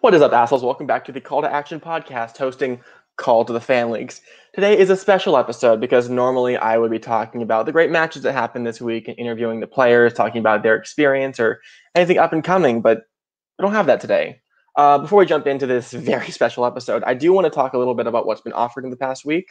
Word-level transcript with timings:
What 0.00 0.14
is 0.14 0.22
up, 0.22 0.32
assholes? 0.32 0.64
Welcome 0.64 0.86
back 0.86 1.04
to 1.04 1.12
the 1.12 1.20
Call 1.20 1.42
to 1.42 1.52
Action 1.52 1.78
podcast 1.78 2.38
hosting 2.38 2.80
Call 3.18 3.44
to 3.44 3.52
the 3.52 3.60
Fan 3.60 3.90
Leagues. 3.90 4.22
Today 4.54 4.78
is 4.78 4.88
a 4.88 4.96
special 4.96 5.36
episode 5.36 5.78
because 5.78 6.08
normally 6.08 6.56
I 6.56 6.78
would 6.78 6.90
be 6.90 6.98
talking 6.98 7.42
about 7.42 7.66
the 7.66 7.72
great 7.72 7.90
matches 7.90 8.22
that 8.22 8.32
happened 8.32 8.66
this 8.66 8.80
week 8.80 9.08
and 9.08 9.18
interviewing 9.18 9.60
the 9.60 9.66
players, 9.66 10.14
talking 10.14 10.38
about 10.38 10.62
their 10.62 10.74
experience 10.74 11.38
or 11.38 11.60
anything 11.94 12.16
up 12.16 12.32
and 12.32 12.42
coming, 12.42 12.80
but 12.80 13.02
I 13.58 13.62
don't 13.62 13.74
have 13.74 13.84
that 13.88 14.00
today. 14.00 14.40
Uh, 14.74 14.96
before 14.96 15.18
we 15.18 15.26
jump 15.26 15.46
into 15.46 15.66
this 15.66 15.92
very 15.92 16.30
special 16.30 16.64
episode, 16.64 17.02
I 17.04 17.12
do 17.12 17.34
want 17.34 17.44
to 17.44 17.50
talk 17.50 17.74
a 17.74 17.78
little 17.78 17.94
bit 17.94 18.06
about 18.06 18.24
what's 18.24 18.40
been 18.40 18.54
offered 18.54 18.84
in 18.84 18.90
the 18.90 18.96
past 18.96 19.26
week, 19.26 19.50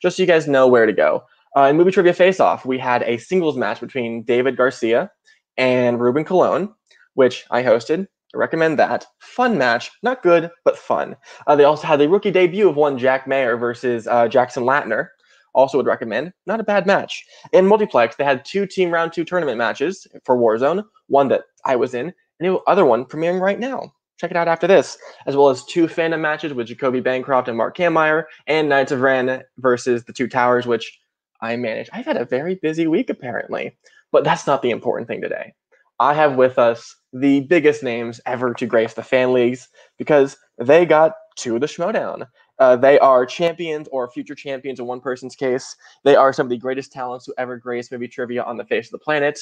just 0.00 0.16
so 0.16 0.22
you 0.22 0.26
guys 0.26 0.48
know 0.48 0.66
where 0.66 0.86
to 0.86 0.94
go. 0.94 1.24
Uh, 1.54 1.64
in 1.64 1.76
Movie 1.76 1.90
Trivia 1.90 2.14
Face 2.14 2.40
Off, 2.40 2.64
we 2.64 2.78
had 2.78 3.02
a 3.02 3.18
singles 3.18 3.58
match 3.58 3.80
between 3.80 4.22
David 4.22 4.56
Garcia 4.56 5.10
and 5.58 6.00
Ruben 6.00 6.24
Colon, 6.24 6.72
which 7.12 7.44
I 7.50 7.62
hosted. 7.62 8.06
I 8.34 8.38
recommend 8.38 8.78
that. 8.78 9.06
Fun 9.18 9.58
match, 9.58 9.90
not 10.02 10.22
good, 10.22 10.50
but 10.64 10.78
fun. 10.78 11.16
Uh, 11.46 11.56
they 11.56 11.64
also 11.64 11.86
had 11.86 11.98
the 11.98 12.08
rookie 12.08 12.30
debut 12.30 12.68
of 12.68 12.76
one 12.76 12.96
Jack 12.96 13.26
Mayer 13.26 13.56
versus 13.56 14.06
uh, 14.06 14.28
Jackson 14.28 14.64
Latner. 14.64 15.08
Also 15.52 15.76
would 15.76 15.86
recommend. 15.86 16.32
Not 16.46 16.60
a 16.60 16.64
bad 16.64 16.86
match. 16.86 17.24
In 17.52 17.66
multiplex, 17.66 18.14
they 18.14 18.24
had 18.24 18.44
two 18.44 18.66
team 18.66 18.90
round 18.90 19.12
two 19.12 19.24
tournament 19.24 19.58
matches 19.58 20.06
for 20.24 20.36
Warzone. 20.36 20.84
One 21.08 21.28
that 21.28 21.42
I 21.64 21.74
was 21.74 21.92
in, 21.92 22.12
and 22.38 22.48
the 22.48 22.58
other 22.68 22.84
one 22.84 23.04
premiering 23.04 23.40
right 23.40 23.58
now. 23.58 23.92
Check 24.16 24.30
it 24.30 24.36
out 24.36 24.48
after 24.48 24.66
this, 24.66 24.98
as 25.26 25.34
well 25.34 25.48
as 25.48 25.64
two 25.64 25.88
fandom 25.88 26.20
matches 26.20 26.52
with 26.52 26.68
Jacoby 26.68 27.00
Bancroft 27.00 27.48
and 27.48 27.56
Mark 27.56 27.76
Kampmeyer, 27.76 28.24
and 28.46 28.68
Knights 28.68 28.92
of 28.92 29.00
Ren 29.00 29.42
versus 29.58 30.04
the 30.04 30.12
Two 30.12 30.28
Towers, 30.28 30.66
which 30.66 31.00
I 31.40 31.56
managed. 31.56 31.90
I've 31.92 32.04
had 32.04 32.18
a 32.18 32.26
very 32.26 32.56
busy 32.56 32.86
week 32.86 33.10
apparently, 33.10 33.76
but 34.12 34.22
that's 34.22 34.46
not 34.46 34.62
the 34.62 34.70
important 34.70 35.08
thing 35.08 35.22
today. 35.22 35.54
I 36.00 36.14
have 36.14 36.36
with 36.36 36.58
us 36.58 36.96
the 37.12 37.40
biggest 37.40 37.82
names 37.82 38.20
ever 38.24 38.54
to 38.54 38.66
grace 38.66 38.94
the 38.94 39.02
fan 39.02 39.34
leagues 39.34 39.68
because 39.98 40.38
they 40.58 40.86
got 40.86 41.12
to 41.36 41.58
the 41.58 41.66
Schmoedown. 41.66 42.26
Uh, 42.58 42.76
they 42.76 42.98
are 42.98 43.26
champions 43.26 43.86
or 43.92 44.10
future 44.10 44.34
champions 44.34 44.80
in 44.80 44.86
one 44.86 45.00
person's 45.00 45.36
case. 45.36 45.76
They 46.04 46.16
are 46.16 46.32
some 46.32 46.46
of 46.46 46.50
the 46.50 46.56
greatest 46.56 46.90
talents 46.90 47.26
who 47.26 47.34
ever 47.36 47.58
graced 47.58 47.92
maybe 47.92 48.08
trivia 48.08 48.42
on 48.42 48.56
the 48.56 48.64
face 48.64 48.86
of 48.86 48.92
the 48.92 48.98
planet. 48.98 49.38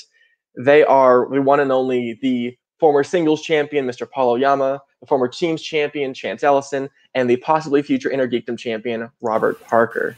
They 0.57 0.83
are 0.85 1.29
the 1.31 1.41
one 1.41 1.61
and 1.61 1.71
only 1.71 2.19
the 2.23 2.57
former 2.81 3.05
singles 3.05 3.43
champion, 3.43 3.87
Mr. 3.87 4.11
Paul 4.11 4.31
Oyama, 4.31 4.81
the 5.01 5.07
former 5.07 5.29
teams 5.29 5.63
champion, 5.63 6.13
Chance 6.13 6.43
Ellison, 6.43 6.89
and 7.15 7.31
the 7.31 7.37
possibly 7.37 7.83
future 7.83 8.11
Inner 8.11 8.29
Geekdom 8.29 8.59
champion, 8.59 9.09
Robert 9.21 9.61
Parker. 9.65 10.17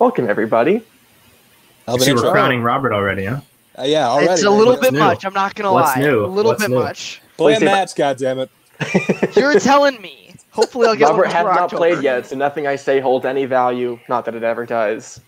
Welcome, 0.00 0.28
everybody. 0.28 0.82
I 1.86 1.96
See, 1.98 2.12
we're 2.12 2.30
crowning 2.30 2.62
Robert 2.62 2.92
already, 2.92 3.26
huh? 3.26 3.40
Uh, 3.78 3.82
yeah, 3.82 4.08
already. 4.08 4.30
It's 4.32 4.42
a 4.44 4.50
little 4.50 4.74
What's 4.74 4.82
bit 4.86 4.92
new? 4.92 4.98
much. 5.00 5.24
I'm 5.24 5.32
not 5.34 5.54
gonna 5.54 5.72
What's 5.72 5.96
lie. 5.96 6.02
new? 6.02 6.24
A 6.24 6.26
little 6.26 6.52
What's 6.52 6.62
bit 6.62 6.70
new? 6.70 6.78
much. 6.78 7.20
Play 7.36 7.54
a 7.54 7.56
Please 7.56 7.60
say- 7.60 7.64
match, 7.72 7.94
goddammit. 7.94 8.48
You're 9.36 9.58
telling 9.60 10.00
me. 10.00 10.34
Hopefully, 10.50 10.86
I'll 10.86 10.94
get 10.94 11.08
Robert 11.08 11.22
one 11.26 11.30
has 11.34 11.44
not 11.44 11.58
October. 11.58 11.76
played 11.78 12.02
yet, 12.02 12.26
so 12.26 12.36
nothing 12.36 12.66
I 12.68 12.76
say 12.76 13.00
holds 13.00 13.24
any 13.26 13.44
value. 13.44 13.98
Not 14.08 14.24
that 14.26 14.36
it 14.36 14.44
ever 14.44 14.64
does. 14.66 15.20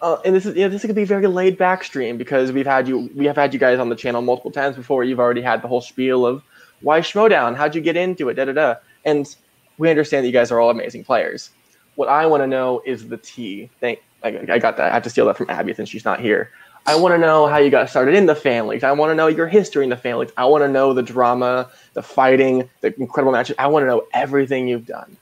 Uh, 0.00 0.16
and 0.24 0.34
this 0.34 0.44
is 0.46 0.56
you 0.56 0.62
know, 0.62 0.68
this 0.68 0.80
is 0.82 0.86
gonna 0.86 0.94
be 0.94 1.02
a 1.02 1.06
very 1.06 1.26
laid 1.28 1.56
back 1.56 1.84
stream 1.84 2.18
because 2.18 2.50
we've 2.50 2.66
had 2.66 2.88
you 2.88 3.08
we 3.14 3.24
have 3.26 3.36
had 3.36 3.52
you 3.54 3.60
guys 3.60 3.78
on 3.78 3.88
the 3.88 3.94
channel 3.96 4.20
multiple 4.20 4.50
times 4.50 4.74
before. 4.74 5.04
You've 5.04 5.20
already 5.20 5.42
had 5.42 5.62
the 5.62 5.68
whole 5.68 5.80
spiel 5.80 6.26
of 6.26 6.42
why 6.80 7.00
Schmoedown, 7.00 7.54
how'd 7.56 7.74
you 7.76 7.80
get 7.80 7.96
into 7.96 8.28
it, 8.28 8.34
da 8.34 8.46
da 8.46 8.52
da. 8.52 8.74
And 9.04 9.34
we 9.78 9.88
understand 9.88 10.24
that 10.24 10.28
you 10.28 10.32
guys 10.32 10.50
are 10.50 10.60
all 10.60 10.70
amazing 10.70 11.04
players. 11.04 11.50
What 11.94 12.08
I 12.08 12.26
want 12.26 12.42
to 12.42 12.46
know 12.48 12.82
is 12.84 13.06
the 13.08 13.16
tea. 13.16 13.70
Thank 13.80 14.00
I, 14.24 14.28
I 14.50 14.58
got 14.58 14.76
that. 14.78 14.90
I 14.90 14.94
have 14.94 15.04
to 15.04 15.10
steal 15.10 15.26
that 15.26 15.36
from 15.36 15.48
Abby 15.50 15.72
since 15.74 15.88
she's 15.88 16.04
not 16.04 16.18
here. 16.20 16.50
I 16.86 16.96
want 16.96 17.14
to 17.14 17.18
know 17.18 17.46
how 17.46 17.58
you 17.58 17.70
got 17.70 17.90
started 17.90 18.14
in 18.14 18.26
the 18.26 18.34
families. 18.34 18.84
I 18.84 18.92
want 18.92 19.10
to 19.10 19.14
know 19.14 19.28
your 19.28 19.48
history 19.48 19.84
in 19.84 19.90
the 19.90 19.96
families. 19.96 20.30
I 20.36 20.46
want 20.46 20.64
to 20.64 20.68
know 20.68 20.94
the 20.94 21.02
drama, 21.02 21.70
the 21.94 22.02
fighting, 22.02 22.70
the 22.82 22.94
incredible 23.00 23.32
matches. 23.32 23.56
I 23.58 23.68
want 23.68 23.84
to 23.84 23.86
know 23.86 24.04
everything 24.12 24.68
you've 24.68 24.86
done. 24.86 25.18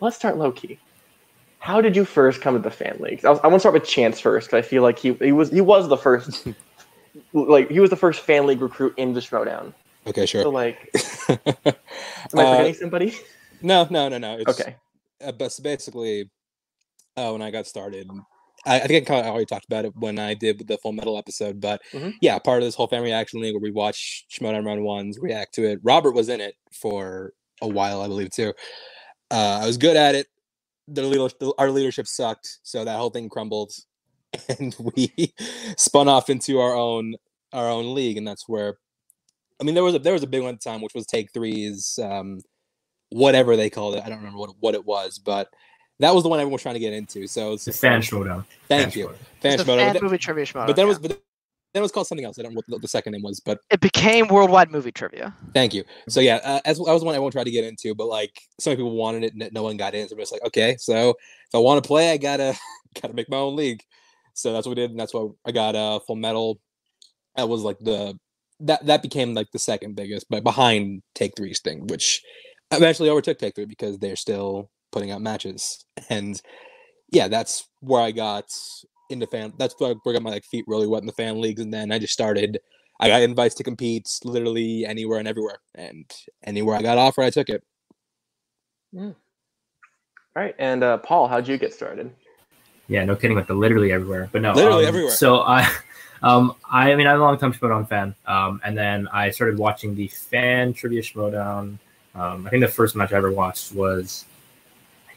Let's 0.00 0.16
start 0.16 0.38
low 0.38 0.52
key. 0.52 0.80
How 1.58 1.80
did 1.80 1.96
you 1.96 2.04
first 2.04 2.40
come 2.40 2.54
to 2.54 2.60
the 2.60 2.70
fan 2.70 2.98
leagues? 3.00 3.24
I, 3.24 3.30
was, 3.30 3.40
I 3.42 3.48
want 3.48 3.56
to 3.56 3.60
start 3.60 3.74
with 3.74 3.84
Chance 3.84 4.20
first 4.20 4.48
because 4.48 4.64
I 4.64 4.68
feel 4.68 4.82
like 4.82 4.98
he, 4.98 5.14
he 5.14 5.32
was 5.32 5.50
he 5.50 5.60
was 5.60 5.88
the 5.88 5.96
first 5.96 6.46
like 7.32 7.70
he 7.70 7.80
was 7.80 7.90
the 7.90 7.96
first 7.96 8.20
fan 8.20 8.46
league 8.46 8.62
recruit 8.62 8.94
in 8.96 9.14
the 9.14 9.20
Schmoedown. 9.20 9.74
Okay, 10.06 10.26
sure. 10.26 10.42
So 10.42 10.50
like, 10.50 10.90
am 11.28 12.38
I 12.40 12.44
Uh, 12.44 12.46
forgetting 12.46 12.74
somebody? 12.74 13.14
no, 13.62 13.86
no, 13.90 14.08
no, 14.08 14.18
no. 14.18 14.38
It's, 14.38 14.60
Okay. 14.60 14.76
Uh, 15.24 15.32
but 15.32 15.58
basically, 15.62 16.30
uh, 17.16 17.30
when 17.32 17.42
I 17.42 17.50
got 17.50 17.66
started, 17.66 18.10
I, 18.66 18.80
I 18.80 18.86
think 18.86 19.04
I 19.04 19.14
kind 19.14 19.26
of 19.26 19.30
already 19.30 19.46
talked 19.46 19.66
about 19.66 19.84
it 19.84 19.92
when 19.96 20.18
I 20.18 20.34
did 20.34 20.66
the 20.66 20.78
Full 20.78 20.92
Metal 20.92 21.16
episode. 21.18 21.60
But 21.60 21.80
Mhm. 21.92 22.14
yeah, 22.20 22.38
part 22.38 22.62
of 22.62 22.66
this 22.66 22.74
whole 22.74 22.88
family 22.88 23.10
reaction 23.10 23.40
league 23.40 23.54
where 23.54 23.60
we 23.62 23.70
watch 23.70 24.26
Schmoedown 24.30 24.64
Run 24.66 24.82
Ones, 24.82 25.18
react 25.20 25.54
to 25.54 25.64
it. 25.70 25.80
Robert 25.82 26.12
was 26.12 26.28
in 26.28 26.40
it 26.40 26.56
for 26.72 27.32
a 27.62 27.68
while, 27.68 28.00
I 28.02 28.08
believe, 28.08 28.30
too. 28.30 28.52
Uh, 29.30 29.60
I 29.62 29.66
was 29.66 29.76
good 29.78 29.96
at 29.96 30.14
it. 30.14 30.26
The 30.88 31.02
leader, 31.02 31.28
our 31.58 31.70
leadership 31.70 32.06
sucked, 32.06 32.58
so 32.62 32.84
that 32.84 32.96
whole 32.96 33.10
thing 33.10 33.28
crumbled, 33.28 33.72
and 34.60 34.74
we 34.96 35.34
spun 35.76 36.08
off 36.08 36.30
into 36.30 36.60
our 36.60 36.74
own 36.76 37.14
our 37.52 37.68
own 37.68 37.94
league, 37.94 38.16
and 38.18 38.26
that's 38.26 38.48
where. 38.48 38.78
I 39.60 39.64
mean, 39.64 39.74
there 39.74 39.82
was 39.84 39.94
a 39.94 39.98
there 39.98 40.12
was 40.12 40.22
a 40.22 40.26
big 40.28 40.42
one 40.42 40.54
at 40.54 40.60
the 40.60 40.70
time, 40.70 40.82
which 40.82 40.94
was 40.94 41.06
Take 41.06 41.32
Three's, 41.32 41.98
um, 42.02 42.40
whatever 43.10 43.56
they 43.56 43.70
called 43.70 43.94
it. 43.96 44.02
I 44.04 44.08
don't 44.08 44.18
remember 44.18 44.38
what 44.38 44.50
what 44.60 44.74
it 44.74 44.84
was, 44.84 45.18
but 45.18 45.48
that 46.00 46.14
was 46.14 46.22
the 46.22 46.28
one 46.28 46.38
everyone 46.38 46.52
was 46.52 46.62
trying 46.62 46.74
to 46.74 46.80
get 46.80 46.92
into. 46.92 47.26
So 47.26 47.52
it's 47.54 47.64
The 47.64 47.72
fan 47.72 48.02
showdown. 48.02 48.44
thank 48.68 48.92
Fan 48.92 48.98
you, 49.00 49.06
showdown. 49.06 49.18
fan 49.40 49.52
It's 49.54 49.64
the 49.64 49.72
Schmoedown. 49.72 49.76
fan 49.78 49.92
But, 49.94 50.02
movie 50.02 50.18
trivia 50.18 50.44
Schmoedown, 50.44 50.66
but 50.66 50.76
then 50.76 50.84
it 50.84 50.88
was 50.88 50.98
but 50.98 51.08
then 51.10 51.18
it 51.74 51.80
was 51.80 51.92
called 51.92 52.06
something 52.06 52.24
else. 52.24 52.38
I 52.38 52.42
don't 52.42 52.52
know 52.52 52.56
what 52.56 52.66
the- 52.68 52.78
the 52.78 52.88
second 52.88 53.12
name 53.12 53.22
was, 53.22 53.40
but 53.40 53.60
it 53.70 53.80
became 53.80 54.28
worldwide 54.28 54.70
movie 54.70 54.92
trivia. 54.92 55.34
Thank 55.52 55.74
you. 55.74 55.84
So 56.08 56.20
yeah, 56.20 56.36
uh, 56.42 56.60
as 56.64 56.78
that 56.78 56.84
was 56.92 57.04
one 57.04 57.14
everyone 57.14 57.32
tried 57.32 57.44
to 57.44 57.50
get 57.50 57.64
into, 57.64 57.94
but 57.94 58.06
like 58.06 58.40
so 58.60 58.70
many 58.70 58.78
people 58.78 58.92
wanted 58.92 59.24
it, 59.24 59.34
and 59.34 59.52
no 59.52 59.62
one 59.62 59.76
got 59.76 59.94
in. 59.94 60.08
So 60.08 60.14
I'm 60.14 60.20
just 60.20 60.32
like, 60.32 60.44
okay, 60.44 60.76
so 60.78 61.10
if 61.10 61.54
I 61.54 61.58
want 61.58 61.82
to 61.82 61.86
play, 61.86 62.12
I 62.12 62.16
gotta 62.16 62.56
gotta 63.02 63.14
make 63.14 63.28
my 63.28 63.36
own 63.38 63.56
league. 63.56 63.82
So 64.34 64.52
that's 64.52 64.66
what 64.66 64.76
we 64.76 64.82
did, 64.82 64.90
and 64.90 65.00
that's 65.00 65.14
why 65.14 65.28
I 65.44 65.52
got 65.52 65.74
uh, 65.74 65.98
Full 66.00 66.16
Metal. 66.16 66.58
That 67.36 67.48
was 67.48 67.62
like 67.62 67.78
the 67.78 68.18
that 68.60 68.86
that 68.86 69.02
became 69.02 69.34
like 69.34 69.50
the 69.52 69.58
second 69.58 69.96
biggest, 69.96 70.26
but 70.30 70.42
behind 70.44 71.02
Take 71.14 71.36
Three's 71.36 71.60
thing, 71.60 71.86
which 71.88 72.22
eventually 72.70 73.10
overtook 73.10 73.38
Take 73.38 73.54
Three 73.54 73.66
because 73.66 73.98
they're 73.98 74.16
still 74.16 74.70
putting 74.96 75.10
out 75.10 75.20
matches, 75.20 75.84
and 76.08 76.40
yeah, 77.10 77.28
that's 77.28 77.68
where 77.80 78.00
I 78.00 78.12
got 78.12 78.50
into 79.10 79.26
fan. 79.26 79.52
That's 79.58 79.74
where 79.78 79.90
I 79.90 80.12
got 80.12 80.22
my 80.22 80.30
like 80.30 80.44
feet 80.44 80.64
really 80.66 80.86
wet 80.86 81.02
in 81.02 81.06
the 81.06 81.12
fan 81.12 81.38
leagues, 81.38 81.60
and 81.60 81.72
then 81.72 81.92
I 81.92 81.98
just 81.98 82.14
started. 82.14 82.58
I 82.98 83.08
got 83.08 83.20
invites 83.20 83.54
to 83.56 83.62
compete 83.62 84.08
literally 84.24 84.86
anywhere 84.86 85.18
and 85.18 85.28
everywhere, 85.28 85.58
and 85.74 86.10
anywhere 86.44 86.76
I 86.76 86.82
got 86.82 86.96
offered, 86.96 87.24
I 87.24 87.30
took 87.30 87.50
it. 87.50 87.62
All 88.96 89.14
right. 90.34 90.54
And 90.58 90.82
uh, 90.82 90.98
Paul, 90.98 91.28
how'd 91.28 91.48
you 91.48 91.58
get 91.58 91.72
started? 91.74 92.10
Yeah, 92.88 93.04
no 93.04 93.16
kidding 93.16 93.36
with 93.36 93.46
the 93.46 93.54
literally 93.54 93.92
everywhere. 93.92 94.28
But 94.32 94.42
no, 94.42 94.52
Literally 94.52 94.84
um, 94.84 94.88
everywhere. 94.88 95.12
So 95.12 95.40
I, 95.40 95.68
um, 96.22 96.54
I, 96.70 96.92
I 96.92 96.96
mean, 96.96 97.06
I'm 97.06 97.20
a 97.20 97.22
long 97.24 97.38
time 97.38 97.52
Schmoedown 97.52 97.88
fan. 97.88 98.14
Um, 98.26 98.60
and 98.64 98.76
then 98.76 99.08
I 99.08 99.30
started 99.30 99.58
watching 99.58 99.94
the 99.94 100.08
fan 100.08 100.72
trivia 100.72 101.02
Schmoedown. 101.02 101.78
Um, 102.14 102.46
I 102.46 102.50
think 102.50 102.62
the 102.62 102.68
first 102.68 102.96
match 102.96 103.12
I 103.12 103.16
ever 103.16 103.30
watched 103.30 103.72
was, 103.72 104.24
I 104.28 104.35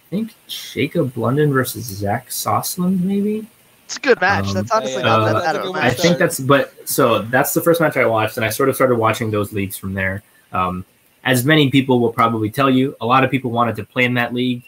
think 0.10 0.34
Jacob 0.48 1.16
London 1.18 1.54
versus 1.54 1.86
Zach 1.86 2.30
Sosland, 2.30 3.02
maybe. 3.02 3.48
It's 3.86 3.98
a 3.98 4.00
good 4.02 4.22
match. 4.22 4.48
Um, 4.48 4.54
That's 4.54 4.72
honestly 4.72 5.02
yeah, 5.02 5.08
not 5.08 5.22
uh, 5.22 5.34
that 5.34 5.44
bad 5.44 5.56
of 5.56 5.62
a 5.62 5.66
good 5.66 5.72
one 5.72 5.82
I 5.82 5.90
think 5.90 6.20
that's, 6.20 6.40
but 6.40 6.88
so 6.88 7.24
that's 7.24 7.54
the 7.54 7.62
first 7.62 7.82
match 7.82 7.98
I 7.98 8.06
watched, 8.06 8.38
and 8.38 8.46
I 8.46 8.50
sort 8.50 8.70
of 8.70 8.76
started 8.76 8.96
watching 8.98 9.32
those 9.32 9.52
leagues 9.52 9.78
from 9.78 9.94
there. 9.94 10.22
Um, 10.52 10.86
as 11.24 11.44
many 11.44 11.70
people 11.70 12.00
will 12.00 12.14
probably 12.14 12.50
tell 12.50 12.70
you, 12.70 12.96
a 13.02 13.06
lot 13.06 13.24
of 13.24 13.32
people 13.32 13.52
wanted 13.52 13.76
to 13.78 13.84
play 13.84 14.06
in 14.06 14.14
that 14.16 14.34
league. 14.34 14.64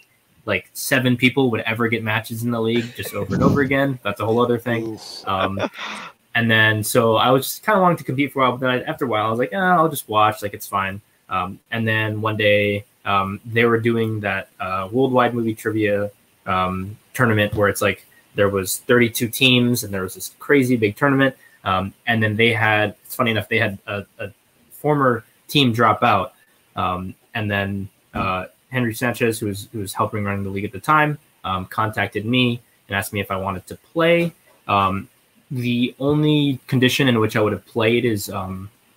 Like 0.46 0.70
seven 0.74 1.18
people 1.18 1.52
would 1.52 1.62
ever 1.62 1.88
get 1.88 2.04
matches 2.04 2.44
in 2.44 2.50
the 2.50 2.60
league 2.60 2.96
just 2.96 3.14
over 3.14 3.36
and 3.36 3.44
over 3.44 3.62
again. 3.62 4.00
That's 4.02 4.20
a 4.20 4.26
whole 4.26 4.42
other 4.42 4.58
thing. 4.58 5.00
Um, 5.26 5.60
and 6.36 6.50
then 6.50 6.84
so 6.84 7.16
I 7.16 7.30
was 7.30 7.46
just 7.46 7.64
kind 7.64 7.78
of 7.78 7.84
wanting 7.84 7.98
to 7.98 8.04
compete 8.04 8.34
for 8.34 8.40
a 8.40 8.50
while, 8.50 8.58
but 8.58 8.62
then 8.62 8.70
I, 8.70 8.82
after 8.84 9.06
a 9.06 9.08
while 9.08 9.28
I 9.28 9.30
was 9.30 9.40
like, 9.40 9.54
eh, 9.54 9.58
I'll 9.58 9.90
just 9.90 10.10
watch, 10.10 10.42
like 10.42 10.54
it's 10.54 10.68
fine. 10.68 11.00
Um, 11.30 11.60
and 11.70 11.88
then 11.88 12.22
one 12.22 12.38
day 12.38 12.86
um, 13.06 13.40
they 13.46 13.66
were 13.66 13.80
doing 13.80 14.20
that 14.22 14.50
uh, 14.60 14.88
worldwide 14.92 15.34
movie 15.34 15.56
trivia 15.56 16.12
um, 16.46 16.98
tournament 17.14 17.54
where 17.56 17.70
it's 17.70 17.82
like 17.82 18.06
there 18.36 18.50
was 18.50 18.78
32 18.78 19.28
teams 19.30 19.84
and 19.84 19.94
there 19.94 20.04
was 20.04 20.16
this 20.16 20.34
crazy 20.40 20.76
big 20.76 20.96
tournament. 20.96 21.36
Um, 21.64 21.94
and 22.08 22.22
then 22.22 22.36
they 22.36 22.54
had, 22.54 22.96
it's 23.04 23.16
funny 23.16 23.32
enough, 23.32 23.50
they 23.50 23.60
had 23.60 23.78
a, 23.86 24.06
a 24.20 24.32
former 24.72 25.24
team 25.48 25.74
drop 25.74 26.02
out, 26.02 26.34
um, 26.76 27.14
and 27.34 27.50
then 27.52 27.90
uh, 28.14 28.46
Henry 28.72 28.94
Sanchez, 28.96 29.40
who 29.40 29.48
was 29.48 29.68
who 29.72 29.80
was 29.80 29.94
helping 29.94 30.24
running 30.24 30.44
the 30.44 30.50
league 30.50 30.66
at 30.66 30.72
the 30.72 30.80
time, 30.80 31.20
um, 31.44 31.66
contacted 31.66 32.26
me 32.26 32.62
and 32.88 32.96
asked 32.98 33.14
me 33.14 33.20
if 33.20 33.30
I 33.30 33.38
wanted 33.38 33.68
to 33.68 33.76
play. 33.76 34.34
Um, 34.68 35.08
the 35.52 35.94
only 36.00 36.60
condition 36.68 37.08
in 37.08 37.20
which 37.20 37.36
I 37.36 37.42
would 37.42 37.54
have 37.54 37.66
played 37.66 38.06
is 38.06 38.32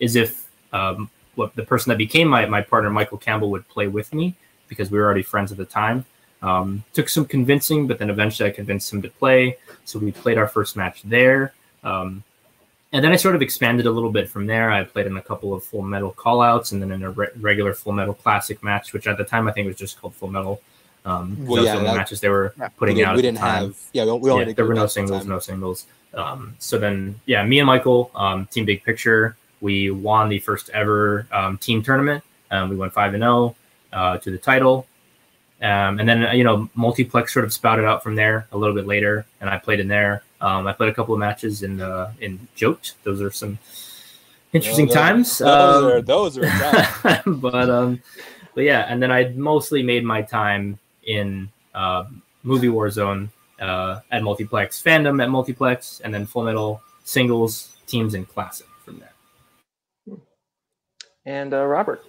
is 0.00 0.16
if 0.16 0.48
um, 0.72 1.10
what 1.36 1.54
the 1.54 1.62
person 1.64 1.90
that 1.90 1.98
became 1.98 2.28
my, 2.28 2.46
my 2.46 2.60
partner, 2.60 2.90
Michael 2.90 3.18
Campbell, 3.18 3.50
would 3.50 3.66
play 3.68 3.86
with 3.88 4.12
me 4.12 4.34
because 4.68 4.90
we 4.90 4.98
were 4.98 5.04
already 5.04 5.22
friends 5.22 5.52
at 5.52 5.58
the 5.58 5.64
time. 5.64 6.04
Um, 6.42 6.84
took 6.92 7.08
some 7.08 7.24
convincing, 7.24 7.86
but 7.86 7.98
then 7.98 8.10
eventually 8.10 8.48
I 8.48 8.52
convinced 8.52 8.92
him 8.92 9.00
to 9.02 9.08
play. 9.08 9.56
So 9.84 9.98
we 9.98 10.12
played 10.12 10.36
our 10.36 10.48
first 10.48 10.76
match 10.76 11.02
there. 11.02 11.54
Um, 11.82 12.22
and 12.92 13.04
then 13.04 13.12
I 13.12 13.16
sort 13.16 13.34
of 13.34 13.42
expanded 13.42 13.86
a 13.86 13.90
little 13.90 14.12
bit 14.12 14.28
from 14.28 14.46
there. 14.46 14.70
I 14.70 14.84
played 14.84 15.06
in 15.06 15.16
a 15.16 15.22
couple 15.22 15.52
of 15.52 15.64
Full 15.64 15.82
Metal 15.82 16.12
callouts, 16.16 16.72
and 16.72 16.80
then 16.80 16.92
in 16.92 17.02
a 17.02 17.10
re- 17.10 17.28
regular 17.40 17.74
Full 17.74 17.92
Metal 17.92 18.14
Classic 18.14 18.62
match, 18.62 18.92
which 18.92 19.06
at 19.06 19.18
the 19.18 19.24
time 19.24 19.48
I 19.48 19.52
think 19.52 19.66
was 19.66 19.76
just 19.76 20.00
called 20.00 20.14
Full 20.14 20.28
Metal. 20.30 20.60
Um, 21.04 21.36
Well, 21.44 21.56
those 21.56 21.66
yeah, 21.66 21.74
were 21.76 21.80
the 21.82 21.94
matches 21.94 22.20
they 22.20 22.28
were 22.28 22.54
Yeah. 22.58 22.68
putting 22.68 22.94
we, 22.96 23.00
did, 23.00 23.08
out. 23.08 23.16
we 23.16 23.22
didn't 23.22 23.34
the 23.34 23.40
time. 23.40 23.64
have. 23.64 23.76
Yeah, 23.92 24.04
we, 24.04 24.12
we 24.12 24.30
only 24.30 24.46
yeah, 24.46 24.52
there 24.52 24.64
were 24.64 24.74
no 24.74 24.86
singles, 24.86 25.26
no 25.26 25.38
singles. 25.38 25.86
Um, 26.14 26.54
so 26.60 26.78
then, 26.78 27.20
yeah, 27.26 27.44
me 27.44 27.58
and 27.58 27.66
Michael, 27.66 28.10
um, 28.14 28.46
Team 28.46 28.64
Big 28.64 28.84
Picture, 28.84 29.36
we 29.64 29.90
won 29.90 30.28
the 30.28 30.38
first 30.38 30.68
ever 30.70 31.26
um, 31.32 31.56
team 31.58 31.82
tournament. 31.82 32.22
Um, 32.50 32.68
we 32.68 32.76
went 32.76 32.92
five 32.92 33.14
and 33.14 33.22
zero 33.22 33.56
uh, 33.92 34.18
to 34.18 34.30
the 34.30 34.38
title, 34.38 34.86
um, 35.62 35.98
and 35.98 36.06
then 36.08 36.18
uh, 36.26 36.32
you 36.32 36.44
know 36.44 36.68
multiplex 36.74 37.32
sort 37.32 37.44
of 37.46 37.52
spouted 37.52 37.84
out 37.86 38.02
from 38.04 38.14
there 38.14 38.46
a 38.52 38.56
little 38.58 38.74
bit 38.74 38.86
later, 38.86 39.24
and 39.40 39.48
I 39.48 39.56
played 39.58 39.80
in 39.80 39.88
there. 39.88 40.22
Um, 40.40 40.66
I 40.66 40.72
played 40.74 40.90
a 40.90 40.94
couple 40.94 41.14
of 41.14 41.20
matches 41.20 41.62
in 41.62 41.80
uh, 41.80 42.12
in 42.20 42.46
Jote. 42.54 42.92
Those 43.04 43.20
are 43.22 43.30
some 43.32 43.58
interesting 44.52 44.86
those- 44.86 44.94
times. 44.94 45.38
Those 45.38 45.82
Um, 45.82 45.84
are 45.92 46.02
those 46.02 46.38
are 46.38 47.22
but 47.26 47.70
um, 47.70 48.02
but 48.54 48.64
yeah, 48.64 48.84
and 48.88 49.02
then 49.02 49.10
I 49.10 49.32
mostly 49.34 49.82
made 49.82 50.04
my 50.04 50.20
time 50.22 50.78
in 51.04 51.48
uh, 51.74 52.04
movie 52.42 52.68
Warzone 52.68 53.30
uh, 53.60 54.00
at 54.10 54.22
multiplex, 54.22 54.82
fandom 54.82 55.22
at 55.22 55.30
multiplex, 55.30 56.00
and 56.04 56.12
then 56.12 56.26
Full 56.26 56.44
Metal 56.44 56.82
singles, 57.04 57.74
teams, 57.86 58.12
and 58.14 58.28
classic. 58.28 58.66
And 61.26 61.54
uh, 61.54 61.64
Robert. 61.64 62.04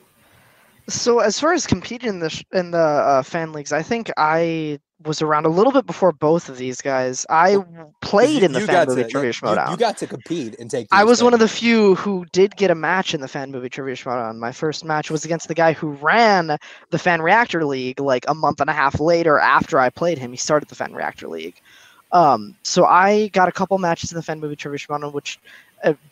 So 0.87 1.19
as 1.19 1.39
far 1.39 1.53
as 1.53 1.65
competing 1.65 2.09
in 2.09 2.19
the 2.19 2.29
sh- 2.29 2.43
in 2.53 2.71
the 2.71 2.77
uh, 2.77 3.23
fan 3.23 3.53
leagues, 3.53 3.71
I 3.71 3.81
think 3.81 4.11
I 4.17 4.79
was 5.03 5.21
around 5.21 5.45
a 5.45 5.49
little 5.49 5.71
bit 5.71 5.85
before 5.85 6.11
both 6.11 6.47
of 6.47 6.57
these 6.57 6.79
guys. 6.81 7.25
I 7.29 7.57
played 8.01 8.43
in 8.43 8.51
the 8.51 8.61
fan 8.61 8.87
movie 8.87 9.03
to- 9.03 9.09
trivia 9.09 9.29
you, 9.29 9.33
showdown. 9.33 9.71
you 9.71 9.77
got 9.77 9.97
to 9.97 10.07
compete 10.07 10.59
and 10.59 10.69
take. 10.69 10.87
I 10.91 11.03
was 11.03 11.23
one 11.23 11.33
of 11.33 11.39
the 11.39 11.47
few 11.47 11.95
who 11.95 12.25
did 12.31 12.55
get 12.55 12.69
a 12.69 12.75
match 12.75 13.13
in 13.13 13.21
the 13.21 13.27
fan 13.27 13.51
movie 13.51 13.69
trivia 13.69 13.95
showdown. 13.95 14.39
My 14.39 14.51
first 14.51 14.85
match 14.85 15.09
was 15.09 15.25
against 15.25 15.47
the 15.47 15.55
guy 15.55 15.73
who 15.73 15.89
ran 15.89 16.57
the 16.91 16.99
fan 16.99 17.21
reactor 17.21 17.65
league 17.65 17.99
like 17.99 18.25
a 18.27 18.35
month 18.35 18.61
and 18.61 18.69
a 18.69 18.73
half 18.73 18.99
later 18.99 19.39
after 19.39 19.79
I 19.79 19.89
played 19.89 20.19
him. 20.19 20.31
He 20.31 20.37
started 20.37 20.69
the 20.69 20.75
fan 20.75 20.93
reactor 20.93 21.27
league. 21.27 21.55
Um, 22.11 22.55
so 22.63 22.85
I 22.85 23.27
got 23.29 23.49
a 23.49 23.51
couple 23.51 23.77
matches 23.79 24.11
in 24.11 24.15
the 24.15 24.23
fan 24.23 24.39
movie 24.39 24.55
trivia 24.55 24.77
showdown, 24.77 25.11
which 25.11 25.39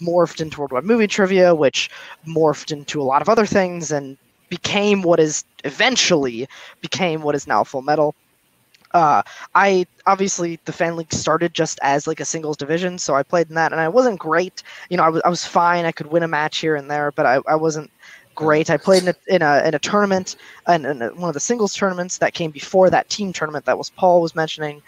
morphed 0.01 0.41
into 0.41 0.59
worldwide 0.59 0.83
movie 0.83 1.07
trivia, 1.07 1.55
which 1.55 1.89
morphed 2.27 2.71
into 2.71 3.01
a 3.01 3.03
lot 3.03 3.21
of 3.21 3.29
other 3.29 3.45
things 3.45 3.91
and 3.91 4.17
became 4.49 5.01
what 5.01 5.19
is 5.19 5.43
eventually 5.63 6.47
became 6.81 7.21
what 7.21 7.35
is 7.35 7.47
now 7.47 7.63
full 7.63 7.81
metal 7.81 8.13
uh, 8.93 9.23
I 9.55 9.85
obviously 10.05 10.59
the 10.65 10.71
fan 10.71 10.95
league 10.95 11.11
started 11.13 11.53
just 11.53 11.79
as 11.81 12.05
like 12.07 12.19
a 12.19 12.25
singles 12.25 12.57
division, 12.57 12.97
so 12.99 13.15
I 13.15 13.23
played 13.23 13.49
in 13.49 13.55
that, 13.55 13.71
and 13.71 13.81
I 13.81 13.87
wasn't 13.87 14.19
great. 14.19 14.61
You 14.89 14.97
know, 14.97 15.03
I 15.03 15.09
was 15.09 15.21
I 15.25 15.29
was 15.29 15.45
fine. 15.45 15.85
I 15.85 15.91
could 15.91 16.07
win 16.07 16.23
a 16.23 16.27
match 16.27 16.59
here 16.59 16.75
and 16.75 16.89
there, 16.89 17.11
but 17.11 17.25
I, 17.25 17.39
I 17.47 17.55
wasn't 17.55 17.89
great. 18.35 18.69
I 18.69 18.77
played 18.77 19.03
in 19.03 19.09
a 19.09 19.15
in 19.27 19.41
a, 19.41 19.67
in 19.67 19.73
a 19.73 19.79
tournament, 19.79 20.35
and 20.67 20.85
one 21.17 21.29
of 21.29 21.33
the 21.33 21.39
singles 21.39 21.73
tournaments 21.73 22.19
that 22.19 22.33
came 22.33 22.51
before 22.51 22.89
that 22.91 23.09
team 23.09 23.33
tournament 23.33 23.65
that 23.65 23.77
was 23.77 23.89
Paul 23.89 24.21
was 24.21 24.35
mentioning. 24.35 24.81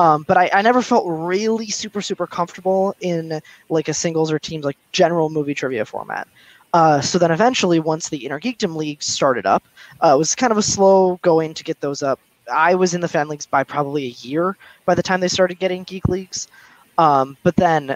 Um, 0.00 0.22
but 0.26 0.38
I, 0.38 0.48
I 0.54 0.62
never 0.62 0.80
felt 0.80 1.04
really 1.06 1.68
super 1.68 2.00
super 2.00 2.26
comfortable 2.26 2.96
in 3.02 3.42
like 3.68 3.86
a 3.88 3.92
singles 3.92 4.32
or 4.32 4.38
teams 4.38 4.64
like 4.64 4.78
general 4.92 5.28
movie 5.28 5.52
trivia 5.52 5.84
format. 5.84 6.26
Uh, 6.72 7.02
so 7.02 7.18
then 7.18 7.30
eventually, 7.30 7.80
once 7.80 8.08
the 8.08 8.24
Inner 8.24 8.40
Geekdom 8.40 8.76
League 8.76 9.02
started 9.02 9.44
up, 9.44 9.62
uh, 10.02 10.12
it 10.14 10.18
was 10.18 10.34
kind 10.34 10.52
of 10.52 10.56
a 10.56 10.62
slow 10.62 11.18
going 11.20 11.52
to 11.52 11.62
get 11.62 11.82
those 11.82 12.02
up. 12.02 12.18
I 12.50 12.74
was 12.74 12.94
in 12.94 13.02
the 13.02 13.08
fan 13.08 13.28
leagues 13.28 13.44
by 13.44 13.62
probably 13.62 14.06
a 14.06 14.16
year 14.26 14.56
by 14.86 14.94
the 14.94 15.02
time 15.02 15.20
they 15.20 15.28
started 15.28 15.58
getting 15.58 15.82
geek 15.82 16.08
leagues. 16.08 16.48
Um, 16.96 17.36
but 17.42 17.56
then 17.56 17.94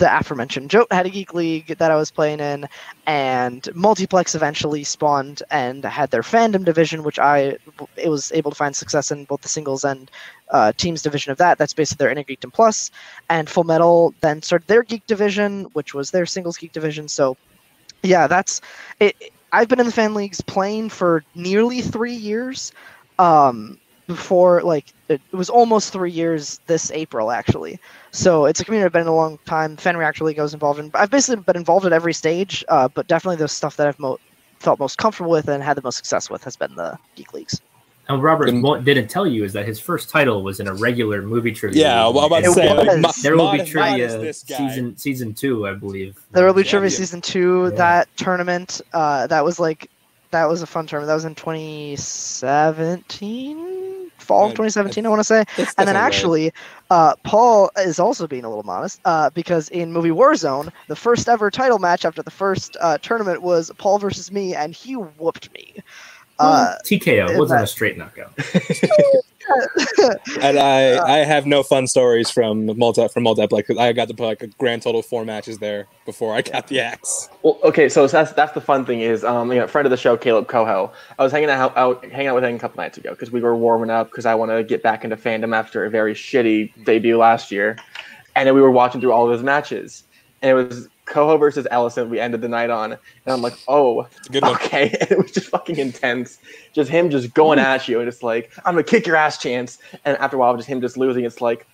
the 0.00 0.18
aforementioned 0.18 0.70
Jote 0.70 0.90
had 0.90 1.06
a 1.06 1.10
geek 1.10 1.34
league 1.34 1.68
that 1.78 1.90
I 1.90 1.96
was 1.96 2.10
playing 2.10 2.40
in, 2.40 2.66
and 3.06 3.68
Multiplex 3.74 4.34
eventually 4.34 4.84
spawned 4.84 5.42
and 5.50 5.84
had 5.84 6.10
their 6.10 6.22
fandom 6.22 6.64
division, 6.64 7.04
which 7.04 7.18
I 7.18 7.58
it 7.96 8.08
was 8.08 8.32
able 8.32 8.50
to 8.50 8.56
find 8.56 8.74
success 8.74 9.12
in 9.12 9.26
both 9.26 9.42
the 9.42 9.48
singles 9.48 9.84
and 9.84 10.10
uh, 10.50 10.72
teams 10.72 11.02
division 11.02 11.30
of 11.30 11.38
that. 11.38 11.58
That's 11.58 11.74
basically 11.74 12.04
their 12.04 12.10
Inner 12.10 12.24
Geekdom 12.24 12.52
plus. 12.52 12.70
Plus, 12.70 12.92
and 13.28 13.50
Full 13.50 13.64
Metal 13.64 14.14
then 14.20 14.42
started 14.42 14.68
their 14.68 14.84
geek 14.84 15.04
division, 15.08 15.64
which 15.72 15.92
was 15.92 16.12
their 16.12 16.24
singles 16.24 16.56
geek 16.56 16.70
division. 16.70 17.08
So, 17.08 17.36
yeah, 18.04 18.28
that's 18.28 18.60
it. 19.00 19.16
I've 19.50 19.66
been 19.66 19.80
in 19.80 19.86
the 19.86 19.92
fan 19.92 20.14
leagues 20.14 20.40
playing 20.40 20.90
for 20.90 21.24
nearly 21.34 21.80
three 21.80 22.14
years. 22.14 22.72
Um, 23.18 23.78
before 24.14 24.62
like 24.62 24.92
it, 25.08 25.20
it 25.32 25.36
was 25.36 25.48
almost 25.50 25.92
three 25.92 26.10
years 26.10 26.60
this 26.66 26.90
April 26.90 27.30
actually. 27.30 27.78
So 28.10 28.46
it's 28.46 28.60
a 28.60 28.64
community 28.64 28.86
I've 28.86 28.92
been 28.92 29.02
in 29.02 29.08
a 29.08 29.14
long 29.14 29.38
time. 29.44 29.76
Fan 29.76 29.96
actually 30.00 30.34
goes 30.34 30.52
involved 30.54 30.80
in. 30.80 30.90
I've 30.94 31.10
basically 31.10 31.42
been 31.42 31.56
involved 31.56 31.86
at 31.86 31.92
every 31.92 32.12
stage, 32.12 32.64
uh, 32.68 32.88
but 32.88 33.06
definitely 33.06 33.36
the 33.36 33.48
stuff 33.48 33.76
that 33.76 33.86
I've 33.86 33.98
mo- 33.98 34.18
felt 34.58 34.78
most 34.80 34.98
comfortable 34.98 35.30
with 35.30 35.48
and 35.48 35.62
had 35.62 35.76
the 35.76 35.82
most 35.82 35.96
success 35.96 36.28
with 36.28 36.42
has 36.44 36.56
been 36.56 36.74
the 36.74 36.98
geek 37.14 37.32
leagues. 37.32 37.60
And 38.08 38.20
Robert 38.22 38.46
Good. 38.46 38.62
what 38.62 38.84
didn't 38.84 39.08
tell 39.08 39.26
you 39.26 39.44
is 39.44 39.52
that 39.52 39.66
his 39.66 39.78
first 39.78 40.08
title 40.10 40.42
was 40.42 40.58
in 40.58 40.66
a 40.66 40.74
regular 40.74 41.22
movie 41.22 41.52
trivia. 41.52 41.80
Yeah, 41.82 42.06
league. 42.06 42.16
well, 42.16 42.24
I'm 42.24 42.32
about 42.32 42.44
to 42.44 42.52
say 42.52 42.72
like, 42.74 42.88
was. 42.88 42.98
mo- 42.98 43.12
there 43.22 43.36
will 43.36 43.52
be 43.52 43.58
mod- 43.58 43.58
mod 43.58 43.66
is 43.66 43.70
trivia 43.70 44.08
this 44.18 44.40
season 44.40 44.96
season 44.96 45.32
two, 45.32 45.68
I 45.68 45.74
believe. 45.74 46.18
The 46.32 46.42
Early 46.42 46.64
Yeah, 46.64 46.70
Trivia 46.70 46.90
yeah. 46.90 46.96
Season 46.96 47.20
Two, 47.20 47.68
Yeah. 47.70 47.76
that 47.76 48.08
tournament, 48.16 48.80
uh, 48.92 49.28
that 49.28 49.44
was 49.44 49.60
like 49.60 49.88
that 50.32 50.48
was 50.48 50.60
a 50.62 50.66
fun 50.66 50.86
tournament. 50.88 51.06
That 51.08 51.14
was 51.14 51.24
in 51.24 51.36
2017, 51.36 53.99
fall 54.30 54.44
of 54.46 54.50
Yeah, 54.52 54.56
2017, 54.68 55.04
I 55.04 55.08
want 55.08 55.20
to 55.20 55.24
say. 55.24 55.44
And 55.76 55.88
then 55.88 55.96
actually, 55.96 56.52
uh, 56.90 57.14
Paul 57.24 57.70
is 57.78 57.98
also 57.98 58.26
being 58.26 58.44
a 58.44 58.48
little 58.48 58.62
modest 58.64 59.00
uh, 59.04 59.30
because 59.30 59.68
in 59.70 59.92
movie 59.92 60.10
Warzone, 60.10 60.70
the 60.88 60.96
first 60.96 61.28
ever 61.28 61.50
title 61.50 61.78
match 61.78 62.04
after 62.04 62.22
the 62.22 62.30
first 62.30 62.76
uh, 62.80 62.98
tournament 62.98 63.42
was 63.42 63.70
Paul 63.78 63.98
versus 63.98 64.30
me, 64.30 64.54
and 64.54 64.72
he 64.74 64.94
whooped 64.94 65.52
me. 65.52 65.74
Uh, 66.38 66.76
TKO 66.86 67.36
wasn't 67.38 67.58
that- 67.58 67.64
a 67.64 67.66
straight 67.66 67.98
knockout. 67.98 68.32
and 70.40 70.58
I 70.58 70.80
Uh, 71.00 71.04
I 71.04 71.18
have 71.18 71.46
no 71.46 71.62
fun 71.62 71.86
stories 71.86 72.30
from 72.30 72.76
multi 72.78 73.06
from 73.08 73.24
multiplex 73.24 73.70
I 73.70 73.92
got 73.92 74.08
to 74.08 74.14
play 74.14 74.28
like 74.28 74.42
a 74.42 74.46
grand 74.46 74.82
total 74.82 75.00
of 75.00 75.06
four 75.06 75.24
matches 75.24 75.58
there 75.58 75.86
before 76.04 76.34
I 76.34 76.42
got 76.42 76.68
the 76.68 76.80
axe. 76.80 77.28
Well, 77.42 77.58
okay, 77.64 77.88
so 77.88 78.06
that's 78.06 78.32
that's 78.32 78.52
the 78.52 78.60
fun 78.60 78.84
thing 78.84 79.00
is, 79.00 79.24
um, 79.24 79.52
you 79.52 79.58
know, 79.58 79.66
friend 79.66 79.86
of 79.86 79.90
the 79.90 79.96
show, 79.96 80.16
Caleb 80.16 80.48
Coho. 80.48 80.92
I 81.18 81.22
was 81.22 81.32
hanging 81.32 81.50
out, 81.50 81.76
out 81.76 82.04
hanging 82.04 82.28
out 82.28 82.34
with 82.34 82.44
him 82.44 82.56
a 82.56 82.58
couple 82.58 82.82
nights 82.82 82.98
ago 82.98 83.10
because 83.10 83.30
we 83.30 83.40
were 83.40 83.56
warming 83.56 83.90
up 83.90 84.10
because 84.10 84.26
I 84.26 84.34
want 84.34 84.50
to 84.50 84.62
get 84.62 84.82
back 84.82 85.04
into 85.04 85.16
fandom 85.16 85.54
after 85.54 85.84
a 85.84 85.90
very 85.90 86.14
shitty 86.14 86.84
debut 86.84 87.18
last 87.18 87.50
year, 87.50 87.76
and 88.36 88.46
then 88.46 88.54
we 88.54 88.60
were 88.60 88.70
watching 88.70 89.00
through 89.00 89.12
all 89.12 89.26
of 89.26 89.32
his 89.32 89.42
matches, 89.42 90.04
and 90.42 90.50
it 90.50 90.54
was 90.54 90.88
Coho 91.10 91.36
versus 91.36 91.66
Ellison. 91.70 92.08
We 92.08 92.18
ended 92.18 92.40
the 92.40 92.48
night 92.48 92.70
on, 92.70 92.92
and 92.92 93.00
I'm 93.26 93.42
like, 93.42 93.58
oh, 93.68 94.08
good 94.32 94.42
one. 94.42 94.54
okay, 94.54 94.96
and 95.00 95.10
it 95.10 95.18
was 95.18 95.32
just 95.32 95.48
fucking 95.48 95.76
intense, 95.76 96.38
just 96.72 96.90
him 96.90 97.10
just 97.10 97.34
going 97.34 97.58
at 97.58 97.86
you, 97.88 97.98
and 98.00 98.08
it's 98.08 98.22
like, 98.22 98.50
I'm 98.64 98.72
gonna 98.74 98.84
kick 98.84 99.06
your 99.06 99.16
ass, 99.16 99.36
chance, 99.36 99.76
and 100.06 100.16
after 100.16 100.36
a 100.36 100.40
while, 100.40 100.56
just 100.56 100.68
him 100.68 100.80
just 100.80 100.96
losing. 100.96 101.24
It's 101.26 101.40
like, 101.42 101.66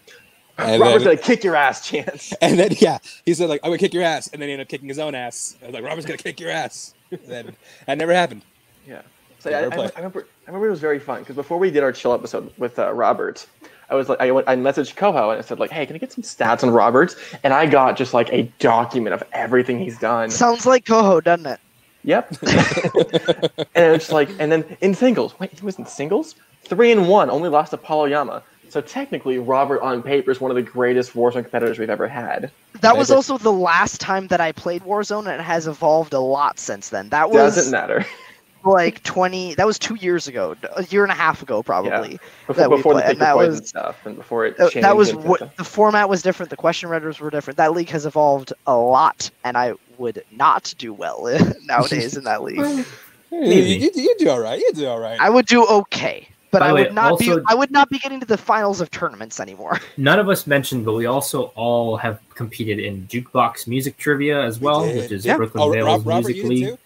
And 0.58 0.80
Robert's 0.82 1.04
then- 1.04 1.14
gonna 1.14 1.22
kick 1.24 1.44
your 1.44 1.54
ass, 1.54 1.86
chance. 1.88 2.32
And 2.42 2.58
then 2.58 2.72
yeah, 2.80 2.98
he 3.24 3.34
said 3.34 3.48
like 3.48 3.60
I'm 3.62 3.68
gonna 3.70 3.78
kick 3.78 3.94
your 3.94 4.02
ass, 4.02 4.26
and 4.28 4.42
then 4.42 4.48
he 4.48 4.54
ended 4.54 4.66
up 4.66 4.70
kicking 4.70 4.88
his 4.88 4.98
own 4.98 5.14
ass. 5.14 5.56
I 5.62 5.66
was 5.66 5.74
like 5.74 5.84
Robert's 5.84 6.06
gonna 6.06 6.16
kick 6.18 6.40
your 6.40 6.50
ass. 6.50 6.94
And 7.12 7.20
then 7.28 7.56
that 7.86 7.98
never 7.98 8.12
happened. 8.12 8.42
Yeah. 8.88 9.02
So 9.38 9.50
Yeah, 9.50 9.58
I, 9.58 9.60
I. 9.60 9.64
I 9.66 9.90
remember, 9.96 10.26
I 10.44 10.48
remember 10.48 10.66
it 10.66 10.70
was 10.70 10.80
very 10.80 10.98
fun 10.98 11.20
because 11.20 11.36
before 11.36 11.56
we 11.58 11.70
did 11.70 11.84
our 11.84 11.92
chill 11.92 12.12
episode 12.12 12.52
with 12.58 12.80
uh, 12.80 12.92
Robert, 12.92 13.46
I 13.88 13.94
was 13.94 14.08
like, 14.08 14.20
I, 14.20 14.30
went, 14.30 14.48
I 14.48 14.56
messaged 14.56 14.96
Coho 14.96 15.30
and 15.30 15.38
I 15.38 15.42
said 15.42 15.58
like, 15.58 15.70
hey, 15.70 15.86
can 15.86 15.94
I 15.94 15.98
get 15.98 16.12
some 16.12 16.22
stats 16.22 16.62
on 16.64 16.70
Roberts? 16.70 17.16
And 17.42 17.52
I 17.52 17.66
got 17.66 17.96
just 17.96 18.14
like 18.14 18.32
a 18.32 18.42
document 18.58 19.14
of 19.14 19.22
everything 19.32 19.78
he's 19.78 19.98
done. 19.98 20.30
sounds 20.30 20.66
like 20.66 20.84
Coho, 20.84 21.20
doesn't 21.20 21.46
it? 21.46 21.60
Yep. 22.04 22.36
and 22.42 23.94
it's 23.94 24.10
like, 24.10 24.28
and 24.38 24.50
then 24.50 24.76
in 24.80 24.94
singles, 24.94 25.38
wait, 25.38 25.52
he 25.52 25.64
was 25.64 25.78
in 25.78 25.86
singles, 25.86 26.36
three 26.64 26.92
and 26.92 27.08
one, 27.08 27.30
only 27.30 27.48
lost 27.48 27.70
to 27.72 27.76
Paul 27.76 28.02
Oyama. 28.02 28.42
So 28.68 28.80
technically, 28.80 29.38
Robert 29.38 29.80
on 29.80 30.02
paper 30.02 30.30
is 30.30 30.40
one 30.40 30.50
of 30.50 30.54
the 30.56 30.62
greatest 30.62 31.14
Warzone 31.14 31.42
competitors 31.42 31.78
we've 31.78 31.90
ever 31.90 32.08
had. 32.08 32.50
That 32.80 32.96
was 32.96 33.10
also 33.10 33.38
the 33.38 33.52
last 33.52 34.00
time 34.00 34.26
that 34.28 34.40
I 34.40 34.52
played 34.52 34.82
Warzone, 34.82 35.20
and 35.20 35.40
it 35.40 35.44
has 35.44 35.66
evolved 35.66 36.12
a 36.12 36.20
lot 36.20 36.58
since 36.58 36.88
then. 36.88 37.08
That 37.10 37.30
was 37.30 37.54
Doesn't 37.54 37.70
matter. 37.70 38.04
Like 38.66 39.02
20. 39.02 39.54
That 39.54 39.66
was 39.66 39.78
two 39.78 39.94
years 39.96 40.28
ago, 40.28 40.56
a 40.76 40.84
year 40.84 41.02
and 41.02 41.12
a 41.12 41.14
half 41.14 41.42
ago, 41.42 41.62
probably. 41.62 42.12
yeah. 42.12 42.18
Before, 42.46 42.54
That 42.54 42.68
before 42.70 42.94
the 42.94 43.00
play- 43.00 43.10
and 43.10 43.20
that 43.20 43.28
Your 43.28 43.34
Poison 43.46 43.60
was- 43.60 43.68
stuff 43.68 43.96
and 44.06 44.16
before 44.16 44.46
it 44.46 44.56
changed. 44.58 44.82
that 44.82 44.96
was 44.96 45.14
what 45.14 45.56
the 45.56 45.64
format 45.64 46.08
was 46.08 46.22
different. 46.22 46.50
The 46.50 46.56
question 46.56 46.88
readers 46.88 47.20
were 47.20 47.30
different. 47.30 47.56
That 47.56 47.72
league 47.72 47.90
has 47.90 48.06
evolved 48.06 48.52
a 48.66 48.76
lot, 48.76 49.30
and 49.44 49.56
I 49.56 49.74
would 49.98 50.22
not 50.30 50.74
do 50.78 50.92
well 50.92 51.24
nowadays 51.64 52.16
in 52.16 52.24
that 52.24 52.42
league. 52.42 52.56
you, 53.30 53.40
Maybe. 53.40 53.70
you, 53.84 53.90
you 53.94 54.14
do 54.18 54.28
all 54.28 54.40
right. 54.40 54.58
You 54.58 54.72
do 54.74 54.86
all 54.86 55.00
right. 55.00 55.18
I 55.20 55.30
would 55.30 55.46
do 55.46 55.66
okay, 55.66 56.28
but 56.50 56.60
By 56.60 56.68
I 56.68 56.72
way, 56.72 56.82
would 56.84 56.94
not 56.94 57.12
also- 57.12 57.38
be. 57.38 57.44
I 57.48 57.54
would 57.54 57.70
not 57.70 57.88
be 57.90 57.98
getting 57.98 58.20
to 58.20 58.26
the 58.26 58.38
finals 58.38 58.80
of 58.80 58.90
tournaments 58.90 59.40
anymore. 59.40 59.80
None 59.96 60.18
of 60.18 60.28
us 60.28 60.46
mentioned, 60.46 60.84
but 60.84 60.94
we 60.94 61.06
also 61.06 61.52
all 61.56 61.96
have 61.96 62.20
competed 62.34 62.78
in 62.78 63.06
jukebox 63.08 63.66
music 63.66 63.96
trivia 63.96 64.42
as 64.42 64.60
well, 64.60 64.84
did. 64.84 64.96
which 64.96 65.12
is 65.12 65.24
Yeah. 65.26 65.34
Oh, 65.34 65.38
Brooklyn 65.38 65.62
oh, 65.64 65.72
Vales 65.72 65.86
Rob, 65.86 66.06
Robert, 66.06 66.26
Music 66.28 66.36
you 66.36 66.42
did 66.42 66.48
League. 66.50 66.78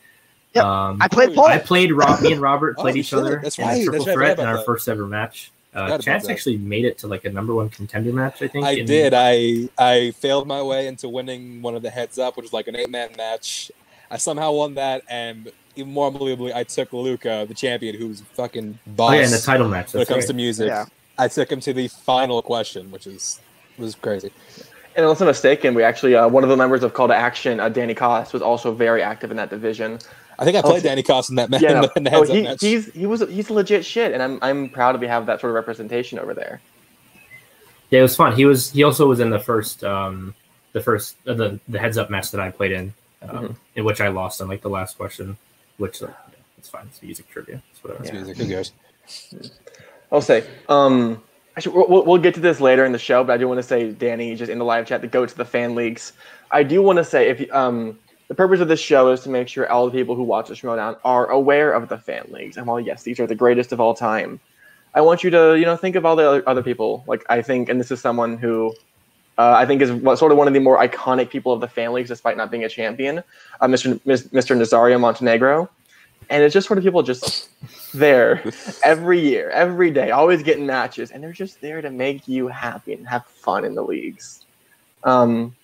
Too. 0.53 0.59
Yep. 0.59 0.65
Um, 0.65 0.99
I 1.01 1.09
played 1.09 1.31
Oh, 1.31 1.35
Paul. 1.35 1.47
I 1.47 1.59
played 1.59 1.93
Rob. 1.93 2.21
Me 2.23 2.33
and 2.33 2.41
Robert 2.41 2.77
Oh, 2.79 2.83
played 2.83 2.97
each 2.97 3.07
shit, 3.07 3.19
other 3.19 3.41
that's 3.43 3.59
in 3.59 3.65
right, 3.67 3.81
a 3.81 3.85
triple 3.85 4.05
that's 4.05 4.15
threat 4.17 4.39
in 4.39 4.47
our 4.47 4.57
that. 4.59 4.67
first 4.67 4.89
ever 4.89 5.07
match. 5.07 5.53
Uh, 5.73 5.97
Chance 5.99 6.29
actually 6.29 6.57
made 6.57 6.85
it 6.85 6.99
to 6.99 7.07
like 7.07 7.25
a 7.25 7.31
number 7.31 7.55
one 7.55 7.69
contender 7.69 8.13
match. 8.13 8.43
I 8.43 8.49
think. 8.49 8.65
I 8.65 8.73
in- 8.73 8.87
did. 8.87 9.13
I 9.15 9.69
I 9.79 10.11
failed 10.13 10.49
my 10.49 10.61
way 10.63 10.89
into 10.89 11.09
winning 11.09 11.63
one 11.63 11.77
of 11.77 11.83
the 11.83 11.91
heads 11.91 12.19
up, 12.19 12.37
which 12.37 12.45
was 12.45 12.53
like 12.53 12.67
an 12.67 12.75
eight 12.75 12.91
man 12.91 13.11
match. 13.17 13.71
I 14.11 14.17
somehow 14.17 14.51
won 14.51 14.75
that, 14.75 15.03
and 15.09 15.53
even 15.77 15.93
more 15.93 16.09
unbelievably, 16.09 16.53
I 16.53 16.65
took 16.65 16.93
Luca, 16.93 17.45
the 17.47 17.55
champion, 17.55 17.95
who's 17.95 18.21
fucking 18.35 18.77
Oh 18.99 19.13
yeah, 19.13 19.23
in 19.25 19.31
the 19.31 19.39
title 19.39 19.69
match. 19.69 19.93
when 19.95 20.03
it 20.03 20.09
comes 20.09 20.23
right. 20.25 20.27
to 20.29 20.35
music. 20.35 20.67
Yeah. 20.67 20.87
I 21.17 21.29
took 21.29 21.53
him 21.53 21.61
to 21.61 21.73
the 21.73 21.87
final 21.87 22.43
question, 22.43 22.91
which 22.91 23.07
is 23.07 23.41
was 23.79 23.95
crazy. 23.95 24.33
And 24.97 25.05
unless 25.05 25.21
I'm 25.21 25.29
mistaken, 25.29 25.75
we 25.75 25.85
actually 25.85 26.17
uh, 26.17 26.27
one 26.27 26.43
of 26.43 26.51
the 26.51 26.57
members 26.57 26.83
of 26.83 26.95
Call 26.95 27.07
to 27.07 27.15
Action, 27.15 27.61
uh, 27.61 27.69
Danny 27.69 27.95
Cost, 27.95 28.33
was 28.33 28.43
also 28.43 28.73
very 28.75 29.03
active 29.03 29.31
in 29.31 29.37
that 29.37 29.51
division. 29.51 30.01
I 30.41 30.45
think 30.45 30.57
I 30.57 30.61
Oh, 30.61 30.71
played 30.71 30.83
Danny 30.83 31.03
Cost 31.03 31.29
in 31.31 31.37
that 31.37 31.51
match. 31.51 31.61
Yeah, 31.63 31.73
in 31.73 31.75
no. 31.77 31.87
the, 31.87 31.93
in 31.97 32.05
the 32.05 32.11
oh, 32.11 32.19
heads 32.21 32.31
up 32.31 32.37
he, 32.37 32.43
match. 32.43 32.61
he's 32.61 32.93
he 32.93 33.07
was 33.07 33.21
he's 33.21 33.51
legit 33.51 33.85
shit, 33.85 34.13
and 34.13 34.23
I'm 34.23 34.39
I'm 34.43 34.69
proud 34.71 34.93
to 34.93 34.99
be 34.99 35.07
have 35.07 35.27
that 35.27 35.41
sort 35.41 35.51
of 35.51 35.55
representation 35.55 36.19
over 36.19 36.33
there. 36.35 36.61
Yeah, 37.91 38.01
it 38.01 38.03
was 38.03 38.17
fun. 38.17 38.35
He 38.35 38.45
was. 38.47 38.71
He 38.71 38.83
also 38.83 39.07
was 39.07 39.21
in 39.21 39.31
the 39.31 39.39
first, 39.39 39.85
um, 39.85 40.35
the 40.73 40.81
first, 40.81 41.17
uh, 41.27 41.35
the 41.35 41.61
the 41.69 41.79
heads 41.79 41.99
up 41.99 42.09
match 42.09 42.31
that 42.31 42.41
I 42.41 42.51
played 42.51 42.73
in, 42.73 42.95
um, 43.23 43.29
Mhm. 43.49 43.57
in 43.77 43.85
which 43.85 44.01
I 44.01 44.09
lost 44.09 44.41
on 44.41 44.49
like 44.49 44.63
the 44.63 44.71
last 44.71 44.97
question, 44.97 45.37
which 45.77 46.03
uh, 46.03 46.07
it's 46.57 46.69
fine. 46.69 46.87
It's 46.91 47.03
music 47.03 47.29
trivia. 47.29 47.61
It's 47.73 47.83
whatever. 47.85 48.03
It's 48.03 48.11
Yeah. 48.13 48.23
music. 48.23 48.37
Who 48.39 48.47
cares? 48.47 48.73
I'll 50.13 50.21
say. 50.23 50.45
Um, 50.69 51.23
actually, 51.57 51.77
we'll, 51.77 51.89
we'll- 51.89 52.05
we'll 52.05 52.19
get 52.19 52.35
to 52.35 52.41
this 52.41 52.61
later 52.61 52.85
in 52.85 52.93
the 52.93 52.99
show, 52.99 53.25
but 53.25 53.33
I 53.33 53.37
do 53.37 53.47
want 53.49 53.59
to 53.59 53.63
say, 53.63 53.91
Danny, 53.93 54.35
just 54.37 54.51
in 54.51 54.59
the 54.59 54.65
live 54.65 54.87
chat, 54.87 55.03
to 55.03 55.09
go 55.09 55.27
to 55.27 55.37
the 55.37 55.45
fan 55.45 55.75
leagues. 55.75 56.13
I 56.51 56.63
do 56.63 56.83
want 56.83 56.97
to 56.99 57.05
say, 57.05 57.29
if 57.29 57.41
you- 57.41 57.53
um, 57.53 57.99
the 58.31 58.37
purpose 58.37 58.61
of 58.61 58.69
this 58.69 58.79
show 58.79 59.11
is 59.11 59.23
to 59.23 59.29
make 59.29 59.49
sure 59.49 59.69
all 59.69 59.87
the 59.87 59.91
people 59.91 60.15
who 60.15 60.23
watch 60.23 60.47
the 60.47 60.55
Schmoedown 60.55 60.97
are 61.05 61.27
aware 61.27 61.73
of 61.73 61.89
the 61.89 61.99
fan 61.99 62.29
leagues. 62.31 62.57
And 62.57 62.65
while 62.65 62.79
yes, 62.79 63.03
these 63.03 63.19
are 63.19 63.27
the 63.27 63.35
greatest 63.35 63.73
of 63.73 63.81
all 63.81 63.93
time, 63.93 64.39
I 64.95 65.01
want 65.01 65.25
you 65.25 65.31
to 65.31 65.59
you 65.59 65.65
know 65.65 65.75
think 65.75 65.97
of 65.97 66.07
all 66.07 66.15
the 66.15 66.29
other, 66.29 66.49
other 66.49 66.63
people. 66.63 67.03
Like 67.09 67.25
I 67.29 67.43
think, 67.43 67.69
and 67.69 67.81
this 67.81 67.91
is 67.91 68.01
someone 68.01 68.39
who. 68.39 68.73
Uh, 69.39 69.55
I 69.57 69.65
think 69.65 69.81
is 69.81 69.91
what, 69.91 70.19
sort 70.19 70.33
of 70.33 70.39
one 70.39 70.49
of 70.49 70.53
the 70.53 70.61
more 70.61 70.79
iconic 70.79 71.31
people 71.31 71.51
of 71.51 71.63
the 71.63 71.69
fan 71.69 71.95
leagues, 71.95 72.11
despite 72.11 72.37
not 72.37 72.51
being 72.51 72.65
a 72.65 72.69
champion, 72.69 73.23
uh, 73.63 73.67
Mr. 73.67 73.99
Mis- 74.05 74.29
Mr. 74.29 74.55
Nazario 74.55 75.01
Montenegro, 75.01 75.71
and 76.29 76.43
it's 76.43 76.53
just 76.53 76.67
sort 76.67 76.77
of 76.77 76.85
people 76.85 77.03
just 77.03 77.49
there 77.95 78.43
every 78.85 79.19
year, 79.19 79.49
every 79.49 79.91
day, 79.91 80.11
always 80.11 80.43
getting 80.43 80.67
matches, 80.67 81.11
and 81.11 81.23
they're 81.23 81.33
just 81.33 81.59
there 81.63 81.81
to 81.81 81.89
make 81.89 82.29
you 82.29 82.49
happy 82.49 82.93
and 82.93 83.09
have 83.09 83.25
fun 83.27 83.65
in 83.65 83.75
the 83.75 83.83
leagues. 83.83 84.45
Um, 85.05 85.57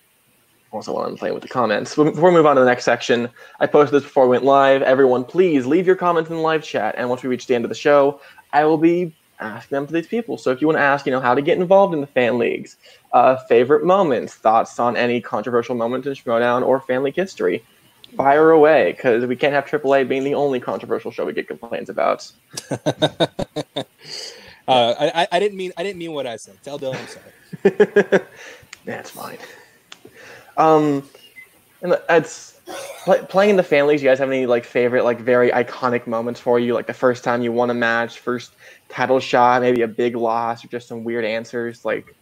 also, 0.71 0.93
while 0.93 1.05
I'm 1.05 1.17
playing 1.17 1.33
with 1.33 1.43
the 1.43 1.49
comments, 1.49 1.95
before 1.95 2.29
we 2.29 2.35
move 2.35 2.45
on 2.45 2.55
to 2.55 2.59
the 2.61 2.65
next 2.67 2.83
section, 2.83 3.29
I 3.59 3.67
posted 3.67 3.95
this 3.95 4.03
before 4.03 4.25
we 4.25 4.31
went 4.31 4.43
live. 4.43 4.81
Everyone, 4.81 5.23
please 5.23 5.65
leave 5.65 5.87
your 5.87 5.95
comments 5.95 6.29
in 6.29 6.35
the 6.35 6.41
live 6.41 6.63
chat, 6.63 6.95
and 6.97 7.09
once 7.09 7.23
we 7.23 7.29
reach 7.29 7.47
the 7.47 7.55
end 7.55 7.63
of 7.65 7.69
the 7.69 7.75
show, 7.75 8.19
I 8.51 8.65
will 8.65 8.77
be 8.77 9.15
asking 9.39 9.75
them 9.75 9.87
to 9.87 9.93
these 9.93 10.07
people. 10.07 10.37
So 10.37 10.51
if 10.51 10.59
you 10.61 10.67
want 10.67 10.77
to 10.77 10.81
ask, 10.83 11.05
you 11.05 11.11
know, 11.11 11.19
how 11.21 11.35
to 11.35 11.41
get 11.41 11.57
involved 11.57 11.93
in 11.93 12.01
the 12.01 12.07
fan 12.07 12.37
leagues, 12.37 12.75
uh, 13.13 13.37
favorite 13.47 13.85
moments, 13.85 14.33
thoughts 14.35 14.77
on 14.79 14.97
any 14.97 15.21
controversial 15.21 15.75
moment 15.75 16.05
in 16.05 16.13
Schmoedown 16.13 16.65
or 16.65 16.81
fan 16.81 17.03
league 17.03 17.15
history, 17.15 17.63
fire 18.15 18.51
away 18.51 18.93
because 18.93 19.25
we 19.25 19.35
can't 19.35 19.53
have 19.53 19.65
AAA 19.65 20.07
being 20.07 20.23
the 20.23 20.33
only 20.33 20.59
controversial 20.59 21.11
show 21.11 21.25
we 21.25 21.33
get 21.33 21.47
complaints 21.47 21.89
about. 21.89 22.29
uh, 22.71 23.83
I, 24.67 25.11
I- 25.23 25.27
I 25.31 25.39
didn't 25.39 25.57
mean 25.57 25.71
I 25.77 25.83
didn't 25.83 25.99
mean 25.99 26.13
what 26.13 26.25
I 26.27 26.37
said. 26.37 26.55
Tell 26.63 26.79
Dylan 26.79 26.99
I'm 26.99 27.07
sorry. 27.07 28.21
That's 28.85 29.11
fine. 29.11 29.37
Um, 30.57 31.07
and 31.81 31.97
it's 32.09 32.59
play, 33.03 33.21
playing 33.29 33.51
in 33.51 33.55
the 33.55 33.63
families. 33.63 34.01
You 34.01 34.09
guys 34.09 34.19
have 34.19 34.29
any 34.29 34.45
like 34.45 34.65
favorite, 34.65 35.03
like 35.03 35.19
very 35.19 35.51
iconic 35.51 36.07
moments 36.07 36.39
for 36.39 36.59
you? 36.59 36.73
Like 36.73 36.87
the 36.87 36.93
first 36.93 37.23
time 37.23 37.41
you 37.41 37.51
won 37.51 37.69
a 37.69 37.73
match, 37.73 38.19
first 38.19 38.53
title 38.89 39.19
shot, 39.19 39.61
maybe 39.61 39.83
a 39.83 39.87
big 39.87 40.15
loss, 40.15 40.65
or 40.65 40.67
just 40.67 40.87
some 40.87 41.03
weird 41.03 41.23
answers. 41.23 41.85
Like 41.85 42.15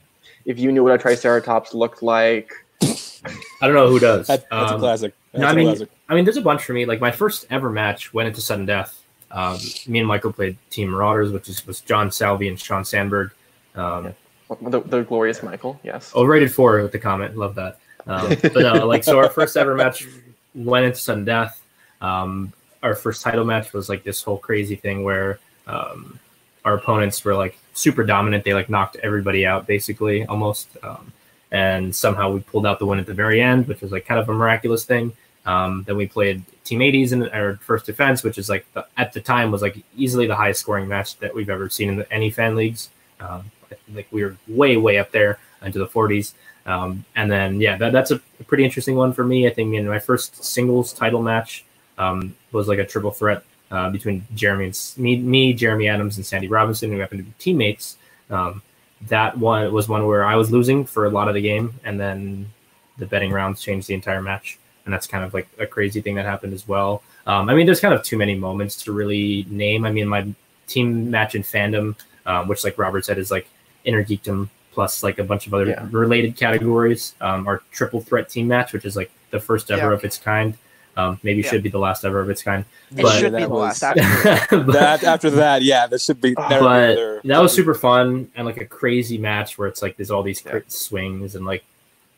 if 0.45 0.59
you 0.59 0.71
knew 0.71 0.83
what 0.83 0.93
a 0.93 0.97
Triceratops 0.97 1.73
looked 1.73 2.03
like. 2.03 2.51
I 2.81 3.67
don't 3.67 3.73
know 3.73 3.87
who 3.87 3.99
does. 3.99 4.27
That, 4.27 4.45
that's 4.49 4.71
a 4.71 4.75
Um, 4.75 4.79
classic. 4.79 5.13
That's 5.31 5.41
no, 5.41 5.47
I 5.47 5.51
a 5.51 5.55
mean, 5.55 5.67
classic. 5.67 5.89
I 6.09 6.15
mean, 6.15 6.25
there's 6.25 6.37
a 6.37 6.41
bunch 6.41 6.63
for 6.63 6.73
me. 6.73 6.85
Like 6.85 6.99
my 6.99 7.11
first 7.11 7.47
ever 7.49 7.69
match 7.69 8.13
went 8.13 8.27
into 8.27 8.41
sudden 8.41 8.65
death. 8.65 9.01
Um, 9.31 9.57
me 9.87 9.99
and 9.99 10.07
Michael 10.07 10.31
played 10.31 10.57
Team 10.69 10.89
Marauders, 10.91 11.31
which 11.31 11.49
is, 11.49 11.65
was 11.65 11.81
John 11.81 12.11
Salvi 12.11 12.47
and 12.47 12.59
Sean 12.59 12.85
Sandberg. 12.85 13.31
Um, 13.75 14.13
The, 14.61 14.81
the 14.81 15.01
glorious 15.01 15.41
Michael, 15.41 15.79
yes. 15.83 16.11
Oh, 16.13 16.23
rated 16.23 16.53
four 16.53 16.81
with 16.83 16.91
the 16.91 16.99
comment. 16.99 17.35
Love 17.35 17.55
that. 17.55 17.79
Um, 18.07 18.35
but 18.41 18.55
no, 18.55 18.85
like 18.87 19.03
so, 19.03 19.17
our 19.17 19.29
first 19.29 19.57
ever 19.57 19.75
match 19.75 20.07
went 20.53 20.85
into 20.85 20.97
sudden 20.99 21.25
death. 21.25 21.61
Um, 22.01 22.53
our 22.83 22.95
first 22.95 23.21
title 23.21 23.45
match 23.45 23.73
was 23.73 23.89
like 23.89 24.03
this 24.03 24.21
whole 24.21 24.37
crazy 24.37 24.75
thing 24.75 25.03
where 25.03 25.39
um, 25.67 26.19
our 26.63 26.75
opponents 26.75 27.23
were 27.25 27.35
like 27.35 27.57
super 27.73 28.03
dominant. 28.03 28.43
They 28.43 28.53
like 28.53 28.69
knocked 28.69 28.97
everybody 28.97 29.45
out 29.45 29.67
basically, 29.67 30.25
almost. 30.25 30.69
Um, 30.83 31.11
and 31.51 31.95
somehow 31.95 32.31
we 32.31 32.41
pulled 32.41 32.65
out 32.65 32.79
the 32.79 32.85
win 32.85 32.99
at 32.99 33.05
the 33.05 33.13
very 33.13 33.41
end, 33.41 33.67
which 33.67 33.81
was 33.81 33.91
like 33.91 34.05
kind 34.05 34.19
of 34.19 34.29
a 34.29 34.33
miraculous 34.33 34.85
thing. 34.85 35.13
Um, 35.45 35.83
then 35.85 35.95
we 35.95 36.07
played 36.07 36.43
Team 36.63 36.79
80s 36.79 37.11
in 37.11 37.29
our 37.29 37.57
first 37.57 37.85
defense, 37.85 38.23
which 38.23 38.37
is 38.37 38.49
like 38.49 38.65
the, 38.73 38.85
at 38.97 39.13
the 39.13 39.21
time 39.21 39.51
was 39.51 39.61
like 39.61 39.77
easily 39.95 40.25
the 40.25 40.35
highest 40.35 40.61
scoring 40.61 40.87
match 40.87 41.17
that 41.19 41.33
we've 41.33 41.49
ever 41.49 41.69
seen 41.69 41.89
in 41.89 41.95
the, 41.97 42.11
any 42.11 42.31
fan 42.31 42.55
leagues. 42.55 42.89
Um, 43.19 43.51
like 43.93 44.07
we 44.11 44.23
were 44.23 44.35
way 44.47 44.75
way 44.77 44.97
up 44.97 45.11
there 45.11 45.39
into 45.61 45.79
the 45.79 45.87
40s. 45.87 46.33
Um, 46.65 47.05
and 47.15 47.31
then 47.31 47.61
yeah, 47.61 47.77
that, 47.77 47.91
that's 47.91 48.11
a, 48.11 48.21
pretty 48.47 48.63
interesting 48.63 48.95
one 48.95 49.13
for 49.13 49.23
me. 49.23 49.47
I 49.47 49.51
think 49.51 49.73
in 49.75 49.87
my 49.87 49.99
first 49.99 50.43
singles 50.43 50.93
title 50.93 51.21
match 51.21 51.63
um, 51.97 52.35
was 52.51 52.67
like 52.67 52.79
a 52.79 52.85
triple 52.85 53.11
threat 53.11 53.43
uh, 53.71 53.89
between 53.89 54.25
Jeremy 54.35 54.65
and 54.65 54.93
me, 54.97 55.17
me, 55.17 55.53
Jeremy 55.53 55.87
Adams, 55.87 56.17
and 56.17 56.25
Sandy 56.25 56.47
Robinson, 56.47 56.91
who 56.91 56.99
happened 56.99 57.19
to 57.19 57.23
be 57.23 57.33
teammates. 57.39 57.97
Um, 58.29 58.61
that 59.07 59.37
one 59.37 59.71
was 59.71 59.87
one 59.87 60.05
where 60.07 60.25
I 60.25 60.35
was 60.35 60.51
losing 60.51 60.85
for 60.85 61.05
a 61.05 61.09
lot 61.09 61.27
of 61.27 61.33
the 61.33 61.41
game, 61.41 61.79
and 61.83 61.99
then 61.99 62.51
the 62.97 63.05
betting 63.05 63.31
rounds 63.31 63.61
changed 63.61 63.87
the 63.87 63.93
entire 63.93 64.21
match, 64.21 64.57
and 64.85 64.93
that's 64.93 65.07
kind 65.07 65.23
of 65.23 65.33
like 65.33 65.47
a 65.59 65.67
crazy 65.67 66.01
thing 66.01 66.15
that 66.15 66.25
happened 66.25 66.53
as 66.53 66.67
well. 66.67 67.03
Um, 67.27 67.49
I 67.49 67.55
mean, 67.55 67.65
there's 67.65 67.79
kind 67.79 67.93
of 67.93 68.03
too 68.03 68.17
many 68.17 68.35
moments 68.35 68.83
to 68.83 68.91
really 68.91 69.45
name. 69.49 69.85
I 69.85 69.91
mean, 69.91 70.07
my 70.07 70.27
team 70.67 71.11
match 71.11 71.35
in 71.35 71.43
fandom, 71.43 71.95
um, 72.25 72.47
which 72.47 72.63
like 72.63 72.77
Robert 72.77 73.05
said 73.05 73.17
is 73.17 73.31
like 73.31 73.47
inner 73.83 74.03
geekdom 74.03 74.49
plus 74.75 75.01
like 75.03 75.17
a 75.17 75.23
bunch 75.23 75.47
of 75.47 75.53
other 75.53 75.67
Yeah. 75.67 75.87
related 75.89 76.35
categories. 76.35 77.15
Um, 77.21 77.47
our 77.47 77.61
triple 77.71 78.01
threat 78.01 78.29
team 78.29 78.47
match, 78.49 78.73
which 78.73 78.85
is 78.85 78.95
like 78.95 79.09
the 79.31 79.39
first 79.39 79.71
ever 79.71 79.89
Yeah. 79.89 79.93
of 79.97 80.03
its 80.03 80.17
kind. 80.19 80.55
Um, 80.97 81.19
maybe 81.23 81.41
Yeah. 81.41 81.49
should 81.49 81.63
be 81.63 81.69
the 81.69 81.79
last 81.79 82.05
ever 82.05 82.19
of 82.21 82.29
its 82.29 82.43
kind. 82.43 82.63
It 82.95 83.01
But- 83.01 83.13
should 83.19 83.31
be 83.33 83.39
that 83.39 83.47
the 83.47 83.49
was- 83.49 83.81
last. 83.81 83.83
After. 83.83 84.57
but, 84.63 84.73
that 84.73 85.03
after 85.03 85.29
that, 85.31 85.61
yeah, 85.63 85.87
this 85.87 86.03
should 86.05 86.21
be. 86.21 86.31
Never 86.37 86.49
be 86.59 86.59
but 86.59 86.95
there. 86.95 87.21
that 87.23 87.39
was 87.41 87.53
super 87.53 87.73
fun 87.73 88.29
and 88.35 88.45
like 88.45 88.57
a 88.57 88.65
crazy 88.65 89.17
match 89.17 89.57
where 89.57 89.67
it's 89.67 89.81
like 89.81 89.95
there's 89.97 90.11
all 90.11 90.23
these 90.23 90.43
Yeah. 90.45 90.59
swings 90.67 91.35
and 91.35 91.45
like 91.45 91.63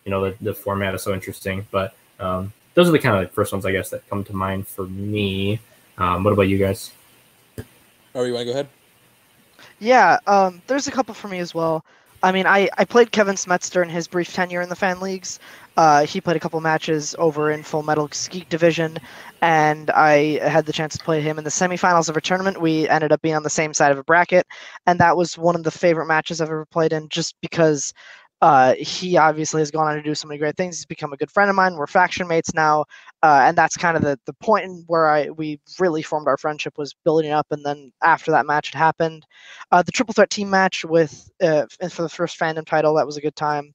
you 0.03 0.11
know 0.11 0.25
the, 0.25 0.35
the 0.41 0.53
format 0.53 0.93
is 0.95 1.03
so 1.03 1.13
interesting. 1.13 1.65
But 1.71 1.93
um, 2.19 2.53
those 2.73 2.87
are 2.89 2.91
the 2.91 2.99
kind 2.99 3.15
of 3.15 3.21
like 3.21 3.33
first 3.33 3.51
ones 3.53 3.65
I 3.65 3.71
guess 3.71 3.89
that 3.91 4.07
come 4.09 4.23
to 4.25 4.35
mind 4.35 4.67
for 4.67 4.85
me. 4.85 5.59
Um, 5.99 6.23
what 6.23 6.33
about 6.33 6.43
you 6.47 6.57
guys? 6.57 6.91
Oh, 8.15 8.23
you 8.23 8.33
want 8.33 8.41
to 8.41 8.45
go 8.45 8.51
ahead? 8.51 8.67
Yeah, 9.79 10.17
um, 10.27 10.61
there's 10.67 10.87
a 10.87 10.91
couple 10.91 11.13
for 11.13 11.27
me 11.27 11.37
as 11.39 11.53
well. 11.53 11.83
I 12.23 12.31
mean, 12.31 12.47
I, 12.47 12.67
I 12.77 12.85
played 12.85 13.11
Kevin 13.11 13.35
Smets 13.35 13.69
during 13.69 13.89
his 13.89 14.07
brief 14.07 14.33
tenure 14.33 14.61
in 14.61 14.69
the 14.69 14.75
fan 14.75 14.99
leagues. 14.99 15.39
Uh, 15.77 16.03
he 16.05 16.19
played 16.19 16.35
a 16.35 16.39
couple 16.39 16.59
matches 16.61 17.15
over 17.19 17.51
in 17.51 17.61
Full 17.61 17.83
Metal 17.83 18.09
Geek 18.29 18.49
Division, 18.49 18.97
and 19.41 19.91
I 19.91 20.39
had 20.49 20.65
the 20.65 20.73
chance 20.73 20.97
to 20.97 21.03
play 21.03 21.21
him 21.21 21.37
in 21.37 21.43
the 21.43 21.51
semifinals 21.51 22.09
of 22.09 22.17
a 22.17 22.21
tournament. 22.21 22.59
We 22.59 22.89
ended 22.89 23.11
up 23.11 23.21
being 23.21 23.35
on 23.35 23.43
the 23.43 23.51
same 23.51 23.73
side 23.73 23.91
of 23.91 23.99
a 23.99 24.03
bracket, 24.03 24.47
and 24.87 24.99
that 24.99 25.15
was 25.15 25.37
one 25.37 25.55
of 25.55 25.63
the 25.63 25.69
favorite 25.69 26.07
matches 26.07 26.41
I've 26.41 26.49
ever 26.49 26.65
played 26.65 26.91
in, 26.91 27.07
just 27.09 27.35
because 27.39 27.93
uh, 28.41 28.75
he 28.79 29.17
obviously 29.17 29.61
has 29.61 29.71
gone 29.71 29.87
on 29.87 29.95
to 29.95 30.01
do 30.03 30.15
so 30.15 30.27
many 30.27 30.37
great 30.37 30.55
things. 30.57 30.77
He's 30.77 30.85
become 30.85 31.13
a 31.13 31.17
good 31.17 31.31
friend 31.31 31.49
of 31.49 31.55
mine. 31.55 31.75
We're 31.75 31.87
faction 31.87 32.27
mates 32.27 32.53
now, 32.53 32.85
uh, 33.23 33.41
and 33.43 33.57
that's 33.57 33.77
kind 33.77 33.97
of 33.97 34.03
the 34.03 34.19
the 34.25 34.33
point 34.33 34.65
in 34.65 34.83
where 34.87 35.09
I 35.09 35.29
we 35.29 35.59
really 35.79 36.03
formed 36.03 36.27
our 36.27 36.37
friendship 36.37 36.77
was 36.77 36.93
building 37.03 37.31
up, 37.31 37.47
and 37.51 37.65
then 37.65 37.91
after 38.03 38.31
that 38.31 38.45
match 38.45 38.71
had 38.71 38.77
happened 38.77 39.25
uh, 39.71 39.81
the 39.81 39.91
triple 39.91 40.13
threat 40.13 40.29
team 40.29 40.49
match 40.49 40.85
with 40.85 41.29
uh, 41.41 41.65
for 41.89 42.03
the 42.03 42.09
first 42.09 42.39
fandom 42.39 42.65
title 42.65 42.95
that 42.95 43.05
was 43.05 43.17
a 43.17 43.21
good 43.21 43.35
time 43.35 43.73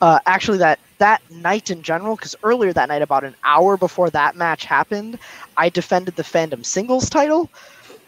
uh, 0.00 0.18
actually 0.26 0.58
that 0.58 0.78
that 0.98 1.20
night 1.30 1.70
in 1.70 1.82
general 1.82 2.16
because 2.16 2.34
earlier 2.42 2.72
that 2.72 2.88
night 2.88 3.02
about 3.02 3.24
an 3.24 3.34
hour 3.44 3.76
before 3.76 4.10
that 4.10 4.36
match 4.36 4.64
happened 4.64 5.18
i 5.56 5.68
defended 5.68 6.14
the 6.16 6.22
fandom 6.22 6.64
singles 6.64 7.10
title 7.10 7.50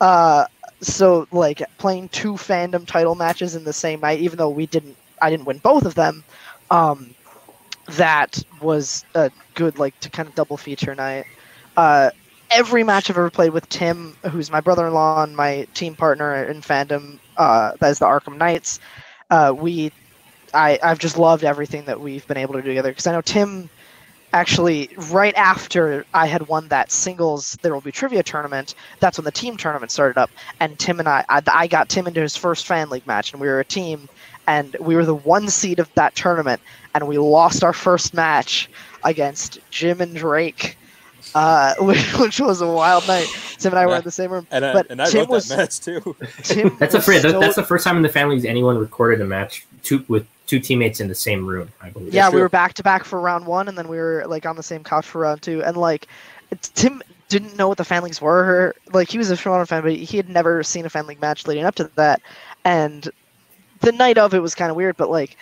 uh, 0.00 0.44
so 0.80 1.26
like 1.32 1.62
playing 1.78 2.08
two 2.10 2.34
fandom 2.34 2.86
title 2.86 3.14
matches 3.14 3.54
in 3.56 3.64
the 3.64 3.72
same 3.72 4.00
night 4.00 4.20
even 4.20 4.38
though 4.38 4.50
we 4.50 4.66
didn't 4.66 4.96
i 5.24 5.30
didn't 5.30 5.46
win 5.46 5.58
both 5.58 5.86
of 5.86 5.94
them 5.96 6.24
um, 6.70 7.14
that 7.92 8.42
was 8.62 9.04
a 9.14 9.30
good 9.54 9.78
like 9.78 9.98
to 10.00 10.10
kind 10.10 10.28
of 10.28 10.34
double 10.36 10.56
feature 10.58 10.94
night 10.94 11.26
uh, 11.76 12.10
every 12.50 12.84
match 12.84 13.10
I've 13.10 13.18
ever 13.18 13.30
played 13.30 13.52
with 13.52 13.68
Tim, 13.70 14.16
who's 14.30 14.50
my 14.50 14.60
brother-in-law 14.60 15.24
and 15.24 15.36
my 15.36 15.66
team 15.74 15.96
partner 15.96 16.44
in 16.44 16.62
fandom, 16.62 17.20
uh, 17.36 17.72
that 17.80 17.90
is 17.90 18.00
the 18.00 18.06
Arkham 18.06 18.38
Knights. 18.38 18.80
Uh, 19.30 19.54
we, 19.56 19.92
I, 20.54 20.78
I've 20.82 21.00
just 21.00 21.18
loved 21.18 21.44
everything 21.44 21.86
that 21.86 22.00
we've 22.00 22.26
been 22.28 22.38
able 22.38 22.54
to 22.54 22.62
do 22.62 22.68
together 22.68 22.90
because 22.92 23.06
I 23.08 23.12
know 23.12 23.22
Tim. 23.22 23.70
actually 24.32 24.90
right 25.10 25.34
after 25.36 26.06
I 26.14 26.26
had 26.26 26.48
won 26.48 26.68
that 26.68 26.92
singles 26.92 27.56
there 27.62 27.74
will 27.74 27.80
be 27.80 27.92
trivia 27.92 28.22
tournament, 28.22 28.74
that's 29.00 29.18
when 29.18 29.24
the 29.24 29.32
team 29.32 29.56
tournament 29.56 29.92
started 29.92 30.18
up, 30.20 30.30
and 30.60 30.78
Tim 30.78 31.00
and 31.00 31.08
I, 31.08 31.24
I, 31.28 31.42
I 31.46 31.66
got 31.68 31.88
Tim 31.88 32.06
into 32.08 32.20
his 32.20 32.36
first 32.36 32.66
fan 32.66 32.90
league 32.90 33.06
match, 33.06 33.32
and 33.32 33.40
we 33.40 33.48
were 33.48 33.60
a 33.60 33.64
team, 33.64 34.08
and 34.46 34.76
we 34.80 34.94
were 34.96 35.04
the 35.04 35.14
one 35.14 35.48
seed 35.48 35.78
of 35.78 35.92
that 35.94 36.14
tournament, 36.14 36.60
and 36.94 37.06
we 37.08 37.18
lost 37.18 37.64
our 37.64 37.72
first 37.72 38.14
match 38.14 38.68
against 39.04 39.58
Jim 39.70 40.00
and 40.00 40.14
Drake. 40.14 40.76
Uh, 41.34 41.74
which, 41.80 42.12
which 42.18 42.38
was 42.38 42.60
a 42.60 42.66
wild 42.66 43.06
night. 43.08 43.26
Tim 43.58 43.72
and 43.72 43.78
I 43.80 43.86
were 43.86 43.96
in 43.96 44.04
the 44.04 44.10
same 44.10 44.30
room, 44.30 44.46
And 44.52 44.64
I, 44.64 44.72
but 44.72 44.90
and 44.90 45.02
I 45.02 45.06
Tim 45.06 45.20
wrote 45.20 45.30
was 45.30 45.48
that 45.48 45.56
match 45.56 45.80
too. 45.80 46.16
Tim. 46.42 46.76
That's 46.78 46.94
a 46.94 46.98
was 46.98 47.04
fr- 47.04 47.18
that, 47.18 47.40
that's 47.40 47.56
the 47.56 47.64
first 47.64 47.84
time 47.84 47.96
in 47.96 48.02
the 48.02 48.08
family's 48.08 48.44
anyone 48.44 48.78
recorded 48.78 49.20
a 49.20 49.24
match 49.24 49.66
two 49.82 50.04
with 50.06 50.26
two 50.46 50.60
teammates 50.60 51.00
in 51.00 51.08
the 51.08 51.14
same 51.14 51.46
room. 51.46 51.70
I 51.80 51.90
believe. 51.90 52.12
yeah, 52.12 52.30
we 52.30 52.40
were 52.40 52.48
back 52.48 52.74
to 52.74 52.82
back 52.82 53.04
for 53.04 53.20
round 53.20 53.46
one, 53.46 53.68
and 53.68 53.76
then 53.76 53.88
we 53.88 53.96
were 53.96 54.24
like 54.26 54.46
on 54.46 54.56
the 54.56 54.62
same 54.62 54.84
couch 54.84 55.06
for 55.06 55.22
round 55.22 55.42
two. 55.42 55.62
And 55.62 55.76
like, 55.76 56.06
Tim 56.60 57.02
didn't 57.28 57.56
know 57.56 57.68
what 57.68 57.78
the 57.78 57.84
fan 57.84 58.02
leagues 58.02 58.20
were. 58.20 58.74
Like, 58.92 59.10
he 59.10 59.18
was 59.18 59.30
a 59.30 59.36
Toronto 59.36 59.64
fan, 59.66 59.82
but 59.82 59.94
he 59.94 60.16
had 60.16 60.28
never 60.28 60.62
seen 60.62 60.86
a 60.86 60.90
fan 60.90 61.06
league 61.06 61.20
match 61.20 61.46
leading 61.46 61.64
up 61.64 61.74
to 61.76 61.90
that. 61.96 62.20
And 62.64 63.10
the 63.84 63.92
night 63.92 64.18
of 64.18 64.34
it 64.34 64.40
was 64.40 64.54
kind 64.54 64.70
of 64.70 64.76
weird, 64.76 64.96
but 64.96 65.10
like, 65.10 65.36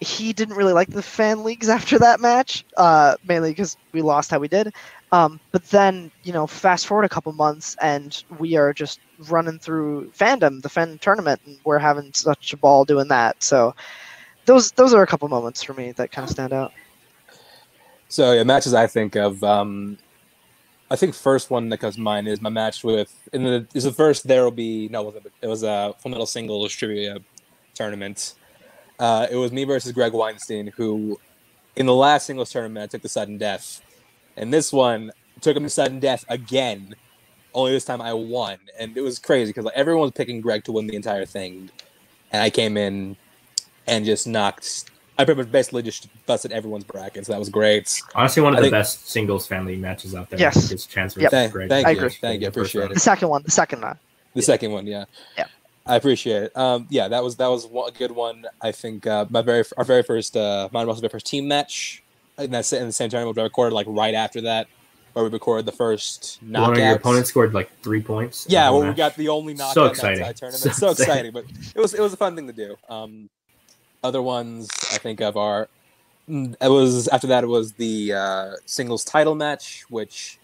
he 0.00 0.32
didn't 0.32 0.54
really 0.54 0.72
like 0.72 0.90
the 0.90 1.02
fan 1.02 1.42
leagues 1.42 1.68
after 1.78 1.98
that 1.98 2.20
match, 2.20 2.64
uh, 2.76 3.16
mainly 3.26 3.50
because 3.50 3.76
we 3.92 4.02
lost 4.02 4.30
how 4.30 4.38
we 4.38 4.48
did. 4.48 4.72
Um, 5.10 5.40
but 5.52 5.64
then, 5.64 6.10
you 6.22 6.32
know, 6.32 6.46
fast 6.46 6.86
forward 6.86 7.04
a 7.04 7.08
couple 7.08 7.32
months, 7.32 7.76
and 7.80 8.22
we 8.38 8.56
are 8.56 8.72
just 8.72 9.00
running 9.28 9.58
through 9.58 10.10
fandom, 10.10 10.60
the 10.60 10.68
fan 10.68 10.98
tournament, 10.98 11.40
and 11.46 11.58
we're 11.64 11.78
having 11.78 12.12
such 12.12 12.52
a 12.52 12.56
ball 12.56 12.84
doing 12.84 13.08
that. 13.08 13.42
So, 13.42 13.74
those 14.48 14.72
those 14.72 14.94
are 14.94 15.02
a 15.02 15.06
couple 15.06 15.28
moments 15.28 15.62
for 15.62 15.74
me 15.74 15.92
that 15.92 16.10
kind 16.10 16.24
of 16.24 16.30
stand 16.30 16.52
out. 16.52 16.72
So 18.08 18.32
yeah, 18.32 18.42
matches 18.42 18.74
I 18.74 18.86
think 18.86 19.14
of. 19.14 19.44
Um, 19.44 19.98
I 20.90 20.96
think 20.96 21.14
first 21.14 21.50
one 21.50 21.68
that 21.68 21.78
comes 21.78 21.96
to 21.96 22.00
mind 22.00 22.26
is 22.26 22.40
my 22.40 22.48
match 22.48 22.82
with. 22.82 23.14
and 23.32 23.44
the 23.44 23.66
is 23.74 23.84
the 23.84 23.92
first 23.92 24.26
there 24.26 24.42
will 24.42 24.50
be 24.50 24.88
no 24.88 25.02
it 25.02 25.04
wasn't 25.04 25.26
it 25.42 25.46
was 25.46 25.62
a 25.62 25.94
full 25.98 26.10
metal 26.10 26.26
singles 26.26 26.72
trivia 26.72 27.18
tournament. 27.78 28.34
Uh, 28.98 29.26
it 29.30 29.36
was 29.36 29.52
me 29.52 29.64
versus 29.64 29.92
Greg 29.92 30.12
Weinstein, 30.12 30.66
who 30.76 31.18
in 31.76 31.86
the 31.86 31.94
last 31.94 32.26
singles 32.26 32.50
tournament 32.50 32.82
I 32.82 32.86
took 32.88 33.02
the 33.02 33.08
sudden 33.08 33.38
death, 33.38 33.80
and 34.36 34.52
this 34.52 34.72
one 34.72 35.12
took 35.40 35.56
him 35.56 35.62
to 35.62 35.70
sudden 35.70 36.00
death 36.00 36.24
again. 36.28 36.94
Only 37.54 37.72
this 37.72 37.84
time 37.84 38.02
I 38.02 38.12
won, 38.12 38.58
and 38.78 38.96
it 38.96 39.00
was 39.00 39.18
crazy 39.18 39.50
because 39.50 39.64
like, 39.64 39.74
everyone 39.76 40.02
was 40.02 40.12
picking 40.12 40.40
Greg 40.40 40.64
to 40.64 40.72
win 40.72 40.86
the 40.86 40.96
entire 40.96 41.24
thing, 41.24 41.70
and 42.32 42.42
I 42.42 42.50
came 42.50 42.76
in 42.76 43.16
and 43.86 44.04
just 44.04 44.26
knocked. 44.26 44.90
I 45.20 45.24
pretty 45.24 45.40
much 45.42 45.50
basically 45.50 45.82
just 45.82 46.06
busted 46.26 46.52
everyone's 46.52 46.84
brackets. 46.84 47.26
That 47.28 47.38
was 47.40 47.48
great. 47.48 48.00
Honestly, 48.14 48.40
one 48.42 48.52
of 48.52 48.58
I 48.58 48.60
the 48.60 48.64
think- 48.66 48.72
best 48.72 49.08
singles 49.08 49.46
family 49.48 49.74
matches 49.76 50.14
out 50.14 50.30
there. 50.30 50.38
Yes. 50.38 50.70
Is 50.70 50.86
Chance 50.86 51.16
Yep. 51.16 51.22
versus 51.22 51.30
Thank, 51.32 51.52
Greg. 51.52 51.68
thank 51.68 51.86
I 51.88 51.90
you, 51.92 51.96
agree. 51.96 52.10
thank 52.20 52.42
you, 52.42 52.48
appreciate 52.48 52.84
it. 52.84 52.88
The 52.90 52.94
it. 52.94 53.00
second 53.00 53.28
one, 53.28 53.42
the 53.44 53.50
second 53.50 53.80
one. 53.82 53.98
The 54.34 54.42
second 54.42 54.70
one, 54.70 54.86
yeah. 54.86 55.06
Yeah. 55.36 55.46
I 55.88 55.96
appreciate 55.96 56.44
it. 56.44 56.56
Um, 56.56 56.86
yeah, 56.90 57.08
that 57.08 57.24
was 57.24 57.36
that 57.38 57.48
was 57.48 57.66
a 57.66 57.92
good 57.92 58.12
one. 58.12 58.46
I 58.62 58.72
think 58.72 59.06
uh, 59.06 59.26
my 59.30 59.42
very 59.42 59.64
our 59.78 59.84
very 59.84 60.04
first 60.04 60.36
uh, 60.36 60.68
mine 60.72 60.86
was 60.88 61.00
the 61.00 61.10
first 61.10 61.26
team 61.26 61.48
match. 61.48 62.04
And 62.38 62.54
that's 62.54 62.72
in 62.72 62.86
the 62.86 62.92
same 62.92 63.10
tournament 63.10 63.36
we 63.36 63.42
recorded 63.42 63.74
like 63.74 63.86
right 63.88 64.14
after 64.14 64.42
that, 64.42 64.68
where 65.14 65.24
we 65.24 65.30
recorded 65.30 65.66
the 65.66 65.72
first 65.72 66.40
The 66.52 66.60
one 66.60 66.70
where 66.70 66.78
your 66.80 66.90
knockouts. 66.90 67.00
opponent 67.00 67.26
scored 67.26 67.54
like 67.54 67.70
three 67.82 68.02
points. 68.02 68.46
Yeah, 68.48 68.70
well, 68.70 68.82
we 68.82 68.94
got 68.94 69.16
the 69.16 69.28
only 69.28 69.54
knockout 69.54 69.74
So 69.74 69.84
exciting. 69.86 70.34
tournament. 70.34 70.74
So 70.74 70.86
So, 70.86 70.90
exciting. 70.92 71.32
exciting, 71.32 71.32
but 71.32 71.46
it 71.74 71.80
was 71.80 71.94
it 71.94 72.00
was 72.00 72.12
a 72.12 72.16
fun 72.16 72.36
thing 72.36 72.46
to 72.46 72.52
do. 72.52 72.76
Um, 72.88 73.30
other 74.04 74.22
ones 74.22 74.68
I 74.92 74.98
think 74.98 75.20
of 75.20 75.36
are 75.36 75.68
mm, 76.28 76.54
it 76.60 76.68
was 76.68 77.08
after 77.08 77.26
that 77.28 77.44
it 77.44 77.48
was 77.48 77.72
the 77.74 78.12
uh, 78.14 78.50
singles 78.66 79.04
title 79.04 79.34
match, 79.34 79.84
which 79.90 80.38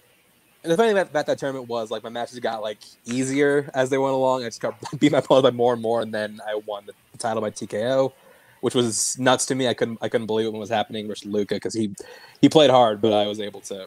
and 0.65 0.73
the 0.73 0.77
funny 0.79 0.89
thing 0.89 0.97
about, 0.97 1.11
about 1.11 1.27
that 1.27 1.39
tournament 1.39 1.69
was 1.69 1.91
like 1.91 2.03
my 2.03 2.09
matches 2.09 2.39
got 2.41 2.63
like 2.63 2.79
easier 3.05 3.71
as 3.75 3.91
they 3.91 3.99
went 3.99 4.15
along. 4.15 4.45
I 4.45 4.47
just 4.47 4.63
got 4.63 4.75
beat 4.99 5.13
my 5.13 5.19
opponent 5.19 5.45
by 5.45 5.51
more 5.51 5.75
and 5.75 5.83
more, 5.83 6.01
and 6.01 6.13
then 6.13 6.41
I 6.47 6.55
won 6.67 6.87
the, 6.87 6.95
title 7.19 7.43
by 7.43 7.51
TKO, 7.51 8.13
which 8.61 8.75
was 8.75 9.17
nuts 9.19 9.47
to 9.47 9.55
me. 9.55 9.69
I 9.69 9.75
couldn't 9.75 9.99
I 10.01 10.09
couldn't 10.09 10.27
believe 10.27 10.51
what 10.51 10.59
was 10.59 10.71
happening 10.71 11.07
versus 11.07 11.27
Luca 11.27 11.55
because 11.55 11.75
he 11.75 11.95
he 12.41 12.49
played 12.49 12.71
hard, 12.71 13.01
but 13.01 13.13
I 13.13 13.27
was 13.27 13.41
able 13.41 13.61
to 13.63 13.87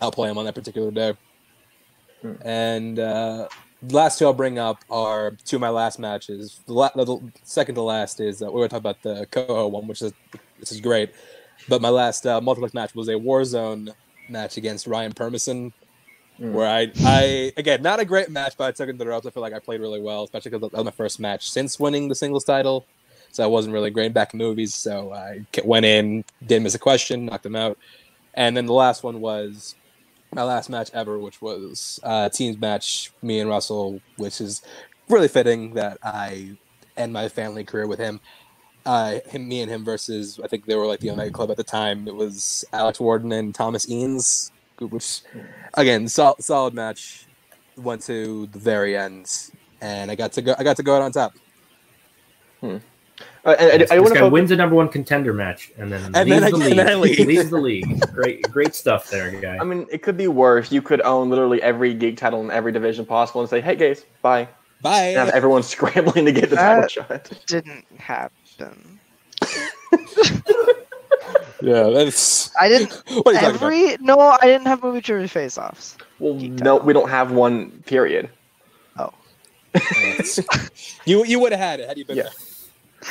outplay 0.00 0.30
him 0.30 0.38
on 0.38 0.46
that 0.46 0.54
particular 0.54 0.90
day. 0.90 1.14
Hmm. 2.22 2.32
And 2.42 2.98
uh, 2.98 3.48
the 3.82 3.94
last 3.94 4.18
two 4.18 4.24
I'll 4.24 4.32
bring 4.32 4.58
up 4.58 4.82
are 4.90 5.32
two 5.44 5.56
of 5.56 5.60
my 5.60 5.68
last 5.68 5.98
matches. 5.98 6.60
The, 6.66 6.72
la- 6.72 6.90
the 6.94 7.20
second 7.44 7.74
to 7.74 7.82
last 7.82 8.18
is 8.18 8.42
uh, 8.42 8.46
we 8.46 8.60
were 8.60 8.68
talking 8.68 8.78
about 8.78 9.02
the 9.02 9.26
Coho 9.26 9.68
one, 9.68 9.86
which 9.86 10.00
is 10.00 10.12
this 10.58 10.72
is 10.72 10.80
great. 10.80 11.12
But 11.68 11.82
my 11.82 11.90
last 11.90 12.26
uh, 12.26 12.40
multiplex 12.40 12.74
match 12.74 12.94
was 12.94 13.08
a 13.08 13.12
Warzone 13.12 13.94
match 14.28 14.56
against 14.56 14.86
Ryan 14.86 15.12
Permison, 15.12 15.72
Mm. 16.42 16.52
where 16.52 16.66
I, 16.66 16.90
I 17.04 17.52
again 17.56 17.82
not 17.82 18.00
a 18.00 18.04
great 18.04 18.28
match, 18.28 18.54
but 18.56 18.64
I 18.64 18.72
took 18.72 18.88
it 18.88 18.92
to 18.92 18.98
the 18.98 19.06
ropes. 19.06 19.26
I 19.26 19.30
feel 19.30 19.42
like 19.42 19.52
I 19.52 19.60
played 19.60 19.80
really 19.80 20.00
well, 20.00 20.24
especially 20.24 20.50
because 20.50 20.70
that 20.70 20.76
was 20.76 20.84
my 20.84 20.90
first 20.90 21.20
match 21.20 21.48
since 21.48 21.78
winning 21.78 22.08
the 22.08 22.16
singles 22.16 22.44
title. 22.44 22.84
So 23.30 23.44
I 23.44 23.46
wasn't 23.46 23.74
really 23.74 23.90
great 23.90 24.12
back 24.12 24.34
in 24.34 24.38
movies. 24.38 24.74
So 24.74 25.12
I 25.12 25.46
went 25.64 25.86
in, 25.86 26.24
didn't 26.44 26.64
miss 26.64 26.74
a 26.74 26.78
question, 26.78 27.26
knocked 27.26 27.46
him 27.46 27.56
out. 27.56 27.78
And 28.34 28.56
then 28.56 28.66
the 28.66 28.72
last 28.72 29.04
one 29.04 29.20
was 29.20 29.74
my 30.34 30.42
last 30.42 30.68
match 30.68 30.90
ever, 30.92 31.18
which 31.18 31.40
was 31.40 32.00
a 32.02 32.30
teams 32.32 32.58
match, 32.58 33.12
me 33.22 33.40
and 33.40 33.48
Russell, 33.48 34.00
which 34.16 34.40
is 34.40 34.62
really 35.08 35.28
fitting 35.28 35.74
that 35.74 35.98
I 36.02 36.56
end 36.96 37.12
my 37.12 37.28
family 37.28 37.64
career 37.64 37.86
with 37.86 37.98
him. 37.98 38.20
Uh, 38.84 39.20
him, 39.26 39.48
me 39.48 39.60
and 39.60 39.70
him 39.70 39.84
versus 39.84 40.40
I 40.42 40.48
think 40.48 40.66
they 40.66 40.74
were 40.74 40.86
like 40.86 41.00
the 41.00 41.10
Omega 41.10 41.30
Club 41.30 41.50
at 41.50 41.56
the 41.56 41.64
time. 41.64 42.08
It 42.08 42.16
was 42.16 42.64
Alex 42.72 42.98
Warden 42.98 43.30
and 43.32 43.54
Thomas 43.54 43.86
Eanes, 43.86 44.50
which 44.80 45.22
again 45.74 46.08
sol- 46.08 46.36
solid 46.40 46.74
match. 46.74 47.26
Went 47.76 48.02
to 48.02 48.46
the 48.48 48.58
very 48.58 48.96
end, 48.96 49.50
and 49.80 50.10
I 50.10 50.14
got 50.14 50.32
to 50.32 50.42
go. 50.42 50.54
I 50.58 50.62
got 50.64 50.76
to 50.76 50.82
go 50.82 50.94
out 50.96 51.02
on 51.02 51.10
top. 51.12 51.32
Uh, 52.62 52.78
and 53.58 53.72
I, 53.72 53.76
This, 53.78 53.90
I, 53.90 53.98
want 53.98 54.14
guy 54.14 54.20
to 54.20 54.28
wins 54.28 54.50
a 54.50 54.56
number 54.56 54.74
one 54.76 54.88
contender 54.88 55.32
match 55.32 55.72
and 55.78 55.90
then 55.90 56.04
And 56.14 56.28
leaves 56.28 56.42
then 56.42 56.50
the 56.52 56.56
I- 56.56 56.68
league. 56.68 56.76
then 56.76 57.00
leave. 57.00 57.26
leaves 57.26 57.50
the 57.50 57.58
league. 57.58 58.00
Great, 58.12 58.42
great 58.52 58.74
stuff 58.74 59.08
there, 59.10 59.30
guy. 59.40 59.56
I 59.58 59.64
mean, 59.64 59.86
it 59.90 60.02
could 60.02 60.16
be 60.16 60.28
worse. 60.28 60.70
You 60.70 60.82
could 60.82 61.00
own 61.00 61.30
literally 61.30 61.60
every 61.62 61.94
geek 61.94 62.16
title 62.18 62.40
in 62.42 62.50
every 62.50 62.72
division 62.72 63.04
possible 63.06 63.40
and 63.40 63.48
say, 63.50 63.60
"Hey, 63.60 63.74
guys, 63.74 64.04
bye," 64.20 64.48
Bye. 64.82 65.06
and 65.08 65.16
have 65.18 65.28
everyone 65.30 65.62
scrambling 65.74 66.26
to 66.26 66.32
get 66.32 66.50
the 66.50 66.56
title 66.56 66.82
That- 66.82 66.90
shot. 66.90 67.30
Didn't 67.46 67.84
happen. 67.98 69.00
yeah, 71.62 71.88
that's. 71.90 72.50
I 72.56 72.68
didn't. 72.68 72.92
What 73.24 73.26
are 73.28 73.32
you 73.32 73.40
talking 73.40 73.56
about? 73.56 73.62
Every 73.72 73.96
no, 74.00 74.18
I 74.18 74.38
didn't 74.42 74.66
have 74.66 74.82
movie 74.82 75.00
trivia 75.00 75.28
face-offs. 75.28 75.96
Well, 76.18 76.34
Geek 76.34 76.52
no, 76.52 76.74
title. 76.78 76.86
we 76.86 76.92
don't 76.92 77.08
have 77.10 77.32
one. 77.32 77.70
Period. 77.86 78.28
Oh. 78.98 79.12
you 81.04 81.24
you 81.24 81.40
would 81.40 81.52
have 81.52 81.60
had 81.60 81.80
it 81.80 81.88
had 81.88 81.98
you 81.98 82.04
been 82.04 82.16
Yeah. 82.16 82.22
there. 82.24 82.32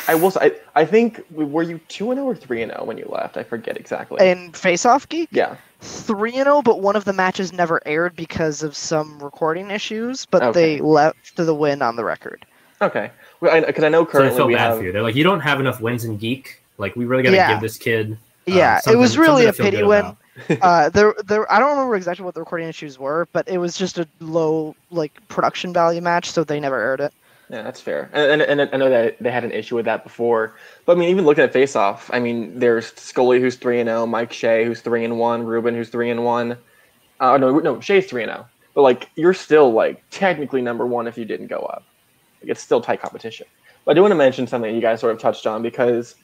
I 0.08 0.16
will. 0.16 0.32
Say, 0.32 0.40
I, 0.76 0.82
I 0.82 0.86
think 0.86 1.22
were 1.32 1.64
you 1.64 1.78
two 1.90 2.12
and 2.12 2.18
zero 2.18 2.28
or 2.30 2.36
three 2.36 2.62
and 2.62 2.72
zero 2.72 2.86
when 2.86 2.98
you 2.98 3.06
left? 3.10 3.36
I 3.36 3.44
forget 3.44 3.76
exactly. 3.78 4.26
In 4.26 4.54
face-off 4.54 5.08
geek, 5.10 5.28
yeah. 5.34 5.58
three 5.82 6.36
and 6.36 6.46
zero, 6.46 6.62
but 6.62 6.80
one 6.80 6.96
of 6.96 7.04
the 7.04 7.12
matches 7.12 7.52
never 7.52 7.82
aired 7.86 8.16
because 8.16 8.64
of 8.64 8.74
some 8.76 9.20
recording 9.22 9.70
issues. 9.70 10.26
But 10.26 10.44
Okay. 10.44 10.78
they 10.78 10.82
left 10.82 11.36
the 11.36 11.54
win 11.54 11.82
on 11.82 11.98
the 11.98 12.06
record. 12.06 12.46
Okay. 12.82 13.12
Because 13.42 13.84
I, 13.84 13.90
know 13.90 14.06
so 14.06 14.10
I 14.10 14.12
currently 14.12 14.38
felt 14.38 14.48
we 14.48 14.56
bad 14.56 14.70
have. 14.70 14.78
for 14.78 14.84
you. 14.86 14.92
They're 14.94 15.02
like, 15.04 15.16
you 15.16 15.24
don't 15.26 15.42
have 15.42 15.60
enough 15.60 15.82
wins 15.82 16.06
in 16.06 16.16
geek. 16.18 16.61
Like, 16.82 16.96
we 16.96 17.06
really 17.06 17.24
got 17.24 17.30
to 17.30 17.36
Yeah. 17.38 17.54
give 17.54 17.62
this 17.62 17.78
kid. 17.78 18.12
um, 18.12 18.18
Yeah, 18.48 18.82
it 18.90 18.98
was 18.98 19.18
really 19.18 19.46
a 19.46 19.54
pity 19.54 19.78
good 19.78 19.88
when 19.88 20.18
uh, 20.62 20.90
there, 20.90 21.14
there. 21.26 21.52
I 21.52 21.60
don't 21.60 21.72
remember 21.72 21.96
exactly 21.96 22.26
what 22.26 22.34
the 22.34 22.40
recording 22.40 22.68
issues 22.68 22.98
were, 22.98 23.28
but 23.32 23.48
it 23.48 23.58
was 23.60 23.78
just 23.78 24.00
a 24.00 24.08
low 24.20 24.76
like 24.90 25.26
production 25.28 25.74
value 25.74 26.02
match, 26.02 26.32
so 26.32 26.44
they 26.44 26.60
never 26.60 26.80
aired 26.82 27.02
it. 27.02 27.14
Yeah, 27.50 27.64
that's 27.64 27.82
fair. 27.82 28.10
And, 28.14 28.42
and, 28.42 28.62
and 28.62 28.70
I 28.74 28.78
know 28.78 28.90
that 28.90 29.18
they 29.20 29.30
had 29.30 29.44
an 29.44 29.52
issue 29.52 29.76
with 29.76 29.84
that 29.86 30.04
before. 30.06 30.54
But 30.86 30.96
I 30.96 31.00
mean, 31.00 31.10
even 31.10 31.26
looking 31.26 31.44
at 31.44 31.52
Face 31.52 31.76
Off, 31.76 32.10
I 32.14 32.20
mean, 32.20 32.58
there's 32.58 32.94
Scully 32.96 33.42
who's 33.42 33.56
three 33.58 33.82
and 33.82 33.88
zero, 33.90 34.06
Mike 34.06 34.32
Shea 34.32 34.64
who's 34.64 34.80
three 34.80 35.04
and 35.04 35.20
one, 35.20 35.44
Ruben 35.44 35.76
who's 35.76 35.90
three 35.90 36.10
and 36.10 36.24
one. 36.24 36.58
Uh, 37.20 37.38
no, 37.38 37.60
no, 37.60 37.80
Shea's 37.82 38.06
three 38.06 38.24
and 38.24 38.32
zero. 38.32 38.48
But 38.74 38.84
like, 38.84 39.10
you're 39.16 39.34
still 39.34 39.74
like 39.74 40.02
technically 40.12 40.62
number 40.62 40.88
one 40.88 41.08
if 41.08 41.18
you 41.18 41.26
didn't 41.26 41.48
go 41.48 41.58
up. 41.60 41.84
Like, 42.42 42.52
it's 42.52 42.62
still 42.62 42.80
tight 42.80 43.02
competition. 43.02 43.46
But 43.84 43.92
I 43.92 43.94
do 43.96 44.02
want 44.02 44.14
to 44.14 44.16
mention 44.16 44.48
something 44.48 44.74
you 44.74 44.80
guys 44.82 45.02
sort 45.02 45.14
of 45.14 45.20
touched 45.20 45.46
on 45.46 45.62
because 45.62 46.16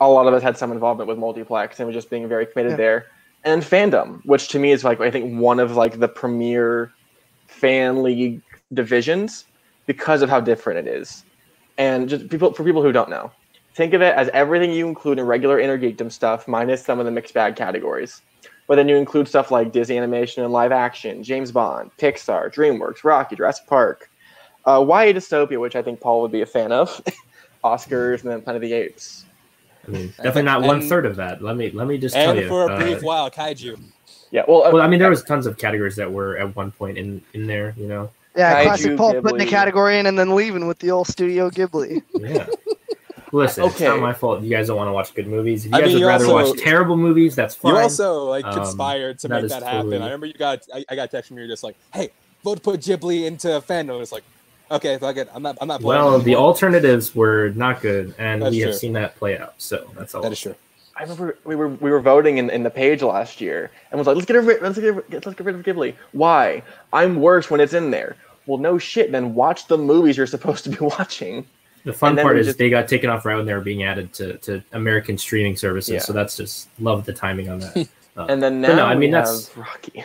a 0.00 0.08
lot 0.08 0.26
of 0.26 0.34
us 0.34 0.42
had 0.42 0.56
some 0.58 0.72
involvement 0.72 1.08
with 1.08 1.18
multiplex 1.18 1.78
and 1.78 1.86
was 1.86 1.94
just 1.94 2.10
being 2.10 2.28
very 2.28 2.46
committed 2.46 2.72
Yeah. 2.72 2.76
there. 2.76 3.06
And 3.44 3.62
fandom, 3.62 4.20
which 4.24 4.48
to 4.48 4.58
me 4.58 4.72
is 4.72 4.84
like 4.84 5.00
I 5.00 5.10
think 5.10 5.38
one 5.38 5.60
of 5.60 5.76
like 5.76 5.98
the 6.00 6.08
premier 6.08 6.92
fan 7.46 8.02
league 8.02 8.42
divisions 8.74 9.44
because 9.86 10.22
of 10.22 10.28
how 10.28 10.40
different 10.40 10.86
it 10.86 10.92
is. 10.92 11.24
And 11.78 12.08
just 12.08 12.28
people 12.28 12.52
for 12.52 12.64
people 12.64 12.82
who 12.82 12.92
don't 12.92 13.10
know, 13.10 13.30
think 13.74 13.92
of 13.94 14.02
it 14.02 14.14
as 14.16 14.28
everything 14.30 14.72
you 14.72 14.88
include 14.88 15.18
in 15.18 15.26
regular 15.26 15.60
inner 15.60 15.78
geekdom 15.78 16.10
stuff 16.10 16.48
minus 16.48 16.84
some 16.84 16.98
of 16.98 17.04
the 17.04 17.12
mixed 17.12 17.34
bag 17.34 17.54
categories. 17.56 18.22
But 18.66 18.76
then 18.76 18.88
you 18.88 18.96
include 18.96 19.28
stuff 19.28 19.52
like 19.52 19.70
Disney 19.70 19.96
animation 19.96 20.42
and 20.42 20.52
live 20.52 20.72
action, 20.72 21.22
James 21.22 21.52
Bond, 21.52 21.92
Pixar, 21.98 22.52
DreamWorks, 22.52 23.04
Rocky, 23.04 23.36
Jurassic 23.36 23.66
Park, 23.68 24.10
uh, 24.66 24.84
YA 24.84 25.12
dystopia, 25.12 25.60
which 25.60 25.76
I 25.76 25.82
think 25.82 26.00
Paul 26.00 26.20
would 26.22 26.32
be 26.32 26.42
a 26.42 26.46
fan 26.46 26.72
of, 26.72 27.00
Oscars, 27.64 28.22
and 28.22 28.32
then 28.32 28.42
Planet 28.42 28.60
of 28.64 28.68
the 28.68 28.74
Apes. 28.74 29.25
I 29.86 29.90
mean, 29.90 30.08
definitely 30.16 30.42
not 30.42 30.58
And- 30.58 30.66
one 30.66 30.82
third 30.82 31.06
of 31.06 31.16
that. 31.16 31.42
Let 31.42 31.56
me 31.56 31.70
let 31.70 31.86
me 31.86 31.98
just 31.98 32.14
tell 32.14 32.30
And 32.30 32.40
you. 32.40 32.48
for 32.48 32.68
a 32.70 32.74
uh, 32.74 32.78
brief 32.80 33.02
while, 33.02 33.30
kaiju. 33.30 33.78
Yeah. 34.30 34.42
Well, 34.48 34.64
uh, 34.64 34.72
well, 34.72 34.82
I 34.82 34.88
mean, 34.88 34.98
there 34.98 35.10
was 35.10 35.22
tons 35.22 35.46
of 35.46 35.56
categories 35.58 35.96
that 35.96 36.12
were 36.12 36.36
at 36.38 36.54
one 36.56 36.70
point 36.72 36.98
in 36.98 37.22
in 37.34 37.46
there. 37.46 37.74
You 37.76 37.86
know, 37.86 38.10
Yeah, 38.36 38.60
Kaiju, 38.60 38.64
classic 38.64 38.96
Paul 38.96 39.22
putting 39.22 39.46
a 39.46 39.50
category 39.50 39.98
in 39.98 40.06
and 40.06 40.18
then 40.18 40.34
leaving 40.34 40.66
with 40.66 40.78
the 40.80 40.90
old 40.90 41.06
Studio 41.06 41.48
Ghibli. 41.50 42.02
yeah. 42.14 42.46
Listen, 43.32 43.64
it's 43.64 43.80
not 43.80 43.98
my 44.00 44.12
fault. 44.12 44.40
You 44.42 44.50
guys 44.50 44.68
don't 44.68 44.76
want 44.76 44.88
to 44.88 44.92
watch 44.92 45.12
good 45.14 45.26
movies. 45.26 45.66
If 45.66 45.72
you 45.72 45.76
I 45.76 45.80
guys 45.80 45.86
mean, 45.88 45.94
would 45.96 46.00
you 46.00 46.06
rather 46.06 46.26
also- 46.26 46.50
watch 46.52 46.60
terrible 46.60 46.96
movies, 46.96 47.34
that's 47.34 47.54
fine. 47.56 47.74
You 47.74 47.80
also 47.80 48.24
like 48.24 48.44
Um, 48.44 48.54
conspired 48.54 49.18
to 49.20 49.28
make 49.28 49.44
is 49.44 49.50
that 49.50 49.62
happen. 49.62 49.78
totally- 49.90 49.96
I 49.98 50.04
remember 50.04 50.26
you 50.26 50.34
got 50.34 50.62
I, 50.72 50.84
I 50.88 50.94
got 50.96 51.04
a 51.04 51.08
text 51.08 51.28
from 51.28 51.38
you 51.38 51.46
just 51.48 51.64
like, 51.64 51.76
hey, 51.92 52.10
vote 52.44 52.56
to 52.56 52.60
put 52.60 52.80
Ghibli 52.80 53.26
into 53.26 53.48
fandom. 53.68 54.00
It's 54.00 54.12
like, 54.12 54.22
okay, 54.70 54.98
fuck 54.98 55.16
it. 55.16 55.28
I'm 55.34 55.42
not 55.42 55.58
I'm 55.60 55.68
not 55.68 55.82
well, 55.82 56.18
the 56.18 56.36
alternatives 56.36 57.14
were 57.14 57.50
not 57.54 57.80
good, 57.80 58.14
and 58.18 58.42
That's 58.42 58.52
we 58.52 58.60
have 58.60 58.74
seen 58.74 58.92
that 58.94 59.16
play 59.16 59.38
out. 59.38 59.54
So 59.58 59.90
that's 59.96 60.14
all. 60.14 60.22
that 60.22 60.32
is 60.32 60.40
true. 60.40 60.54
I 60.96 61.02
remember 61.02 61.38
we 61.44 61.56
were 61.56 61.68
we 61.68 61.90
were 61.90 62.00
voting 62.00 62.38
in, 62.38 62.48
in 62.50 62.62
the 62.62 62.70
page 62.70 63.02
last 63.02 63.40
year 63.40 63.70
and 63.90 63.98
was 63.98 64.06
like, 64.06 64.16
let's 64.16 64.26
get 64.26 64.34
rid 64.42 64.62
let's 64.62 64.78
get 64.78 64.94
rid, 64.94 65.12
let's 65.12 65.26
get 65.36 65.40
rid 65.44 65.54
of 65.54 65.62
Ghibli. 65.62 65.94
Why? 66.12 66.62
I'm 66.92 67.16
worse 67.20 67.50
when 67.50 67.60
it's 67.60 67.74
in 67.74 67.90
there. 67.90 68.16
Well, 68.46 68.58
no 68.58 68.78
shit. 68.78 69.12
Then 69.12 69.34
watch 69.34 69.66
the 69.66 69.76
movies 69.76 70.16
you're 70.16 70.26
supposed 70.26 70.64
to 70.64 70.70
be 70.70 70.76
watching. 70.80 71.46
The 71.84 71.92
fun 71.92 72.16
part 72.16 72.38
is 72.38 72.46
just- 72.46 72.58
they 72.58 72.70
got 72.70 72.88
taken 72.88 73.10
off 73.10 73.24
right 73.24 73.36
when 73.36 73.46
they 73.46 73.54
were 73.54 73.60
being 73.60 73.82
added 73.84 74.12
to, 74.14 74.38
to 74.38 74.62
American 74.72 75.16
streaming 75.18 75.56
services. 75.56 75.92
Yeah. 75.94 75.98
So 76.00 76.12
that's 76.12 76.36
just 76.36 76.68
love 76.80 77.04
the 77.04 77.12
timing 77.12 77.48
on 77.48 77.60
that. 77.60 77.88
Uh, 78.16 78.24
And 78.30 78.42
then 78.42 78.62
now 78.62 78.74
no, 78.74 78.86
I 78.86 78.94
mean, 78.94 79.10
we 79.10 79.12
that's- 79.12 79.48
have 79.48 79.58
Rocky. 79.58 80.02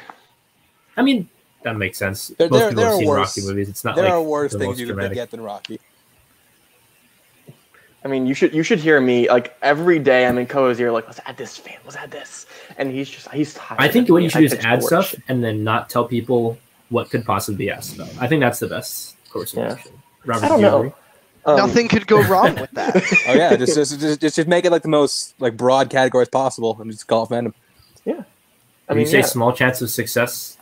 I 0.98 1.02
mean, 1.02 1.30
that 1.64 1.76
makes 1.78 1.98
sense. 1.98 2.30
There- 2.38 2.50
Most 2.50 2.60
there- 2.60 2.70
people 2.70 2.82
there 2.84 2.86
have 2.90 2.96
are 2.96 3.00
seen 3.00 3.08
worse- 3.08 3.38
Rocky 3.38 3.48
movies. 3.48 3.70
It's 3.70 3.84
not 3.84 3.96
There 3.96 4.06
like 4.06 4.14
are 4.14 4.22
worse 4.22 4.52
the 4.54 4.60
things 4.60 4.80
you 4.80 4.94
could 4.94 5.14
get 5.14 5.32
than 5.32 5.42
Rocky. 5.42 5.80
I 8.04 8.08
mean, 8.08 8.26
you 8.26 8.34
should 8.34 8.54
you 8.54 8.64
should 8.64 8.80
hear 8.80 9.00
me 9.00 9.30
like 9.30 9.56
every 9.62 10.00
day. 10.00 10.26
I'm 10.26 10.38
in 10.40 10.48
Ko's 10.48 10.80
ear, 10.80 10.92
like 10.92 11.06
let's 11.06 11.20
add 11.26 11.38
this 11.38 11.56
fan, 11.58 11.78
let's 11.84 11.96
add 11.96 12.10
this, 12.10 12.48
and 12.78 12.92
he's 12.92 13.08
just 13.10 13.30
he's 13.30 13.54
tired. 13.54 13.80
I 13.80 13.88
think 13.90 14.10
of 14.10 14.14
what 14.14 14.24
you 14.24 14.30
should 14.30 14.38
I 14.40 14.48
do 14.48 14.56
is 14.58 14.66
add 14.66 14.80
worse 14.80 14.88
stuff 14.88 15.08
shit. 15.10 15.22
and 15.28 15.44
then 15.44 15.64
not 15.64 15.88
tell 15.90 16.06
people 16.06 16.58
what 16.90 17.12
could 17.12 17.24
possibly 17.26 17.66
be 17.66 17.70
asked 17.72 17.94
about. 17.96 18.10
I 18.20 18.28
think 18.28 18.42
that's 18.42 18.58
the 18.60 18.68
best 18.68 19.16
course 19.30 19.54
of 19.54 19.60
Yeah. 19.60 19.72
action. 19.74 19.92
Robert, 20.26 20.46
I 20.46 20.48
don't 20.50 20.60
do 20.60 20.66
you 20.66 20.72
know. 20.72 20.78
agree? 20.80 20.92
Um, 21.46 21.58
Nothing 21.58 21.88
could 21.90 22.08
go 22.08 22.22
wrong 22.24 22.56
with 22.56 22.72
that. 22.72 22.96
Oh 23.28 23.34
yeah, 23.34 23.56
just 23.56 23.76
just, 23.76 24.00
just 24.00 24.20
just 24.20 24.36
just 24.36 24.48
make 24.48 24.66
it 24.66 24.72
like 24.72 24.82
the 24.82 24.88
most 24.90 25.36
like 25.40 25.56
broad 25.56 25.92
categories 25.92 26.30
possible 26.30 26.76
and 26.82 26.92
just 26.92 27.06
call 27.06 27.26
it 27.26 27.30
fandom. 27.30 27.54
I 28.08 28.94
When 28.94 28.98
mean, 28.98 29.06
you 29.06 29.12
say 29.12 29.20
yeah. 29.20 29.26
small 29.26 29.54
chance 29.54 29.82
of 29.82 29.90
success, 29.90 30.58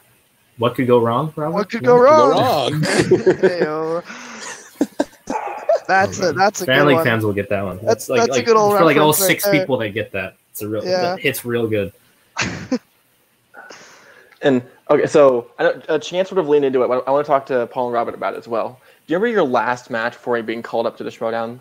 what 0.59 0.75
could 0.75 0.85
go 0.87 0.99
wrong, 0.99 1.33
Robert? 1.35 1.53
What 1.55 1.69
could 1.71 1.83
go 1.83 1.97
Go 1.97 2.03
wrong? 2.03 2.31
wrong. 2.31 2.71
Heyo. 2.81 4.03
That's 5.87 6.19
a 6.21 6.33
that's 6.33 6.61
a 6.61 6.65
Family 6.67 6.93
good 6.93 6.97
one. 6.97 7.05
fans 7.05 7.25
will 7.25 7.33
get 7.33 7.49
that 7.49 7.63
one. 7.65 7.77
That's- 7.77 7.95
It's 8.03 8.09
like, 8.09 8.21
that's 8.27 8.37
a 8.37 8.43
good 8.43 8.55
old 8.55 8.77
for 8.77 8.85
like 8.85 8.97
all 8.97 9.07
reference 9.11 9.21
right 9.21 9.41
six 9.41 9.49
people 9.49 9.77
that 9.79 9.89
get 9.89 10.11
that. 10.11 10.35
It's 10.51 10.61
a 10.61 10.67
real 10.69 10.85
Yeah. 10.85 11.01
that 11.01 11.19
hits 11.19 11.43
real 11.43 11.65
good. 11.67 11.91
And 14.41 14.63
okay, 14.89 15.05
so 15.05 15.51
I 15.59 15.63
know, 15.63 15.81
uh, 15.89 15.99
Chance 15.99 16.31
would 16.31 16.37
have 16.37 16.47
leaned 16.47 16.63
into 16.63 16.81
it. 16.83 16.87
But 16.87 17.05
I 17.05 17.11
want 17.11 17.25
to 17.25 17.29
talk 17.29 17.45
to 17.47 17.67
Paul 17.67 17.87
and 17.87 17.93
Robert 17.93 18.13
about 18.15 18.35
it 18.35 18.37
as 18.37 18.47
well. 18.47 18.79
Do 19.05 19.11
you 19.13 19.17
remember 19.17 19.27
your 19.33 19.43
last 19.43 19.89
match 19.89 20.13
before 20.13 20.41
being 20.43 20.61
called 20.63 20.85
up 20.87 20.95
to 20.97 21.03
the 21.03 21.11
showdown? 21.11 21.59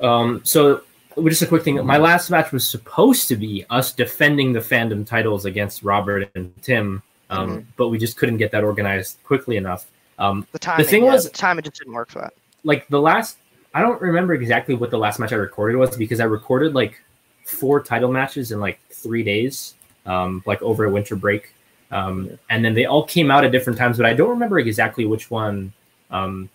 Um, 0.00 0.40
so 0.44 0.82
just 1.24 1.42
a 1.42 1.46
quick 1.46 1.64
thing. 1.64 1.84
My 1.84 1.96
last 1.98 2.30
match 2.30 2.52
was 2.52 2.68
supposed 2.68 3.26
to 3.26 3.34
be 3.36 3.66
us 3.70 3.92
defending 3.92 4.52
the 4.52 4.60
fandom 4.60 5.04
titles 5.04 5.44
against 5.44 5.82
Robert 5.82 6.30
and 6.36 6.52
Tim, 6.62 7.02
um, 7.32 7.48
Mm-hmm. 7.48 7.60
but 7.76 7.88
we 7.88 7.98
just 7.98 8.16
couldn't 8.16 8.36
get 8.36 8.50
that 8.52 8.62
organized 8.64 9.18
quickly 9.24 9.56
enough. 9.56 9.86
Um, 10.18 10.46
The 10.52 10.58
timing. 10.58 10.86
thing 10.86 11.04
yeah, 11.04 11.12
was- 11.12 11.24
the 11.24 11.30
time 11.30 11.58
it 11.58 11.64
just 11.64 11.78
didn't 11.78 11.94
work 11.94 12.10
for 12.10 12.20
that. 12.20 12.34
like 12.64 12.86
the 12.88 13.00
last, 13.00 13.38
I 13.74 13.80
don't 13.82 14.00
remember 14.00 14.34
exactly 14.34 14.74
what 14.74 14.90
the 14.90 14.98
last 14.98 15.18
match 15.18 15.32
I 15.32 15.36
recorded 15.36 15.76
was 15.78 15.96
because 15.96 16.20
I 16.20 16.24
recorded 16.24 16.74
like 16.74 17.00
four 17.44 17.82
title 17.82 18.12
matches 18.12 18.52
in 18.52 18.60
like 18.60 18.78
three 18.90 19.22
days, 19.24 19.74
um, 20.06 20.42
like 20.46 20.60
over 20.62 20.84
a 20.84 20.90
winter 20.90 21.16
break, 21.16 21.54
um, 21.90 22.38
and 22.50 22.64
then 22.64 22.74
they 22.74 22.84
all 22.84 23.04
came 23.04 23.30
out 23.30 23.44
at 23.44 23.50
different 23.52 23.78
times, 23.78 23.96
but 23.96 24.06
I 24.06 24.14
don't 24.14 24.30
remember 24.30 24.58
exactly 24.58 25.04
which 25.06 25.30
one 25.30 25.72
um, 26.10 26.48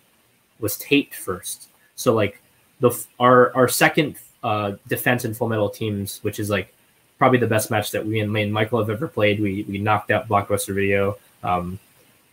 was 0.60 0.78
taped 0.78 1.14
first. 1.14 1.68
So 1.96 2.14
like 2.14 2.40
the 2.80 2.90
our 3.18 3.54
our 3.56 3.68
second 3.68 4.16
uh, 4.44 4.72
defense 4.86 5.24
and 5.24 5.36
full 5.36 5.48
metal 5.48 5.68
teams, 5.68 6.20
which 6.22 6.38
is 6.38 6.48
like 6.48 6.72
probably 7.18 7.38
the 7.38 7.46
best 7.46 7.70
match 7.70 7.90
that 7.90 8.04
we 8.06 8.20
and 8.20 8.32
me 8.32 8.42
and 8.42 8.52
Michael 8.52 8.78
have 8.78 8.90
ever 8.90 9.08
played. 9.08 9.40
We 9.40 9.64
we 9.68 9.78
knocked 9.78 10.10
out 10.10 10.28
Blockbuster 10.28 10.74
Video 10.74 11.16
um, 11.42 11.78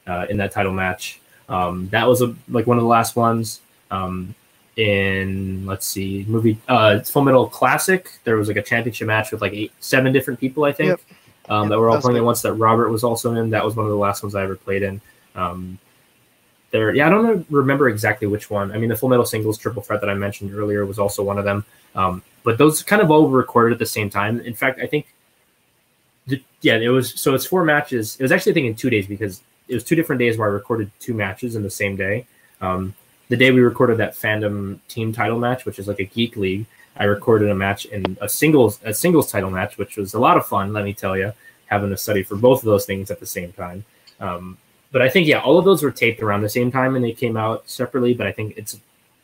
uh, 0.07 0.27
in 0.29 0.37
that 0.37 0.51
title 0.51 0.71
match. 0.73 1.19
Um, 1.49 1.89
that 1.89 2.07
was 2.07 2.21
a, 2.21 2.35
like 2.49 2.67
one 2.67 2.77
of 2.77 2.83
the 2.83 2.89
last 2.89 3.15
ones. 3.15 3.61
Um, 3.91 4.33
in 4.77 5.65
let's 5.65 5.85
see, 5.87 6.25
movie 6.27 6.57
uh, 6.67 6.99
Full 6.99 7.23
Metal 7.23 7.47
Classic, 7.47 8.11
there 8.25 8.35
was 8.35 8.47
like 8.49 8.57
a 8.57 8.61
championship 8.61 9.07
match 9.07 9.31
with 9.31 9.41
like 9.41 9.53
eight, 9.53 9.71
seven 9.79 10.11
different 10.11 10.39
people, 10.39 10.65
I 10.65 10.73
think, 10.73 10.89
Yep. 10.89 10.99
um, 11.49 11.61
Yep, 11.63 11.69
that 11.69 11.79
were 11.79 11.89
all 11.89 12.01
playing 12.01 12.15
good. 12.15 12.19
at 12.21 12.25
once. 12.25 12.41
That 12.41 12.53
Robert 12.53 12.89
was 12.89 13.03
also 13.03 13.33
in. 13.35 13.49
That 13.51 13.63
was 13.63 13.75
one 13.75 13.85
of 13.85 13.91
the 13.91 13.97
last 13.97 14.21
ones 14.21 14.35
I 14.35 14.43
ever 14.43 14.55
played 14.55 14.83
in. 14.83 14.99
Um, 15.33 15.77
there, 16.75 16.93
yeah, 16.93 17.07
I 17.07 17.09
don't 17.09 17.45
remember 17.49 17.87
exactly 17.87 18.27
which 18.27 18.49
one. 18.49 18.71
I 18.73 18.77
mean, 18.77 18.89
the 18.89 18.97
Full 18.97 19.07
Metal 19.07 19.25
Singles 19.25 19.57
Triple 19.57 19.81
Threat 19.81 20.01
that 20.01 20.09
I 20.09 20.13
mentioned 20.13 20.53
earlier 20.53 20.85
was 20.85 20.99
also 20.99 21.23
one 21.23 21.37
of 21.37 21.45
them. 21.45 21.63
Um, 21.95 22.21
but 22.43 22.57
those 22.57 22.83
kind 22.83 23.01
of 23.01 23.09
all 23.09 23.27
were 23.27 23.37
recorded 23.37 23.71
at 23.71 23.79
the 23.79 23.85
same 23.85 24.09
time. 24.09 24.41
In 24.41 24.53
fact, 24.53 24.81
I 24.81 24.85
think, 24.85 25.07
the, 26.27 26.41
yeah, 26.61 26.75
it 26.75 26.89
was. 26.89 27.19
So 27.19 27.33
it's 27.33 27.45
four 27.45 27.63
matches. 27.63 28.17
It 28.19 28.23
was 28.23 28.31
actually 28.31 28.51
I 28.51 28.55
think 28.55 28.67
in 28.67 28.75
two 28.75 28.89
days 28.89 29.07
because 29.07 29.41
it 29.69 29.73
was 29.73 29.83
two 29.83 29.95
different 29.95 30.19
days 30.19 30.37
where 30.37 30.49
I 30.49 30.51
recorded 30.51 30.91
two 30.99 31.13
matches 31.13 31.55
in 31.55 31.63
the 31.63 31.69
same 31.69 31.95
day. 31.95 32.25
Um, 32.59 32.93
the 33.29 33.37
day 33.37 33.51
we 33.51 33.61
recorded 33.61 33.97
that 33.97 34.15
fandom 34.15 34.79
team 34.87 35.13
title 35.13 35.39
match, 35.39 35.65
which 35.65 35.79
is 35.79 35.87
like 35.87 35.99
a 35.99 36.05
geek 36.05 36.35
league, 36.35 36.65
I 36.97 37.05
recorded 37.05 37.49
a 37.49 37.55
match 37.55 37.85
in 37.85 38.17
a 38.19 38.27
singles 38.27 38.79
a 38.83 38.93
singles 38.93 39.31
title 39.31 39.49
match, 39.49 39.77
which 39.77 39.95
was 39.97 40.13
a 40.13 40.19
lot 40.19 40.35
of 40.35 40.45
fun. 40.45 40.73
Let 40.73 40.83
me 40.83 40.93
tell 40.93 41.17
you, 41.17 41.31
having 41.67 41.89
to 41.89 41.97
study 41.97 42.23
for 42.23 42.35
both 42.35 42.59
of 42.59 42.65
those 42.65 42.85
things 42.85 43.11
at 43.11 43.19
the 43.19 43.25
same 43.25 43.53
time. 43.53 43.85
Um, 44.19 44.57
but 44.95 45.01
I 45.01 45.09
think 45.09 45.27
yeah, 45.27 45.41
all 45.41 45.59
of 45.59 45.65
those 45.65 45.83
were 45.83 45.91
taped 45.91 46.21
around 46.21 46.39
the 46.39 46.47
same 46.47 46.71
time 46.71 46.95
and 46.95 47.03
they 47.03 47.11
came 47.11 47.35
out 47.35 47.69
separately. 47.69 48.13
But 48.13 48.27
I 48.27 48.31
think 48.31 48.53
it's 48.55 48.79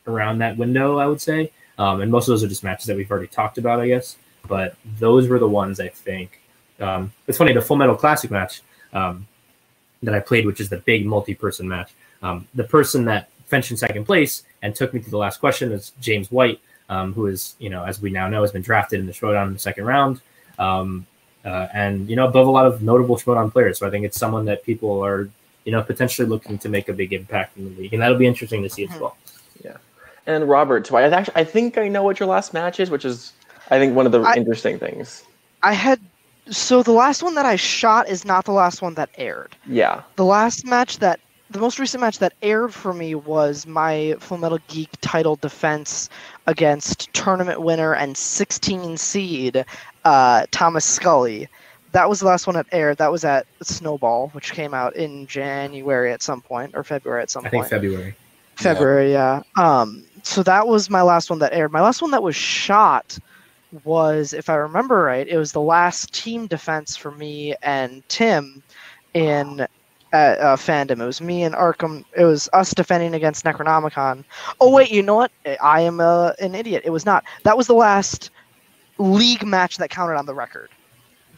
around 0.05 0.39
that 0.39 0.57
window, 0.57 0.97
I 0.97 1.07
would 1.07 1.21
say. 1.21 1.49
Um, 1.77 2.01
and 2.01 2.11
most 2.11 2.27
of 2.27 2.33
those 2.33 2.43
are 2.43 2.49
just 2.49 2.61
matches 2.61 2.87
that 2.87 2.97
we've 2.97 3.09
already 3.09 3.27
talked 3.27 3.57
about, 3.57 3.79
I 3.79 3.87
guess. 3.87 4.17
But 4.49 4.75
those 4.99 5.29
were 5.29 5.39
the 5.39 5.47
ones 5.47 5.79
I 5.79 5.87
think. 5.87 6.41
Um, 6.81 7.13
it's 7.25 7.37
funny 7.37 7.53
the 7.53 7.61
Full 7.61 7.77
Metal 7.77 7.95
Classic 7.95 8.29
match 8.29 8.63
um, 8.91 9.25
that 10.03 10.13
I 10.13 10.19
played, 10.19 10.45
which 10.45 10.59
is 10.59 10.67
the 10.67 10.79
big 10.79 11.05
multi-person 11.05 11.69
match. 11.69 11.93
Um, 12.21 12.49
the 12.53 12.65
person 12.65 13.05
that 13.05 13.29
finished 13.45 13.71
in 13.71 13.77
second 13.77 14.03
place 14.03 14.43
and 14.61 14.75
took 14.75 14.93
me 14.93 14.99
to 14.99 15.09
the 15.09 15.17
last 15.17 15.39
question 15.39 15.71
is 15.71 15.93
James 16.01 16.29
White, 16.33 16.59
um, 16.89 17.13
who 17.13 17.27
is, 17.27 17.55
you 17.59 17.69
know, 17.69 17.85
as 17.85 18.01
we 18.01 18.09
now 18.09 18.27
know, 18.27 18.41
has 18.41 18.51
been 18.51 18.61
drafted 18.61 18.99
in 18.99 19.05
the 19.05 19.13
Schmoedown 19.13 19.47
in 19.47 19.53
the 19.53 19.59
second 19.59 19.85
round, 19.85 20.19
um, 20.59 21.07
uh, 21.45 21.69
and 21.73 22.09
you 22.09 22.17
know, 22.17 22.27
above 22.27 22.47
a 22.47 22.51
lot 22.51 22.65
of 22.65 22.83
notable 22.83 23.15
Schmoedown 23.15 23.53
players. 23.53 23.79
So 23.79 23.87
I 23.87 23.89
think 23.89 24.03
it's 24.03 24.19
someone 24.19 24.43
that 24.45 24.65
people 24.65 24.99
are, 25.01 25.29
you 25.65 25.71
know, 25.71 25.81
potentially 25.81 26.27
looking 26.27 26.57
to 26.59 26.69
make 26.69 26.89
a 26.89 26.93
big 26.93 27.13
impact 27.13 27.57
in 27.57 27.65
the 27.65 27.81
league, 27.81 27.93
and 27.93 28.01
that'll 28.01 28.17
be 28.17 28.27
interesting 28.27 28.63
to 28.63 28.69
see 28.69 28.87
as 28.87 28.99
well. 28.99 29.17
Yeah, 29.63 29.77
and 30.25 30.47
Robert, 30.47 30.85
too. 30.85 30.97
I 30.97 31.03
actually 31.03 31.35
I 31.35 31.43
think 31.43 31.77
I 31.77 31.87
know 31.87 32.03
what 32.03 32.19
your 32.19 32.27
last 32.27 32.53
match 32.53 32.79
is, 32.79 32.89
which 32.89 33.05
is 33.05 33.33
I 33.69 33.79
think 33.79 33.95
one 33.95 34.05
of 34.05 34.11
the 34.11 34.21
I- 34.21 34.35
interesting 34.35 34.79
things. 34.79 35.23
I 35.63 35.73
had 35.73 35.99
so 36.49 36.83
the 36.83 36.91
last 36.91 37.23
one 37.23 37.35
that 37.35 37.45
I 37.45 37.55
shot 37.55 38.09
is 38.09 38.25
not 38.25 38.45
the 38.45 38.51
last 38.51 38.81
one 38.81 38.95
that 38.95 39.09
aired. 39.17 39.55
Yeah. 39.67 40.01
The 40.15 40.25
last 40.25 40.65
match 40.65 40.97
that 40.99 41.19
the 41.51 41.59
most 41.59 41.79
recent 41.79 42.01
match 42.01 42.19
that 42.19 42.33
aired 42.41 42.73
for 42.73 42.93
me 42.93 43.13
was 43.13 43.67
my 43.67 44.15
Full 44.19 44.37
Metal 44.37 44.59
Geek 44.67 44.89
title 45.01 45.35
defense 45.35 46.09
against 46.47 47.13
tournament 47.13 47.61
winner 47.61 47.93
and 47.93 48.15
16 48.15 48.97
seed 48.97 49.65
uh, 50.05 50.45
Thomas 50.51 50.85
Scully. 50.85 51.47
That 51.91 52.09
was 52.09 52.19
the 52.19 52.25
last 52.25 52.47
one 52.47 52.55
that 52.55 52.67
aired. 52.71 52.97
That 52.97 53.11
was 53.11 53.25
at 53.25 53.45
Snowball, 53.61 54.29
which 54.29 54.53
came 54.53 54.73
out 54.73 54.95
in 54.95 55.27
January 55.27 56.11
at 56.11 56.21
some 56.21 56.41
point 56.41 56.71
or 56.73 56.83
February 56.83 57.21
at 57.21 57.29
some 57.29 57.45
I 57.45 57.49
point. 57.49 57.65
I 57.65 57.67
think 57.67 57.81
February. 57.81 58.15
February, 58.55 59.11
yeah. 59.11 59.41
Um, 59.57 60.03
so 60.23 60.43
that 60.43 60.67
was 60.67 60.89
my 60.89 61.01
last 61.01 61.29
one 61.29 61.39
that 61.39 61.53
aired. 61.53 61.71
My 61.71 61.81
last 61.81 62.01
one 62.01 62.11
that 62.11 62.23
was 62.23 62.35
shot 62.35 63.17
was, 63.83 64.33
if 64.33 64.49
I 64.49 64.55
remember 64.55 65.03
right, 65.03 65.27
it 65.27 65.37
was 65.37 65.51
the 65.51 65.61
last 65.61 66.13
team 66.13 66.47
defense 66.47 66.95
for 66.95 67.11
me 67.11 67.55
and 67.63 68.07
Tim 68.09 68.61
in 69.13 69.61
uh, 70.13 70.15
uh, 70.15 70.55
fandom. 70.55 71.01
It 71.01 71.05
was 71.05 71.21
me 71.21 71.43
and 71.43 71.55
Arkham. 71.55 72.03
It 72.15 72.25
was 72.25 72.49
us 72.53 72.73
defending 72.73 73.13
against 73.13 73.45
Necronomicon. 73.45 74.23
Oh 74.59 74.69
wait, 74.71 74.91
you 74.91 75.01
know 75.01 75.15
what? 75.15 75.31
I 75.61 75.81
am 75.81 75.99
uh, 75.99 76.33
an 76.39 76.53
idiot. 76.55 76.83
It 76.85 76.89
was 76.89 77.05
not. 77.05 77.23
That 77.43 77.57
was 77.57 77.67
the 77.67 77.73
last 77.73 78.29
league 78.97 79.45
match 79.45 79.77
that 79.77 79.89
counted 79.89 80.17
on 80.17 80.25
the 80.25 80.35
record. 80.35 80.69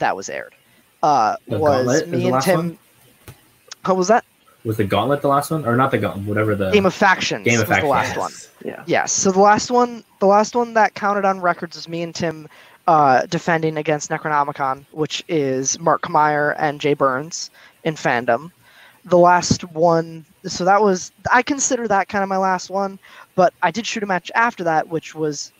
That 0.04 0.18
was 0.18 0.28
aired. 0.28 0.54
Uh, 1.02 1.38
The 1.48 1.58
was 1.58 1.86
Gauntlet 1.86 2.04
is 2.04 2.10
me 2.10 2.18
the 2.18 2.24
and 2.26 2.34
last 2.34 2.46
Tim. 2.46 2.58
one? 2.58 2.78
How 3.86 3.94
was 3.94 4.10
that? 4.10 4.26
Was 4.66 4.76
the 4.76 4.84
Gauntlet 4.84 5.22
the 5.22 5.30
last 5.30 5.50
one, 5.50 5.66
or 5.66 5.78
not 5.78 5.92
the 5.92 5.98
Gauntlet? 5.98 6.26
Whatever 6.28 6.56
the 6.56 6.72
Game 6.72 6.86
of 6.86 6.94
Factions 6.94 7.46
Game 7.46 7.62
of 7.62 7.70
was 7.70 7.80
the 7.80 7.86
last 7.86 8.16
Factions. 8.16 8.50
one. 8.62 8.70
Yeah. 8.70 8.84
Yes. 8.86 9.14
So 9.14 9.32
the 9.32 9.40
last 9.40 9.72
one, 9.72 10.04
the 10.20 10.26
last 10.26 10.58
one 10.58 10.74
that 10.74 10.94
counted 10.94 11.24
on 11.24 11.40
records 11.40 11.78
is 11.78 11.88
me 11.88 12.02
and 12.02 12.14
Tim 12.14 12.50
uh, 12.88 13.26
defending 13.28 13.78
against 13.78 14.10
Necronomicon, 14.10 14.86
which 14.92 15.24
is 15.30 15.80
Mark 15.80 16.10
Meyer 16.10 16.52
and 16.60 16.82
Jay 16.82 16.94
Burns 16.96 17.50
in 17.86 17.96
fandom. 17.96 18.52
The 19.06 19.18
last 19.18 19.64
one, 19.72 20.26
so 20.46 20.66
that 20.66 20.82
was 20.82 21.14
I 21.32 21.44
consider 21.44 21.88
that 21.88 22.10
kind 22.10 22.24
of 22.24 22.30
my 22.30 22.38
last 22.38 22.70
one, 22.70 23.00
but 23.36 23.54
I 23.62 23.72
did 23.72 23.86
shoot 23.88 24.04
a 24.04 24.06
match 24.06 24.30
after 24.36 24.66
that, 24.66 24.90
which 24.90 25.16
was 25.16 25.54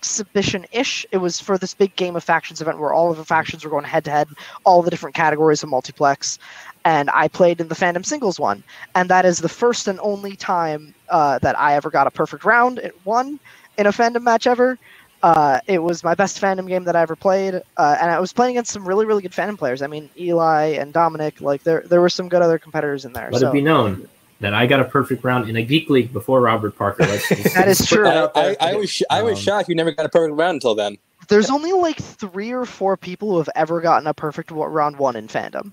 uh, 0.00 0.20
exhibition-ish. 0.20 1.06
It 1.12 1.18
was 1.18 1.40
for 1.40 1.58
this 1.58 1.74
big 1.74 1.94
game 1.96 2.16
of 2.16 2.24
factions 2.24 2.60
event 2.60 2.78
where 2.78 2.92
all 2.92 3.10
of 3.10 3.16
the 3.16 3.24
factions 3.24 3.64
were 3.64 3.70
going 3.70 3.84
head 3.84 4.04
to 4.04 4.10
head, 4.10 4.28
all 4.64 4.82
the 4.82 4.90
different 4.90 5.14
categories 5.14 5.62
of 5.62 5.68
multiplex, 5.68 6.38
and 6.84 7.10
I 7.10 7.28
played 7.28 7.60
in 7.60 7.68
the 7.68 7.74
fandom 7.74 8.04
singles 8.04 8.40
one, 8.40 8.62
and 8.94 9.10
that 9.10 9.24
is 9.24 9.38
the 9.38 9.48
first 9.48 9.88
and 9.88 10.00
only 10.00 10.36
time 10.36 10.94
uh, 11.08 11.38
that 11.40 11.58
I 11.58 11.74
ever 11.74 11.90
got 11.90 12.06
a 12.06 12.10
perfect 12.10 12.44
round 12.44 12.78
at 12.78 12.94
one 13.04 13.38
in 13.76 13.86
a 13.86 13.92
fandom 13.92 14.22
match 14.22 14.46
ever. 14.46 14.78
Uh, 15.22 15.60
it 15.66 15.82
was 15.82 16.02
my 16.02 16.14
best 16.14 16.40
fandom 16.40 16.66
game 16.66 16.84
that 16.84 16.96
I 16.96 17.02
ever 17.02 17.14
played, 17.16 17.54
uh, 17.76 17.96
and 18.00 18.10
I 18.10 18.18
was 18.20 18.32
playing 18.32 18.56
against 18.56 18.72
some 18.72 18.88
really, 18.88 19.04
really 19.04 19.20
good 19.20 19.32
fandom 19.32 19.58
players. 19.58 19.82
I 19.82 19.86
mean, 19.86 20.08
Eli 20.18 20.68
and 20.68 20.94
Dominic, 20.94 21.42
like 21.42 21.62
there, 21.62 21.82
there 21.82 22.00
were 22.00 22.08
some 22.08 22.30
good 22.30 22.40
other 22.40 22.58
competitors 22.58 23.04
in 23.04 23.12
there. 23.12 23.30
Let 23.30 23.40
so. 23.40 23.50
it 23.50 23.52
be 23.52 23.60
known 23.60 24.08
that 24.40 24.54
I 24.54 24.66
got 24.66 24.80
a 24.80 24.84
perfect 24.84 25.22
round 25.24 25.48
in 25.48 25.56
a 25.56 25.62
geek 25.62 25.88
league 25.90 26.12
before 26.12 26.40
Robert 26.40 26.76
Parker. 26.76 27.04
Let's 27.04 27.28
just- 27.28 27.54
That 27.54 27.68
is 27.68 27.84
true. 27.86 28.08
I, 28.08 28.28
I, 28.34 28.56
I 28.60 28.74
was 28.74 28.90
sh- 28.90 29.02
I 29.10 29.22
was 29.22 29.38
Um, 29.38 29.42
shocked 29.44 29.68
you 29.68 29.74
never 29.74 29.92
got 29.92 30.06
a 30.06 30.08
perfect 30.08 30.36
round 30.36 30.54
until 30.56 30.74
then. 30.74 30.98
There's 31.28 31.50
only 31.50 31.72
like 31.72 31.96
three 31.98 32.50
or 32.50 32.64
four 32.64 32.96
people 32.96 33.30
who 33.30 33.38
have 33.38 33.50
ever 33.54 33.80
gotten 33.80 34.06
a 34.06 34.14
perfect 34.14 34.50
round 34.50 34.96
one 34.98 35.14
in 35.16 35.28
fandom. 35.28 35.72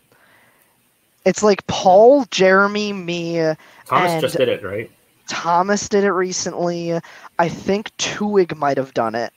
It's 1.25 1.43
like 1.43 1.65
Paul, 1.67 2.25
Jeremy, 2.31 2.93
me, 2.93 3.37
Thomas 3.85 4.11
and- 4.11 4.21
just 4.21 4.37
did 4.37 4.49
it, 4.49 4.63
right? 4.63 4.91
Thomas 5.27 5.89
did 5.89 6.05
it 6.05 6.11
recently. 6.11 6.97
I 7.37 7.49
think 7.49 7.95
Tuig 7.97 8.55
might 8.55 8.77
have 8.77 8.93
done 8.93 9.13
it. 9.13 9.33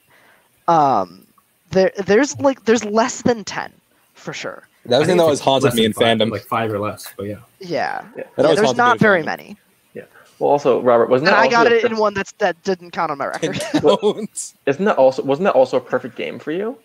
Um, 0.68 1.26
there, 1.70 1.90
there's 2.04 2.38
like 2.38 2.64
there's 2.64 2.84
less 2.84 3.22
than 3.22 3.42
ten 3.44 3.72
for 4.14 4.32
sure. 4.32 4.68
That 4.86 4.98
was 4.98 5.06
the 5.08 5.12
thing 5.12 5.18
think 5.18 5.28
that 5.28 5.32
it's 5.32 5.40
always 5.46 5.62
haunted 5.64 5.74
me 5.74 5.84
in 5.84 5.92
five, 5.92 6.18
fandom. 6.18 6.30
like 6.30 6.42
five 6.42 6.72
or 6.72 6.78
less. 6.78 7.12
But 7.16 7.26
yeah, 7.26 7.36
Yeah, 7.60 8.04
Yeah. 8.16 8.24
Yeah, 8.38 8.54
there's 8.54 8.76
not 8.76 8.98
very 8.98 9.22
fandom. 9.22 9.26
many, 9.26 9.56
Yeah. 9.94 10.04
Well, 10.38 10.50
also 10.50 10.80
Robert 10.80 11.10
wasn't 11.10 11.28
and 11.28 11.36
that 11.36 11.40
I 11.40 11.48
got 11.48 11.66
also 11.66 11.74
a 11.74 11.78
it 11.78 11.84
in 11.84 11.98
one 11.98 12.14
that's 12.14 12.32
that 12.32 12.62
didn't 12.62 12.92
count 12.92 13.10
on 13.10 13.18
my 13.18 13.26
record. 13.26 13.60
Don't. 13.80 14.54
Isn't 14.66 14.84
that 14.86 14.96
also 14.96 15.22
wasn't 15.22 15.44
that 15.44 15.54
also 15.54 15.76
a 15.76 15.80
perfect 15.80 16.16
game 16.16 16.38
for 16.38 16.52
you? 16.52 16.78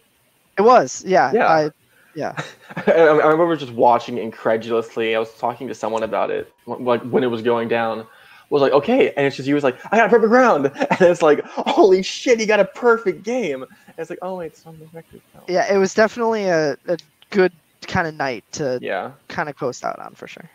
it 0.58 0.62
was, 0.62 1.03
yeah, 1.05 1.31
Yeah. 1.34 1.47
I, 1.47 1.69
yeah. 2.15 2.41
I, 2.88 2.91
I 2.91 3.27
remember 3.27 3.55
just 3.58 3.73
watching 3.73 4.17
incredulously. 4.17 5.15
I 5.15 5.19
was 5.19 5.34
talking 5.38 5.67
to 5.67 5.75
someone 5.75 6.03
about 6.03 6.31
it, 6.31 6.51
like 6.65 7.01
when 7.03 7.23
it 7.23 7.27
was 7.27 7.41
going 7.41 7.67
down. 7.67 8.05
Was 8.51 8.62
like, 8.62 8.73
okay, 8.73 9.12
and 9.17 9.25
it's 9.25 9.36
just 9.36 9.47
he 9.47 9.55
was 9.55 9.63
like, 9.63 9.75
I 9.91 9.97
got 9.97 10.05
a 10.05 10.10
perfect 10.10 10.31
round, 10.31 10.67
and 10.75 11.01
it's 11.01 11.23
like, 11.23 11.43
holy 11.45 12.03
shit, 12.03 12.39
he 12.39 12.45
got 12.45 12.60
a 12.60 12.65
perfect 12.65 13.23
game. 13.23 13.63
And 13.63 13.71
it's 13.97 14.12
like, 14.12 14.19
oh 14.21 14.36
wait, 14.36 14.47
it's 14.47 14.65
on 14.67 14.77
the 14.77 14.86
record. 14.93 15.19
now. 15.34 15.41
Yeah, 15.47 15.73
it 15.73 15.77
was 15.77 15.95
definitely 15.95 16.45
a, 16.45 16.77
a 16.88 16.97
good 17.31 17.51
kind 17.88 18.08
of 18.08 18.15
night 18.15 18.43
to 18.54 18.80
Yeah, 18.82 19.12
kind 19.30 19.50
of 19.50 19.58
coast 19.58 19.84
out 19.84 20.00
on 20.00 20.13
for 20.15 20.28
sure. 20.28 20.50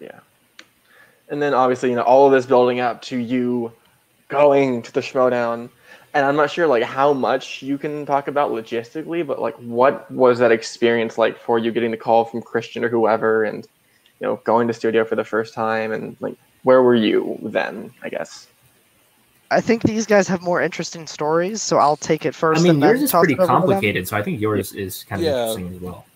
yeah. 0.00 0.20
And 1.30 1.42
then 1.42 1.52
obviously, 1.54 1.90
you 1.90 1.96
know, 1.96 2.02
all 2.02 2.26
of 2.26 2.32
this 2.32 2.46
building 2.46 2.80
up 2.80 3.02
to 3.02 3.16
you 3.16 3.72
going 4.28 4.82
to 4.82 4.92
the 4.92 5.00
Schmoedown. 5.00 5.68
And 6.14 6.24
I'm 6.24 6.36
not 6.36 6.50
sure 6.50 6.66
like 6.66 6.82
how 6.82 7.12
much 7.12 7.62
you 7.62 7.76
can 7.76 8.06
talk 8.06 8.28
about 8.28 8.50
logistically, 8.50 9.26
but 9.26 9.40
like 9.40 9.54
what 9.56 10.10
was 10.10 10.38
that 10.38 10.52
experience 10.52 11.18
like 11.18 11.38
for 11.38 11.58
you 11.58 11.70
getting 11.70 11.90
the 11.90 11.96
call 11.98 12.24
from 12.24 12.42
Kristian 12.42 12.82
or 12.82 12.88
whoever 12.88 13.44
and 13.44 13.66
you 14.20 14.26
know, 14.26 14.40
going 14.44 14.66
to 14.68 14.74
studio 14.74 15.04
for 15.04 15.16
the 15.16 15.24
first 15.24 15.54
time 15.54 15.92
and 15.92 16.16
like 16.20 16.34
where 16.62 16.82
were 16.82 16.94
you 16.94 17.38
then, 17.52 17.92
I 18.02 18.08
guess? 18.08 18.48
I 19.50 19.60
think 19.60 19.82
these 19.82 20.06
guys 20.06 20.28
have 20.28 20.42
more 20.42 20.60
interesting 20.60 21.06
stories, 21.06 21.62
so 21.62 21.78
I'll 21.78 21.96
take 21.96 22.26
it 22.26 22.34
first. 22.34 22.60
I 22.60 22.62
mean 22.62 22.72
and 22.74 22.82
then 22.82 22.90
yours 22.90 23.02
is 23.02 23.10
toss 23.10 23.22
pretty 23.24 23.34
it 23.34 23.40
over 23.40 23.46
to 23.46 23.52
them. 23.52 23.58
complicated, 23.60 24.08
so 24.08 24.16
I 24.16 24.22
think 24.22 24.40
yours 24.40 24.72
is 24.72 25.04
kind 25.04 25.22
of 25.22 25.28
Yeah. 25.28 25.40
interesting 25.40 25.74
as 25.74 25.80
well. 25.80 26.07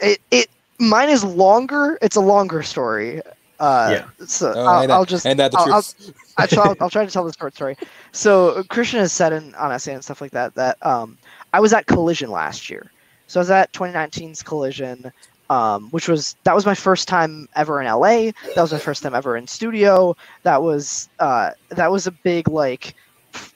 It, 0.00 0.20
it 0.30 0.48
mine 0.78 1.08
is 1.08 1.24
longer. 1.24 1.98
It's 2.02 2.16
a 2.16 2.20
longer 2.20 2.62
story. 2.62 3.22
Uh, 3.58 3.88
Yeah. 3.92 4.26
So 4.26 4.52
Oh, 4.54 4.60
I'll, 4.66 4.92
I'll 4.92 5.04
just 5.04 5.26
and 5.26 5.38
that 5.38 5.52
the 5.52 5.58
I'll, 5.58 5.74
I'll, 5.74 5.82
truth? 5.82 6.12
I 6.36 6.46
try, 6.46 6.74
I'll 6.80 6.90
try 6.96 7.04
to 7.04 7.10
tell 7.10 7.24
the 7.24 7.32
short 7.32 7.54
story. 7.54 7.76
So 8.12 8.62
Kristian 8.64 8.98
has 8.98 9.12
said 9.12 9.32
in 9.32 9.54
on 9.54 9.72
essay 9.72 9.94
and 9.94 10.04
stuff 10.04 10.20
like 10.20 10.32
that 10.32 10.54
that 10.54 10.84
um, 10.84 11.16
I 11.52 11.60
was 11.60 11.72
at 11.72 11.86
Collision 11.86 12.30
last 12.30 12.68
year. 12.68 12.90
So 13.28 13.40
I 13.40 13.42
was 13.42 13.50
at 13.50 13.72
2019's 13.72 14.42
Collision, 14.42 15.10
um, 15.50 15.88
which 15.90 16.08
was 16.08 16.36
that 16.44 16.54
was 16.54 16.66
my 16.66 16.74
first 16.74 17.08
time 17.08 17.48
ever 17.56 17.80
in 17.80 17.86
LA. 17.86 18.30
That 18.54 18.62
was 18.62 18.72
my 18.72 18.78
first 18.78 19.02
time 19.02 19.14
ever 19.14 19.36
in 19.36 19.46
studio. 19.46 20.16
That 20.42 20.62
was 20.62 21.08
uh, 21.18 21.52
that 21.70 21.90
was 21.90 22.06
a 22.06 22.12
big 22.12 22.48
like 22.48 22.94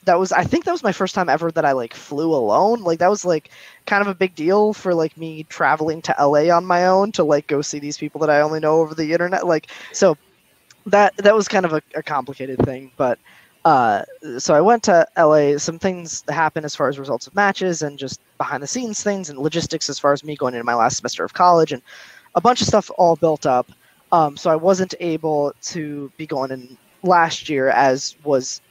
that 0.05 0.17
was 0.19 0.31
I 0.31 0.43
think 0.43 0.65
that 0.65 0.71
was 0.71 0.83
my 0.83 0.91
first 0.91 1.15
time 1.15 1.29
ever 1.29 1.51
that 1.51 1.65
I 1.65 1.71
like 1.73 1.93
flew 1.93 2.33
alone. 2.33 2.81
Like 2.83 2.99
that 2.99 3.09
was 3.09 3.25
like 3.25 3.49
kind 3.85 4.01
of 4.01 4.07
a 4.07 4.15
big 4.15 4.35
deal 4.35 4.73
for 4.73 4.93
like 4.93 5.17
me 5.17 5.43
traveling 5.43 6.01
to 6.03 6.15
LA 6.19 6.55
on 6.55 6.65
my 6.65 6.87
own 6.87 7.11
to 7.13 7.23
like 7.23 7.47
go 7.47 7.61
see 7.61 7.79
these 7.79 7.97
people 7.97 8.19
that 8.21 8.29
I 8.29 8.41
only 8.41 8.59
know 8.59 8.81
over 8.81 8.95
the 8.95 9.11
internet. 9.11 9.45
Like 9.45 9.67
so 9.93 10.17
that 10.87 11.15
that 11.17 11.35
was 11.35 11.47
kind 11.47 11.65
of 11.65 11.73
a, 11.73 11.81
a 11.95 12.03
complicated 12.03 12.59
thing, 12.59 12.91
but 12.97 13.19
uh, 13.63 14.03
so 14.39 14.55
I 14.55 14.61
went 14.61 14.83
to 14.83 15.07
LA. 15.17 15.57
Some 15.57 15.77
things 15.77 16.23
happened 16.29 16.65
as 16.65 16.75
far 16.75 16.89
as 16.89 16.97
results 16.97 17.27
of 17.27 17.35
matches 17.35 17.83
and 17.83 17.97
just 17.97 18.19
behind 18.37 18.63
the 18.63 18.67
scenes 18.67 19.03
things 19.03 19.29
and 19.29 19.37
logistics 19.37 19.89
as 19.89 19.99
far 19.99 20.13
as 20.13 20.23
me 20.23 20.35
going 20.35 20.55
into 20.55 20.63
my 20.63 20.73
last 20.73 20.97
semester 20.97 21.23
of 21.23 21.33
college 21.33 21.71
and 21.71 21.81
a 22.33 22.41
bunch 22.41 22.61
of 22.61 22.67
stuff 22.67 22.89
all 22.97 23.15
built 23.15 23.45
up. 23.45 23.71
Um, 24.11 24.35
so 24.35 24.49
I 24.49 24.55
wasn't 24.55 24.95
able 24.99 25.53
to 25.61 26.11
be 26.17 26.25
going 26.25 26.51
in 26.51 26.77
last 27.03 27.49
year 27.49 27.69
as 27.69 28.15
was 28.23 28.61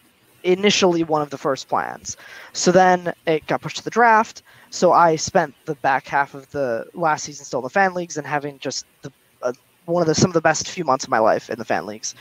initially 0.44 1.04
one 1.04 1.22
of 1.22 1.30
the 1.30 1.38
first 1.38 1.68
plans. 1.68 2.16
So 2.52 2.72
then 2.72 3.12
it 3.26 3.46
got 3.46 3.60
pushed 3.60 3.78
to 3.78 3.84
the 3.84 3.90
draft. 3.90 4.42
So 4.70 4.92
I 4.92 5.16
spent 5.16 5.54
the 5.66 5.74
back 5.76 6.06
half 6.06 6.34
of 6.34 6.50
the 6.50 6.86
last 6.94 7.24
season 7.24 7.44
still 7.44 7.60
in 7.60 7.64
the 7.64 7.70
fan 7.70 7.94
leagues 7.94 8.16
and 8.16 8.26
having 8.26 8.58
just 8.58 8.86
the 9.02 9.12
uh, 9.42 9.52
one 9.86 10.02
of 10.02 10.06
the 10.06 10.14
some 10.14 10.30
of 10.30 10.34
the 10.34 10.40
best 10.40 10.70
few 10.70 10.84
months 10.84 11.04
of 11.04 11.10
my 11.10 11.18
life 11.18 11.50
in 11.50 11.58
the 11.58 11.64
fan 11.64 11.86
leagues 11.86 12.14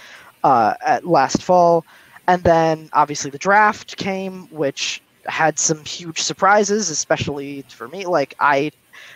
uh, 0.44 0.74
at 0.86 1.06
last 1.06 1.42
fall. 1.42 1.86
And 2.28 2.44
then 2.44 2.90
obviously 2.94 3.32
the 3.32 3.38
draft 3.40 3.98
came, 3.98 4.48
which 4.50 5.02
had 5.26 5.60
some 5.60 5.84
huge 5.84 6.22
surprises, 6.22 6.90
especially 6.90 7.64
for 7.70 7.88
me. 7.88 8.06
Like 8.06 8.36
I 8.40 8.72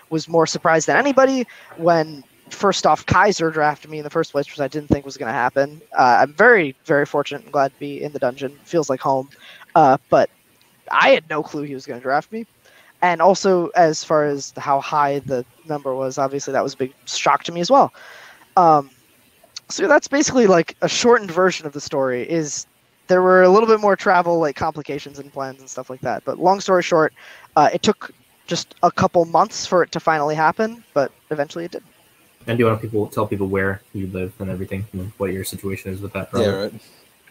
was 0.09 0.27
more 0.27 0.47
surprised 0.47 0.87
than 0.87 0.97
anybody 0.97 1.45
when 1.77 2.23
first 2.53 2.85
off 2.85 3.05
Kaiser 3.05 3.49
drafted 3.51 3.89
me 3.89 3.97
in 3.97 4.03
the 4.03 4.09
first 4.09 4.31
place, 4.31 4.47
which 4.47 4.59
I 4.59 4.67
didn't 4.67 4.89
think 4.89 5.05
was 5.05 5.17
going 5.17 5.29
to 5.29 5.33
happen. 5.33 5.81
Uh, 5.97 6.19
I'm 6.21 6.33
very, 6.33 6.75
very 6.85 7.05
fortunate 7.05 7.43
and 7.43 7.51
glad 7.51 7.73
to 7.73 7.79
be 7.79 8.01
in 8.01 8.11
the 8.11 8.19
dungeon. 8.19 8.57
Feels 8.63 8.89
like 8.89 8.99
home. 8.99 9.29
Uh, 9.75 9.97
but 10.09 10.29
I 10.91 11.09
had 11.09 11.29
no 11.29 11.43
clue 11.43 11.63
he 11.63 11.73
was 11.73 11.85
going 11.85 11.99
to 11.99 12.03
draft 12.03 12.31
me. 12.31 12.45
And 13.01 13.21
also, 13.21 13.67
as 13.69 14.03
far 14.03 14.25
as 14.25 14.53
how 14.57 14.79
high 14.79 15.19
the 15.19 15.45
number 15.67 15.93
was, 15.93 16.17
obviously 16.17 16.53
that 16.53 16.63
was 16.63 16.73
a 16.73 16.77
big 16.77 16.93
shock 17.05 17.43
to 17.45 17.51
me 17.51 17.59
as 17.59 17.69
well. 17.69 17.93
Um, 18.55 18.89
so 19.69 19.87
that's 19.87 20.07
basically 20.07 20.47
like 20.47 20.77
a 20.81 20.87
shortened 20.87 21.31
version 21.31 21.65
of 21.65 21.73
the 21.73 21.81
story. 21.81 22.29
Is 22.29 22.65
there 23.07 23.21
were 23.21 23.43
a 23.43 23.49
little 23.49 23.67
bit 23.67 23.79
more 23.79 23.95
travel, 23.95 24.39
like 24.39 24.55
complications 24.55 25.19
and 25.19 25.31
plans 25.31 25.59
and 25.59 25.69
stuff 25.69 25.89
like 25.89 26.01
that. 26.01 26.23
But 26.25 26.39
long 26.39 26.59
story 26.59 26.83
short, 26.83 27.13
uh, 27.55 27.69
it 27.73 27.83
took 27.83 28.11
just 28.47 28.75
a 28.83 28.91
couple 28.91 29.25
months 29.25 29.65
for 29.65 29.83
it 29.83 29.91
to 29.91 29.99
finally 29.99 30.35
happen, 30.35 30.83
but 30.93 31.11
eventually 31.29 31.65
it 31.65 31.71
did. 31.71 31.83
And 32.47 32.57
do 32.57 32.63
you 32.63 32.69
want 32.69 32.81
people 32.81 33.07
tell 33.07 33.27
people 33.27 33.47
where 33.47 33.81
you 33.93 34.07
live 34.07 34.33
and 34.39 34.49
everything, 34.49 34.85
and 34.93 35.11
what 35.17 35.31
your 35.31 35.43
situation 35.43 35.93
is 35.93 36.01
with 36.01 36.13
that? 36.13 36.29
Yeah, 36.33 36.69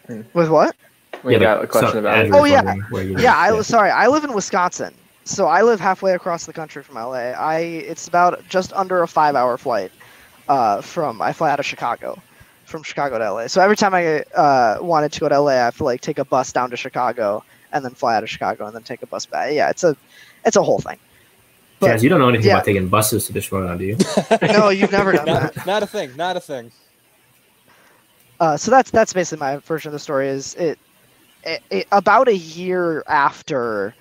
right. 0.09 0.25
With 0.33 0.49
what? 0.49 0.75
We 1.23 1.33
Yeah, 1.33 1.39
got 1.39 1.63
a 1.63 1.67
question 1.67 1.91
so 1.91 1.99
about 1.99 2.17
Andrew 2.17 2.37
it. 2.37 2.41
Oh, 2.41 2.43
yeah. 2.45 2.75
where 2.89 3.03
you 3.03 3.13
live. 3.13 3.21
Yeah, 3.21 3.35
I 3.35 3.51
was 3.51 3.67
sorry. 3.67 3.91
I 3.91 4.07
live 4.07 4.23
in 4.23 4.33
Wisconsin, 4.33 4.93
so 5.23 5.47
I 5.47 5.61
live 5.61 5.79
halfway 5.79 6.13
across 6.13 6.45
the 6.45 6.53
country 6.53 6.83
from 6.83 6.95
LA. 6.95 7.31
I 7.31 7.59
it's 7.59 8.07
about 8.07 8.43
just 8.49 8.73
under 8.73 9.03
a 9.03 9.07
five-hour 9.07 9.57
flight 9.57 9.91
uh, 10.49 10.81
from. 10.81 11.21
I 11.21 11.31
fly 11.31 11.51
out 11.51 11.59
of 11.59 11.65
Chicago, 11.65 12.21
from 12.65 12.83
Chicago 12.83 13.19
to 13.19 13.31
LA. 13.31 13.47
So 13.47 13.61
every 13.61 13.75
time 13.75 13.93
I 13.93 14.23
uh, 14.35 14.79
wanted 14.81 15.11
to 15.13 15.19
go 15.19 15.29
to 15.29 15.39
LA, 15.39 15.51
I 15.51 15.55
have 15.55 15.77
to 15.77 15.83
like 15.83 16.01
take 16.01 16.17
a 16.17 16.25
bus 16.25 16.51
down 16.51 16.69
to 16.71 16.77
Chicago 16.77 17.43
and 17.71 17.85
then 17.85 17.93
fly 17.93 18.15
out 18.15 18.23
of 18.23 18.29
Chicago 18.29 18.65
and 18.65 18.75
then 18.75 18.83
take 18.83 19.01
a 19.03 19.07
bus 19.07 19.25
back. 19.25 19.53
Yeah, 19.53 19.69
it's 19.69 19.83
a 19.83 19.95
it's 20.45 20.57
a 20.57 20.63
whole 20.63 20.79
thing. 20.79 20.97
But- 21.83 21.91
Jazz, 21.93 22.03
you 22.03 22.09
don't 22.09 22.19
know 22.19 22.29
anything 22.29 22.47
yeah. 22.47 22.55
about 22.55 22.65
taking 22.65 22.87
buses 22.87 23.27
to 23.27 23.33
the 23.33 23.39
Schmoedown, 23.39 23.77
do 23.77 23.85
you? 23.85 23.97
No, 24.53 24.69
you've 24.69 24.91
never 24.91 25.11
done 25.11 25.25
not, 25.25 25.53
that. 25.53 25.65
not 25.65 25.83
a 25.83 25.87
thing. 25.87 26.15
Not 26.15 26.37
a 26.37 26.39
thing. 26.39 26.71
Uh, 28.39 28.57
so 28.57 28.71
that's 28.71 28.91
that's 28.91 29.13
basically 29.13 29.39
my 29.39 29.57
version 29.57 29.89
of 29.89 29.93
the 29.93 29.99
story. 29.99 30.27
Is 30.27 30.55
it, 30.55 30.79
it, 31.45 31.63
it 31.69 31.87
about 31.91 32.27
a 32.27 32.35
year 32.35 33.03
after 33.07 33.93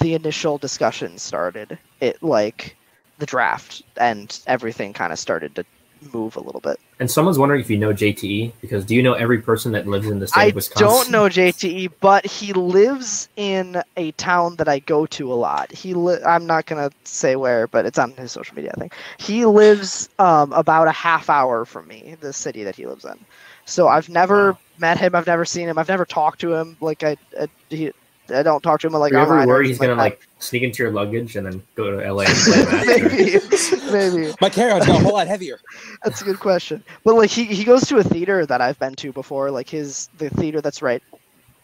the 0.00 0.14
initial 0.14 0.58
discussion 0.58 1.18
started, 1.18 1.78
it 2.00 2.22
like 2.22 2.76
the 3.18 3.26
draft 3.26 3.82
and 3.96 4.40
everything 4.46 4.92
kind 4.92 5.12
of 5.12 5.18
started 5.18 5.54
to 5.54 5.64
move 6.12 6.36
a 6.36 6.40
little 6.40 6.60
bit. 6.60 6.78
And 7.00 7.10
someone's 7.10 7.38
wondering 7.38 7.60
if 7.60 7.68
you 7.70 7.78
know 7.78 7.92
JTE 7.92 8.52
because 8.60 8.84
do 8.84 8.94
you 8.94 9.02
know 9.02 9.14
every 9.14 9.40
person 9.42 9.72
that 9.72 9.86
lives 9.86 10.06
in 10.08 10.20
the 10.20 10.26
state 10.28 10.40
I 10.40 10.48
of 10.48 10.54
Wisconsin? 10.54 10.86
don't 10.86 11.10
know 11.10 11.24
JTE, 11.24 11.92
but 12.00 12.24
he 12.26 12.52
lives 12.52 13.28
in 13.36 13.82
a 13.96 14.12
town 14.12 14.56
that 14.56 14.68
I 14.68 14.78
go 14.80 15.06
to 15.06 15.32
a 15.32 15.34
lot. 15.34 15.72
He 15.72 15.94
li- 15.94 16.22
I'm 16.24 16.46
not 16.46 16.66
gonna 16.66 16.90
say 17.04 17.36
where, 17.36 17.66
but 17.66 17.84
it's 17.86 17.98
on 17.98 18.12
his 18.12 18.32
social 18.32 18.54
media. 18.54 18.72
I 18.76 18.80
think 18.80 18.94
he 19.18 19.44
lives 19.44 20.08
um, 20.18 20.52
about 20.52 20.86
a 20.88 20.92
half 20.92 21.28
hour 21.30 21.64
from 21.64 21.88
me, 21.88 22.16
the 22.20 22.32
city 22.32 22.64
that 22.64 22.76
he 22.76 22.86
lives 22.86 23.04
in. 23.04 23.24
So 23.64 23.88
I've 23.88 24.08
never 24.08 24.52
Wow. 24.52 24.58
met 24.78 24.98
him. 24.98 25.14
I've 25.14 25.26
never 25.26 25.44
seen 25.44 25.68
him. 25.68 25.78
I've 25.78 25.88
never 25.88 26.04
talked 26.04 26.40
to 26.42 26.54
him. 26.54 26.76
Like 26.80 27.02
I, 27.02 27.16
I, 27.40 27.48
he, 27.70 27.92
I 28.30 28.42
don't 28.42 28.62
talk 28.62 28.80
to 28.80 28.86
him 28.86 28.94
like 28.94 29.12
Are 29.12 29.16
you 29.16 29.22
ever 29.22 29.32
online 29.32 29.48
worried 29.48 29.66
he's 29.66 29.80
anything 29.80 29.96
gonna 29.96 30.02
like 30.02 30.20
like 30.20 30.28
sneak 30.38 30.62
into 30.62 30.82
your 30.82 30.92
luggage 30.92 31.36
and 31.36 31.46
then 31.46 31.62
go 31.74 31.90
to 31.90 32.12
LA 32.12 32.22
and 32.22 32.34
play 32.34 32.62
a 32.62 32.64
match? 32.64 32.86
that. 32.86 33.82
or- 33.92 33.92
maybe, 33.92 34.16
maybe. 34.18 34.34
My 34.40 34.48
carry-on's 34.48 34.86
got 34.86 35.00
a 35.00 35.02
whole 35.02 35.12
lot 35.12 35.26
heavier. 35.26 35.60
That's 36.04 36.22
a 36.22 36.24
good 36.24 36.40
question. 36.40 36.82
But 37.04 37.16
like 37.16 37.30
he, 37.30 37.44
he 37.44 37.64
goes 37.64 37.82
to 37.88 37.98
a 37.98 38.04
theater 38.04 38.46
that 38.46 38.60
I've 38.60 38.78
been 38.78 38.94
to 38.96 39.12
before, 39.12 39.50
like 39.50 39.68
his 39.68 40.08
the 40.18 40.30
theater 40.30 40.60
that's 40.60 40.82
right 40.82 41.02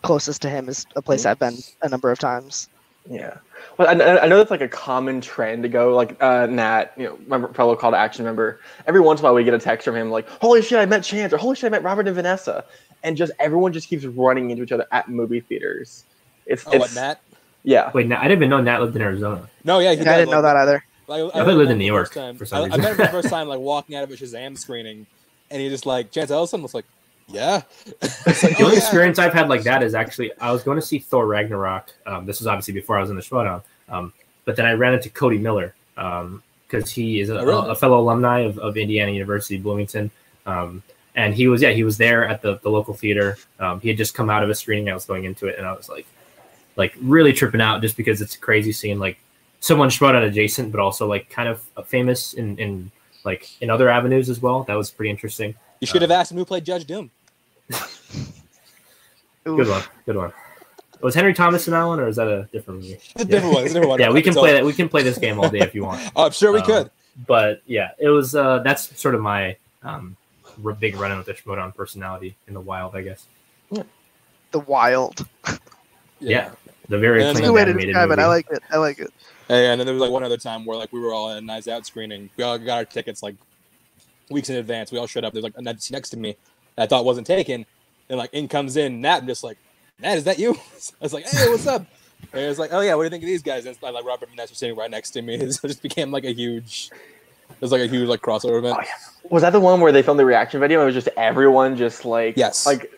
closest 0.02 0.42
to 0.42 0.48
him 0.48 0.68
is 0.68 0.86
a 0.96 1.02
place 1.02 1.26
I've 1.26 1.38
been 1.38 1.58
a 1.82 1.88
number 1.88 2.10
of 2.10 2.18
times. 2.18 2.68
Yeah. 3.08 3.38
Well, 3.76 3.88
I, 3.88 4.18
I 4.18 4.28
know 4.28 4.38
that's 4.38 4.50
like 4.50 4.60
a 4.60 4.68
common 4.68 5.20
trend 5.20 5.62
to 5.62 5.68
go 5.68 5.94
like 5.94 6.22
uh, 6.22 6.46
Nat, 6.46 6.92
you 6.96 7.04
know, 7.04 7.18
my 7.26 7.52
fellow 7.52 7.74
call 7.76 7.90
to 7.90 7.96
action 7.96 8.24
member. 8.24 8.60
Every 8.86 9.00
once 9.00 9.20
in 9.20 9.24
a 9.24 9.28
while, 9.28 9.34
we 9.34 9.44
get 9.44 9.54
a 9.54 9.58
text 9.58 9.84
from 9.84 9.96
him 9.96 10.10
like, 10.10 10.28
"Holy 10.40 10.62
shit, 10.62 10.78
I 10.78 10.86
met 10.86 11.02
Chance," 11.02 11.32
or 11.32 11.38
"Holy 11.38 11.56
shit, 11.56 11.64
I 11.64 11.70
met 11.70 11.82
Robert 11.82 12.06
and 12.06 12.14
Vanessa," 12.14 12.64
and 13.02 13.16
just 13.16 13.32
everyone 13.38 13.72
just 13.72 13.88
keeps 13.88 14.04
running 14.04 14.50
into 14.50 14.62
each 14.62 14.72
other 14.72 14.86
at 14.92 15.08
movie 15.08 15.40
theaters. 15.40 16.04
It's 16.50 16.64
Oh, 16.66 16.72
it's 16.72 16.80
what, 16.80 16.94
Nat? 16.94 17.20
yeah. 17.62 17.90
Wait, 17.94 18.06
Nat, 18.08 18.18
I 18.20 18.24
didn't 18.24 18.38
even 18.38 18.50
know 18.50 18.60
Nat 18.60 18.80
lived 18.80 18.96
in 18.96 19.02
Arizona. 19.02 19.48
No, 19.64 19.78
yeah, 19.78 19.92
he 19.94 20.02
Yeah, 20.02 20.12
I 20.12 20.16
didn't 20.18 20.30
know 20.32 20.42
that 20.42 20.56
either. 20.56 20.84
Like, 21.06 21.22
I 21.34 21.38
thought 21.38 21.48
he 21.48 21.54
lived 21.54 21.70
in 21.70 21.78
New 21.78 21.84
York 21.86 22.12
Time, 22.12 22.36
for 22.36 22.44
some 22.46 22.58
I, 22.58 22.60
I 22.62 22.64
reason. 22.66 22.80
met 22.82 22.90
him 22.92 22.96
the 22.98 23.06
first 23.08 23.28
time, 23.36 23.48
like 23.48 23.60
walking 23.60 23.96
out 23.96 24.04
of 24.04 24.10
a 24.10 24.14
Shazam 24.14 24.56
screening, 24.58 25.06
and 25.50 25.60
he 25.62 25.68
just 25.68 25.86
like 25.86 26.10
Chance 26.12 26.30
Ellison 26.30 26.62
was 26.62 26.72
like, 26.74 26.84
"Yeah." 27.28 27.62
It's 28.02 28.42
like, 28.44 28.56
The 28.58 28.62
"Oh, 28.62 28.64
only 28.66 28.76
yeah." 28.76 28.82
experience 28.82 29.18
I've 29.18 29.32
had 29.32 29.48
like 29.48 29.62
that 29.64 29.82
is 29.82 29.94
actually 29.94 30.30
I 30.40 30.52
was 30.52 30.62
going 30.62 30.78
to 30.78 30.86
see 30.86 30.98
Thor 31.00 31.26
Ragnarok. 31.26 31.88
Um, 32.06 32.26
this 32.26 32.38
was 32.40 32.46
obviously 32.46 32.74
before 32.74 32.96
I 32.96 33.00
was 33.00 33.10
in 33.10 33.16
the 33.16 33.22
Showdown. 33.22 33.62
Um, 33.88 34.12
but 34.44 34.54
then 34.56 34.66
I 34.66 34.72
ran 34.74 34.94
into 34.94 35.10
Cody 35.10 35.38
Miller 35.38 35.74
because 35.96 36.90
he 36.90 37.20
is 37.20 37.28
a, 37.30 37.40
Oh, 37.40 37.44
really? 37.44 37.70
a 37.70 37.74
fellow 37.74 38.00
alumni 38.00 38.40
of, 38.40 38.58
of 38.58 38.76
Indiana 38.76 39.10
University 39.12 39.58
Bloomington. 39.58 40.10
Um, 40.46 40.82
and 41.16 41.34
he 41.34 41.48
was 41.48 41.60
yeah 41.60 41.70
he 41.70 41.82
was 41.82 41.98
there 41.98 42.26
at 42.26 42.40
the, 42.40 42.58
the 42.62 42.70
local 42.70 42.94
theater. 42.94 43.36
Um, 43.58 43.80
he 43.80 43.88
had 43.88 43.98
just 43.98 44.14
come 44.14 44.30
out 44.30 44.44
of 44.44 44.50
a 44.50 44.54
screening. 44.54 44.88
I 44.88 44.94
was 44.94 45.04
going 45.06 45.24
into 45.24 45.46
it 45.48 45.58
and 45.58 45.66
I 45.66 45.72
was 45.72 45.88
like 45.88 46.06
like 46.80 46.94
really 47.00 47.32
tripping 47.32 47.60
out 47.60 47.80
just 47.82 47.96
because 47.96 48.20
it's 48.20 48.34
a 48.34 48.38
crazy 48.38 48.72
seeing 48.72 48.98
like 48.98 49.18
someone 49.60 49.90
Schmoedown 49.90 50.26
adjacent, 50.26 50.72
but 50.72 50.80
also 50.80 51.06
like 51.06 51.28
kind 51.30 51.48
of 51.48 51.60
famous 51.86 52.32
in 52.32 52.56
in 52.58 52.90
like 53.24 53.42
in 53.60 53.68
other 53.70 53.88
avenues 53.88 54.28
as 54.30 54.40
well. 54.40 54.64
That 54.64 54.74
was 54.76 54.90
pretty 54.90 55.10
interesting. 55.10 55.54
You 55.80 55.86
should 55.86 56.02
have 56.02 56.10
asked 56.10 56.32
him 56.32 56.38
who 56.38 56.44
played 56.44 56.64
Judge 56.64 56.84
Doom. 56.86 57.10
Good 59.44 59.68
one. 59.68 59.82
Good 60.06 60.16
one. 60.16 60.32
Was 61.00 61.14
Henry 61.14 61.32
Thomas 61.32 61.66
in 61.66 61.72
that 61.72 61.84
one, 61.84 61.98
or 61.98 62.08
is 62.08 62.16
that 62.16 62.28
a 62.28 62.46
different 62.52 62.80
movie? 62.80 62.94
It's 62.94 63.22
a 63.22 63.24
different 63.24 63.54
one. 63.54 63.62
It's 63.64 63.70
a 63.70 63.74
different 63.74 63.88
one. 63.90 64.00
Yeah, 64.00 64.10
we 64.10 64.20
can 64.22 64.34
play 64.34 64.52
that. 64.52 64.64
We 64.64 64.72
can 64.74 64.88
play 64.88 65.02
this 65.02 65.16
game 65.18 65.38
all 65.40 65.48
day 65.48 65.60
if 65.60 65.74
you 65.74 65.84
want. 65.84 66.00
Oh, 66.16 66.26
I'm 66.26 66.32
sure 66.32 66.52
we 66.52 66.60
Um, 66.60 66.66
could. 66.66 66.90
But 67.26 67.62
yeah, 67.66 67.90
it 67.98 68.08
was. 68.08 68.34
Uh, 68.34 68.58
that's 68.58 68.98
sort 69.00 69.14
of 69.14 69.20
my 69.22 69.56
um, 69.82 70.16
r- 70.64 70.72
big 70.74 70.96
run-in 70.96 71.16
with 71.16 71.26
the 71.26 71.34
Schmoedown 71.34 71.74
personality 71.74 72.36
in 72.48 72.54
the 72.54 72.60
wild, 72.60 72.94
I 72.94 73.02
guess. 73.02 73.26
The 74.52 74.60
wild. 74.60 75.26
Yeah, 76.20 76.50
the 76.90 76.98
very 76.98 77.20
And 77.20 77.28
That's 77.30 77.38
a 77.38 77.42
good 77.42 77.52
way 77.52 77.64
to 77.64 77.70
animated 77.70 77.94
describe 77.94 78.10
it. 78.10 78.18
I 78.18 78.26
like 78.26 78.50
it. 78.50 78.62
I 78.70 78.76
like 78.76 78.98
it. 78.98 79.10
And 79.48 79.80
then 79.80 79.86
there 79.86 79.94
was 79.94 80.02
like 80.02 80.10
one 80.10 80.22
other 80.24 80.36
time 80.36 80.64
where 80.64 80.76
like 80.76 80.92
we 80.92 81.00
were 81.00 81.14
all 81.14 81.30
at 81.30 81.38
a 81.38 81.40
nice 81.40 81.66
out 81.68 81.86
screening. 81.86 82.28
We 82.36 82.44
all 82.44 82.58
got 82.58 82.76
our 82.78 82.84
tickets 82.84 83.22
like 83.22 83.36
weeks 84.28 84.50
in 84.50 84.56
advance. 84.56 84.92
We 84.92 84.98
all 84.98 85.06
showed 85.06 85.24
up. 85.24 85.32
There's 85.32 85.44
like 85.44 85.54
a 85.56 85.80
seat 85.80 85.94
next 85.94 86.10
to 86.10 86.16
me 86.16 86.36
that 86.76 86.82
I 86.82 86.86
thought 86.86 87.04
wasn't 87.04 87.26
taken. 87.26 87.64
And 88.08 88.18
like 88.18 88.30
in 88.34 88.48
comes 88.48 88.76
in 88.76 89.00
Nat. 89.00 89.18
I'm 89.18 89.26
just 89.26 89.44
like, 89.44 89.56
Nat, 90.00 90.14
is 90.14 90.24
that 90.24 90.38
you? 90.38 90.54
I 90.54 90.58
was 91.00 91.12
like, 91.14 91.26
hey, 91.26 91.48
what's 91.48 91.66
up? 91.66 91.86
And 92.32 92.42
it 92.42 92.48
was 92.48 92.58
like, 92.58 92.72
oh 92.72 92.80
yeah, 92.80 92.94
what 92.94 93.02
do 93.02 93.06
you 93.06 93.10
think 93.10 93.22
of 93.22 93.28
these 93.28 93.42
guys? 93.42 93.66
And 93.66 93.74
it's 93.74 93.82
like 93.82 94.04
Robert 94.04 94.28
and 94.28 94.36
Ness 94.36 94.50
were 94.50 94.56
sitting 94.56 94.76
right 94.76 94.90
next 94.90 95.10
to 95.12 95.22
me. 95.22 95.34
It 95.40 95.46
just 95.62 95.82
became 95.82 96.10
like 96.10 96.24
a 96.24 96.32
huge. 96.32 96.90
It 97.50 97.60
was 97.60 97.72
like 97.72 97.82
a 97.82 97.86
huge 97.86 98.08
like 98.08 98.20
crossover 98.20 98.58
event. 98.58 98.76
Oh, 98.78 98.82
yeah. 98.82 99.28
Was 99.30 99.42
that 99.42 99.50
the 99.50 99.60
one 99.60 99.80
where 99.80 99.92
they 99.92 100.02
filmed 100.02 100.20
the 100.20 100.24
reaction 100.24 100.60
video? 100.60 100.82
It 100.82 100.86
was 100.86 100.94
just 100.94 101.08
everyone 101.16 101.76
just 101.76 102.04
like 102.04 102.36
Yes. 102.36 102.66
like 102.66 102.92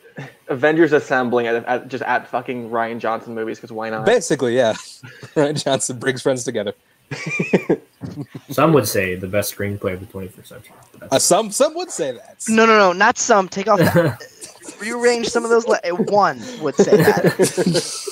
Avengers 0.53 0.93
assembling 0.93 1.47
at, 1.47 1.65
at 1.67 1.89
just 1.89 2.05
at 2.05 2.29
fucking 2.29 2.71
Rian 2.71 2.99
Johnson 2.99 3.35
movies 3.35 3.59
because 3.59 3.73
why 3.73 3.91
not? 3.91 4.07
Basically, 4.07 4.55
yeah. 4.57 4.73
Rian 5.35 5.63
Johnson 5.63 5.99
brings 5.99 6.23
friends 6.23 6.45
together. 6.45 6.75
Some 8.51 8.73
would 8.73 8.89
say 8.89 9.17
the 9.17 9.27
best 9.29 9.55
screenplay 9.55 9.95
of 9.95 10.01
the 10.01 10.07
21st 10.07 10.47
century. 10.47 10.75
Uh, 11.11 11.19
some 11.19 11.51
some 11.51 11.75
would 11.75 11.91
say 11.91 12.13
that. 12.13 12.43
No, 12.49 12.65
no, 12.65 12.79
no, 12.79 12.93
not 12.93 13.19
some. 13.19 13.49
Take 13.49 13.69
off. 13.69 13.79
That. 13.81 14.23
Rearrange 14.81 15.29
some 15.29 15.45
of 15.45 15.51
those. 15.51 15.67
Le- 15.67 15.79
one 16.05 16.41
would 16.61 16.75
say 16.77 16.97
that. 16.97 18.09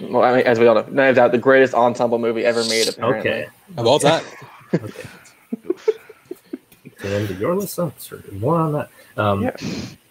Well, 0.00 0.22
I 0.24 0.36
mean, 0.36 0.46
as 0.46 0.58
we 0.58 0.66
all 0.66 0.74
know, 0.74 0.86
Knives 0.90 1.18
Out, 1.18 1.30
the 1.32 1.38
greatest 1.38 1.74
ensemble 1.74 2.18
movie 2.18 2.44
ever 2.44 2.64
made. 2.64 2.88
Apparently. 2.88 3.30
okay. 3.30 3.46
Of 3.76 3.86
all 3.86 3.98
time. 3.98 4.24
Okay. 4.74 5.08
Get 7.00 7.12
into 7.12 7.34
your 7.34 7.54
list. 7.54 7.78
Sure. 8.00 8.20
More 8.32 8.56
on 8.56 8.72
that. 8.72 8.90
Um, 9.16 9.42
Yeah. 9.42 9.56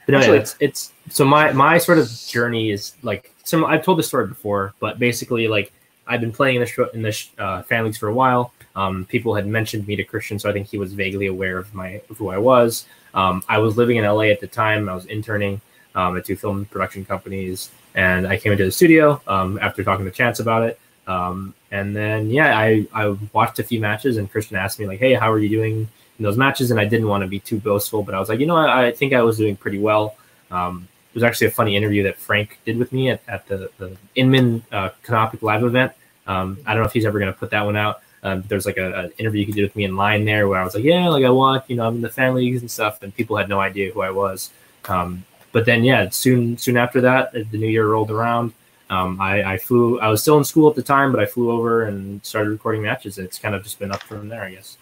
But 0.05 0.13
no, 0.13 0.17
Actually- 0.19 0.35
yeah, 0.35 0.41
it's 0.41 0.55
it's 0.59 0.93
so 1.09 1.25
my 1.25 1.51
my 1.53 1.77
sort 1.77 1.97
of 1.97 2.09
journey 2.27 2.71
is 2.71 2.93
like 3.03 3.33
some 3.43 3.65
I've 3.65 3.83
told 3.83 3.99
this 3.99 4.07
story 4.07 4.27
before, 4.27 4.73
but 4.79 4.99
basically 4.99 5.47
like 5.47 5.71
I've 6.07 6.21
been 6.21 6.31
playing 6.31 6.55
in 6.55 6.61
the 6.61 6.67
show, 6.67 6.89
in 6.89 7.01
the 7.01 7.25
uh, 7.37 7.61
fan 7.63 7.85
leagues 7.85 7.97
for 7.97 8.09
a 8.09 8.13
while. 8.13 8.53
Um, 8.75 9.05
people 9.05 9.35
had 9.35 9.47
mentioned 9.47 9.87
me 9.87 9.95
to 9.95 10.03
Kristian, 10.03 10.41
so 10.41 10.49
I 10.49 10.53
think 10.53 10.67
he 10.67 10.77
was 10.77 10.93
vaguely 10.93 11.27
aware 11.27 11.57
of 11.57 11.73
my 11.73 12.01
of 12.09 12.17
who 12.17 12.29
I 12.29 12.37
was. 12.37 12.85
Um, 13.13 13.43
I 13.47 13.59
was 13.59 13.77
living 13.77 13.97
in 13.97 14.03
LA 14.03 14.23
at 14.23 14.39
the 14.39 14.47
time. 14.47 14.89
I 14.89 14.95
was 14.95 15.05
interning 15.05 15.61
um, 15.95 16.17
at 16.17 16.25
two 16.25 16.35
film 16.35 16.65
production 16.65 17.05
companies, 17.05 17.69
and 17.95 18.27
I 18.27 18.37
came 18.37 18.51
into 18.51 18.65
the 18.65 18.71
studio 18.71 19.21
um, 19.27 19.59
after 19.61 19.83
talking 19.83 20.05
to 20.05 20.11
Chance 20.11 20.39
about 20.39 20.63
it. 20.63 20.79
Um, 21.05 21.53
and 21.71 21.95
then 21.95 22.29
yeah, 22.29 22.57
I 22.57 22.87
I 22.93 23.15
watched 23.31 23.59
a 23.59 23.63
few 23.63 23.79
matches, 23.79 24.17
and 24.17 24.31
Kristian 24.31 24.57
asked 24.57 24.79
me 24.79 24.87
like, 24.87 24.99
"Hey, 24.99 25.13
how 25.13 25.31
are 25.31 25.39
you 25.39 25.49
doing?" 25.49 25.87
In 26.23 26.29
those 26.29 26.37
matches, 26.37 26.71
and 26.71 26.79
I 26.79 26.85
didn't 26.85 27.09
want 27.09 27.21
to 27.23 27.27
be 27.27 27.41
too 27.41 27.59
boastful, 27.59 28.01
but 28.01 28.15
I 28.15 28.19
was 28.19 28.29
like, 28.29 28.39
you 28.39 28.45
know, 28.45 28.55
I, 28.55 28.87
I 28.87 28.91
think 28.93 29.11
I 29.11 29.21
was 29.21 29.37
doing 29.37 29.57
pretty 29.57 29.77
well. 29.77 30.15
Um, 30.51 30.87
it 31.11 31.15
was 31.15 31.23
actually 31.23 31.47
a 31.47 31.51
funny 31.51 31.75
interview 31.75 32.03
that 32.03 32.17
Frank 32.17 32.59
did 32.65 32.77
with 32.77 32.93
me 32.93 33.09
at, 33.09 33.21
at 33.27 33.45
the, 33.47 33.69
the 33.77 33.97
Inman 34.15 34.63
uh, 34.71 34.91
Canopic 35.03 35.41
live 35.41 35.63
event. 35.63 35.91
Um, 36.25 36.59
I 36.65 36.73
don't 36.73 36.81
know 36.81 36.87
if 36.87 36.93
he's 36.93 37.05
ever 37.05 37.19
going 37.19 37.31
to 37.31 37.37
put 37.37 37.49
that 37.49 37.63
one 37.65 37.75
out. 37.75 38.01
Um, 38.23 38.41
there's 38.47 38.65
like 38.65 38.77
an 38.77 39.11
interview 39.17 39.45
he 39.45 39.51
did 39.51 39.63
with 39.63 39.75
me 39.75 39.83
in 39.83 39.97
line 39.97 40.23
there 40.23 40.47
where 40.47 40.61
I 40.61 40.63
was 40.63 40.75
like, 40.75 40.85
yeah, 40.85 41.09
like 41.09 41.25
I 41.25 41.29
want, 41.29 41.65
you 41.69 41.75
know, 41.75 41.85
I'm 41.85 41.95
in 41.95 42.01
the 42.01 42.09
fan 42.09 42.35
leagues 42.35 42.61
and 42.61 42.71
stuff, 42.71 43.03
and 43.03 43.13
people 43.13 43.35
had 43.35 43.49
no 43.49 43.59
idea 43.59 43.91
who 43.91 43.99
I 43.99 44.11
was. 44.11 44.49
Um, 44.85 45.25
but 45.51 45.65
then, 45.65 45.83
yeah, 45.83 46.07
soon 46.09 46.57
soon 46.57 46.77
after 46.77 47.01
that, 47.01 47.33
the 47.33 47.57
new 47.57 47.67
year 47.67 47.85
rolled 47.85 48.11
around. 48.11 48.53
Um, 48.89 49.19
I, 49.19 49.43
I 49.43 49.57
flew. 49.57 49.99
I 49.99 50.07
was 50.07 50.21
still 50.21 50.37
in 50.37 50.45
school 50.45 50.69
at 50.69 50.75
the 50.75 50.83
time, 50.83 51.11
but 51.11 51.21
I 51.21 51.25
flew 51.25 51.51
over 51.51 51.83
and 51.83 52.23
started 52.25 52.49
recording 52.49 52.81
matches. 52.81 53.17
It's 53.17 53.37
kind 53.37 53.53
of 53.55 53.63
just 53.63 53.77
been 53.77 53.91
up 53.91 54.03
from 54.03 54.29
there, 54.29 54.43
I 54.43 54.51
guess. 54.51 54.77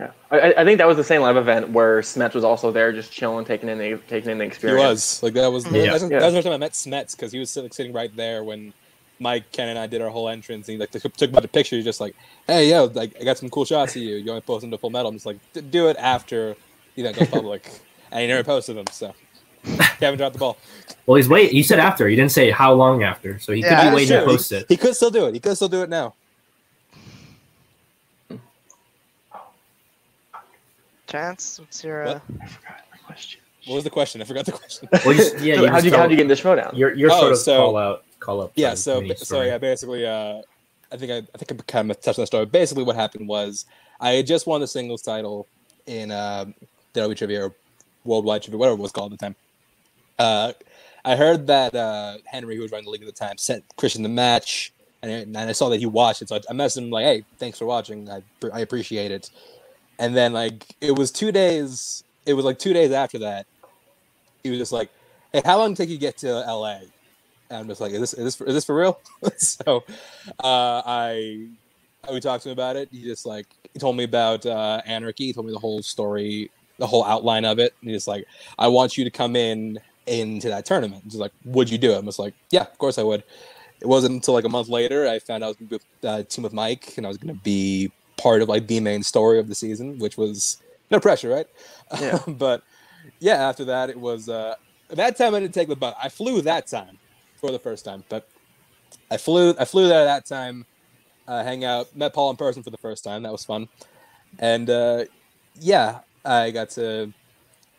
Yeah, 0.00 0.12
I, 0.30 0.54
I 0.56 0.64
think 0.64 0.78
that 0.78 0.86
was 0.86 0.96
the 0.96 1.04
same 1.04 1.20
live 1.20 1.36
event 1.36 1.70
where 1.70 2.00
Smets 2.00 2.34
was 2.34 2.42
also 2.44 2.72
there, 2.72 2.90
just 2.92 3.12
chilling, 3.12 3.44
taking 3.44 3.68
in 3.68 3.76
the 3.78 3.98
taking 4.08 4.30
in 4.30 4.38
the 4.38 4.44
experience. 4.44 4.80
He 4.82 4.88
was 4.88 5.22
like 5.22 5.34
that 5.34 5.52
was 5.52 5.64
mm-hmm. 5.66 5.76
Yeah. 5.76 5.90
that's, 5.92 6.02
Yeah. 6.04 6.08
that 6.20 6.24
was 6.24 6.32
the 6.32 6.38
first 6.38 6.44
time 6.46 6.54
I 6.54 6.58
met 6.58 6.72
Smets 6.72 7.14
because 7.14 7.32
he 7.32 7.38
was 7.38 7.50
sitting, 7.50 7.70
sitting 7.70 7.92
right 7.92 8.14
there 8.16 8.42
when 8.42 8.72
Mike, 9.18 9.52
Ken, 9.52 9.68
and 9.68 9.78
I 9.78 9.86
did 9.86 10.00
our 10.00 10.08
whole 10.08 10.30
entrance. 10.30 10.68
And 10.68 10.74
he 10.74 10.78
like 10.80 10.90
took, 10.90 11.02
took 11.16 11.30
about 11.30 11.42
the 11.42 11.48
picture. 11.48 11.76
He's 11.76 11.84
just 11.84 12.00
like, 12.00 12.14
"Hey, 12.46 12.70
yo, 12.70 12.84
like 12.86 13.14
I 13.20 13.24
got 13.24 13.36
some 13.36 13.50
cool 13.50 13.66
shots 13.66 13.94
of 13.94 14.00
you. 14.02 14.16
You 14.16 14.30
want 14.30 14.42
to 14.42 14.46
post 14.46 14.62
them 14.62 14.70
to 14.70 14.78
Full 14.78 14.90
Metal?" 14.90 15.10
I'm 15.10 15.16
just 15.16 15.26
like, 15.26 15.38
"Do 15.70 15.88
it 15.88 15.98
after 15.98 16.56
the 16.96 17.02
event 17.02 17.16
goes 17.18 17.28
public." 17.38 17.70
and 18.10 18.22
he 18.22 18.26
never 18.26 18.42
posted 18.42 18.76
them, 18.76 18.86
so 18.90 19.14
Kevin 19.98 20.16
dropped 20.18 20.32
the 20.32 20.38
ball. 20.38 20.56
Well, 21.06 21.16
he's 21.16 21.28
wait. 21.28 21.52
You 21.52 21.62
said 21.62 21.78
after. 21.78 22.08
You 22.08 22.16
didn't 22.16 22.32
say 22.32 22.50
how 22.50 22.72
long 22.72 23.02
after, 23.02 23.38
so 23.38 23.52
he 23.52 23.60
Yeah, 23.60 23.82
could 23.82 23.90
be 23.90 23.94
waiting 23.96 24.08
to 24.08 24.14
Sure, 24.20 24.24
post 24.24 24.52
it. 24.52 24.66
He 24.68 24.76
could 24.76 24.96
still 24.96 25.10
do 25.10 25.26
it. 25.26 25.34
He 25.34 25.40
could 25.40 25.56
still 25.56 25.68
do 25.68 25.82
it 25.82 25.90
now. 25.90 26.14
Chance, 31.10 31.58
what's 31.58 31.82
your? 31.84 32.06
Uh, 32.06 32.20
What? 32.20 32.22
I 32.42 32.46
forgot 32.46 32.80
my 32.92 32.98
question. 33.06 33.40
What 33.66 33.74
was 33.74 33.84
the 33.84 33.90
question? 33.90 34.22
I 34.22 34.24
forgot 34.24 34.46
the 34.46 34.52
question. 34.52 34.88
Well, 35.04 35.14
you, 35.14 35.22
yeah, 35.40 35.54
So 35.56 35.62
you 35.64 35.68
how'd 35.70 35.84
you 35.84 35.90
how'd 35.92 36.10
you 36.10 36.16
get 36.16 36.22
in 36.22 36.28
this 36.28 36.40
Schmoedown? 36.40 36.76
Your 36.76 36.94
your 36.94 37.10
Oh, 37.12 37.20
sort 37.20 37.32
of 37.32 37.38
so- 37.38 37.56
call 37.56 37.76
out, 37.76 38.04
call 38.20 38.40
up. 38.42 38.52
yeah 38.54 38.68
uh, 38.70 38.74
so 38.76 39.00
mini 39.00 39.16
so 39.16 39.24
story. 39.24 39.46
yeah 39.48 39.56
basically 39.58 40.06
uh 40.06 40.40
i 40.92 40.96
think 40.98 41.10
i, 41.10 41.16
I 41.34 41.38
think 41.38 41.52
i 41.52 41.64
kind 41.66 41.90
of 41.90 41.98
touched 42.00 42.18
on 42.18 42.22
the 42.24 42.26
story 42.26 42.44
basically 42.44 42.84
what 42.84 42.94
happened 42.94 43.26
was 43.26 43.64
i 43.98 44.10
had 44.10 44.26
just 44.26 44.46
won 44.46 44.60
the 44.60 44.66
singles 44.66 45.00
title 45.02 45.46
in 45.86 46.10
um 46.10 46.52
derby 46.92 47.14
trivia 47.14 47.46
or 47.46 47.54
worldwide 48.04 48.42
trivia 48.42 48.58
whatever 48.58 48.76
it 48.76 48.80
was 48.82 48.92
called 48.92 49.12
at 49.14 49.18
the 49.18 49.24
time 49.24 49.34
uh 50.18 50.52
i 51.06 51.16
heard 51.16 51.46
that 51.46 51.74
uh 51.74 52.18
henry 52.26 52.56
who 52.56 52.62
was 52.62 52.70
running 52.72 52.84
the 52.84 52.90
league 52.90 53.00
at 53.02 53.06
the 53.06 53.12
time 53.12 53.38
sent 53.38 53.64
Kristian 53.78 54.02
the 54.02 54.08
match 54.10 54.70
and, 55.02 55.10
I- 55.10 55.40
and 55.40 55.48
i 55.50 55.52
saw 55.52 55.70
that 55.70 55.78
he 55.80 55.86
watched 55.86 56.20
it 56.20 56.28
so 56.28 56.36
i, 56.36 56.40
I 56.50 56.52
messaged 56.52 56.76
him 56.78 56.90
like 56.90 57.04
hey 57.06 57.24
thanks 57.38 57.58
for 57.58 57.64
watching 57.64 58.10
I, 58.10 58.22
I 58.52 58.60
appreciate 58.60 59.10
it 59.12 59.30
and 60.00 60.16
then 60.16 60.32
like 60.32 60.74
it 60.80 60.98
was 60.98 61.12
two 61.12 61.30
days 61.30 62.02
it 62.26 62.34
was 62.34 62.44
like 62.44 62.58
two 62.58 62.72
days 62.72 62.90
after 62.90 63.18
that 63.18 63.46
he 64.42 64.50
was 64.50 64.58
just 64.58 64.72
like 64.72 64.90
hey 65.32 65.42
how 65.44 65.56
long 65.58 65.74
did 65.74 65.74
it 65.74 65.82
take 65.84 65.90
you 65.90 65.96
to 65.96 66.00
get 66.00 66.16
to 66.16 66.32
la 66.32 66.80
and 67.50 67.58
I'm 67.58 67.68
just 67.68 67.80
like, 67.80 67.92
is 67.92 68.00
this 68.00 68.14
is 68.14 68.24
this 68.24 68.36
for, 68.36 68.46
is 68.46 68.54
this 68.54 68.64
for 68.64 68.76
real? 68.76 69.00
so 69.36 69.84
uh, 70.38 70.82
I 70.86 71.48
we 72.10 72.20
talked 72.20 72.44
to 72.44 72.48
him 72.48 72.52
about 72.52 72.76
it. 72.76 72.88
He 72.92 73.02
just 73.02 73.26
like 73.26 73.46
he 73.74 73.80
told 73.80 73.96
me 73.96 74.04
about 74.04 74.46
uh, 74.46 74.80
anarchy. 74.86 75.26
He 75.26 75.32
told 75.32 75.46
me 75.46 75.52
the 75.52 75.58
whole 75.58 75.82
story, 75.82 76.50
the 76.78 76.86
whole 76.86 77.04
outline 77.04 77.44
of 77.44 77.58
it. 77.58 77.74
And 77.80 77.90
he's 77.90 78.06
like, 78.06 78.24
I 78.58 78.68
want 78.68 78.96
you 78.96 79.04
to 79.04 79.10
come 79.10 79.34
in 79.34 79.80
into 80.06 80.48
that 80.48 80.64
tournament. 80.64 81.02
He's 81.04 81.16
like, 81.16 81.32
would 81.44 81.68
you 81.68 81.76
do 81.76 81.92
it? 81.92 81.96
I 81.96 82.00
was 82.00 82.18
like, 82.18 82.34
yeah, 82.50 82.62
of 82.62 82.78
course 82.78 82.98
I 82.98 83.02
would. 83.02 83.24
It 83.80 83.86
wasn't 83.86 84.14
until 84.14 84.34
like 84.34 84.44
a 84.44 84.48
month 84.48 84.68
later 84.68 85.08
I 85.08 85.18
found 85.18 85.42
out 85.42 85.46
I 85.46 85.50
was 85.50 85.56
gonna 85.56 85.68
be 85.68 85.76
with 85.76 86.04
uh, 86.04 86.22
team 86.24 86.44
with 86.44 86.52
Mike 86.52 86.94
and 86.96 87.06
I 87.06 87.08
was 87.08 87.18
to 87.18 87.34
be 87.34 87.90
part 88.20 88.42
of 88.42 88.48
like 88.48 88.66
the 88.66 88.80
main 88.80 89.02
story 89.02 89.38
of 89.38 89.48
the 89.48 89.54
season, 89.54 89.98
which 89.98 90.16
was 90.16 90.58
no 90.90 91.00
pressure, 91.00 91.28
right? 91.30 91.46
Yeah. 92.00 92.18
but 92.28 92.62
yeah, 93.18 93.48
after 93.48 93.64
that 93.66 93.90
it 93.90 93.98
was 93.98 94.28
uh, 94.28 94.54
that 94.88 95.16
time 95.16 95.34
I 95.34 95.40
didn't 95.40 95.54
take 95.54 95.68
the 95.68 95.76
butt. 95.76 95.96
I 96.02 96.08
flew 96.08 96.42
that 96.42 96.66
time 96.66 96.98
for 97.36 97.50
the 97.50 97.58
first 97.58 97.84
time, 97.84 98.04
but 98.08 98.28
I 99.10 99.16
flew 99.16 99.54
I 99.58 99.64
flew 99.64 99.88
there 99.88 100.04
that 100.04 100.26
time, 100.26 100.66
uh, 101.26 101.42
hang 101.42 101.64
out, 101.64 101.94
met 101.96 102.12
Paul 102.12 102.30
in 102.30 102.36
person 102.36 102.62
for 102.62 102.70
the 102.70 102.78
first 102.78 103.04
time. 103.04 103.22
That 103.22 103.32
was 103.32 103.44
fun, 103.44 103.68
and 104.38 104.68
uh, 104.68 105.04
yeah, 105.54 106.00
I 106.24 106.50
got 106.50 106.70
to 106.70 107.12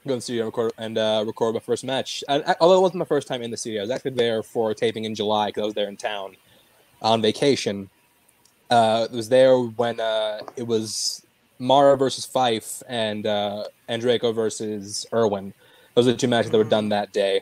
go 0.07 0.13
in 0.13 0.17
the 0.17 0.21
studio 0.21 0.43
and 0.43 0.47
record 0.47 0.71
and 0.77 0.97
uh, 0.97 1.23
record 1.25 1.53
my 1.53 1.59
first 1.59 1.83
match. 1.83 2.23
And, 2.27 2.43
uh, 2.45 2.55
although 2.59 2.77
it 2.77 2.81
wasn't 2.81 2.99
my 2.99 3.05
first 3.05 3.27
time 3.27 3.41
in 3.41 3.51
the 3.51 3.57
studio, 3.57 3.81
I 3.81 3.83
was 3.83 3.91
actually 3.91 4.11
there 4.11 4.41
for 4.43 4.73
taping 4.73 5.05
in 5.05 5.15
July 5.15 5.47
because 5.47 5.61
I 5.61 5.65
was 5.65 5.75
there 5.75 5.87
in 5.87 5.97
town 5.97 6.35
on 7.01 7.21
vacation. 7.21 7.89
Uh, 8.71 9.07
it 9.11 9.15
was 9.15 9.29
there 9.29 9.57
when 9.59 9.99
uh, 9.99 10.39
it 10.55 10.65
was 10.65 11.25
Mara 11.59 11.97
versus 11.97 12.25
Fife 12.25 12.81
and 12.87 13.27
uh, 13.27 13.65
Andreyko 13.89 14.33
versus 14.33 15.05
Irwin. 15.13 15.53
Those 15.93 16.07
are 16.07 16.13
the 16.13 16.17
two 16.17 16.29
matches 16.29 16.51
that 16.51 16.57
were 16.57 16.63
done 16.63 16.89
that 16.89 17.11
day. 17.11 17.41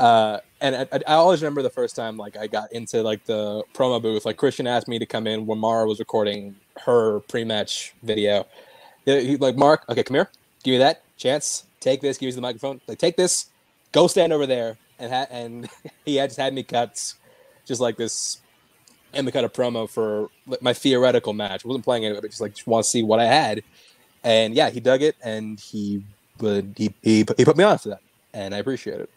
Uh, 0.00 0.38
and 0.60 0.74
I, 0.74 0.86
I 1.06 1.14
always 1.14 1.42
remember 1.42 1.62
the 1.62 1.70
first 1.70 1.94
time 1.94 2.16
like 2.16 2.36
I 2.36 2.46
got 2.46 2.72
into 2.72 3.02
like 3.02 3.24
the 3.26 3.62
promo 3.74 4.00
booth. 4.00 4.24
Like 4.24 4.38
Kristian 4.38 4.66
asked 4.66 4.88
me 4.88 4.98
to 4.98 5.06
come 5.06 5.26
in 5.26 5.46
when 5.46 5.58
Mara 5.58 5.86
was 5.86 5.98
recording 5.98 6.56
her 6.86 7.20
pre-match 7.20 7.94
video. 8.02 8.46
He, 9.04 9.36
like 9.36 9.56
Mark, 9.56 9.84
okay, 9.88 10.02
come 10.02 10.14
here, 10.14 10.30
give 10.64 10.72
me 10.72 10.78
that 10.78 11.02
chance. 11.16 11.64
Take 11.80 12.00
this. 12.00 12.18
Give 12.18 12.28
me 12.28 12.32
the 12.32 12.40
microphone. 12.40 12.80
Like 12.88 12.98
take 12.98 13.16
this. 13.16 13.50
Go 13.92 14.06
stand 14.06 14.32
over 14.32 14.46
there. 14.46 14.78
And 14.98 15.12
ha- 15.12 15.26
and 15.30 15.68
he 16.04 16.16
had 16.16 16.30
just 16.30 16.40
had 16.40 16.54
me 16.54 16.62
cut 16.62 17.14
just 17.66 17.80
like 17.80 17.96
this 17.96 18.41
and 19.14 19.26
we 19.26 19.32
cut 19.32 19.44
a 19.44 19.48
promo 19.48 19.88
for 19.88 20.28
my 20.60 20.72
theoretical 20.72 21.32
match. 21.32 21.64
I 21.64 21.68
wasn't 21.68 21.84
playing 21.84 22.04
it, 22.04 22.14
but 22.20 22.28
just 22.28 22.40
like 22.40 22.54
just 22.54 22.66
want 22.66 22.84
to 22.84 22.90
see 22.90 23.02
what 23.02 23.20
I 23.20 23.26
had. 23.26 23.62
And 24.24 24.54
yeah, 24.54 24.70
he 24.70 24.80
dug 24.80 25.02
it, 25.02 25.16
and 25.22 25.58
he 25.60 26.02
would 26.40 26.74
he 26.76 26.92
he, 27.02 27.24
he 27.36 27.44
put 27.44 27.56
me 27.56 27.64
on 27.64 27.78
for 27.78 27.90
that, 27.90 28.00
and 28.32 28.54
I 28.54 28.58
appreciate 28.58 29.00
it. 29.00 29.10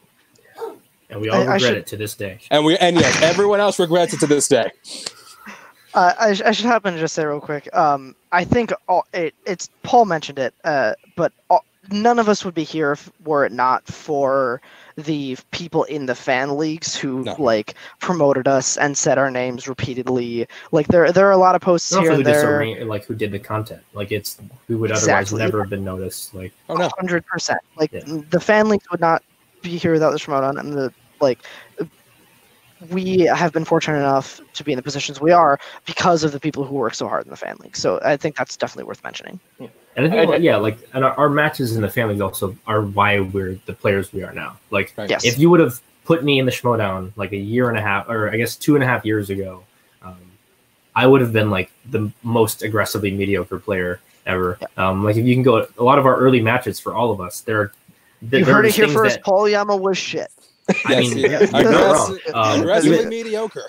And 1.09 1.21
we 1.21 1.29
all 1.29 1.37
I- 1.37 1.41
I 1.41 1.53
regret 1.53 1.61
should- 1.61 1.77
it 1.77 1.87
to 1.87 1.97
this 1.97 2.15
day. 2.15 2.39
And 2.51 2.65
we 2.65 2.77
and 2.77 2.95
yes, 2.95 3.21
everyone 3.21 3.59
else 3.59 3.79
regrets 3.79 4.13
it 4.13 4.19
to 4.21 4.27
this 4.27 4.47
day. 4.47 4.71
Uh, 5.93 6.13
I, 6.19 6.33
sh- 6.33 6.41
I 6.41 6.51
should 6.51 6.65
happen 6.65 6.93
to 6.93 6.99
just 6.99 7.15
say 7.15 7.23
real 7.23 7.39
quick. 7.39 7.73
Um, 7.73 8.15
I 8.33 8.43
think 8.43 8.73
all, 8.89 9.07
it, 9.13 9.33
it's 9.45 9.69
Paul 9.83 10.03
mentioned 10.03 10.39
it, 10.39 10.53
uh, 10.65 10.91
but 11.15 11.31
all, 11.49 11.63
none 11.89 12.19
of 12.19 12.27
us 12.27 12.43
would 12.43 12.53
be 12.53 12.65
here 12.65 12.91
if, 12.91 13.09
were 13.23 13.45
it 13.45 13.53
not 13.53 13.87
for 13.87 14.61
the 14.97 15.37
people 15.51 15.83
in 15.85 16.05
the 16.05 16.15
fan 16.15 16.57
leagues 16.57 16.95
who 16.95 17.23
No. 17.23 17.35
like 17.37 17.73
promoted 17.99 18.47
us 18.47 18.77
and 18.77 18.97
said 18.97 19.17
our 19.17 19.29
names 19.29 19.67
repeatedly. 19.67 20.47
Like 20.71 20.87
there, 20.87 21.11
there 21.11 21.27
are 21.27 21.31
a 21.31 21.37
lot 21.37 21.53
of 21.55 21.61
posts 21.61 21.91
Not 21.91 22.03
here 22.03 22.11
and 22.13 22.25
there. 22.25 22.61
arra- 22.63 22.85
like 22.85 23.03
who 23.05 23.13
did 23.13 23.31
the 23.31 23.39
content. 23.39 23.81
Like 23.93 24.11
it's 24.11 24.37
we 24.69 24.75
would 24.75 24.91
otherwise 24.91 25.03
Exactly. 25.03 25.39
never 25.39 25.59
have 25.61 25.69
been 25.69 25.83
noticed. 25.83 26.33
Like 26.33 26.53
Oh 26.69 26.75
no, 26.75 26.89
hundred 26.97 27.25
percent. 27.25 27.59
Like 27.75 27.91
Yeah. 27.91 28.03
the 28.29 28.39
fan 28.39 28.69
leagues 28.69 28.89
would 28.89 29.01
not 29.01 29.21
be 29.61 29.77
here 29.77 29.91
without 29.91 30.11
this 30.11 30.27
remote 30.27 30.43
on, 30.45 30.57
and 30.57 30.71
the 30.73 30.93
like. 31.19 31.39
We 32.91 33.19
have 33.21 33.53
been 33.53 33.63
fortunate 33.65 33.97
enough 33.99 34.41
to 34.53 34.63
be 34.63 34.73
in 34.73 34.75
the 34.75 34.83
positions 34.83 35.19
we 35.21 35.31
are 35.31 35.57
because 35.85 36.23
of 36.25 36.33
the 36.33 36.39
people 36.41 36.65
who 36.65 36.75
work 36.75 36.93
so 36.93 37.07
hard 37.07 37.23
in 37.23 37.29
the 37.31 37.37
fan 37.37 37.55
league. 37.61 37.75
So 37.77 37.99
I 38.03 38.17
think 38.17 38.35
that's 38.35 38.57
definitely 38.57 38.83
worth 38.83 39.01
mentioning. 39.03 39.39
And 39.95 40.05
I 40.05 40.09
think 40.09 40.21
I- 40.21 40.31
like, 40.33 40.41
yeah, 40.41 40.57
like 40.57 40.77
and 40.93 41.03
our, 41.05 41.13
our 41.13 41.29
matches 41.29 41.75
in 41.75 41.81
the 41.81 41.89
family 41.89 42.19
also 42.21 42.55
are 42.67 42.81
why 42.81 43.19
we're 43.21 43.57
the 43.65 43.73
players 43.73 44.11
we 44.13 44.23
are 44.23 44.33
now. 44.33 44.57
Like 44.71 44.93
Yes. 44.97 45.23
if 45.25 45.39
you 45.39 45.49
would 45.49 45.59
have 45.59 45.81
put 46.05 46.23
me 46.23 46.37
in 46.39 46.45
the 46.45 46.51
Schmoedown 46.51 47.11
like 47.15 47.31
a 47.31 47.37
year 47.37 47.69
and 47.69 47.77
a 47.77 47.81
half, 47.81 48.09
or 48.09 48.29
I 48.29 48.37
guess 48.37 48.55
two 48.55 48.75
and 48.75 48.83
a 48.83 48.87
half 48.87 49.05
years 49.05 49.29
ago, 49.29 49.63
um, 50.03 50.17
I 50.95 51.07
would 51.07 51.21
have 51.21 51.33
been 51.33 51.49
like 51.49 51.71
the 51.89 52.11
most 52.23 52.61
aggressively 52.61 53.11
mediocre 53.11 53.57
player 53.59 53.99
ever. 54.25 54.59
Um, 54.77 55.03
like 55.03 55.15
if 55.17 55.25
you 55.25 55.33
can 55.33 55.43
go, 55.43 55.65
a 55.77 55.83
lot 55.83 55.97
of 55.97 56.05
our 56.05 56.15
early 56.17 56.41
matches 56.41 56.79
for 56.79 56.93
all 56.93 57.11
of 57.11 57.21
us, 57.21 57.41
there. 57.41 57.71
there 58.21 58.39
You 58.41 58.45
there 58.45 58.55
heard 58.55 58.65
it 58.65 58.75
here 58.75 58.87
first. 58.89 59.15
that- 59.15 59.23
Paul 59.23 59.41
Oyama 59.43 59.75
was 59.77 59.97
shit. 59.97 60.29
I 60.67 60.73
Yes, 60.89 61.13
mean, 61.13 61.17
yeah. 61.31 61.39
you're 61.39 61.51
not 61.51 61.61
Aggressive- 61.61 62.21
wrong. 62.33 62.53
Um, 62.53 62.61
aggressively 62.61 62.97
even- 62.97 63.09
mediocre. 63.09 63.63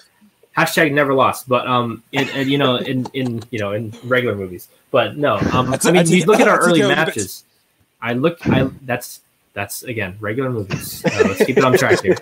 Hashtag 0.57 0.93
never 0.93 1.13
lost 1.15 1.49
but 1.49 1.67
um 1.67 2.03
in, 2.13 2.29
in 2.31 2.49
you 2.49 2.59
know 2.59 2.77
in 2.77 3.07
in 3.13 3.43
you 3.51 3.59
know 3.59 3.73
in 3.73 3.93
regular 4.05 4.35
movies 4.35 4.69
but 4.91 5.17
no 5.17 5.37
um 5.53 5.67
That's- 5.71 5.85
i 5.85 5.89
mean 5.91 5.97
that's- 5.97 6.11
you 6.11 6.25
look 6.25 6.41
at 6.41 6.49
our 6.49 6.59
early 6.61 6.81
matches 6.83 7.45
i 8.01 8.13
look 8.15 8.39
i 8.49 8.69
that's 8.83 9.21
that's 9.53 9.83
again 9.85 10.17
regular 10.21 10.51
movies 10.51 11.05
uh, 11.05 11.11
let's 11.27 11.45
keep 11.45 11.59
it 11.59 11.65
on 11.65 11.77
track 11.77 12.01
here 12.03 12.17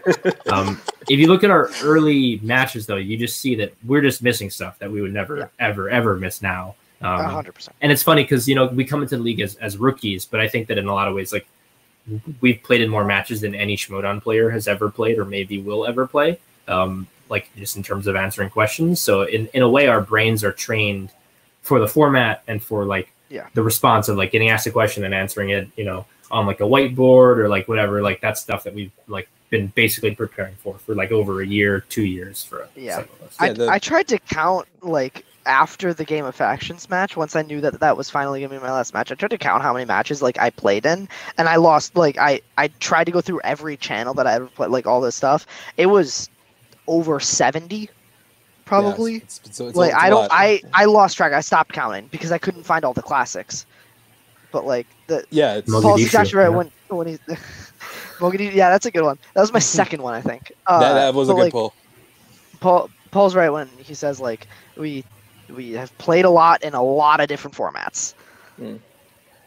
um 0.51 0.80
if 1.09 1.18
you 1.20 1.26
look 1.28 1.45
at 1.45 1.51
our 1.51 1.70
early 1.82 2.39
matches 2.43 2.87
though 2.87 2.97
you 2.97 3.16
just 3.16 3.41
see 3.41 3.55
that 3.55 3.72
we're 3.87 4.03
just 4.03 4.22
missing 4.22 4.51
stuff 4.51 4.78
that 4.80 4.91
we 4.91 5.01
would 5.01 5.12
never 5.12 5.37
Yeah. 5.39 5.47
ever 5.59 5.89
ever 5.91 6.16
miss 6.16 6.43
now 6.43 6.74
A 7.03 7.07
um, 7.09 7.24
hundred 7.30 7.55
percent. 7.55 7.76
and 7.82 7.91
it's 7.93 8.03
funny 8.03 8.22
because 8.24 8.49
you 8.49 8.55
know 8.57 8.66
we 8.66 8.85
come 8.85 9.03
into 9.03 9.16
the 9.16 9.22
league 9.22 9.41
as, 9.41 9.57
as 9.57 9.76
rookies, 9.78 10.24
but 10.24 10.41
I 10.41 10.49
think 10.49 10.68
that 10.68 10.78
in 10.78 10.87
a 10.87 10.95
lot 10.95 11.07
of 11.09 11.14
ways, 11.14 11.32
like 11.32 11.47
we've 12.41 12.62
played 12.62 12.80
in 12.80 12.89
more 12.91 13.05
matches 13.05 13.41
than 13.41 13.55
any 13.55 13.76
Schmoedown 13.76 14.22
player 14.22 14.49
has 14.51 14.68
ever 14.68 14.91
played, 14.91 15.18
or 15.18 15.24
maybe 15.24 15.61
will 15.61 15.87
ever 15.87 16.07
play. 16.07 16.39
Um, 16.68 17.07
like 17.28 17.48
just 17.56 17.76
in 17.76 17.82
terms 17.82 18.06
of 18.06 18.16
answering 18.16 18.50
questions. 18.50 19.00
So 19.00 19.22
in, 19.22 19.46
in 19.54 19.62
a 19.62 19.68
way, 19.68 19.86
our 19.88 20.00
brains 20.00 20.44
are 20.44 20.52
trained 20.52 21.10
for 21.62 21.80
the 21.80 21.88
format 21.88 22.42
and 22.46 22.62
for 22.62 22.84
like 22.84 23.10
Yeah. 23.30 23.46
the 23.54 23.62
response 23.62 24.08
of 24.08 24.16
like 24.16 24.32
getting 24.32 24.50
asked 24.50 24.66
a 24.66 24.70
question 24.70 25.04
and 25.04 25.14
answering 25.14 25.50
it, 25.50 25.68
you 25.76 25.84
know, 25.84 26.06
on 26.30 26.46
like 26.46 26.60
a 26.60 26.64
whiteboard 26.64 27.38
or 27.38 27.48
like 27.48 27.68
whatever. 27.68 28.02
Like 28.02 28.20
that 28.20 28.36
stuff 28.38 28.64
that 28.64 28.74
we've 28.74 28.92
like 29.08 29.28
been 29.50 29.68
basically 29.68 30.14
preparing 30.14 30.54
for 30.56 30.76
for 30.78 30.94
like 30.94 31.12
over 31.12 31.40
a 31.40 31.46
year, 31.46 31.80
two 31.88 32.04
years 32.04 32.42
for 32.42 32.68
Yeah. 32.76 32.96
some 32.96 33.04
of 33.04 33.22
us. 33.28 33.36
I, 33.38 33.46
Yeah, 33.46 33.52
the- 33.52 33.68
I 33.70 33.78
tried 33.78 34.08
to 34.08 34.18
count 34.18 34.66
like 34.82 35.24
after 35.46 35.92
the 35.92 36.04
Game 36.06 36.24
of 36.24 36.34
Factions 36.34 36.88
match. 36.88 37.16
Once 37.18 37.36
I 37.36 37.42
knew 37.42 37.60
that 37.60 37.78
that 37.80 37.96
was 37.98 38.08
finally 38.08 38.40
gonna 38.40 38.54
be 38.58 38.64
my 38.64 38.72
last 38.72 38.94
match, 38.94 39.12
I 39.12 39.14
tried 39.14 39.28
to 39.30 39.36
count 39.38 39.62
how 39.62 39.74
many 39.74 39.84
matches 39.84 40.22
like 40.22 40.38
I 40.38 40.48
played 40.48 40.86
in, 40.86 41.06
and 41.36 41.48
I 41.50 41.56
lost. 41.56 41.96
Like 41.96 42.16
I 42.18 42.40
I 42.56 42.68
tried 42.80 43.04
to 43.04 43.12
go 43.12 43.20
through 43.20 43.40
every 43.44 43.76
channel 43.76 44.14
that 44.14 44.26
I 44.26 44.34
ever 44.34 44.46
played, 44.46 44.70
like 44.70 44.86
all 44.86 45.02
this 45.02 45.14
stuff. 45.14 45.46
It 45.76 45.86
was 45.86 46.30
over 46.87 47.20
seventy, 47.20 47.89
probably. 48.64 49.12
Yeah, 49.12 49.18
it's, 49.18 49.41
it's, 49.45 49.61
it's, 49.61 49.76
like 49.76 49.93
it's 49.93 49.99
a 49.99 50.05
I 50.05 50.11
don't. 50.11 50.28
I 50.30 50.62
I 50.72 50.85
lost 50.87 51.16
track. 51.16 51.32
I 51.32 51.41
stopped 51.41 51.72
counting 51.72 52.09
because 52.09 52.32
I 52.32 52.39
couldn't 52.39 52.64
find 52.64 52.85
all 52.85 52.93
the 52.93 53.03
classics. 53.03 53.66
But 54.53 54.66
like 54.66 54.87
the 55.07 55.24
yeah, 55.30 55.57
it's, 55.57 55.70
Mogadishu, 55.70 55.82
Paul's 55.82 56.03
exactly 56.03 56.39
right 56.39 56.51
yeah. 56.51 56.57
when 56.57 56.70
when 56.89 57.07
he 57.09 57.14
Mogadishu, 58.18 58.55
yeah, 58.55 58.70
that's 58.70 58.87
a 58.87 58.91
good 58.91 59.03
one. 59.03 59.18
That 59.35 59.41
was 59.41 59.53
my 59.53 59.59
second 59.78 60.03
one, 60.03 60.14
I 60.14 60.20
think. 60.20 60.53
Uh, 60.66 60.80
that, 60.80 60.95
that 60.95 61.14
was 61.14 61.28
a 61.28 61.32
good 61.32 61.41
like, 61.41 61.53
pull. 61.53 61.74
Paul 62.61 62.91
Paul's 63.11 63.35
right 63.35 63.51
when 63.51 63.68
he 63.78 63.95
says 63.95 64.20
like 64.20 64.47
we 64.76 65.05
we 65.49 65.72
have 65.72 65.97
played 65.99 66.24
a 66.24 66.30
lot 66.30 66.62
in 66.62 66.74
a 66.74 66.82
lot 66.82 67.20
of 67.20 67.28
different 67.28 67.57
formats. 67.57 68.14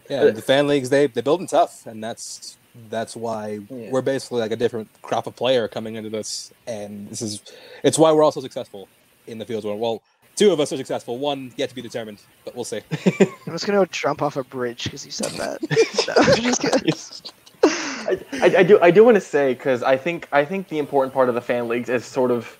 Yeah, 0.09 0.29
the 0.29 0.41
fan 0.41 0.67
leagues 0.67 0.89
they 0.89 1.07
they 1.07 1.21
build 1.21 1.39
them 1.39 1.47
tough, 1.47 1.85
and 1.85 2.03
that's 2.03 2.57
that's 2.89 3.15
why 3.15 3.59
Yeah. 3.69 3.89
we're 3.91 4.01
basically 4.01 4.39
like 4.39 4.51
a 4.51 4.55
different 4.55 4.89
crop 5.01 5.27
of 5.27 5.35
player 5.35 5.67
coming 5.67 5.95
into 5.95 6.09
this, 6.09 6.51
and 6.67 7.09
this 7.09 7.21
is 7.21 7.41
it's 7.83 7.97
why 7.97 8.11
we're 8.11 8.23
also 8.23 8.41
successful 8.41 8.87
in 9.27 9.37
the 9.37 9.45
fields. 9.45 9.65
Where 9.65 9.75
well, 9.75 10.01
two 10.35 10.51
of 10.51 10.59
us 10.59 10.71
are 10.73 10.77
successful, 10.77 11.17
one 11.17 11.51
yet 11.57 11.69
to 11.69 11.75
be 11.75 11.81
determined, 11.81 12.19
but 12.45 12.55
we'll 12.55 12.65
see. 12.65 12.81
I'm 13.19 13.53
just 13.53 13.65
gonna 13.67 13.85
jump 13.87 14.21
off 14.21 14.37
a 14.37 14.43
bridge 14.43 14.85
because 14.85 15.05
you 15.05 15.11
said 15.11 15.31
that. 15.33 15.59
No, 16.07 16.13
I'm 16.73 16.83
just. 16.85 17.33
I, 17.63 18.19
I, 18.33 18.45
I 18.59 18.63
do 18.63 18.79
I 18.81 18.91
do 18.91 19.03
want 19.03 19.15
to 19.15 19.21
say 19.21 19.53
because 19.53 19.83
I 19.83 19.97
think 19.97 20.27
I 20.31 20.45
think 20.45 20.69
the 20.69 20.77
important 20.79 21.13
part 21.13 21.27
of 21.27 21.35
the 21.35 21.41
fan 21.41 21.67
leagues 21.67 21.89
is 21.89 22.05
sort 22.05 22.31
of 22.31 22.55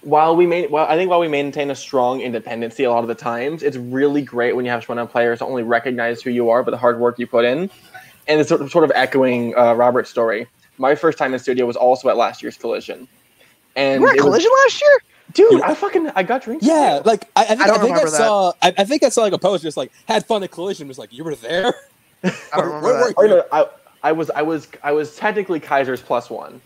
while 0.00 0.34
we 0.34 0.46
main 0.46 0.70
well 0.70 0.86
I 0.88 0.96
think 0.96 1.10
while 1.10 1.20
we 1.20 1.28
maintain 1.28 1.70
a 1.70 1.74
strong 1.76 2.20
independency 2.20 2.84
a 2.84 2.90
lot 2.90 3.00
of 3.04 3.08
the 3.08 3.14
times 3.14 3.62
it's 3.62 3.76
really 3.76 4.22
great 4.22 4.56
when 4.56 4.64
you 4.64 4.70
have 4.70 4.84
Schmoedown 4.84 5.10
players 5.10 5.38
to 5.40 5.44
only 5.46 5.62
recognize 5.62 6.22
who 6.22 6.30
you 6.30 6.50
are 6.50 6.62
but 6.64 6.70
the 6.72 6.76
hard 6.78 6.98
work 6.98 7.18
you 7.18 7.26
put 7.26 7.44
in 7.44 7.70
and 8.28 8.38
it's 8.40 8.48
sort 8.48 8.60
of, 8.60 8.70
sort 8.70 8.84
of 8.84 8.92
echoing 8.94 9.56
uh, 9.56 9.74
Robert's 9.74 10.10
story. 10.10 10.46
My 10.78 10.94
first 10.94 11.18
time 11.18 11.26
in 11.26 11.32
the 11.32 11.38
studio 11.40 11.66
was 11.66 11.76
also 11.76 12.08
at 12.08 12.16
last 12.16 12.42
year's 12.42 12.56
collision, 12.56 13.08
and 13.74 14.00
You 14.00 14.06
were 14.06 14.10
at 14.10 14.16
it 14.16 14.22
was- 14.22 14.24
collision 14.26 14.50
last 14.64 14.80
year. 14.80 14.98
dude. 15.34 15.52
You- 15.52 15.62
I 15.64 15.74
fucking 15.74 16.10
I 16.14 16.22
got 16.22 16.42
drinks. 16.42 16.64
Yeah, 16.64 17.00
like 17.04 17.28
I, 17.34 17.42
I 17.42 17.46
think 17.46 17.60
I, 17.62 17.66
don't 17.66 17.80
think 17.80 17.96
I 17.98 18.04
saw 18.06 18.52
I, 18.62 18.74
I 18.78 18.84
think 18.84 19.02
I 19.02 19.08
saw 19.08 19.22
like 19.22 19.32
a 19.32 19.38
post 19.38 19.62
just 19.64 19.76
like 19.76 19.90
had 20.06 20.24
fun 20.26 20.42
at 20.44 20.50
collision. 20.52 20.86
Was 20.86 20.98
like 20.98 21.12
you 21.12 21.24
were 21.24 21.34
there. 21.34 21.74
I 22.22 22.30
don't 22.54 22.66
remember 22.66 22.82
Where 22.86 22.94
were 23.00 23.08
that. 23.08 23.14
Or 23.16 23.28
no, 23.28 23.44
I, 23.52 23.66
I 24.02 24.12
was 24.12 24.30
I 24.30 24.42
was 24.42 24.68
I 24.84 24.92
was 24.92 25.16
technically 25.16 25.58
Kaiser's 25.58 26.00
plus 26.00 26.30
one, 26.30 26.60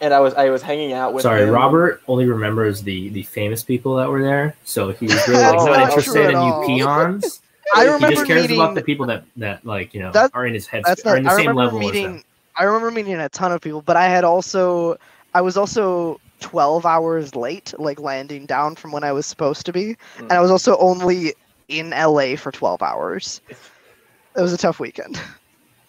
and 0.00 0.14
I 0.14 0.20
was 0.20 0.32
I 0.34 0.48
was 0.50 0.62
hanging 0.62 0.92
out 0.94 1.12
with. 1.12 1.22
Sorry, 1.22 1.42
him. 1.42 1.50
Robert 1.50 2.00
only 2.08 2.24
remembers 2.26 2.82
the 2.82 3.10
the 3.10 3.22
famous 3.24 3.62
people 3.62 3.96
that 3.96 4.08
were 4.08 4.22
there, 4.22 4.56
so 4.64 4.92
he's 4.92 5.12
really 5.28 5.42
like, 5.42 5.56
not 5.56 5.64
not 5.66 5.88
interested 5.90 6.30
in 6.30 6.40
you 6.40 6.62
peons. 6.66 7.42
I 7.74 7.84
he 7.84 7.90
remember 7.90 8.14
just 8.14 8.26
cares 8.26 8.42
meeting. 8.42 8.56
about 8.60 8.74
the 8.74 8.82
people 8.82 9.06
that 9.06 9.24
that 9.36 9.64
like 9.66 9.92
you 9.94 10.00
know 10.00 10.12
That- 10.12 10.30
are 10.34 10.46
in 10.46 10.54
his 10.54 10.66
head 10.66 10.84
That's 10.84 11.04
are 11.04 11.10
not. 11.10 11.18
in 11.18 11.24
the 11.24 11.30
I 11.30 11.36
same 11.36 11.48
remember 11.48 11.62
level 11.64 11.78
as 11.80 11.84
meeting. 11.94 12.24
I 12.56 12.64
remember 12.64 12.90
meeting 12.90 13.14
a 13.16 13.28
ton 13.28 13.52
of 13.52 13.60
people, 13.60 13.82
but 13.82 13.96
I 13.96 14.06
had 14.08 14.24
also. 14.24 14.96
I 15.34 15.42
was 15.42 15.56
also 15.58 16.18
12 16.40 16.86
hours 16.86 17.34
late, 17.34 17.74
like 17.78 18.00
landing 18.00 18.46
down 18.46 18.74
from 18.76 18.90
when 18.92 19.04
I 19.04 19.12
was 19.12 19.26
supposed 19.26 19.66
to 19.66 19.72
be, 19.72 19.96
Hmm. 20.16 20.22
and 20.24 20.32
I 20.32 20.40
was 20.40 20.50
also 20.50 20.76
only 20.78 21.34
in 21.68 21.90
LA 21.90 22.36
for 22.36 22.50
12 22.52 22.80
hours. 22.82 23.40
It 23.50 24.40
was 24.40 24.52
a 24.52 24.56
tough 24.56 24.80
weekend. 24.80 25.20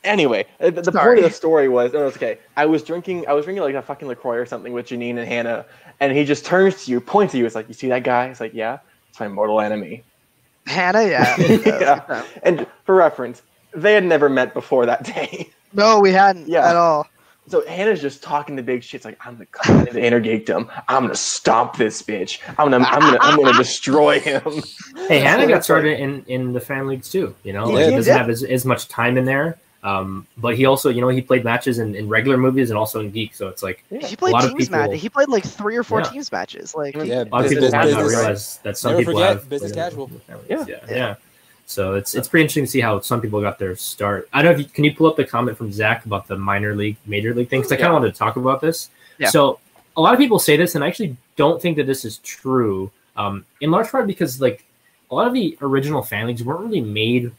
Anyway, 0.04 0.46
uh, 0.62 0.70
the, 0.70 0.82
the 0.82 0.92
point 0.92 1.18
of 1.20 1.24
the 1.26 1.30
story 1.32 1.68
was, 1.68 1.94
oh, 1.94 2.08
it's 2.08 2.16
okay. 2.18 2.40
I 2.56 2.66
was 2.66 2.82
drinking, 2.84 3.28
I 3.28 3.34
was 3.34 3.44
drinking 3.46 3.64
like 3.64 3.76
a 3.76 3.82
fucking 3.82 4.08
Lacroix 4.08 4.38
or 4.38 4.46
something 4.46 4.72
with 4.74 4.88
Janine 4.88 5.18
and 5.18 5.28
Hannah, 5.28 5.66
and 6.00 6.16
he 6.16 6.24
just 6.24 6.46
turns 6.46 6.86
to 6.86 6.92
you, 6.92 7.00
points 7.02 7.32
to 7.34 7.38
you, 7.38 7.46
it's 7.46 7.56
like, 7.56 7.68
you 7.68 7.74
see 7.74 7.88
that 7.90 8.04
guy? 8.04 8.26
It's 8.28 8.40
like, 8.40 8.54
yeah, 8.54 8.80
it's 9.10 9.20
my 9.20 9.28
mortal 9.28 9.60
enemy. 9.60 10.04
Hannah, 10.68 11.00
uh, 11.00 11.36
yeah. 11.40 11.66
Yeah. 11.66 12.24
And 12.44 12.68
for 12.86 12.96
reference, 12.96 13.42
they 13.74 13.94
had 13.94 14.04
never 14.04 14.30
met 14.30 14.54
before 14.54 14.86
that 14.86 15.04
day. 15.04 15.50
No, 15.74 16.00
we 16.00 16.12
hadn't 16.12 16.48
Yeah. 16.48 16.70
at 16.70 16.76
all. 16.76 17.08
So 17.50 17.66
Hannah's 17.66 18.02
just 18.02 18.22
talking 18.22 18.58
the 18.58 18.62
big 18.64 18.84
shit. 18.84 18.96
It's 19.00 19.06
like, 19.06 19.18
I'm 19.26 19.34
gonna 19.36 19.46
come 19.48 19.80
into 19.88 20.04
Inner 20.04 20.20
Geekdom. 20.22 20.70
I'm 20.90 21.04
gonna 21.04 21.16
stomp 21.16 21.78
this 21.78 22.02
bitch. 22.02 22.40
I'm 22.58 22.70
gonna, 22.72 22.84
I'm 22.86 23.00
gonna, 23.00 23.18
I'm 23.22 23.38
gonna 23.42 23.58
destroy 23.58 24.20
him. 24.20 24.42
Hey, 25.08 25.20
Hannah 25.20 25.44
got 25.48 25.54
that's 25.56 25.66
started 25.66 25.98
in 26.00 26.24
in 26.28 26.52
the 26.52 26.60
fan 26.60 26.88
leagues 26.88 27.10
too. 27.10 27.34
You 27.44 27.54
know, 27.54 27.68
He 27.68 27.76
like, 27.76 27.86
did, 27.86 27.92
doesn't 27.96 28.12
yeah. 28.12 28.18
have 28.18 28.30
as, 28.30 28.44
as 28.44 28.66
much 28.66 28.90
time 28.90 29.18
in 29.18 29.24
there. 29.24 29.58
Um, 29.84 30.26
but 30.38 30.58
he 30.58 30.66
also, 30.66 30.90
you 30.90 31.02
know, 31.02 31.08
he 31.10 31.22
played 31.22 31.44
matches 31.44 31.80
in, 31.80 31.96
in 31.96 32.10
regular 32.10 32.38
movies 32.38 32.72
and 32.72 32.78
also 32.80 33.00
in 33.00 33.12
Geek. 33.12 33.36
So 33.36 33.48
it's 33.48 33.62
like 33.64 33.84
Yeah. 33.92 34.06
He 34.08 34.16
played 34.16 34.34
lot 34.34 34.42
teams 34.42 34.56
people- 34.56 34.80
matches. 34.80 35.02
He 35.02 35.08
played 35.10 35.30
like 35.30 35.44
three 35.44 35.76
or 35.78 35.84
four 35.84 36.00
Yeah. 36.00 36.10
teams 36.10 36.32
matches. 36.32 36.76
Like 36.76 36.96
Yeah. 36.96 37.24
a 37.24 37.26
lot 37.26 37.46
of 37.46 37.50
people 37.50 37.68
business, 37.68 37.72
might 37.72 37.78
not 37.78 37.86
business, 37.86 38.16
realize 38.18 38.58
that 38.64 38.78
some 38.78 38.92
Never 38.94 39.02
people 39.02 39.14
forget, 39.14 39.30
have 39.30 39.50
business 39.50 39.72
casual. 39.72 40.10
Yeah, 40.28 40.36
Yeah. 40.50 40.66
yeah, 40.68 40.78
yeah. 40.90 41.16
So 41.68 41.96
it's 41.96 42.16
it's 42.16 42.28
pretty 42.28 42.44
interesting 42.44 42.64
to 42.64 42.72
see 42.72 42.80
how 42.80 43.00
some 43.02 43.22
people 43.22 43.40
got 43.42 43.60
their 43.60 43.76
start. 43.76 44.28
I 44.34 44.42
don't 44.42 44.54
know 44.54 44.60
if 44.60 44.66
you 44.66 44.72
can 44.72 44.84
you 44.84 44.96
pull 44.96 45.08
up 45.08 45.16
the 45.18 45.26
comment 45.26 45.58
from 45.58 45.72
Zach 45.72 46.06
about 46.06 46.28
the 46.28 46.38
minor 46.38 46.74
league, 46.76 46.96
major 47.06 47.34
league 47.34 47.50
thing 47.50 47.60
because 47.60 47.72
I 47.72 47.76
kind 47.76 47.88
of 47.88 47.94
wanted 47.94 48.14
to 48.14 48.18
talk 48.18 48.36
about 48.38 48.62
this. 48.62 48.90
Yeah. 49.20 49.28
So 49.30 49.60
a 49.96 50.02
lot 50.02 50.14
of 50.14 50.20
people 50.20 50.40
say 50.40 50.56
this, 50.58 50.76
and 50.76 50.84
I 50.84 50.88
actually 50.88 51.18
don't 51.36 51.62
think 51.62 51.76
that 51.78 51.86
this 51.86 52.06
is 52.06 52.18
true. 52.20 52.90
Um, 53.16 53.46
in 53.62 53.70
large 53.72 53.90
part 53.90 54.08
because 54.08 54.40
like 54.40 54.64
a 55.12 55.16
lot 55.16 55.28
of 55.28 55.34
the 55.34 55.58
original 55.62 56.02
fan 56.04 56.28
leagues 56.28 56.44
weren't 56.44 56.62
really 56.62 56.82
made 56.82 57.32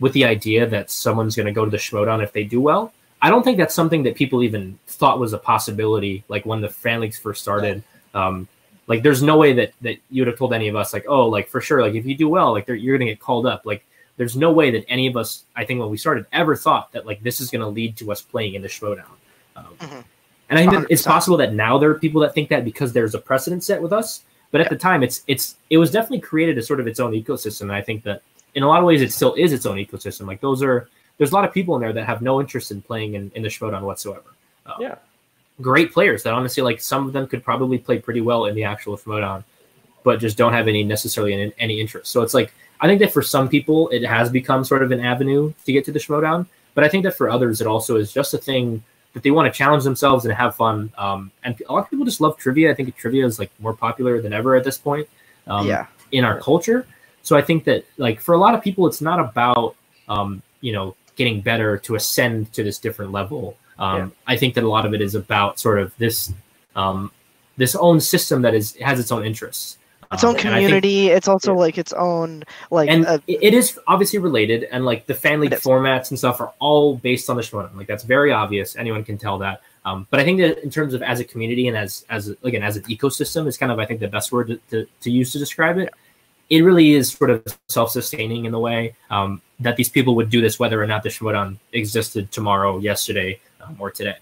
with 0.00 0.12
the 0.12 0.24
idea 0.24 0.66
that 0.66 0.90
someone's 0.90 1.36
going 1.36 1.46
to 1.46 1.52
go 1.52 1.64
to 1.64 1.70
the 1.70 1.76
Schmoedown 1.76 2.22
if 2.22 2.32
they 2.32 2.44
do 2.44 2.60
well. 2.60 2.92
I 3.22 3.30
don't 3.30 3.42
think 3.42 3.56
that's 3.58 3.74
something 3.74 4.02
that 4.02 4.16
people 4.16 4.42
even 4.42 4.78
thought 4.86 5.18
was 5.18 5.32
a 5.32 5.38
possibility. 5.38 6.24
Like 6.28 6.44
when 6.44 6.60
the 6.60 6.68
fan 6.68 7.00
leagues 7.00 7.18
first 7.18 7.40
started, 7.42 7.82
um, 8.12 8.48
like 8.86 9.02
there's 9.02 9.22
no 9.22 9.38
way 9.38 9.54
that 9.54 9.72
that 9.80 9.98
you 10.10 10.22
would 10.22 10.28
have 10.28 10.36
told 10.38 10.52
any 10.52 10.68
of 10.68 10.76
us 10.76 10.92
like, 10.92 11.06
oh, 11.08 11.28
like 11.28 11.48
for 11.48 11.60
sure, 11.60 11.80
like 11.80 11.94
if 11.94 12.04
you 12.04 12.14
do 12.14 12.28
well, 12.28 12.52
like 12.52 12.68
you're 12.68 12.98
going 12.98 13.06
to 13.06 13.12
get 13.12 13.20
called 13.20 13.46
up. 13.46 13.64
Like 13.64 13.84
there's 14.16 14.36
no 14.36 14.52
way 14.52 14.70
that 14.72 14.84
any 14.88 15.06
of 15.06 15.16
us, 15.16 15.44
I 15.56 15.64
think 15.64 15.80
when 15.80 15.90
we 15.90 15.96
started, 15.96 16.26
ever 16.32 16.54
thought 16.54 16.92
that 16.92 17.06
like 17.06 17.22
this 17.22 17.40
is 17.40 17.50
going 17.50 17.62
to 17.62 17.68
lead 17.68 17.96
to 17.98 18.12
us 18.12 18.20
playing 18.20 18.54
in 18.54 18.62
the 18.62 18.68
Schmoedown. 18.68 19.04
Um, 19.56 19.66
Mhm. 19.78 20.04
And 20.50 20.58
I 20.58 20.62
think 20.70 20.82
that 20.82 20.92
it's 20.92 21.02
possible 21.02 21.38
that 21.38 21.54
now 21.54 21.78
there 21.78 21.88
are 21.90 21.98
people 21.98 22.20
that 22.20 22.34
think 22.34 22.50
that 22.50 22.64
because 22.64 22.92
there's 22.92 23.14
a 23.14 23.18
precedent 23.18 23.64
set 23.64 23.80
with 23.80 23.92
us. 23.92 24.22
But 24.50 24.60
at 24.60 24.68
the 24.68 24.76
time, 24.76 25.02
it's 25.02 25.22
it's 25.26 25.56
it 25.70 25.78
was 25.78 25.90
definitely 25.90 26.20
created 26.20 26.58
as 26.58 26.66
sort 26.66 26.80
of 26.80 26.86
its 26.86 27.00
own 27.00 27.12
ecosystem. 27.12 27.62
And 27.62 27.72
I 27.72 27.80
think 27.80 28.04
that 28.04 28.22
in 28.54 28.62
a 28.62 28.68
lot 28.68 28.78
of 28.80 28.84
ways, 28.86 29.02
it 29.02 29.12
still 29.12 29.34
is 29.34 29.52
its 29.52 29.66
own 29.66 29.76
ecosystem. 29.76 30.26
Like 30.26 30.40
those 30.40 30.62
are 30.62 30.88
there's 31.18 31.30
a 31.30 31.34
lot 31.34 31.44
of 31.44 31.52
people 31.52 31.74
in 31.76 31.80
there 31.80 31.92
that 31.92 32.04
have 32.06 32.22
no 32.22 32.40
interest 32.40 32.70
in 32.70 32.82
playing 32.82 33.14
in, 33.14 33.30
in 33.34 33.42
the 33.42 33.48
Schmoedown 33.48 33.82
whatsoever. 33.82 34.24
Um, 34.66 34.74
Yeah. 34.80 34.96
great 35.60 35.92
players 35.92 36.22
that 36.24 36.32
honestly 36.32 36.62
like 36.62 36.80
some 36.80 37.06
of 37.06 37.12
them 37.12 37.26
could 37.26 37.44
probably 37.44 37.78
play 37.78 37.98
pretty 37.98 38.20
well 38.20 38.46
in 38.46 38.54
the 38.54 38.64
actual 38.64 38.96
Schmoedown, 38.96 39.44
but 40.02 40.18
just 40.20 40.36
don't 40.36 40.52
have 40.52 40.68
any 40.68 40.82
necessarily 40.82 41.32
any, 41.34 41.52
any 41.58 41.80
interest. 41.80 42.10
So 42.10 42.22
it's 42.22 42.34
like 42.34 42.52
I 42.80 42.86
think 42.88 43.00
that 43.00 43.12
for 43.12 43.22
some 43.22 43.48
people 43.48 43.88
it 43.90 44.02
has 44.04 44.30
become 44.30 44.64
sort 44.64 44.82
of 44.82 44.90
an 44.90 45.00
avenue 45.00 45.52
to 45.64 45.72
get 45.72 45.84
to 45.86 45.92
the 45.92 46.00
Schmoedown, 46.00 46.46
but 46.74 46.84
I 46.84 46.88
think 46.88 47.04
that 47.04 47.16
for 47.16 47.30
others 47.30 47.60
it 47.60 47.66
also 47.66 47.96
is 47.96 48.12
just 48.12 48.34
a 48.34 48.38
thing 48.38 48.82
that 49.12 49.22
they 49.22 49.30
want 49.30 49.46
to 49.52 49.56
challenge 49.56 49.84
themselves 49.84 50.24
and 50.24 50.34
have 50.34 50.56
fun. 50.56 50.92
Um, 50.98 51.30
and 51.44 51.60
a 51.68 51.72
lot 51.72 51.84
of 51.84 51.90
people 51.90 52.04
just 52.04 52.20
love 52.20 52.36
trivia. 52.36 52.72
I 52.72 52.74
think 52.74 52.94
trivia 52.96 53.24
is 53.24 53.38
like 53.38 53.52
more 53.60 53.72
popular 53.72 54.20
than 54.20 54.32
ever 54.32 54.56
at 54.56 54.64
this 54.64 54.76
point. 54.76 55.08
Um, 55.46 55.68
yeah. 55.68 55.86
in 56.10 56.24
our 56.24 56.40
culture. 56.40 56.86
So 57.24 57.36
I 57.36 57.42
think 57.42 57.64
that 57.64 57.84
like 57.96 58.20
for 58.20 58.34
a 58.34 58.38
lot 58.38 58.54
of 58.54 58.62
people, 58.62 58.86
it's 58.86 59.00
not 59.00 59.18
about 59.18 59.74
um, 60.08 60.40
you 60.60 60.72
know 60.72 60.94
getting 61.16 61.40
better 61.40 61.78
to 61.78 61.96
ascend 61.96 62.52
to 62.52 62.62
this 62.62 62.78
different 62.78 63.10
level. 63.12 63.56
Um, 63.78 63.96
Yeah. 63.96 64.08
I 64.28 64.36
think 64.36 64.54
that 64.54 64.62
a 64.64 64.68
lot 64.68 64.86
of 64.86 64.94
it 64.94 65.00
is 65.02 65.14
about 65.16 65.58
sort 65.58 65.78
of 65.80 65.92
this 65.98 66.32
um, 66.76 67.10
this 67.56 67.74
own 67.74 68.00
system 68.00 68.42
that 68.42 68.54
is 68.54 68.76
has 68.76 69.00
its 69.00 69.10
own 69.10 69.24
interests. 69.24 69.78
Its 70.12 70.22
Um, 70.22 70.30
own 70.30 70.36
I 70.36 70.42
think- 70.42 70.54
community. 70.54 71.08
it's 71.08 71.26
also 71.28 71.52
yeah. 71.54 71.58
like 71.60 71.78
its 71.78 71.92
own 71.94 72.44
like 72.70 72.88
and 72.90 73.06
uh, 73.06 73.18
it- 73.26 73.54
is 73.54 73.78
obviously 73.88 74.18
related 74.18 74.64
and 74.70 74.84
like 74.84 75.06
the 75.06 75.14
fan 75.14 75.40
league 75.40 75.52
formats 75.52 76.10
and 76.10 76.18
stuff 76.18 76.40
are 76.40 76.52
all 76.60 76.96
based 76.96 77.30
on 77.30 77.36
the 77.36 77.42
Schmoedown. 77.42 77.74
Like 77.74 77.86
that's 77.88 78.04
very 78.04 78.30
obvious. 78.32 78.76
Anyone 78.76 79.02
can 79.02 79.16
tell 79.18 79.38
that. 79.38 79.62
Um, 79.86 80.06
but 80.10 80.20
I 80.20 80.24
think 80.24 80.40
that 80.40 80.62
in 80.62 80.70
terms 80.70 80.94
of 80.94 81.02
as 81.02 81.20
a 81.20 81.24
community 81.24 81.68
and 81.68 81.76
as 81.76 82.04
as 82.10 82.22
again 82.42 82.62
as 82.62 82.76
an 82.76 82.82
ecosystem 82.84 83.46
is 83.48 83.56
kind 83.56 83.72
of 83.72 83.78
I 83.78 83.86
think 83.86 84.00
the 84.00 84.08
best 84.08 84.30
word 84.30 84.48
to, 84.48 84.56
to, 84.70 84.86
to 85.00 85.10
use 85.10 85.32
to 85.32 85.38
describe 85.38 85.78
it. 85.78 85.88
It 86.50 86.60
really 86.60 86.92
is 86.92 87.10
sort 87.10 87.30
of 87.30 87.42
self-sustaining 87.68 88.44
in 88.44 88.52
the 88.52 88.58
way 88.58 88.94
um, 89.10 89.40
that 89.60 89.76
these 89.76 89.88
people 89.88 90.14
would 90.16 90.30
do 90.30 90.40
this 90.40 90.58
whether 90.58 90.82
or 90.82 90.86
not 90.86 91.02
the 91.02 91.08
Schmoedown 91.08 91.58
existed 91.72 92.30
tomorrow, 92.30 92.78
yesterday, 92.78 93.40
um, 93.62 93.76
or 93.78 93.90
today. 93.90 94.16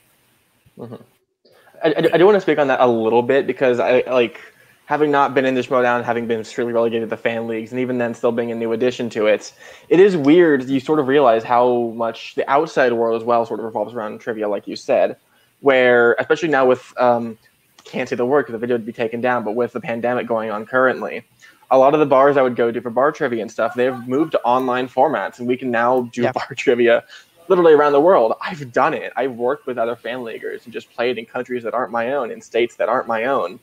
I, 1.82 1.88
I, 1.88 1.96
I 2.14 2.18
do 2.18 2.24
want 2.24 2.36
to 2.36 2.40
speak 2.40 2.58
on 2.58 2.68
that 2.68 2.80
a 2.80 2.86
little 2.86 3.22
bit 3.22 3.46
because 3.46 3.80
I 3.80 4.02
like 4.06 4.40
having 4.86 5.10
not 5.10 5.34
been 5.34 5.44
in 5.44 5.54
the 5.54 5.62
Schmoedown, 5.62 6.04
having 6.04 6.26
been 6.26 6.44
strictly 6.44 6.72
relegated 6.72 7.08
to 7.08 7.16
the 7.16 7.20
fan 7.20 7.46
leagues, 7.46 7.72
and 7.72 7.80
even 7.80 7.98
then 7.98 8.14
still 8.14 8.32
being 8.32 8.52
a 8.52 8.54
new 8.54 8.72
addition 8.72 9.08
to 9.10 9.26
it. 9.26 9.52
It 9.88 10.00
is 10.00 10.16
weird. 10.16 10.68
You 10.68 10.80
sort 10.80 10.98
of 10.98 11.08
realize 11.08 11.42
how 11.42 11.92
much 11.94 12.34
the 12.34 12.48
outside 12.50 12.92
world 12.92 13.20
as 13.20 13.24
well 13.24 13.46
sort 13.46 13.60
of 13.60 13.64
revolves 13.64 13.94
around 13.94 14.20
trivia, 14.20 14.48
like 14.48 14.66
you 14.66 14.76
said, 14.76 15.16
where 15.60 16.14
especially 16.18 16.50
now 16.50 16.66
with 16.66 16.92
um, 16.98 17.38
can't 17.84 18.08
say 18.08 18.16
the 18.16 18.26
word 18.26 18.42
because 18.42 18.52
the 18.52 18.58
video 18.58 18.76
would 18.76 18.86
be 18.86 18.92
taken 18.92 19.20
down, 19.20 19.44
but 19.44 19.54
with 19.54 19.72
the 19.72 19.80
pandemic 19.80 20.26
going 20.26 20.50
on 20.50 20.66
currently. 20.66 21.24
A 21.72 21.78
lot 21.78 21.94
of 21.94 22.00
the 22.00 22.06
bars 22.06 22.36
I 22.36 22.42
would 22.42 22.54
go 22.54 22.70
to 22.70 22.80
for 22.80 22.90
bar 22.90 23.10
trivia 23.10 23.42
and 23.42 23.50
stuff, 23.50 23.74
they've 23.74 23.96
moved 24.06 24.32
to 24.32 24.42
online 24.42 24.88
formats, 24.88 25.38
and 25.38 25.48
we 25.48 25.56
can 25.56 25.70
now 25.70 26.02
do 26.12 26.22
Yeah. 26.22 26.32
bar 26.32 26.48
trivia 26.56 27.02
literally 27.48 27.72
around 27.72 27.92
the 27.92 28.00
world. 28.00 28.34
I've 28.40 28.72
done 28.72 28.94
it. 28.94 29.12
I've 29.16 29.32
worked 29.32 29.66
with 29.66 29.78
other 29.78 29.96
fan 29.96 30.22
leaguers 30.22 30.64
and 30.64 30.72
just 30.72 30.90
played 30.92 31.18
in 31.18 31.26
countries 31.26 31.64
that 31.64 31.74
aren't 31.74 31.90
my 31.90 32.12
own, 32.12 32.30
in 32.30 32.40
states 32.40 32.76
that 32.76 32.88
aren't 32.88 33.08
my 33.08 33.24
own. 33.24 33.58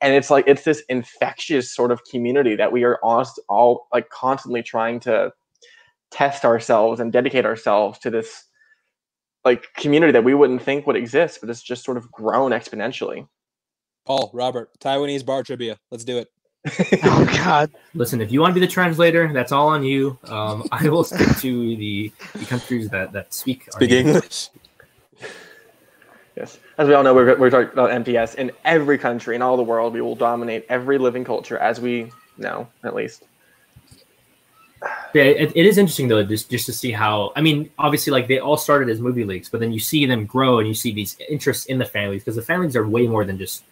And 0.00 0.12
it's 0.14 0.30
like 0.30 0.44
it's 0.46 0.64
this 0.64 0.82
infectious 0.88 1.74
sort 1.74 1.90
of 1.90 2.04
community 2.10 2.56
that 2.56 2.72
we 2.72 2.84
are 2.84 2.98
all, 3.02 3.24
all 3.48 3.88
like 3.92 4.10
constantly 4.10 4.62
trying 4.62 5.00
to 5.00 5.32
test 6.10 6.44
ourselves 6.44 7.00
and 7.00 7.12
dedicate 7.12 7.46
ourselves 7.46 7.98
to 8.00 8.10
this 8.10 8.44
like 9.44 9.66
community 9.76 10.12
that 10.12 10.24
we 10.24 10.34
wouldn't 10.34 10.62
think 10.62 10.86
would 10.86 10.96
exist, 10.96 11.38
but 11.40 11.48
it's 11.50 11.62
just 11.62 11.84
sort 11.84 11.96
of 11.96 12.10
grown 12.10 12.50
exponentially. 12.50 13.26
Paul, 14.04 14.30
Robert, 14.34 14.70
Taiwanese 14.80 15.24
bar 15.24 15.42
trivia. 15.42 15.78
Let's 15.90 16.04
do 16.04 16.18
it. 16.18 16.28
oh 17.04 17.26
god. 17.44 17.70
Listen, 17.94 18.20
if 18.20 18.32
you 18.32 18.40
want 18.40 18.54
to 18.54 18.60
be 18.60 18.64
the 18.64 18.72
translator, 18.72 19.30
that's 19.32 19.52
all 19.52 19.68
on 19.68 19.84
you. 19.84 20.18
Um, 20.24 20.66
I 20.72 20.88
will 20.88 21.04
stick 21.04 21.36
to 21.38 21.76
the, 21.76 22.10
the 22.34 22.46
countries 22.46 22.88
that, 22.88 23.12
that 23.12 23.34
speak. 23.34 23.70
Speak 23.72 23.90
English. 23.90 24.48
Yes. 26.36 26.58
As 26.78 26.88
we 26.88 26.94
all 26.94 27.02
know, 27.04 27.14
we're, 27.14 27.38
we're 27.38 27.50
talking 27.50 27.72
about 27.72 27.90
MTS. 27.90 28.34
In 28.34 28.50
every 28.64 28.98
country 28.98 29.36
in 29.36 29.42
all 29.42 29.56
the 29.56 29.62
world, 29.62 29.92
we 29.92 30.00
will 30.00 30.16
dominate 30.16 30.66
every 30.68 30.98
living 30.98 31.22
culture, 31.22 31.58
as 31.58 31.80
we 31.80 32.10
know, 32.38 32.66
at 32.82 32.94
least. 32.94 33.24
Yeah, 35.14 35.22
it, 35.22 35.52
it 35.54 35.64
is 35.66 35.78
interesting 35.78 36.08
though, 36.08 36.22
just 36.24 36.50
just 36.50 36.66
to 36.66 36.72
see 36.72 36.90
how. 36.90 37.32
I 37.36 37.40
mean, 37.40 37.70
obviously, 37.78 38.10
like 38.10 38.26
they 38.26 38.38
all 38.38 38.56
started 38.56 38.90
as 38.90 39.00
movie 39.00 39.24
leagues, 39.24 39.48
but 39.48 39.60
then 39.60 39.72
you 39.72 39.80
see 39.80 40.04
them 40.06 40.26
grow 40.26 40.58
and 40.58 40.68
you 40.68 40.74
see 40.74 40.92
these 40.92 41.16
interests 41.28 41.66
in 41.66 41.78
the 41.78 41.84
families 41.84 42.22
because 42.22 42.36
the 42.36 42.42
families 42.42 42.74
are 42.74 42.86
way 42.86 43.06
more 43.06 43.24
than 43.24 43.38
just 43.38 43.64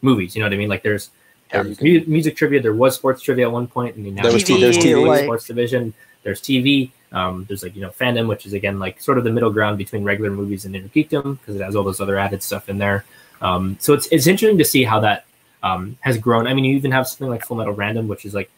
movies. 0.00 0.34
You 0.34 0.40
know 0.40 0.46
what 0.46 0.54
I 0.54 0.56
mean? 0.56 0.68
Like 0.68 0.82
there's, 0.82 1.10
Yeah, 1.52 1.62
there's 1.62 1.80
you 1.80 2.04
music 2.06 2.36
trivia, 2.36 2.60
there 2.60 2.74
was 2.74 2.94
sports 2.96 3.22
trivia 3.22 3.46
at 3.46 3.52
one 3.52 3.66
point, 3.66 3.96
and 3.96 4.14
now 4.14 4.22
There 4.22 4.32
was 4.32 4.44
TV, 4.44 4.60
there's 4.60 4.78
TV. 4.78 5.06
like- 5.06 5.24
sports 5.24 5.46
division. 5.46 5.94
There's 6.22 6.40
TV. 6.40 6.90
Um, 7.12 7.44
there's 7.46 7.62
like 7.62 7.76
you 7.76 7.82
know 7.82 7.90
fandom, 7.90 8.26
which 8.26 8.46
is 8.46 8.52
again 8.52 8.78
like 8.80 9.00
sort 9.00 9.16
of 9.16 9.22
the 9.24 9.30
middle 9.30 9.50
ground 9.50 9.78
between 9.78 10.02
regular 10.02 10.30
movies 10.30 10.64
and 10.64 10.74
inner 10.74 10.88
geekdom 10.88 11.38
because 11.38 11.54
it 11.54 11.62
has 11.62 11.76
all 11.76 11.84
those 11.84 12.00
other 12.00 12.16
added 12.18 12.42
stuff 12.42 12.68
in 12.68 12.78
there. 12.78 13.04
Um, 13.40 13.76
so 13.80 13.94
it's 13.94 14.08
it's 14.08 14.26
interesting 14.26 14.58
to 14.58 14.64
see 14.64 14.82
how 14.82 14.98
that 15.00 15.24
um, 15.62 15.96
has 16.00 16.18
grown. 16.18 16.46
I 16.48 16.54
mean, 16.54 16.64
you 16.64 16.74
even 16.76 16.90
have 16.90 17.06
something 17.06 17.28
like 17.28 17.44
Full 17.46 17.56
Metal 17.56 17.72
Random, 17.72 18.08
which 18.08 18.24
is 18.24 18.34
like 18.34 18.50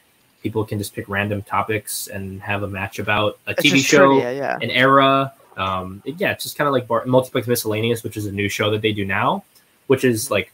people 0.43 0.65
can 0.65 0.79
just 0.79 0.95
pick 0.95 1.09
random 1.11 1.43
topics 1.43 2.07
and 2.07 2.41
have 2.41 2.63
a 2.63 2.69
match 2.69 2.99
about 2.99 3.39
a 3.47 3.51
It's 3.51 3.63
TV 3.65 3.85
show, 3.85 4.15
trivia, 4.15 4.33
yeah. 4.39 4.59
an 4.63 4.71
era. 4.71 5.33
Um, 5.59 6.01
it- 6.07 6.15
yeah, 6.19 6.31
it's 6.31 6.45
just 6.45 6.57
kind 6.57 6.69
of 6.69 6.73
like 6.73 6.87
bar- 6.89 7.05
multiplex 7.05 7.47
miscellaneous, 7.49 8.03
which 8.03 8.17
is 8.17 8.25
a 8.27 8.33
new 8.33 8.49
show 8.49 8.71
that 8.71 8.81
they 8.81 8.93
do 8.93 9.05
now, 9.05 9.45
which 9.89 10.05
is 10.05 10.31
like 10.31 10.53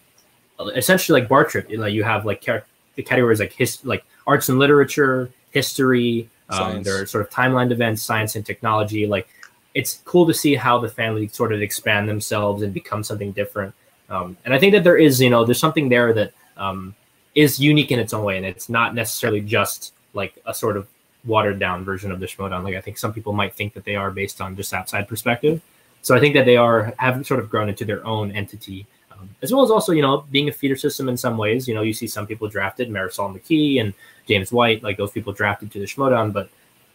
essentially 0.75 1.21
like 1.21 1.29
bar 1.29 1.45
trip. 1.45 1.71
You 1.71 1.79
know, 1.79 1.87
you 1.87 2.05
have 2.05 2.25
like 2.25 2.45
car- 2.45 2.65
the 2.95 3.03
categories 3.03 3.41
like 3.41 3.53
his 3.53 3.85
like 3.85 4.05
arts 4.27 4.49
and 4.49 4.59
literature, 4.59 5.31
history. 5.51 6.29
Um, 6.51 6.83
there 6.83 7.03
are 7.03 7.07
sort 7.07 7.25
of 7.25 7.31
timeline 7.31 7.71
events, 7.73 8.03
science 8.03 8.37
and 8.37 8.45
technology. 8.45 9.07
Like 9.07 9.29
it's 9.75 10.01
cool 10.05 10.27
to 10.27 10.35
see 10.35 10.55
how 10.55 10.79
the 10.79 10.89
family 10.89 11.29
sort 11.29 11.53
of 11.53 11.61
expand 11.63 12.09
themselves 12.09 12.63
and 12.63 12.73
become 12.73 13.03
something 13.03 13.33
different. 13.33 13.75
Um, 14.09 14.37
and 14.45 14.55
I 14.55 14.59
think 14.59 14.73
that 14.73 14.85
there 14.85 14.97
is, 14.97 15.21
you 15.21 15.31
know, 15.31 15.45
there's 15.45 15.59
something 15.59 15.89
there 15.89 16.13
that 16.13 16.33
um, 16.57 16.95
is 17.35 17.59
unique 17.59 17.91
in 17.91 17.99
its 17.99 18.13
own 18.13 18.25
way, 18.25 18.37
and 18.37 18.47
it's 18.47 18.69
not 18.69 18.95
necessarily 18.95 19.41
just 19.41 19.93
like 20.13 20.39
a 20.47 20.55
sort 20.55 20.77
of 20.77 20.87
watered 21.25 21.59
down 21.59 21.85
version 21.85 22.13
of 22.13 22.21
the 22.21 22.27
Schmoedown. 22.27 22.63
Like 22.63 22.77
I 22.77 22.81
think 22.81 22.99
some 22.99 23.13
people 23.13 23.33
might 23.33 23.55
think 23.55 23.73
that 23.75 23.85
they 23.85 23.97
are 23.97 24.11
based 24.11 24.41
on 24.41 24.55
just 24.57 24.73
outside 24.73 25.09
perspective. 25.09 25.61
So 26.03 26.15
I 26.15 26.21
think 26.21 26.35
that 26.35 26.45
they 26.45 26.57
are 26.57 26.95
have 26.99 27.27
sort 27.27 27.41
of 27.41 27.51
grown 27.51 27.69
into 27.69 27.85
their 27.85 28.07
own 28.07 28.31
entity, 28.33 28.87
um, 29.25 29.37
as 29.43 29.53
well 29.53 29.65
as 29.65 29.71
also 29.71 29.93
you 29.93 30.03
know 30.03 30.25
being 30.31 30.49
a 30.49 30.53
feeder 30.53 30.77
system 30.77 31.09
in 31.09 31.17
some 31.17 31.37
ways. 31.37 31.67
You 31.67 31.75
know, 31.75 31.83
you 31.83 31.93
see 31.93 32.07
some 32.07 32.27
people 32.27 32.49
drafted, 32.49 32.89
Marisol 32.91 33.35
McKee 33.35 33.81
and 33.81 33.95
James 34.29 34.53
White, 34.53 34.83
like 34.83 34.97
those 34.97 35.11
people 35.11 35.33
drafted 35.33 35.71
to 35.73 35.79
the 35.79 35.87
Schmoedown, 35.87 36.33
but 36.33 36.49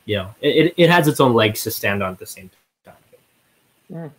you 0.05 0.17
know 0.17 0.34
it, 0.41 0.65
it, 0.67 0.73
it 0.77 0.89
has 0.89 1.07
its 1.07 1.19
own 1.19 1.34
legs 1.34 1.63
to 1.63 1.71
stand 1.71 2.03
on 2.03 2.13
at 2.13 2.19
the 2.19 2.25
same 2.25 2.49
time. 2.86 2.95
Yeah. 3.89 4.09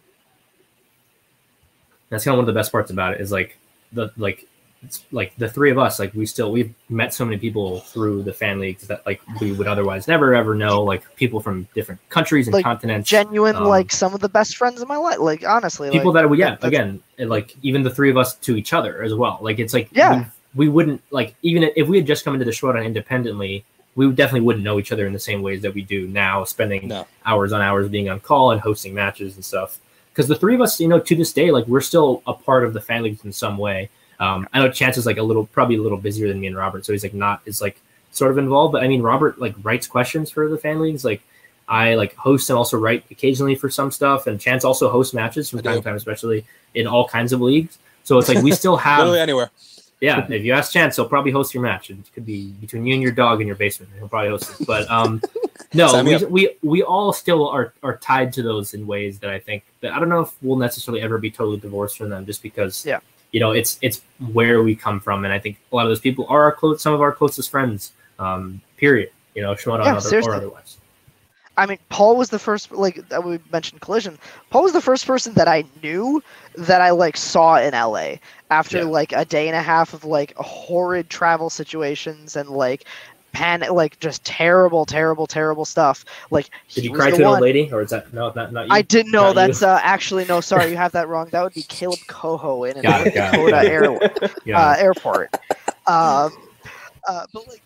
That's 2.09 2.25
kind 2.25 2.35
of 2.35 2.39
one 2.39 2.49
of 2.49 2.53
the 2.53 2.59
best 2.59 2.73
parts 2.73 2.91
about 2.91 3.15
it 3.15 3.21
is 3.21 3.31
like 3.31 3.57
the 3.93 4.11
like 4.17 4.47
it's 4.83 5.05
like 5.13 5.35
the 5.37 5.49
three 5.49 5.71
of 5.71 5.79
us 5.79 5.99
like 5.99 6.13
we 6.15 6.25
still 6.25 6.51
we've 6.51 6.73
met 6.89 7.13
so 7.13 7.25
many 7.25 7.37
people 7.37 7.81
through 7.81 8.23
the 8.23 8.33
fan 8.33 8.59
leagues 8.59 8.87
that 8.87 9.05
like 9.05 9.21
we 9.41 9.53
would 9.53 9.67
otherwise 9.67 10.09
never 10.09 10.35
ever 10.35 10.55
know 10.55 10.83
like 10.83 11.03
people 11.17 11.39
from 11.41 11.69
different 11.75 12.01
countries 12.09 12.47
and 12.47 12.55
Like, 12.55 12.65
continents 12.65 13.09
Genuine, 13.09 13.57
um, 13.57 13.65
like 13.65 13.93
some 13.93 14.15
of 14.15 14.21
the 14.21 14.29
best 14.29 14.57
friends 14.57 14.81
in 14.81 14.89
my 14.89 14.97
life. 14.97 15.19
Like 15.19 15.45
honestly, 15.47 15.91
people 15.91 16.13
like, 16.13 16.23
that 16.23 16.29
we 16.31 16.39
yeah 16.39 16.51
that's- 16.57 16.69
again 16.69 17.03
like 17.19 17.55
even 17.63 17.83
the 17.83 17.91
three 17.91 18.11
of 18.11 18.17
us 18.17 18.35
to 18.37 18.57
each 18.57 18.73
other 18.73 19.03
as 19.03 19.15
well 19.15 19.39
like 19.43 19.59
it's 19.59 19.75
like 19.75 19.89
Yeah. 19.93 20.25
we, 20.55 20.67
we 20.67 20.69
wouldn't 20.71 21.03
like 21.11 21.35
even 21.43 21.71
if 21.77 21.87
we 21.87 21.99
had 21.99 22.07
just 22.07 22.25
come 22.25 22.33
into 22.35 22.47
the 22.47 22.51
Schmoedown 22.53 22.85
independently 22.87 23.65
we 23.97 24.11
definitely 24.13 24.41
wouldn't 24.47 24.65
know 24.65 24.79
each 24.79 24.93
other 24.93 25.07
in 25.07 25.13
the 25.13 25.19
same 25.19 25.43
ways 25.43 25.61
that 25.63 25.75
we 25.75 25.83
do 25.83 26.07
now, 26.07 26.45
spending 26.45 26.89
No. 26.89 27.07
hours 27.27 27.53
on 27.53 27.61
hours 27.61 27.89
being 27.89 28.09
on 28.09 28.21
call 28.21 28.53
and 28.53 28.61
hosting 28.61 28.95
matches 28.95 29.35
and 29.35 29.45
stuff. 29.45 29.79
Because 30.13 30.29
the 30.29 30.37
three 30.37 30.55
of 30.55 30.61
us, 30.61 30.79
you 30.81 30.87
know, 30.87 31.01
to 31.01 31.17
this 31.17 31.33
day, 31.33 31.51
like 31.51 31.67
we're 31.67 31.81
still 31.81 32.23
a 32.27 32.33
part 32.33 32.65
of 32.65 32.73
the 32.73 32.81
fan 32.81 33.03
leagues 33.03 33.25
in 33.25 33.33
some 33.33 33.59
way. 33.59 33.91
Um, 34.21 34.47
I 34.53 34.61
know 34.61 34.71
Chance 34.71 34.99
is 34.99 35.07
like 35.07 35.17
a 35.17 35.23
little, 35.23 35.47
probably 35.47 35.77
a 35.77 35.83
little 35.83 35.99
busier 35.99 36.29
than 36.29 36.39
me 36.41 36.47
and 36.47 36.57
Robert, 36.57 36.85
so 36.85 36.93
he's 36.93 37.03
like 37.03 37.15
not 37.15 37.41
is 37.47 37.61
like 37.61 37.81
sort 38.13 38.31
of 38.31 38.39
involved. 38.39 38.73
But 38.73 38.85
I 38.85 38.89
mean, 38.89 39.03
Robert 39.03 39.41
like 39.41 39.55
writes 39.63 39.87
questions 39.87 40.31
for 40.31 40.49
the 40.49 40.59
fan 40.59 40.79
leagues. 40.81 41.05
Like 41.05 41.23
I 41.69 41.95
like 41.95 42.15
host 42.17 42.51
and 42.51 42.57
also 42.57 42.77
write 42.79 43.05
occasionally 43.11 43.55
for 43.55 43.71
some 43.71 43.91
stuff, 43.91 44.27
and 44.27 44.39
Chance 44.39 44.65
also 44.65 44.91
hosts 44.91 45.15
matches 45.15 45.49
from 45.49 45.63
time 45.63 45.77
to 45.79 45.83
time, 45.83 45.97
especially 45.97 46.45
in 46.75 46.87
all 46.87 47.09
kinds 47.09 47.33
of 47.33 47.41
leagues. 47.41 47.79
So 48.05 48.19
it's 48.19 48.29
like 48.29 48.43
we 48.43 48.53
still 48.53 48.77
have 48.89 48.99
Literally 48.99 49.21
anywhere. 49.21 49.51
yeah, 50.01 50.27
if 50.29 50.45
you 50.45 50.53
ask 50.53 50.73
Chance, 50.73 50.97
he'll 50.97 51.09
probably 51.09 51.33
host 51.33 51.55
your 51.55 51.63
match. 51.63 51.89
It 51.91 51.97
could 52.13 52.27
be 52.27 52.51
between 52.61 52.85
you 52.85 52.95
and 52.95 53.03
your 53.03 53.13
dog 53.13 53.41
in 53.41 53.47
your 53.47 53.57
basement. 53.57 53.91
He'll 53.97 54.09
probably 54.09 54.31
host 54.31 54.61
it. 54.61 54.67
But 54.67 54.91
um, 54.91 55.23
no, 55.73 56.03
we, 56.05 56.17
we 56.27 56.57
we 56.63 56.83
all 56.83 57.13
still 57.15 57.49
are 57.49 57.73
are 57.83 57.97
tied 57.97 58.35
to 58.35 58.43
those 58.43 58.75
in 58.75 58.87
ways 58.87 59.19
that 59.21 59.31
I 59.31 59.39
think 59.39 59.65
that 59.81 59.93
I 59.93 59.99
don't 59.99 60.09
know 60.09 60.21
if 60.21 60.33
we'll 60.43 60.59
necessarily 60.59 61.01
ever 61.01 61.17
be 61.17 61.31
totally 61.31 61.59
divorced 61.59 61.97
from 61.97 62.11
them, 62.11 62.27
just 62.27 62.43
because 62.43 62.85
Yeah. 62.85 63.01
You 63.33 63.41
know 63.41 63.53
it's 63.53 63.79
it's 63.83 64.03
where 64.33 64.63
we 64.63 64.75
come 64.75 65.01
from, 65.01 65.25
and 65.25 65.33
I 65.33 65.39
think 65.39 65.59
a 65.73 65.77
lot 65.77 65.87
of 65.87 65.91
those 65.91 66.01
people 66.01 66.27
are 66.29 66.43
our 66.43 66.53
close, 66.53 66.83
some 66.83 66.93
of 66.95 67.01
our 67.01 67.13
closest 67.13 67.51
friends. 67.51 67.93
Um, 68.19 68.61
period. 68.77 69.11
You 69.35 69.43
know, 69.43 69.55
Schmoedown 69.55 69.85
Yeah, 69.85 69.97
other, 69.97 70.21
or 70.29 70.35
otherwise. 70.35 70.77
I 71.57 71.67
mean, 71.67 71.79
Paul 71.91 72.17
was 72.17 72.31
the 72.31 72.39
first, 72.39 72.73
like 72.73 73.09
that 73.11 73.23
we 73.23 73.39
mentioned 73.53 73.81
collision. 73.81 74.19
Paul 74.51 74.63
was 74.63 74.73
the 74.73 74.81
first 74.81 75.07
person 75.07 75.35
that 75.35 75.47
I 75.47 75.65
knew 75.83 76.23
that 76.57 76.81
I 76.81 76.91
like 76.91 77.17
saw 77.17 77.57
in 77.59 77.73
LA 77.75 78.17
after 78.51 78.79
Yeah. 78.79 78.85
like 78.85 79.13
a 79.13 79.25
day 79.25 79.47
and 79.47 79.57
a 79.57 79.63
half 79.63 79.93
of 79.93 80.05
like 80.05 80.35
horrid 80.37 81.11
travel 81.11 81.51
situations 81.51 82.35
and 82.35 82.49
like 82.49 82.85
panic, 83.33 83.71
like 83.71 83.99
just 84.01 84.25
terrible, 84.25 84.85
terrible, 84.87 85.27
terrible 85.27 85.65
stuff. 85.65 86.05
Like, 86.31 86.51
Did 86.69 86.85
you 86.85 86.93
cry 86.93 87.11
the 87.11 87.19
to 87.19 87.23
an 87.23 87.29
old 87.29 87.41
lady, 87.41 87.71
or 87.73 87.83
is 87.83 87.91
that 87.91 88.13
no, 88.13 88.33
not 88.35 88.53
not 88.53 88.67
you? 88.67 88.73
I 88.73 88.83
didn't 88.83 89.13
know. 89.13 89.25
Not. 89.25 89.35
That's 89.35 89.63
uh, 89.63 89.81
actually 89.83 90.25
no. 90.27 90.41
Sorry, 90.41 90.71
you 90.71 90.77
have 90.77 90.93
that 90.93 91.09
wrong. 91.09 91.29
That 91.31 91.43
would 91.43 91.55
be 91.55 91.63
Caleb 91.69 91.99
Coho 92.07 92.65
in 92.65 92.81
Got 92.83 93.07
it, 93.07 93.15
got 93.15 93.35
it. 93.35 93.37
Dakota 93.37 93.71
Air, 93.71 94.31
yeah. 94.45 94.61
uh, 94.61 94.77
Airport. 94.79 95.35
Um, 95.87 96.33
uh, 97.09 97.27
but 97.33 97.49
like, 97.49 97.63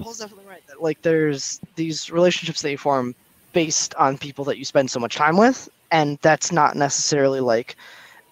Paul's 0.00 0.18
definitely 0.18 0.46
right 0.46 0.66
that 0.68 0.82
like 0.82 1.02
there's 1.02 1.60
these 1.74 2.10
relationships 2.10 2.62
that 2.62 2.70
you 2.70 2.78
form 2.78 3.14
based 3.52 3.94
on 3.94 4.18
people 4.18 4.44
that 4.44 4.58
you 4.58 4.64
spend 4.64 4.90
so 4.90 5.00
much 5.00 5.16
time 5.16 5.36
with, 5.36 5.68
and 5.90 6.18
that's 6.22 6.52
not 6.52 6.76
necessarily 6.76 7.40
like 7.40 7.76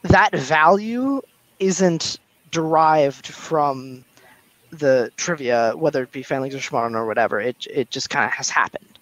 that 0.03 0.35
value 0.37 1.21
isn't 1.59 2.19
derived 2.51 3.27
from 3.27 4.05
the 4.79 5.11
trivia, 5.17 5.73
whether 5.77 6.03
it 6.03 6.13
be 6.13 6.23
Fanlings 6.23 6.55
or 6.55 6.59
Schmoedown 6.59 6.95
or 6.95 7.07
whatever. 7.07 7.41
It 7.41 7.67
it 7.71 7.91
just 7.91 8.11
kind 8.11 8.25
of 8.25 8.33
has 8.33 8.49
happened. 8.51 8.99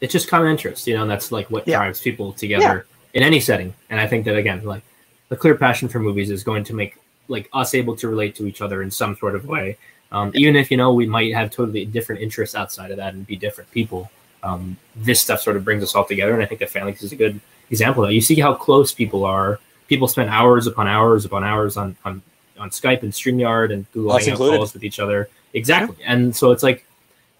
it's 0.00 0.12
just 0.12 0.28
common 0.28 0.48
interest, 0.50 0.86
you 0.86 0.94
know, 0.94 1.02
and 1.02 1.10
that's 1.10 1.32
like 1.32 1.50
what 1.50 1.66
Yeah. 1.66 1.78
drives 1.78 2.00
people 2.00 2.32
together 2.32 2.86
in 3.14 3.22
any 3.24 3.40
setting. 3.40 3.74
And 3.90 3.98
I 4.00 4.06
think 4.06 4.24
that 4.26 4.36
again, 4.36 4.64
like 4.64 4.82
the 5.28 5.36
clear 5.36 5.56
passion 5.56 5.88
for 5.88 5.98
movies 5.98 6.30
is 6.30 6.44
going 6.44 6.62
to 6.64 6.74
make 6.74 6.96
like 7.26 7.48
us 7.52 7.74
able 7.74 7.96
to 7.96 8.08
relate 8.08 8.34
to 8.36 8.46
each 8.46 8.60
other 8.62 8.80
in 8.82 8.90
some 8.90 9.16
sort 9.16 9.34
of 9.34 9.44
way. 9.46 9.76
Um, 10.12 10.30
even 10.34 10.56
if 10.56 10.70
you 10.70 10.76
know 10.76 10.92
we 10.94 11.06
might 11.06 11.34
have 11.34 11.50
totally 11.50 11.84
different 11.84 12.22
interests 12.22 12.54
outside 12.54 12.90
of 12.92 12.96
that 12.98 13.12
and 13.14 13.26
be 13.26 13.36
different 13.36 13.70
people, 13.72 14.10
um, 14.42 14.76
this 14.96 15.20
stuff 15.20 15.40
sort 15.40 15.56
of 15.56 15.64
brings 15.64 15.82
us 15.82 15.94
all 15.96 16.04
together. 16.04 16.32
And 16.32 16.42
I 16.42 16.46
think 16.46 16.60
that 16.60 16.70
Fanlix 16.70 17.02
is 17.02 17.12
a 17.12 17.16
good 17.16 17.40
example 17.70 18.04
of 18.04 18.08
that. 18.08 18.14
You 18.14 18.20
see 18.20 18.38
how 18.40 18.54
close 18.54 18.92
people 18.94 19.24
are. 19.24 19.58
People 19.88 20.06
spend 20.06 20.30
hours 20.30 20.66
upon 20.66 20.86
hours 20.86 21.24
upon 21.24 21.42
hours 21.44 21.76
on 21.76 21.96
on, 22.04 22.22
on 22.58 22.70
Skype 22.70 23.02
and 23.02 23.12
StreamYard 23.12 23.72
and 23.72 23.90
Google 23.92 24.12
Us 24.12 24.24
Hangout 24.24 24.32
included. 24.40 24.56
calls 24.58 24.74
with 24.74 24.84
each 24.84 24.98
other. 24.98 25.28
Exactly. 25.54 25.96
And 26.04 26.34
so 26.34 26.50
it's 26.52 26.62
like 26.62 26.84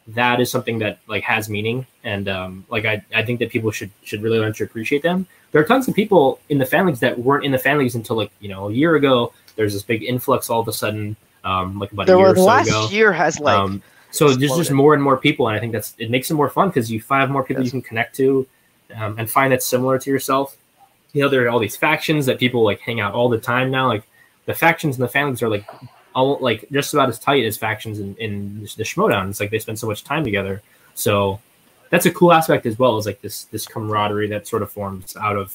that 0.08 0.40
is 0.40 0.50
something 0.50 0.78
that 0.78 0.98
like 1.06 1.22
has 1.22 1.50
meaning 1.50 1.86
and 2.02 2.28
um 2.30 2.64
like 2.70 2.86
I, 2.86 3.04
I 3.14 3.22
think 3.22 3.40
that 3.40 3.50
people 3.50 3.70
should 3.70 3.90
should 4.02 4.22
really 4.22 4.38
learn 4.38 4.54
to 4.54 4.64
appreciate 4.64 5.02
them 5.02 5.26
there 5.52 5.60
are 5.60 5.66
tons 5.66 5.86
of 5.86 5.94
people 5.94 6.40
in 6.48 6.56
the 6.56 6.64
fan 6.64 6.86
leagues 6.86 7.00
that 7.00 7.18
weren't 7.18 7.44
in 7.44 7.52
the 7.52 7.58
fan 7.58 7.76
leagues 7.76 7.94
until 7.94 8.16
like 8.16 8.30
you 8.40 8.48
know 8.48 8.68
a 8.70 8.72
year 8.72 8.94
ago 8.96 9.34
there's 9.56 9.74
this 9.74 9.82
big 9.82 10.02
influx 10.02 10.48
all 10.48 10.60
of 10.60 10.68
a 10.68 10.72
sudden 10.72 11.14
um 11.44 11.78
like 11.78 11.92
about 11.92 12.06
There 12.06 12.16
a 12.16 12.20
year 12.20 12.28
were 12.28 12.32
or 12.32 12.36
so 12.36 12.44
last 12.44 12.68
ago 12.68 12.88
year 12.90 13.12
has 13.12 13.38
like 13.38 13.58
um 13.58 13.82
so 14.10 14.30
there's 14.34 14.56
just 14.56 14.70
more 14.72 14.94
and 14.94 15.02
more 15.02 15.18
people 15.18 15.46
and 15.48 15.54
i 15.54 15.60
think 15.60 15.72
that's 15.74 15.94
it 15.98 16.10
makes 16.10 16.30
it 16.30 16.34
more 16.34 16.48
fun 16.48 16.68
because 16.70 16.90
you 16.90 17.02
find 17.02 17.30
more 17.30 17.44
people 17.44 17.62
Yes. 17.62 17.74
you 17.74 17.80
can 17.82 17.86
connect 17.86 18.16
to 18.16 18.46
um, 18.96 19.14
and 19.18 19.30
find 19.30 19.52
that's 19.52 19.66
similar 19.66 19.98
to 19.98 20.08
yourself 20.10 20.56
you 21.12 21.22
know 21.22 21.28
there 21.28 21.44
are 21.44 21.50
all 21.50 21.58
these 21.58 21.76
factions 21.76 22.24
that 22.24 22.38
people 22.38 22.64
like 22.64 22.80
hang 22.80 22.98
out 22.98 23.12
all 23.12 23.28
the 23.28 23.36
time 23.38 23.70
now 23.70 23.88
like 23.88 24.04
the 24.48 24.54
factions 24.54 24.96
and 24.96 25.04
the 25.04 25.08
fan 25.08 25.26
leagues 25.28 25.42
are 25.42 25.48
like 25.50 25.66
all 26.14 26.38
like 26.40 26.64
just 26.72 26.94
about 26.94 27.10
as 27.10 27.18
tight 27.18 27.44
as 27.44 27.58
factions 27.58 28.00
in, 28.00 28.16
in 28.16 28.62
the 28.62 28.82
Schmoedown. 28.82 29.28
It's 29.28 29.40
like 29.40 29.50
they 29.50 29.58
spend 29.58 29.78
so 29.78 29.86
much 29.86 30.02
time 30.02 30.24
together. 30.24 30.62
So 30.94 31.38
that's 31.90 32.06
a 32.06 32.10
cool 32.10 32.32
aspect 32.32 32.64
as 32.64 32.78
well 32.78 32.96
as 32.96 33.04
like 33.04 33.20
this 33.20 33.44
this 33.44 33.66
camaraderie 33.66 34.28
that 34.28 34.48
sort 34.48 34.62
of 34.62 34.72
forms 34.72 35.16
out 35.16 35.36
of 35.36 35.54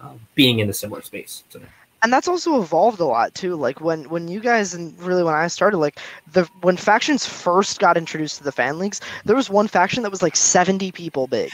uh, 0.00 0.14
being 0.36 0.60
in 0.60 0.70
a 0.70 0.72
similar 0.72 1.02
space. 1.02 1.42
So 1.50 1.60
and 2.02 2.12
that's 2.12 2.28
also 2.28 2.62
evolved 2.62 3.00
a 3.00 3.04
lot 3.04 3.34
too 3.34 3.56
like 3.56 3.80
when 3.80 4.08
when 4.08 4.26
you 4.28 4.40
guys 4.40 4.72
and 4.72 4.98
really 5.02 5.22
when 5.22 5.34
i 5.34 5.46
started 5.46 5.76
like 5.76 5.98
the 6.32 6.44
when 6.62 6.74
factions 6.76 7.26
first 7.26 7.78
got 7.78 7.98
introduced 7.98 8.38
to 8.38 8.44
the 8.44 8.52
fan 8.52 8.78
leagues 8.78 9.02
there 9.26 9.36
was 9.36 9.50
one 9.50 9.68
faction 9.68 10.02
that 10.02 10.10
was 10.10 10.22
like 10.22 10.34
70 10.34 10.92
people 10.92 11.26
big 11.26 11.52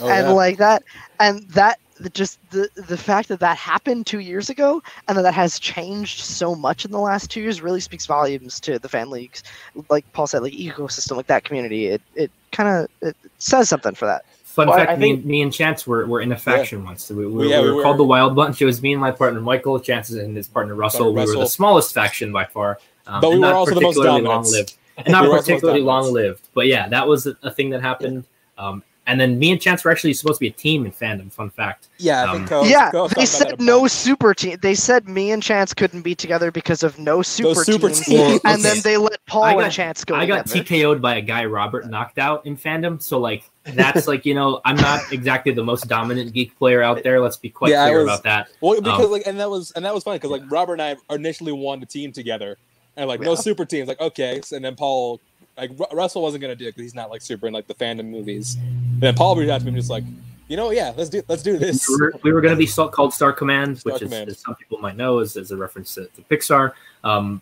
Oh, 0.00 0.08
and 0.08 0.26
yeah. 0.26 0.32
like 0.32 0.58
that 0.58 0.82
and 1.20 1.48
that 1.50 1.78
the- 2.00 2.10
just 2.10 2.38
the 2.50 2.68
the 2.74 2.96
fact 2.96 3.28
that 3.28 3.40
that 3.40 3.56
happened 3.56 4.06
two 4.06 4.20
years 4.20 4.50
ago 4.50 4.82
and 5.08 5.16
that 5.16 5.22
that 5.22 5.34
has 5.34 5.58
changed 5.58 6.20
so 6.20 6.54
much 6.54 6.84
in 6.84 6.90
the 6.90 6.98
last 6.98 7.30
two 7.30 7.40
years 7.40 7.60
really 7.60 7.80
speaks 7.80 8.06
volumes 8.06 8.58
to 8.60 8.78
the 8.78 8.88
fan 8.88 9.10
leagues 9.10 9.42
like 9.90 10.04
paul 10.12 10.26
said 10.26 10.42
like 10.42 10.52
ecosystem 10.52 11.16
like 11.16 11.26
that 11.28 11.44
community 11.44 11.86
it 11.86 12.02
it 12.14 12.30
kind 12.52 12.68
of 12.68 12.88
it 13.08 13.16
says 13.38 13.68
something 13.68 13.94
for 13.94 14.06
that 14.06 14.24
fun 14.44 14.68
Well, 14.68 14.76
fact: 14.78 14.90
I 14.90 14.96
me, 14.96 15.00
think- 15.00 15.18
and, 15.20 15.26
me 15.26 15.42
and 15.42 15.52
Chance 15.52 15.86
were, 15.86 16.06
were 16.06 16.20
in 16.20 16.30
a 16.30 16.36
faction 16.36 16.84
once. 16.84 17.02
So 17.04 17.14
we, 17.16 17.26
we, 17.26 17.50
yeah, 17.50 17.60
we 17.60 17.70
we 17.70 17.74
were 17.76 17.82
called 17.82 17.98
the 17.98 18.04
Wild 18.04 18.36
Bunch. 18.36 18.62
It 18.62 18.66
was 18.66 18.80
me 18.82 18.92
and 18.92 19.00
my 19.00 19.10
partner 19.10 19.40
Michael, 19.40 19.80
Chance 19.80 20.10
and 20.10 20.36
his 20.36 20.46
partner 20.46 20.76
Russell. 20.76 21.12
we 21.12 21.26
were 21.26 21.34
the 21.36 21.46
smallest 21.46 21.92
faction 21.92 22.32
by 22.32 22.44
far, 22.44 22.78
um, 23.08 23.20
But 23.20 23.30
we 23.30 23.34
and 23.34 23.42
were 23.42 23.48
not 23.48 23.56
also 23.56 23.74
the 23.74 23.80
most 23.80 23.96
particularly 23.96 24.22
long-lived. 24.22 24.74
And 24.96 25.08
not 25.08 25.22
We 25.24 25.28
were 25.28 25.34
also 25.34 25.46
the 25.46 25.52
most 25.54 25.60
particularly 25.62 25.80
long-lived, 25.82 26.48
but 26.54 26.68
yeah, 26.68 26.88
that 26.88 27.08
was 27.08 27.26
a, 27.26 27.36
a 27.42 27.50
thing 27.50 27.70
that 27.70 27.82
happened. 27.82 28.26
Um, 28.56 28.84
and 29.06 29.20
then 29.20 29.38
me 29.38 29.50
and 29.52 29.60
Chance 29.60 29.84
were 29.84 29.90
actually 29.90 30.14
supposed 30.14 30.38
to 30.38 30.40
be 30.40 30.48
a 30.48 30.50
team 30.50 30.86
in 30.86 30.92
fandom. 30.92 31.30
Fun 31.32 31.50
fact. 31.50 31.88
yeah, 31.98 32.24
I 32.24 32.28
um, 32.28 32.36
think 32.38 32.48
Ko- 32.48 32.64
yeah 32.64 32.90
Ko 32.90 33.08
they 33.08 33.08
talked 33.08 33.12
about 33.12 33.20
that 33.20 33.26
said 33.50 33.60
no 33.60 33.86
super 33.86 34.34
team 34.34 34.56
they 34.62 34.74
said 34.74 35.08
me 35.08 35.30
and 35.30 35.42
chance 35.42 35.74
couldn't 35.74 36.02
be 36.02 36.14
together 36.14 36.50
because 36.50 36.82
of 36.82 36.98
no 36.98 37.22
super, 37.22 37.62
super 37.64 37.88
teams 37.88 38.00
teams. 38.06 38.40
and 38.44 38.62
then 38.62 38.78
they 38.82 38.96
let 38.96 39.24
paul 39.26 39.44
I 39.44 39.54
got- 39.54 39.64
and 39.64 39.72
chance 39.72 40.04
go 40.04 40.14
I 40.14 40.26
got 40.26 40.46
together. 40.46 40.64
TKO'd 40.94 41.02
by 41.02 41.16
a 41.16 41.22
guy 41.22 41.44
Robert 41.44 41.88
knocked 41.88 42.18
out 42.18 42.44
in 42.46 42.56
fandom. 42.56 43.00
So 43.02 43.18
like 43.18 43.50
that's 43.64 44.06
like 44.06 44.24
you 44.26 44.34
know 44.34 44.60
I'm 44.64 44.76
not 44.76 45.12
exactly 45.12 45.52
the 45.52 45.64
most 45.64 45.88
dominant 45.88 46.32
geek 46.32 46.56
player 46.58 46.82
out 46.82 47.02
there. 47.02 47.20
Let's 47.20 47.36
be 47.36 47.50
quite 47.50 47.70
Yeah, 47.72 47.84
I 47.84 47.88
clear 47.88 47.98
was- 48.04 48.06
about 48.08 48.22
that. 48.24 48.48
Well, 48.60 48.80
because 48.80 49.06
Um, 49.06 49.10
like, 49.10 49.26
and 49.26 49.38
that 49.40 49.50
was 49.50 49.70
and 49.72 49.84
that 49.84 49.94
was 49.94 50.04
funny 50.04 50.18
because 50.18 50.30
like 50.30 50.50
Robert 50.50 50.74
and 50.80 50.82
I 50.82 50.96
initially 51.14 51.52
wanted 51.52 51.84
a 51.84 51.86
team 51.86 52.12
together, 52.12 52.58
and 52.96 53.08
like 53.08 53.20
no 53.20 53.30
Yeah. 53.30 53.36
super 53.36 53.64
teams. 53.64 53.88
Like 53.88 54.00
okay, 54.00 54.40
so, 54.42 54.56
and 54.56 54.64
then 54.64 54.76
Paul, 54.76 55.20
like 55.56 55.70
Ru- 55.78 55.96
Russell 55.96 56.22
wasn't 56.22 56.42
gonna 56.42 56.54
do 56.56 56.64
it 56.66 56.70
because 56.70 56.82
he's 56.82 56.94
not 56.94 57.10
like 57.10 57.22
super 57.22 57.46
in 57.46 57.52
like 57.52 57.66
the 57.66 57.74
fandom 57.74 58.06
movies. 58.06 58.56
And 58.56 59.00
then 59.00 59.14
Paul 59.14 59.36
reached 59.36 59.50
out 59.50 59.58
to 59.58 59.64
me 59.64 59.70
and 59.70 59.76
just 59.78 59.90
like, 59.90 60.04
you 60.48 60.56
know, 60.56 60.70
yeah, 60.70 60.92
let's 60.96 61.10
do 61.10 61.22
let's 61.28 61.42
do 61.42 61.58
this. 61.58 61.88
we 61.88 61.96
were, 62.00 62.12
we 62.22 62.32
were 62.32 62.40
going 62.40 62.54
to 62.54 62.58
be 62.58 62.66
called 62.90 63.14
Star 63.14 63.32
Command, 63.32 63.78
Star 63.78 63.92
which 63.92 64.02
is, 64.02 64.08
Command. 64.08 64.28
as 64.30 64.38
some 64.40 64.54
people 64.56 64.78
might 64.78 64.96
know, 64.96 65.18
is, 65.20 65.36
is 65.36 65.50
a 65.50 65.56
reference 65.56 65.94
to, 65.94 66.06
to 66.06 66.22
Pixar. 66.22 66.72
Um, 67.02 67.40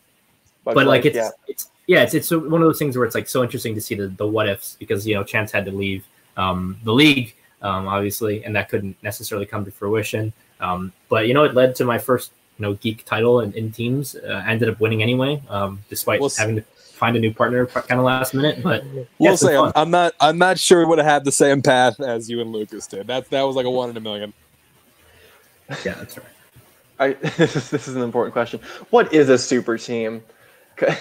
But, 0.65 0.75
but 0.77 0.87
like 0.87 1.05
it's 1.05 1.17
yeah. 1.17 1.31
it's 1.49 1.71
yeah, 1.89 2.03
it's 2.03 2.15
it's 2.15 2.31
one 2.31 2.45
of 2.55 2.61
those 2.61 2.79
things 2.79 2.97
where 2.97 3.05
it's 3.05 3.15
like 3.17 3.29
so 3.29 3.43
interesting 3.43 3.75
to 3.75 3.81
see 3.81 3.97
the, 3.97 4.07
the 4.09 4.27
what 4.27 4.49
ifs 4.49 4.77
because 4.79 5.07
you 5.07 5.15
know 5.15 5.25
Chance 5.25 5.51
had 5.51 5.65
to 5.65 5.73
leave 5.73 6.05
um, 6.37 6.79
the 6.85 6.93
league, 6.93 7.35
um, 7.61 7.89
obviously, 7.89 8.45
and 8.45 8.55
that 8.55 8.69
couldn't 8.69 8.97
necessarily 9.03 9.47
come 9.47 9.65
to 9.65 9.71
fruition. 9.73 10.33
Um, 10.61 10.93
but 11.09 11.27
you 11.27 11.35
know, 11.35 11.43
it 11.43 11.55
led 11.55 11.75
to 11.77 11.85
my 11.85 11.99
first 11.99 12.31
you 12.59 12.63
know 12.63 12.75
geek 12.75 13.05
title 13.05 13.41
in, 13.41 13.53
in 13.55 13.73
teams. 13.73 14.15
Uh, 14.15 14.45
ended 14.47 14.69
up 14.69 14.79
winning 14.79 15.03
anyway, 15.03 15.43
um, 15.49 15.81
despite 15.91 16.21
Well, 16.21 16.27
s- 16.27 16.37
having 16.39 16.55
to 16.57 16.65
find 17.03 17.17
a 17.17 17.19
new 17.19 17.35
partner 17.35 17.67
kind 17.67 17.99
of 17.99 18.05
last 18.07 18.33
minute. 18.33 18.63
But 18.63 18.85
yeah, 18.95 19.03
We'll 19.19 19.33
it's 19.33 19.43
say 19.43 19.57
I'm. 19.57 19.73
I'm 19.75 19.91
not 19.91 20.15
I'm 20.21 20.39
not 20.39 20.57
sure 20.57 20.79
we 20.79 20.85
would 20.85 20.99
have 20.99 21.07
had 21.07 21.25
the 21.25 21.33
same 21.33 21.61
path 21.61 21.99
as 22.01 22.31
you 22.31 22.41
and 22.41 22.53
Lucas 22.53 22.87
did. 22.87 23.09
That 23.09 23.29
that 23.31 23.43
was 23.43 23.57
like 23.57 23.67
a 23.67 23.71
one 23.71 23.91
in 23.91 23.97
a 23.97 24.01
million. 24.01 24.33
yeah, 25.85 25.95
that's 25.95 26.17
right. 26.17 26.27
I, 27.01 27.13
this, 27.15 27.57
is, 27.57 27.71
this 27.71 27.89
is 27.89 27.97
an 27.97 28.03
important 28.03 28.35
question. 28.35 28.61
What 28.91 29.13
is 29.13 29.29
a 29.29 29.37
super 29.37 29.77
team? 29.79 30.23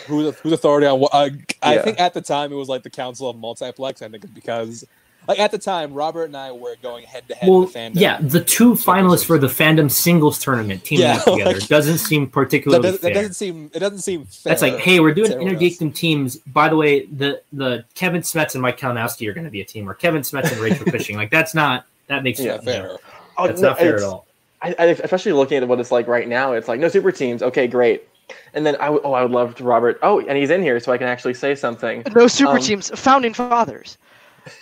Who's 0.08 0.36
who's 0.39 0.54
authority 0.54 0.88
on 0.88 0.99
what? 0.99 1.12
Uh, 1.14 1.30
I 1.62 1.76
Yeah. 1.76 1.84
think 1.84 1.99
at 1.99 2.16
the 2.16 2.22
time 2.22 2.52
it 2.52 2.56
was 2.56 2.68
like 2.68 2.82
the 2.82 2.89
Council 2.89 3.30
of 3.30 3.38
Multiplex. 3.38 4.02
I 4.02 4.10
think 4.10 4.34
because 4.34 4.84
like 5.28 5.39
at 5.39 5.51
the 5.51 5.57
time 5.57 5.93
Robert 5.93 6.26
and 6.26 6.36
I 6.36 6.51
were 6.51 6.76
going 6.82 7.05
head 7.05 7.28
to 7.30 7.36
head 7.36 7.49
Well, 7.49 7.61
with 7.61 7.74
fandom. 7.74 7.91
yeah, 7.95 8.19
the 8.22 8.43
two 8.43 8.74
finalists 8.74 9.24
for 9.26 9.38
the 9.38 9.47
fandom 9.47 9.89
singles 9.89 10.39
tournament 10.39 10.84
teaming 10.84 11.03
Yeah, 11.05 11.17
up 11.17 11.24
together 11.26 11.53
like- 11.59 11.67
doesn't 11.67 11.99
seem 11.99 12.26
that, 12.26 12.32
particularly 12.32 12.82
does, 12.84 12.99
that 12.99 13.01
fair. 13.01 13.13
doesn't 13.13 13.34
seem 13.34 13.72
it 13.74 13.80
doesn't 13.80 13.99
seem 13.99 14.26
fair. 14.26 14.51
That's 14.51 14.61
like, 14.61 14.78
hey, 14.80 14.99
we're 14.99 15.13
doing 15.13 15.32
to 15.32 15.39
Inner 15.41 15.55
Geekdom 15.55 15.93
teams. 15.93 16.38
By 16.38 16.69
the 16.69 16.76
way, 16.76 17.05
the 17.05 17.41
the 17.53 17.86
Kevin 17.95 18.22
Smets 18.22 18.53
and 18.55 18.61
Mike 18.61 18.80
Kalinowski 18.80 19.28
are 19.28 19.34
going 19.34 19.45
to 19.45 19.51
be 19.51 19.61
a 19.61 19.65
team, 19.65 19.89
or 19.89 19.93
Kevin 19.93 20.22
Smets 20.22 20.51
and 20.51 20.59
Rachel 20.59 20.86
Fishing. 20.91 21.15
Like 21.17 21.30
that's 21.32 21.53
not 21.53 21.86
that 22.07 22.24
makes 22.24 22.39
Yeah, 22.39 22.55
you 22.55 22.61
fair. 22.61 22.97
Oh, 23.38 23.47
That's 23.47 23.61
no, 23.61 23.69
not 23.69 23.78
fair 23.80 23.95
at 23.97 24.03
all. 24.03 24.26
I, 24.61 24.76
I, 24.78 24.86
especially 24.88 25.32
looking 25.32 25.57
at 25.57 25.67
what 25.67 25.80
it's 25.80 25.91
like 25.91 26.07
right 26.07 26.28
now, 26.28 26.51
it's 26.53 26.67
like 26.67 26.80
no 26.80 26.88
super 26.89 27.11
teams. 27.11 27.41
Okay, 27.41 27.67
great. 27.67 28.07
And 28.53 28.65
then 28.65 28.76
I 28.76 28.86
w- 28.86 29.01
oh 29.03 29.13
I 29.13 29.22
would 29.24 29.32
love 29.32 29.55
to 29.55 29.63
Robert. 29.63 29.97
Oh, 30.03 30.19
and 30.19 30.38
he's 30.38 30.49
in 30.51 30.61
here, 30.61 30.80
so 30.80 30.91
I 30.91 30.97
can 30.97 31.07
actually 31.07 31.34
say 31.34 31.55
something. 31.55 32.03
No 32.15 32.28
super 32.28 32.57
Um, 32.57 32.59
teams, 32.61 32.91
founding 32.99 33.34
fathers. 33.34 33.97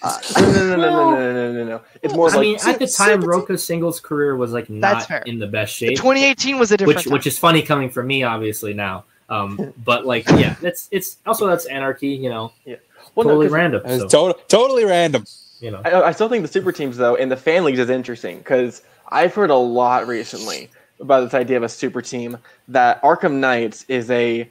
Uh, 0.02 0.20
No, 0.40 0.52
no, 0.52 0.68
no, 0.68 0.76
no, 0.76 0.78
no, 0.78 1.12
no, 1.12 1.34
no, 1.34 1.52
no, 1.54 1.64
no. 1.66 1.82
It's 2.02 2.14
more 2.14 2.30
I 2.30 2.34
like 2.34 2.42
mean, 2.42 2.56
at 2.66 2.80
the 2.80 2.88
time, 2.88 3.22
super 3.22 3.28
Roka's 3.28 3.64
singles 3.64 4.00
career 4.00 4.36
was 4.36 4.52
like 4.52 4.68
That's 4.68 4.82
not 4.82 5.08
fair. 5.08 5.22
in 5.26 5.40
the 5.40 5.48
best 5.48 5.74
shape, 5.76 5.98
2018 5.98 6.58
was 6.60 6.72
a 6.72 6.78
different 6.78 6.98
which 6.98 7.06
time. 7.06 7.14
which 7.14 7.28
is 7.28 7.38
funny 7.38 7.62
coming 7.62 7.90
from 7.90 8.08
me, 8.08 8.24
obviously 8.24 8.74
now. 8.74 9.06
Um, 9.30 9.74
but 9.84 10.06
like, 10.06 10.28
yeah, 10.32 10.56
that's 10.62 10.88
it's 10.92 11.18
also 11.26 11.48
that's 11.48 11.66
anarchy, 11.66 12.10
you 12.10 12.30
know, 12.30 12.52
well, 13.16 13.28
no, 13.28 13.48
random. 13.48 13.82
So, 14.10 14.34
to- 14.34 14.40
totally 14.48 14.86
random. 14.86 15.26
you 15.60 15.72
know, 15.72 15.82
I, 15.86 16.08
I 16.08 16.12
still 16.12 16.30
think 16.30 16.42
the 16.44 16.52
super 16.52 16.72
teams 16.72 16.98
though 16.98 17.16
in 17.16 17.30
the 17.30 17.38
fan 17.38 17.64
leagues 17.64 17.80
is 17.80 17.90
interesting 17.90 18.40
because 18.40 18.82
I've 19.10 19.34
heard 19.34 19.50
a 19.50 19.56
lot 19.56 20.08
recently 20.08 20.70
about 21.00 21.22
this 21.22 21.34
idea 21.34 21.58
of 21.58 21.64
a 21.64 21.70
super 21.70 22.02
team 22.02 22.38
that 22.68 23.02
Arkham 23.02 23.36
Knights 23.36 23.86
is 23.88 24.10
a 24.12 24.50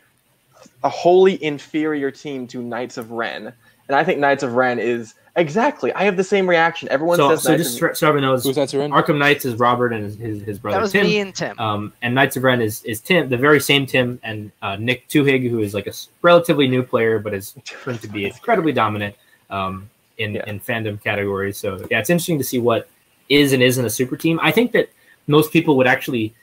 a 0.82 0.88
wholly 0.88 1.42
inferior 1.42 2.10
team 2.10 2.46
to 2.48 2.62
Knights 2.62 2.96
of 2.96 3.10
Ren, 3.10 3.52
and 3.88 3.96
I 3.96 4.04
think 4.04 4.18
Knights 4.20 4.42
of 4.42 4.54
Ren 4.54 4.78
is 4.78 5.14
exactly. 5.36 5.92
I 5.94 6.04
have 6.04 6.16
the 6.16 6.24
same 6.24 6.48
reaction. 6.48 6.88
Everyone 6.90 7.16
so 7.16 7.30
says 7.30 7.42
so 7.42 7.50
Knights 7.52 7.62
just 7.64 7.74
of, 7.82 7.88
so 7.90 7.92
so 7.94 8.08
everyone 8.08 8.30
knows, 8.30 8.44
Who's 8.44 8.56
that 8.56 8.70
surrender? 8.70 8.96
Arkham 8.96 9.18
Knights 9.18 9.44
is 9.44 9.54
Robert 9.54 9.92
and 9.92 10.04
his 10.04 10.16
his, 10.16 10.42
his 10.42 10.58
brother 10.58 10.76
that 10.76 10.82
was 10.82 10.92
Tim. 10.92 11.06
me 11.06 11.18
and 11.18 11.34
Tim. 11.34 11.58
Um, 11.58 11.92
and 12.02 12.14
Knights 12.14 12.36
of 12.36 12.42
Ren 12.44 12.60
is, 12.60 12.82
is 12.84 13.00
Tim, 13.00 13.28
the 13.28 13.36
very 13.36 13.60
same 13.60 13.86
Tim, 13.86 14.20
and 14.22 14.50
uh, 14.62 14.76
Nick 14.76 15.08
Tuhig, 15.08 15.48
who 15.48 15.60
is 15.60 15.74
like 15.74 15.86
a 15.86 15.92
relatively 16.22 16.68
new 16.68 16.82
player, 16.82 17.18
but 17.18 17.34
is 17.34 17.54
proven 17.64 18.00
to 18.02 18.08
be 18.08 18.24
incredibly 18.26 18.72
dominant 18.72 19.14
um, 19.50 19.88
in, 20.18 20.34
Yeah. 20.34 20.44
in 20.46 20.60
fandom 20.60 21.02
categories. 21.02 21.56
So, 21.56 21.86
yeah, 21.90 22.00
it's 22.00 22.10
interesting 22.10 22.38
to 22.38 22.44
see 22.44 22.58
what 22.58 22.88
is 23.28 23.52
and 23.52 23.62
isn't 23.62 23.84
a 23.84 23.90
super 23.90 24.16
team. 24.16 24.38
I 24.42 24.50
think 24.50 24.72
that 24.72 24.90
most 25.26 25.52
people 25.52 25.76
would 25.76 25.86
actually 25.86 26.34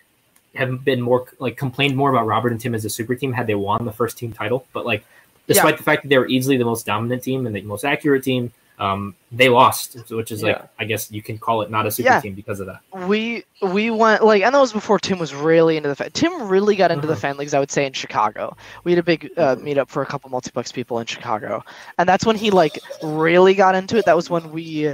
have 0.53 0.85
been 0.85 1.01
more 1.01 1.25
like 1.39 1.57
complained 1.57 1.97
more 1.97 2.09
about 2.09 2.25
Robert 2.27 2.51
and 2.53 2.61
Tim 2.61 2.73
as 2.73 2.85
a 2.85 2.89
super 2.89 3.13
team 3.15 3.33
had 3.33 3.45
they 3.45 3.55
won 3.55 3.83
the 3.83 3.91
first 3.91 4.17
team 4.17 4.31
title. 4.31 4.65
But 4.71 4.85
like, 4.85 5.03
despite 5.47 5.77
the 5.77 5.83
fact 5.83 6.03
that 6.03 6.09
they 6.09 6.17
were 6.17 6.27
easily 6.27 6.57
the 6.57 6.65
most 6.65 6.85
dominant 6.85 7.23
team 7.23 7.45
and 7.45 7.55
the 7.55 7.61
most 7.61 7.83
accurate 7.85 8.23
team, 8.23 8.51
um, 8.77 9.15
they 9.31 9.47
lost, 9.47 9.95
which 10.09 10.31
is 10.33 10.43
like 10.43 10.57
Yeah. 10.57 10.65
I 10.77 10.83
guess 10.83 11.09
you 11.09 11.21
can 11.21 11.37
call 11.37 11.61
it 11.61 11.71
not 11.71 11.85
a 11.85 11.91
super 11.91 12.09
Yeah. 12.09 12.19
team 12.19 12.33
because 12.33 12.59
of 12.59 12.67
that. 12.67 12.79
we 13.07 13.45
we 13.61 13.89
went 13.89 14.21
like 14.23 14.43
and 14.43 14.53
that 14.53 14.59
was 14.59 14.73
before 14.73 14.99
Tim 14.99 15.17
was 15.17 15.33
really 15.33 15.77
into 15.77 15.87
the 15.87 15.95
fan. 15.95 16.09
Tim 16.11 16.49
really 16.49 16.75
got 16.75 16.91
into 16.91 17.07
the 17.07 17.13
Mhm. 17.13 17.19
fan 17.19 17.37
leagues. 17.37 17.53
I 17.53 17.59
would 17.59 17.71
say 17.71 17.85
in 17.85 17.93
Chicago. 17.93 18.57
We 18.83 18.91
had 18.91 18.99
a 18.99 19.03
big 19.03 19.31
uh, 19.37 19.55
meetup 19.55 19.87
for 19.87 20.01
a 20.01 20.05
couple 20.05 20.29
multiplex 20.29 20.73
people 20.73 20.99
in 20.99 21.05
Chicago, 21.05 21.63
and 21.97 22.07
that's 22.09 22.25
when 22.25 22.35
he 22.35 22.51
like 22.51 22.77
really 23.01 23.53
got 23.53 23.75
into 23.75 23.97
it. 23.97 24.05
That 24.05 24.15
was 24.15 24.29
when 24.29 24.51
we. 24.51 24.93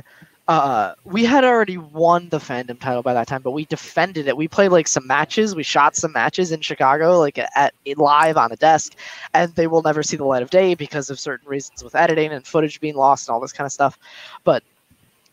Uh, 0.52 0.96
we 1.06 1.24
had 1.24 1.46
already 1.46 1.78
won 1.78 2.28
the 2.28 2.38
fandom 2.38 2.78
title 2.78 3.02
by 3.02 3.14
that 3.14 3.26
time, 3.26 3.42
but 3.42 3.52
we 3.52 3.64
defended 3.66 4.28
it. 4.28 4.36
We 4.36 4.50
played 4.50 4.70
like 4.70 4.86
some 4.86 5.08
matches. 5.08 5.56
We 5.56 5.64
shot 5.64 5.96
some 5.96 6.12
matches 6.12 6.52
in 6.52 6.60
Chicago, 6.60 7.20
like 7.20 7.38
at, 7.38 7.52
at 7.56 7.74
live 7.98 8.36
on 8.36 8.52
a 8.52 8.58
desk, 8.58 8.96
and 9.34 9.56
they 9.56 9.68
will 9.68 9.82
never 9.82 10.04
see 10.04 10.18
the 10.18 10.26
light 10.26 10.44
of 10.44 10.50
day 10.50 10.76
because 10.76 11.10
of 11.10 11.22
certain 11.22 11.48
reasons 11.48 11.86
with 11.86 11.96
editing 11.96 12.34
and 12.34 12.46
footage 12.46 12.82
being 12.82 12.96
lost 12.96 13.30
and 13.30 13.34
all 13.34 13.40
this 13.40 13.54
kind 13.54 13.66
of 13.66 13.72
stuff. 13.72 13.98
But 14.44 14.62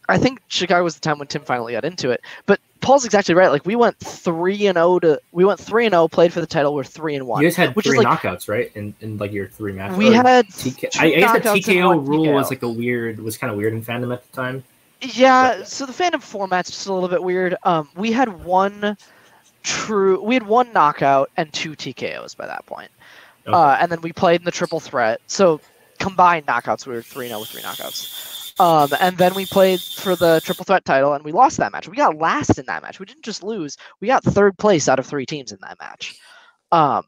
I 0.08 0.18
think 0.18 0.40
Chicago 0.46 0.84
was 0.84 0.94
the 0.94 1.00
time 1.00 1.18
when 1.18 1.26
Tim 1.26 1.42
finally 1.42 1.72
got 1.72 1.84
into 1.84 2.10
it. 2.10 2.20
But 2.46 2.60
Paul's 2.80 3.04
exactly 3.04 3.34
right. 3.34 3.50
Like 3.50 3.66
we 3.66 3.74
went 3.74 3.98
three 3.98 4.68
and 4.68 4.76
zero 4.76 5.00
to 5.00 5.20
we 5.32 5.44
went 5.44 5.58
three 5.58 5.84
and 5.84 5.94
zero, 5.94 6.06
played 6.06 6.32
for 6.32 6.40
the 6.40 6.46
title. 6.46 6.74
We're 6.74 6.84
three 6.84 7.16
and 7.16 7.26
one. 7.26 7.42
You 7.42 7.48
guys 7.48 7.56
had 7.56 7.74
which 7.74 7.86
is 7.86 7.90
three 7.90 8.04
like- 8.04 8.20
knockouts, 8.20 8.48
right? 8.48 8.70
In, 8.76 8.94
in 9.00 9.18
like 9.18 9.32
your 9.32 9.48
three 9.48 9.72
matches. 9.72 9.98
We 9.98 10.12
had 10.12 10.46
TK- 10.46 10.96
I, 11.00 11.06
I 11.06 11.10
guess 11.10 11.32
the 11.42 11.72
TKO 11.72 12.06
rule 12.06 12.32
was 12.32 12.50
like 12.50 12.62
a 12.62 12.68
weird, 12.68 13.18
was 13.18 13.36
kind 13.36 13.50
of 13.50 13.56
weird 13.56 13.72
in 13.72 13.84
fandom 13.84 14.12
at 14.12 14.24
the 14.30 14.36
time. 14.36 14.62
Yeah, 15.00 15.62
so 15.64 15.86
the 15.86 15.92
fandom 15.92 16.22
format's 16.22 16.70
just 16.70 16.86
a 16.86 16.92
little 16.92 17.08
bit 17.08 17.22
weird. 17.22 17.54
Um, 17.62 17.88
we 17.96 18.10
had 18.10 18.42
one 18.44 18.96
true, 19.62 20.20
we 20.22 20.34
had 20.34 20.46
one 20.46 20.72
knockout 20.72 21.30
and 21.36 21.52
two 21.52 21.72
TKOs 21.72 22.36
by 22.36 22.46
that 22.46 22.66
point. 22.66 22.90
Okay. 23.46 23.56
Uh, 23.56 23.76
and 23.80 23.90
then 23.92 24.00
we 24.00 24.12
played 24.12 24.40
in 24.40 24.44
the 24.44 24.50
triple 24.50 24.80
threat. 24.80 25.20
So 25.26 25.60
combined 25.98 26.46
knockouts, 26.46 26.86
we 26.86 26.94
were 26.94 27.02
three 27.02 27.28
0 27.28 27.40
with 27.40 27.48
three 27.50 27.62
knockouts. 27.62 28.60
Um, 28.60 28.90
and 29.00 29.16
then 29.16 29.34
we 29.34 29.46
played 29.46 29.80
for 29.80 30.16
the 30.16 30.40
triple 30.44 30.64
threat 30.64 30.84
title, 30.84 31.14
and 31.14 31.24
we 31.24 31.30
lost 31.30 31.58
that 31.58 31.70
match. 31.70 31.86
We 31.88 31.96
got 31.96 32.16
last 32.16 32.58
in 32.58 32.66
that 32.66 32.82
match. 32.82 32.98
We 32.98 33.06
didn't 33.06 33.22
just 33.22 33.44
lose; 33.44 33.76
we 34.00 34.08
got 34.08 34.24
third 34.24 34.58
place 34.58 34.88
out 34.88 34.98
of 34.98 35.06
three 35.06 35.24
teams 35.26 35.52
in 35.52 35.58
that 35.62 35.78
match. 35.80 36.18
Um, 36.72 37.04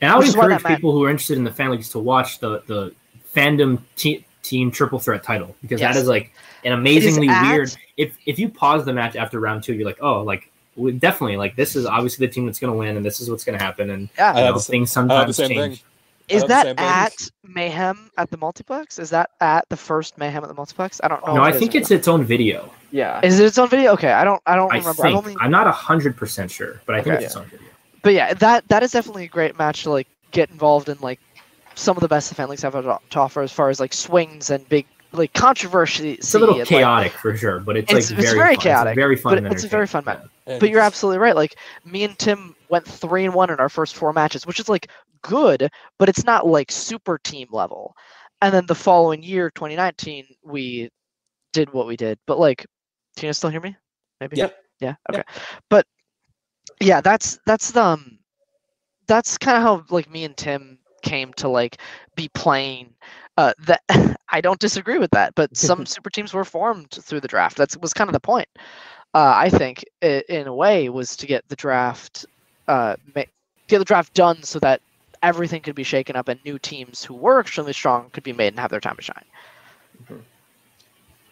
And 0.00 0.12
I 0.12 0.16
would 0.16 0.28
encourage 0.28 0.62
match- 0.62 0.76
people 0.76 0.92
who 0.92 1.02
are 1.02 1.10
interested 1.10 1.38
in 1.38 1.42
the 1.44 1.50
fan 1.50 1.72
leagues 1.72 1.88
to 1.90 1.98
watch 1.98 2.38
the 2.38 2.62
the 2.68 2.94
fandom 3.34 3.80
te- 3.96 4.24
team 4.44 4.70
triple 4.70 5.00
threat 5.00 5.24
title 5.24 5.56
because 5.60 5.80
Yes. 5.80 5.96
that 5.96 6.00
is 6.02 6.06
like 6.08 6.32
an 6.66 6.72
amazingly 6.72 7.28
at- 7.28 7.50
weird. 7.50 7.74
If 7.96 8.16
if 8.26 8.38
you 8.38 8.48
pause 8.50 8.84
the 8.84 8.92
match 8.92 9.16
after 9.16 9.40
round 9.40 9.62
two, 9.62 9.72
you're 9.74 9.86
like, 9.86 9.98
oh, 10.02 10.22
like 10.22 10.50
definitely 10.98 11.36
like 11.38 11.56
this 11.56 11.74
is 11.76 11.86
obviously 11.86 12.26
the 12.26 12.32
team 12.32 12.44
that's 12.46 12.58
going 12.58 12.72
to 12.72 12.78
win, 12.78 12.96
and 12.96 13.04
this 13.04 13.20
is 13.20 13.30
what's 13.30 13.44
going 13.44 13.58
to 13.58 13.64
happen, 13.64 13.88
and 13.90 14.08
yeah, 14.18 14.32
I 14.32 14.38
you 14.40 14.44
know, 14.46 14.52
the 14.52 14.60
sa- 14.60 14.70
things 14.70 14.94
I 14.96 15.00
had 15.00 15.08
the 15.28 15.32
sometimes 15.32 15.36
same 15.36 15.48
change. 15.48 15.82
thing. 16.28 16.36
is 16.36 16.44
that 16.44 16.66
same 16.66 16.76
thing. 16.76 16.84
at 16.84 17.12
Mayhem 17.44 18.10
at 18.18 18.30
the 18.30 18.36
multiplex? 18.36 18.98
Is 18.98 19.08
that 19.10 19.30
at 19.40 19.66
the 19.70 19.76
first 19.76 20.18
Mayhem 20.18 20.42
at 20.44 20.48
the 20.48 20.54
multiplex? 20.54 21.00
I 21.02 21.08
don't 21.08 21.24
know. 21.26 21.36
No, 21.36 21.42
I 21.42 21.48
it 21.50 21.54
is 21.54 21.60
think 21.60 21.74
it's 21.74 21.90
its 21.90 22.08
own 22.08 22.24
video. 22.24 22.70
yeah. 22.90 23.20
Is 23.22 23.40
it 23.40 23.46
its 23.46 23.56
own 23.58 23.68
video? 23.70 23.92
Okay, 23.92 24.12
I 24.12 24.24
don't. 24.24 24.42
I 24.46 24.56
don't 24.56 24.70
I 24.72 24.78
remember. 24.78 25.02
think 25.02 25.16
I've 25.16 25.24
only, 25.24 25.36
I'm 25.40 25.50
not 25.50 25.66
hundred 25.72 26.16
percent 26.16 26.50
sure, 26.50 26.80
but 26.84 26.94
I 26.94 27.00
think 27.02 27.14
Okay. 27.16 27.24
it's 27.24 27.34
its 27.34 27.36
own 27.36 27.46
video. 27.46 27.68
but 28.02 28.12
yeah, 28.12 28.34
that 28.34 28.68
that 28.68 28.82
is 28.82 28.92
definitely 28.92 29.24
a 29.24 29.28
great 29.28 29.56
match 29.58 29.82
to 29.84 29.90
like 29.90 30.08
get 30.32 30.50
involved 30.50 30.88
in 30.90 30.98
like 31.00 31.20
some 31.74 31.96
of 31.96 32.00
the 32.02 32.08
best 32.08 32.28
the 32.28 32.34
fan 32.34 32.48
leagues 32.50 32.62
have 32.62 32.72
to 32.74 32.98
to 33.10 33.18
offer 33.18 33.40
as 33.42 33.52
far 33.52 33.70
as 33.70 33.80
like 33.80 33.94
swings 33.94 34.50
and 34.50 34.68
big 34.68 34.84
like 35.12 35.32
controversy. 35.32 36.12
It's 36.12 36.34
a 36.34 36.38
little 36.38 36.54
and, 36.54 36.60
like- 36.60 36.68
chaotic 36.68 37.12
for 37.12 37.36
sure, 37.36 37.60
but 37.60 37.76
it's, 37.76 37.90
It's- 37.90 38.10
like 38.10 38.18
it's 38.18 38.28
very, 38.28 38.38
very 38.38 38.56
chaotic, 38.56 38.90
It's 38.92 38.96
very 38.96 39.16
fun. 39.16 39.42
but 39.42 39.52
it's 39.52 39.64
a 39.64 39.68
very 39.68 39.86
fun 39.86 40.04
entertaining. 40.06 40.30
And 40.46 40.60
but 40.60 40.70
you're 40.70 40.80
absolutely 40.80 41.18
right. 41.18 41.34
Like 41.34 41.56
me 41.84 42.04
and 42.04 42.18
Tim 42.18 42.54
went 42.68 42.86
three 42.86 43.24
and 43.24 43.34
one 43.34 43.50
in 43.50 43.58
our 43.58 43.68
first 43.68 43.94
four 43.96 44.12
matches, 44.12 44.46
which 44.46 44.60
is 44.60 44.68
like 44.68 44.88
good, 45.22 45.68
but 45.98 46.08
it's 46.08 46.24
not 46.24 46.46
like 46.46 46.70
super 46.70 47.18
team 47.18 47.48
level. 47.50 47.94
And 48.42 48.52
then 48.52 48.66
the 48.66 48.74
following 48.74 49.22
year, 49.22 49.50
2019, 49.50 50.26
we 50.44 50.90
did 51.52 51.72
what 51.72 51.86
we 51.86 51.96
did. 51.96 52.18
But 52.26 52.38
like, 52.38 52.66
can 53.16 53.26
you 53.28 53.32
still 53.32 53.50
hear 53.50 53.60
me? 53.60 53.76
Maybe. 54.20 54.36
Yep. 54.36 54.56
Yeah. 54.80 54.94
Okay. 55.10 55.22
But 55.70 55.86
yeah, 56.80 57.00
that's 57.00 57.38
that's 57.46 57.70
the 57.70 57.82
um, 57.82 58.18
that's 59.06 59.38
kind 59.38 59.56
of 59.56 59.62
how 59.62 59.84
like 59.94 60.10
me 60.10 60.24
and 60.24 60.36
Tim 60.36 60.78
came 61.02 61.32
to 61.34 61.48
like 61.48 61.80
be 62.14 62.28
playing. 62.28 62.94
Uh, 63.36 63.52
that 63.66 63.82
I 64.28 64.40
don't 64.40 64.58
disagree 64.60 64.98
with 64.98 65.10
that, 65.12 65.34
but 65.34 65.56
some 65.56 65.86
super 65.94 66.10
teams 66.10 66.34
were 66.34 66.44
formed 66.44 66.90
through 66.90 67.20
the 67.20 67.28
draft. 67.28 67.56
That 67.58 67.76
was 67.80 67.92
kind 67.92 68.08
of 68.08 68.12
the 68.12 68.20
point. 68.20 68.48
Uh, 69.14 69.32
I 69.36 69.48
think 69.50 69.84
in 70.02 70.46
a 70.46 70.54
way 70.54 70.88
was 70.90 71.16
to 71.16 71.26
get 71.26 71.48
the 71.48 71.56
draft, 71.56 72.26
uh, 72.68 72.96
get 73.68 73.78
the 73.78 73.84
draft 73.84 74.12
done 74.14 74.42
so 74.42 74.58
that 74.60 74.82
everything 75.22 75.62
could 75.62 75.74
be 75.74 75.84
shaken 75.84 76.16
up 76.16 76.28
and 76.28 76.38
new 76.44 76.58
teams 76.58 77.02
who 77.04 77.14
were 77.14 77.40
extremely 77.40 77.72
strong 77.72 78.10
could 78.10 78.24
be 78.24 78.32
made 78.32 78.48
and 78.48 78.60
have 78.60 78.70
their 78.70 78.80
time 78.80 78.96
to 78.96 79.02
shine. 79.02 79.24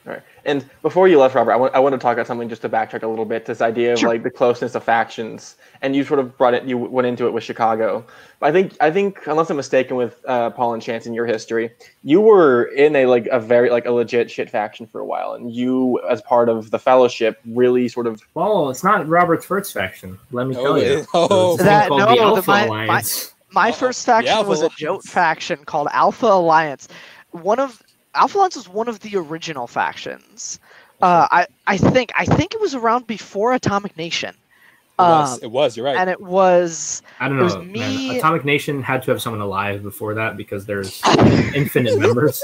All 0.06 0.12
right. 0.12 0.22
And 0.44 0.68
before 0.82 1.08
you 1.08 1.18
left, 1.18 1.34
Robert, 1.34 1.52
I 1.52 1.56
want, 1.56 1.74
I 1.74 1.78
want 1.78 1.94
to 1.94 1.98
talk 1.98 2.12
about 2.12 2.26
something 2.26 2.46
just 2.50 2.60
to 2.60 2.68
backtrack 2.68 3.02
a 3.02 3.06
little 3.06 3.24
bit. 3.24 3.46
This 3.46 3.62
idea 3.62 3.94
of 3.94 3.98
Sure. 3.98 4.10
like 4.10 4.22
the 4.22 4.30
closeness 4.30 4.74
of 4.74 4.84
factions, 4.84 5.56
and 5.80 5.96
you 5.96 6.04
sort 6.04 6.20
of 6.20 6.36
brought 6.36 6.52
it. 6.52 6.64
You 6.64 6.76
went 6.76 7.06
into 7.06 7.26
it 7.26 7.32
with 7.32 7.42
Chicago. 7.42 8.04
But 8.38 8.48
I 8.50 8.52
think 8.52 8.76
I 8.82 8.90
think 8.90 9.26
unless 9.26 9.48
I'm 9.48 9.56
mistaken 9.56 9.96
with 9.96 10.20
uh, 10.28 10.50
Paul 10.50 10.74
and 10.74 10.82
Chance 10.82 11.06
in 11.06 11.14
your 11.14 11.24
history, 11.24 11.70
you 12.02 12.20
were 12.20 12.64
in 12.64 12.94
a 12.96 13.06
like 13.06 13.26
a 13.28 13.40
very 13.40 13.70
like 13.70 13.86
a 13.86 13.92
legit 13.92 14.30
shit 14.30 14.50
faction 14.50 14.86
for 14.86 15.00
a 15.00 15.06
while, 15.06 15.32
and 15.32 15.50
you 15.50 15.98
as 16.10 16.20
part 16.20 16.50
of 16.50 16.70
the 16.70 16.78
Fellowship 16.78 17.40
really 17.46 17.88
sort 17.88 18.06
of 18.06 18.20
Well, 18.34 18.68
it's 18.68 18.84
not 18.84 19.08
Robert's 19.08 19.46
first 19.46 19.72
faction. 19.72 20.18
Let 20.32 20.48
me 20.48 20.54
Oh, 20.58 20.62
tell 20.64 20.78
you. 20.82 21.06
oh. 21.14 21.52
It's 21.54 21.62
a 21.62 21.64
thing 21.64 21.66
That- 21.66 21.88
no, 21.88 21.98
the 22.00 22.14
the- 22.16 22.20
Alpha 22.22 22.50
my- 22.50 22.66
my- 22.66 22.84
Alliance. 22.84 23.32
My 23.52 23.68
Uh-oh. 23.68 23.72
first 23.72 24.04
The 24.04 24.12
faction 24.12 24.32
Alpha 24.34 24.48
was 24.50 24.58
a 24.60 24.64
Alliance. 24.64 24.74
joke 24.76 25.02
faction 25.04 25.64
called 25.64 25.88
Alpha 25.92 26.26
Alliance. 26.26 26.88
One 27.30 27.58
of 27.60 27.80
Alpha 28.14 28.38
Alliance 28.38 28.56
was 28.56 28.68
one 28.68 28.88
of 28.88 29.00
the 29.00 29.16
original 29.16 29.66
factions. 29.66 30.60
Uh, 31.02 31.26
I 31.30 31.46
I 31.66 31.76
think 31.76 32.12
I 32.16 32.24
think 32.24 32.54
it 32.54 32.60
was 32.60 32.74
around 32.74 33.06
before 33.06 33.52
Atomic 33.52 33.96
Nation. 33.96 34.30
It 34.30 35.02
was. 35.02 35.32
Um, 35.34 35.38
It 35.42 35.50
was. 35.50 35.76
You're 35.76 35.86
right. 35.86 35.96
and 35.96 36.08
it 36.08 36.20
was 36.20 37.02
I 37.20 37.28
don't 37.28 37.40
it 37.40 37.42
was 37.42 37.54
know. 37.56 37.62
man. 37.62 37.72
me- 37.72 38.18
Atomic 38.18 38.44
Nation 38.44 38.80
had 38.82 39.02
to 39.02 39.10
have 39.10 39.20
someone 39.20 39.40
alive 39.42 39.82
before 39.82 40.14
that 40.14 40.36
because 40.36 40.66
there's 40.66 41.02
infinite 41.54 41.98
members. 41.98 42.42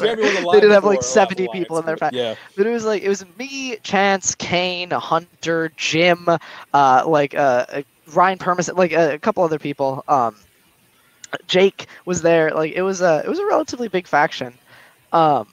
Jeremy 0.00 0.22
was 0.22 0.52
They 0.54 0.60
did 0.60 0.70
have, 0.70 0.84
like, 0.84 1.02
70 1.02 1.44
Alliance. 1.44 1.58
people 1.58 1.78
in 1.78 1.84
their 1.84 1.96
fa- 1.98 2.10
Yeah. 2.12 2.34
but 2.56 2.66
it 2.66 2.70
was 2.70 2.84
like 2.86 3.02
it 3.02 3.08
was 3.08 3.24
me, 3.38 3.76
Chance, 3.82 4.34
Kane, 4.36 4.90
Hunter, 4.90 5.70
Jim, 5.76 6.26
uh, 6.72 7.02
like 7.06 7.34
uh, 7.34 7.66
uh, 7.68 7.82
Ryan 8.14 8.38
Permis, 8.38 8.68
like 8.72 8.92
uh, 8.94 9.10
a 9.12 9.18
couple 9.18 9.44
other 9.44 9.58
people. 9.58 10.02
Um, 10.08 10.36
Jake 11.46 11.86
was 12.06 12.22
there. 12.22 12.50
Like 12.52 12.72
it 12.72 12.82
was 12.82 13.00
a 13.02 13.22
it 13.24 13.28
was 13.28 13.38
a 13.38 13.46
relatively 13.46 13.88
big 13.88 14.06
faction. 14.06 14.54
Um, 15.12 15.46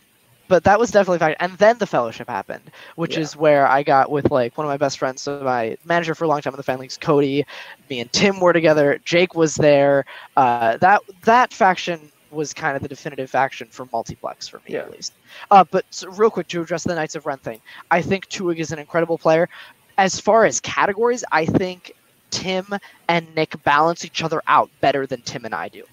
but 0.48 0.64
that 0.64 0.80
was 0.80 0.92
definitely 0.92 1.18
a 1.18 1.20
faction. 1.20 1.38
And 1.42 1.58
then 1.58 1.78
the 1.78 1.86
fellowship 1.86 2.30
happened, 2.30 2.72
which 2.96 3.16
Yeah. 3.16 3.24
is 3.24 3.36
where 3.36 3.68
I 3.68 3.84
got 3.84 4.10
with 4.10 4.32
like 4.32 4.58
one 4.58 4.66
of 4.66 4.70
my 4.70 4.78
best 4.78 4.98
friends, 4.98 5.22
so 5.22 5.42
my 5.44 5.78
manager 5.86 6.16
for 6.16 6.24
a 6.24 6.28
long 6.28 6.42
time 6.42 6.54
in 6.54 6.58
the 6.58 6.64
fan 6.64 6.80
leagues, 6.80 6.98
Cody. 6.98 7.46
Me 7.90 8.00
and 8.00 8.12
Tim 8.14 8.40
were 8.40 8.54
together. 8.54 9.00
Jake 9.04 9.36
was 9.36 9.56
there. 9.56 10.06
Uh, 10.38 10.78
that 10.78 11.02
that 11.24 11.52
faction 11.54 12.00
was 12.32 12.54
kind 12.54 12.76
of 12.76 12.82
the 12.82 12.88
definitive 12.90 13.30
faction 13.30 13.68
for 13.70 13.88
multiplex 13.92 14.48
for 14.48 14.58
me 14.60 14.74
Yeah. 14.76 14.80
at 14.80 14.92
least. 14.92 15.14
Uh, 15.52 15.64
but 15.70 15.86
so 15.90 16.10
real 16.12 16.30
quick 16.30 16.48
to 16.50 16.62
address 16.62 16.84
the 16.84 16.96
Knights 16.96 17.16
of 17.16 17.26
Ren 17.26 17.38
thing, 17.40 17.60
I 17.92 18.02
think 18.02 18.28
Tuhig 18.30 18.58
is 18.58 18.72
an 18.72 18.80
incredible 18.80 19.18
player. 19.18 19.50
As 19.98 20.20
far 20.20 20.46
as 20.46 20.60
categories, 20.62 21.24
I 21.32 21.46
think 21.46 21.94
Tim 22.30 22.68
and 23.08 23.34
Nick 23.36 23.62
balance 23.64 24.06
each 24.06 24.22
other 24.24 24.42
out 24.48 24.70
better 24.82 25.06
than 25.08 25.22
Tim 25.22 25.46
and 25.46 25.56
I 25.56 25.70
do. 25.70 25.84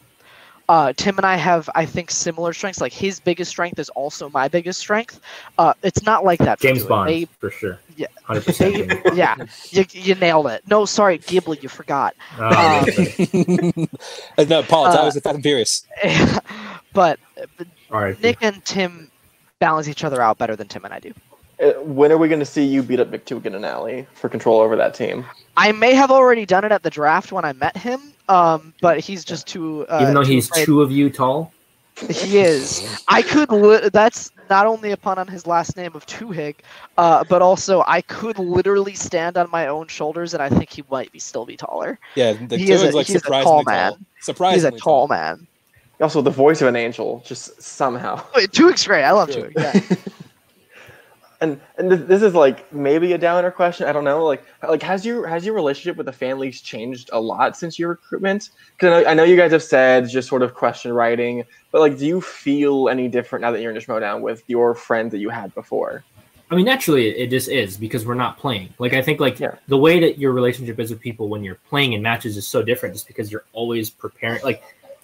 Uh, 0.68 0.92
Tim 0.96 1.18
and 1.18 1.26
I 1.26 1.36
have, 1.36 1.68
I 1.74 1.84
think, 1.84 2.10
similar 2.10 2.52
strengths. 2.54 2.80
Like 2.80 2.92
his 2.92 3.20
biggest 3.20 3.50
strength 3.50 3.78
is 3.78 3.90
also 3.90 4.30
my 4.30 4.48
biggest 4.48 4.80
strength. 4.80 5.20
Uh, 5.58 5.74
it's 5.82 6.02
not 6.04 6.24
like 6.24 6.38
that. 6.40 6.58
for 6.58 6.62
James 6.66 6.84
Bond 6.84 7.10
They- 7.10 7.24
for 7.38 7.50
sure. 7.50 7.78
Yeah. 7.96 8.06
hundred 8.24 8.44
percent. 8.46 8.92
yeah, 9.14 9.36
you, 9.70 9.84
you 9.92 10.14
nailed 10.16 10.46
it. 10.48 10.62
No, 10.68 10.84
sorry, 10.84 11.18
Ghibli, 11.18 11.62
you 11.62 11.68
forgot. 11.68 12.14
Oh, 12.38 12.84
Uh, 14.38 14.44
no, 14.48 14.62
Paul, 14.62 14.86
it's 14.86 14.96
Uh, 14.96 14.98
always 14.98 15.14
the 15.14 15.20
Fast 15.20 15.34
and 15.34 15.42
Furious. 15.42 15.86
but 16.92 17.18
but 17.56 17.66
All 17.92 18.00
right. 18.00 18.20
Nick 18.22 18.38
and 18.40 18.64
Tim 18.64 19.10
balance 19.60 19.88
each 19.88 20.02
other 20.04 20.20
out 20.22 20.38
better 20.38 20.56
than 20.56 20.66
Tim 20.68 20.84
and 20.84 20.94
I 20.94 20.98
do. 20.98 21.12
Uh, 21.62 21.72
when 21.82 22.10
are 22.10 22.18
we 22.18 22.26
going 22.28 22.40
to 22.40 22.46
see 22.46 22.64
you 22.64 22.82
beat 22.82 22.98
up 22.98 23.10
McTugan 23.10 23.54
and 23.54 23.64
Alley 23.64 24.06
for 24.14 24.28
control 24.28 24.60
over 24.60 24.74
that 24.76 24.94
team? 24.94 25.24
I 25.56 25.70
may 25.72 25.94
have 25.94 26.10
already 26.10 26.46
done 26.46 26.64
it 26.64 26.72
at 26.72 26.82
the 26.82 26.90
draft 26.90 27.30
when 27.30 27.44
I 27.44 27.52
met 27.52 27.76
him, 27.76 28.12
um, 28.28 28.72
but 28.80 29.00
he's 29.00 29.24
just 29.24 29.46
too. 29.46 29.86
Uh, 29.88 30.00
Even 30.02 30.14
though 30.14 30.24
he's 30.24 30.50
afraid- 30.50 30.64
two 30.66 30.82
of 30.82 30.90
you 30.90 31.10
tall. 31.10 31.52
he 32.10 32.38
is. 32.38 33.02
I 33.08 33.22
could. 33.22 33.50
Li- 33.52 33.88
that's 33.92 34.30
not 34.50 34.66
only 34.66 34.90
a 34.90 34.96
pun 34.96 35.16
on 35.18 35.28
his 35.28 35.46
last 35.46 35.76
name 35.76 35.92
of 35.94 36.04
Tuhig, 36.06 36.56
uh, 36.98 37.22
but 37.28 37.40
also 37.40 37.84
I 37.86 38.00
could 38.02 38.38
literally 38.38 38.94
stand 38.94 39.36
on 39.36 39.48
my 39.50 39.68
own 39.68 39.86
shoulders, 39.86 40.34
and 40.34 40.42
I 40.42 40.48
think 40.48 40.70
he 40.70 40.82
might 40.90 41.12
be 41.12 41.18
still 41.20 41.46
be 41.46 41.56
taller. 41.56 41.98
Yeah, 42.16 42.32
the 42.32 42.56
He 42.58 42.70
is 42.72 42.82
is 42.82 42.92
a- 42.92 42.96
like 42.96 43.06
he's 43.06 43.16
a 43.16 43.18
surprisingly 43.20 43.44
tall 43.44 43.64
tall. 43.64 43.72
man. 43.72 44.06
Surprisingly 44.20 44.70
He's 44.72 44.80
a 44.80 44.84
tall 44.84 45.06
man. 45.08 45.46
Also, 46.00 46.20
the 46.20 46.30
voice 46.30 46.60
of 46.60 46.66
an 46.66 46.74
angel, 46.74 47.22
just 47.24 47.62
somehow. 47.62 48.20
Wait, 48.34 48.50
Tuhig's 48.50 48.84
great. 48.86 49.04
I 49.04 49.12
love 49.12 49.30
True. 49.30 49.50
Tuhig. 49.50 49.90
Yeah. 49.90 49.96
and 51.40 51.60
and 51.78 51.90
th- 51.90 52.06
this 52.06 52.22
is 52.22 52.34
like 52.34 52.72
maybe 52.72 53.12
a 53.12 53.18
downer 53.18 53.50
question. 53.50 53.86
I 53.86 53.92
don't 53.92 54.04
know. 54.04 54.24
Like 54.24 54.44
like 54.66 54.82
has 54.82 55.04
your 55.04 55.26
has 55.26 55.44
your 55.44 55.54
relationship 55.54 55.96
with 55.96 56.06
the 56.06 56.12
fan 56.12 56.38
leagues 56.38 56.60
changed 56.60 57.10
a 57.12 57.20
lot 57.20 57.56
since 57.56 57.78
your 57.78 57.90
recruitment? 57.90 58.50
Because 58.76 58.88
I 58.88 59.00
know, 59.02 59.10
I 59.10 59.14
know 59.14 59.24
you 59.24 59.36
guys 59.36 59.52
have 59.52 59.62
said 59.62 60.08
just 60.08 60.28
sort 60.28 60.42
of 60.42 60.54
question 60.54 60.92
writing, 60.92 61.44
but 61.70 61.80
like, 61.80 61.98
do 61.98 62.06
you 62.06 62.20
feel 62.20 62.88
any 62.88 63.08
different 63.08 63.42
now 63.42 63.50
that 63.50 63.60
you're 63.60 63.70
in 63.70 63.76
a 63.76 63.80
Schmoedown 63.80 64.20
with 64.20 64.42
your 64.46 64.74
friends 64.74 65.12
that 65.12 65.18
you 65.18 65.30
had 65.30 65.54
before? 65.54 66.04
I 66.50 66.56
mean, 66.56 66.66
naturally, 66.66 67.08
it 67.08 67.30
just 67.30 67.48
is 67.48 67.76
because 67.76 68.04
we're 68.04 68.14
not 68.14 68.38
playing. 68.38 68.68
Like, 68.78 68.92
I 68.92 69.02
think 69.02 69.18
like 69.18 69.40
Yeah. 69.40 69.54
the 69.66 69.78
way 69.78 69.98
that 70.00 70.18
your 70.18 70.32
relationship 70.32 70.78
is 70.78 70.90
with 70.90 71.00
people 71.00 71.28
when 71.28 71.42
you're 71.42 71.58
playing 71.68 71.94
in 71.94 72.02
matches 72.02 72.36
is 72.36 72.46
so 72.46 72.62
different, 72.62 72.94
just 72.94 73.06
because 73.06 73.32
you're 73.32 73.44
always 73.52 73.90
preparing. 73.90 74.42
Like, 74.42 74.62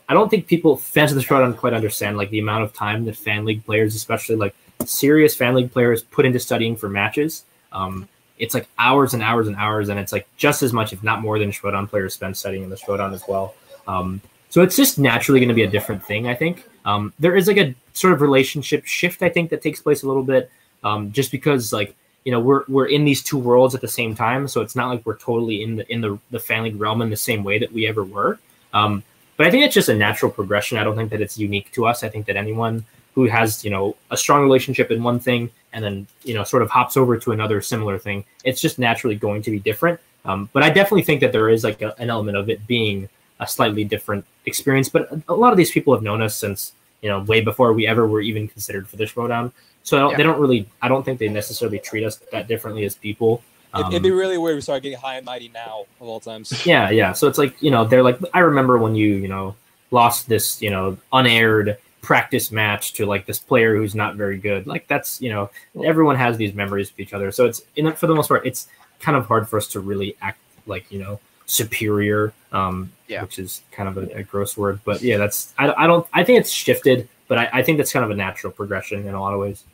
I 0.09 0.13
don't 0.13 0.29
think 0.29 0.47
people 0.47 0.77
fans 0.77 1.13
of 1.13 1.17
the 1.17 1.23
show 1.23 1.39
don't 1.39 1.57
quite 1.57 1.73
understand 1.73 2.17
like 2.17 2.31
the 2.31 2.41
amount 2.41 2.65
of 2.65 2.73
time 2.73 3.05
that 3.05 3.17
fan 3.17 3.45
league 3.45 3.65
players, 3.65 3.95
especially 3.95 4.37
like 4.37 4.55
serious 4.87 5.35
fan 5.35 5.55
league 5.55 5.73
players, 5.73 6.03
put 6.03 6.27
into 6.27 6.39
studying 6.39 6.77
for 6.77 6.89
matches. 6.89 7.45
Um, 7.73 8.09
it's 8.39 8.55
like 8.55 8.69
hours 8.79 9.15
and 9.15 9.23
hours 9.23 9.47
and 9.47 9.57
hours, 9.57 9.89
and 9.89 10.01
it's 10.01 10.13
like 10.13 10.27
just 10.37 10.63
as 10.63 10.73
much, 10.73 10.93
if 10.93 11.03
not 11.03 11.21
more, 11.21 11.39
than 11.39 11.51
Schmoedown 11.51 11.89
players 11.89 12.15
spend 12.15 12.37
studying 12.37 12.65
in 12.65 12.71
the 12.71 12.77
Schmoedown 12.77 13.13
as 13.13 13.23
well. 13.29 13.55
Um, 13.87 14.21
so 14.49 14.63
it's 14.63 14.77
just 14.77 14.99
naturally 14.99 15.41
going 15.41 15.49
to 15.49 15.55
be 15.55 15.63
a 15.63 15.71
different 15.71 16.05
thing, 16.05 16.27
I 16.27 16.35
think. 16.35 16.65
Um, 16.85 17.13
there 17.19 17.37
is 17.37 17.47
like 17.47 17.59
a 17.59 17.75
sort 17.93 18.13
of 18.13 18.21
relationship 18.21 18.87
shift, 18.87 19.23
I 19.23 19.29
think, 19.29 19.51
that 19.51 19.63
takes 19.63 19.81
place 19.81 20.03
a 20.03 20.09
little 20.09 20.23
bit, 20.23 20.51
um, 20.83 21.13
just 21.13 21.31
because 21.31 21.73
like 21.73 21.95
you 22.25 22.33
know 22.33 22.41
we're 22.41 22.65
we're 22.69 22.87
in 22.87 23.05
these 23.05 23.23
two 23.23 23.39
worlds 23.39 23.75
at 23.75 23.81
the 23.81 23.89
same 23.89 24.15
time, 24.15 24.49
so 24.49 24.61
it's 24.61 24.75
not 24.75 24.89
like 24.89 25.05
we're 25.05 25.19
totally 25.19 25.63
in 25.63 25.77
the 25.77 25.93
in 25.93 26.01
the 26.01 26.19
the 26.31 26.61
league 26.63 26.81
realm 26.81 27.03
in 27.03 27.11
the 27.11 27.17
same 27.17 27.45
way 27.45 27.59
that 27.59 27.73
we 27.73 27.87
ever 27.87 28.03
were. 28.03 28.39
Um, 28.73 29.03
but 29.37 29.47
I 29.47 29.51
think 29.51 29.65
it's 29.65 29.75
just 29.75 29.89
a 29.89 29.95
natural 29.95 30.31
progression. 30.31 30.79
I 30.79 30.85
don't 30.85 30.97
think 30.97 31.11
that 31.11 31.21
it's 31.21 31.39
unique 31.39 31.73
to 31.73 31.87
us. 31.87 32.03
I 32.03 32.09
think 32.09 32.27
that 32.27 32.37
anyone 32.37 32.85
who 33.15 33.27
has 33.27 33.65
you 33.65 33.71
know 33.71 33.97
a 34.11 34.17
strong 34.17 34.43
relationship 34.43 34.91
in 34.91 35.03
one 35.03 35.19
thing 35.21 35.51
and 35.73 35.85
then 35.85 36.07
you 36.25 36.35
know 36.35 36.45
sort 36.45 36.63
of 36.63 36.71
hops 36.71 36.97
over 36.97 37.17
to 37.19 37.33
another 37.33 37.61
similar 37.61 37.99
thing, 37.99 38.25
it's 38.45 38.61
just 38.61 38.79
naturally 38.79 39.17
going 39.17 39.43
to 39.43 39.51
be 39.51 39.59
different. 39.59 40.01
Um, 40.25 40.49
but 40.53 40.63
I 40.63 40.69
definitely 40.69 41.03
think 41.03 41.21
that 41.21 41.33
there 41.33 41.49
is 41.49 41.65
like 41.65 41.81
a, 41.83 41.95
an 42.01 42.11
element 42.11 42.37
of 42.37 42.51
it 42.51 42.67
being 42.67 43.09
a 43.41 43.47
slightly 43.47 43.85
different 43.85 44.25
experience. 44.47 44.89
But 44.89 45.09
a 45.29 45.35
lot 45.35 45.53
of 45.53 45.57
these 45.57 45.71
people 45.71 45.95
have 45.95 46.03
known 46.03 46.21
us 46.23 46.37
since 46.37 46.73
you 47.03 47.09
know 47.09 47.21
way 47.21 47.41
before 47.41 47.73
we 47.73 47.87
ever 47.87 48.07
were 48.07 48.21
even 48.21 48.49
considered 48.49 48.89
for 48.89 48.97
the 48.97 49.05
Schmoedown. 49.05 49.53
So 49.83 49.97
I 49.97 50.01
don't, 50.01 50.11
Yeah. 50.11 50.17
they 50.19 50.23
don't 50.25 50.41
really. 50.41 50.69
I 50.83 50.89
don't 50.89 51.05
think 51.05 51.19
they 51.19 51.29
necessarily 51.29 51.79
treat 51.79 52.05
us 52.05 52.17
that 52.33 52.49
differently 52.49 52.85
as 52.85 52.95
people. 52.95 53.43
Um, 53.73 53.87
it'd 53.93 54.03
be 54.03 54.11
really 54.11 54.37
weird 54.37 54.55
if 54.55 54.57
we 54.59 54.63
started 54.63 54.83
getting 54.83 54.99
high 54.99 55.17
and 55.17 55.25
mighty 55.25 55.49
now 55.49 55.85
of 56.01 56.09
all 56.09 56.21
times. 56.21 56.67
yeah, 56.67 56.91
yeah. 56.91 57.13
So 57.13 57.29
it's 57.29 57.39
like 57.39 57.61
you 57.63 57.71
know 57.71 57.85
they're 57.85 58.03
like 58.03 58.19
I 58.35 58.41
remember 58.41 58.79
when 58.79 58.95
you 58.95 59.15
you 59.15 59.29
know 59.29 59.55
lost 59.91 60.29
this 60.29 60.61
you 60.61 60.71
know 60.71 60.99
unaired 61.13 61.79
practice 62.03 62.51
match 62.51 62.93
to 62.95 63.07
like 63.07 63.27
this 63.27 63.39
player 63.39 63.77
who's 63.77 63.95
not 63.95 64.17
very 64.17 64.39
good. 64.39 64.67
Like 64.67 64.87
that's 64.89 65.21
you 65.21 65.31
know 65.31 65.51
everyone 65.85 66.17
has 66.17 66.37
these 66.37 66.55
memories 66.55 66.91
with 66.91 67.01
each 67.01 67.13
other. 67.15 67.31
So 67.31 67.47
it's 67.47 67.63
in 67.77 67.93
for 67.93 68.07
the 68.07 68.15
most 68.15 68.29
part 68.29 68.47
it's 68.47 68.69
kind 69.01 69.17
of 69.17 69.27
hard 69.27 69.49
for 69.49 69.57
us 69.57 69.67
to 69.69 69.81
really 69.81 70.17
act 70.21 70.39
like 70.67 70.91
you 70.91 70.99
know 70.99 71.21
superior. 71.47 72.33
Um, 72.53 72.93
Yeah. 73.07 73.23
which 73.23 73.39
is 73.39 73.63
kind 73.71 73.89
of 73.89 73.97
a, 73.99 74.19
a 74.19 74.23
gross 74.23 74.57
word, 74.57 74.81
but 74.85 75.03
yeah, 75.03 75.17
that's 75.19 75.55
I, 75.59 75.73
I 75.77 75.87
don't 75.87 76.07
I 76.13 76.25
think 76.25 76.41
it's 76.41 76.51
shifted, 76.51 77.09
but 77.29 77.39
I, 77.39 77.49
I 77.53 77.63
think 77.63 77.79
that's 77.79 77.93
kind 77.93 78.05
of 78.05 78.11
a 78.11 78.15
natural 78.15 78.53
progression 78.53 79.07
in 79.07 79.15
a 79.15 79.21
lot 79.21 79.35
of 79.35 79.41
ways. 79.41 79.65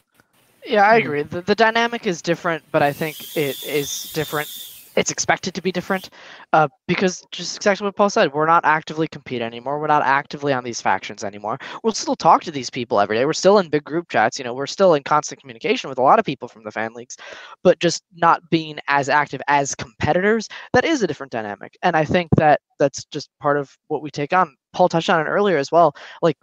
Yeah, 0.67 0.83
I 0.83 0.97
agree. 0.97 1.23
The, 1.23 1.43
the 1.43 1.55
dynamic 1.55 2.07
is 2.07 2.21
different, 2.21 2.65
but 2.73 2.83
I 2.83 2.93
think 2.93 3.37
it 3.37 3.65
is 3.65 4.11
different. 4.13 4.49
It's 4.97 5.11
expected 5.11 5.55
to 5.55 5.63
be 5.63 5.71
different 5.71 6.11
uh, 6.53 6.69
because 6.89 7.25
just 7.31 7.57
exactly 7.57 7.85
what 7.85 7.97
Paul 7.97 8.11
said. 8.11 8.33
We're 8.33 8.47
not 8.47 8.65
actively 8.65 9.07
compete 9.09 9.43
anymore. 9.43 9.79
We're 9.79 9.87
not 9.87 10.03
actively 10.03 10.53
on 10.53 10.65
these 10.65 10.81
factions 10.81 11.23
anymore. 11.23 11.59
We'll 11.83 11.93
still 11.93 12.17
talk 12.17 12.43
to 12.45 12.51
these 12.51 12.71
people 12.71 12.99
every 13.01 13.17
day. 13.17 13.25
We're 13.27 13.33
still 13.33 13.59
in 13.59 13.69
big 13.69 13.85
group 13.85 14.09
chats. 14.09 14.39
You 14.39 14.45
know, 14.45 14.55
we're 14.55 14.67
still 14.67 14.95
in 14.95 15.03
constant 15.03 15.41
communication 15.41 15.89
with 15.91 15.99
a 15.99 16.03
lot 16.03 16.19
of 16.19 16.25
people 16.25 16.49
from 16.49 16.65
the 16.65 16.71
fan 16.73 16.95
leagues, 16.95 17.17
but 17.63 17.79
just 17.79 18.03
not 18.15 18.41
being 18.51 18.79
as 18.89 19.09
active 19.09 19.43
as 19.49 19.75
competitors. 19.75 20.49
That 20.73 20.85
is 20.85 21.03
a 21.03 21.07
different 21.07 21.33
dynamic, 21.33 21.77
and 21.83 21.97
I 21.97 22.05
think 22.05 22.31
that 22.37 22.61
that's 22.79 23.05
just 23.05 23.31
part 23.41 23.59
of 23.59 23.77
what 23.89 24.03
we 24.03 24.11
take 24.11 24.33
on. 24.33 24.55
Paul 24.73 24.89
touched 24.89 25.11
on 25.11 25.21
it 25.21 25.29
earlier 25.29 25.57
as 25.57 25.71
well. 25.73 25.95
Like 26.23 26.37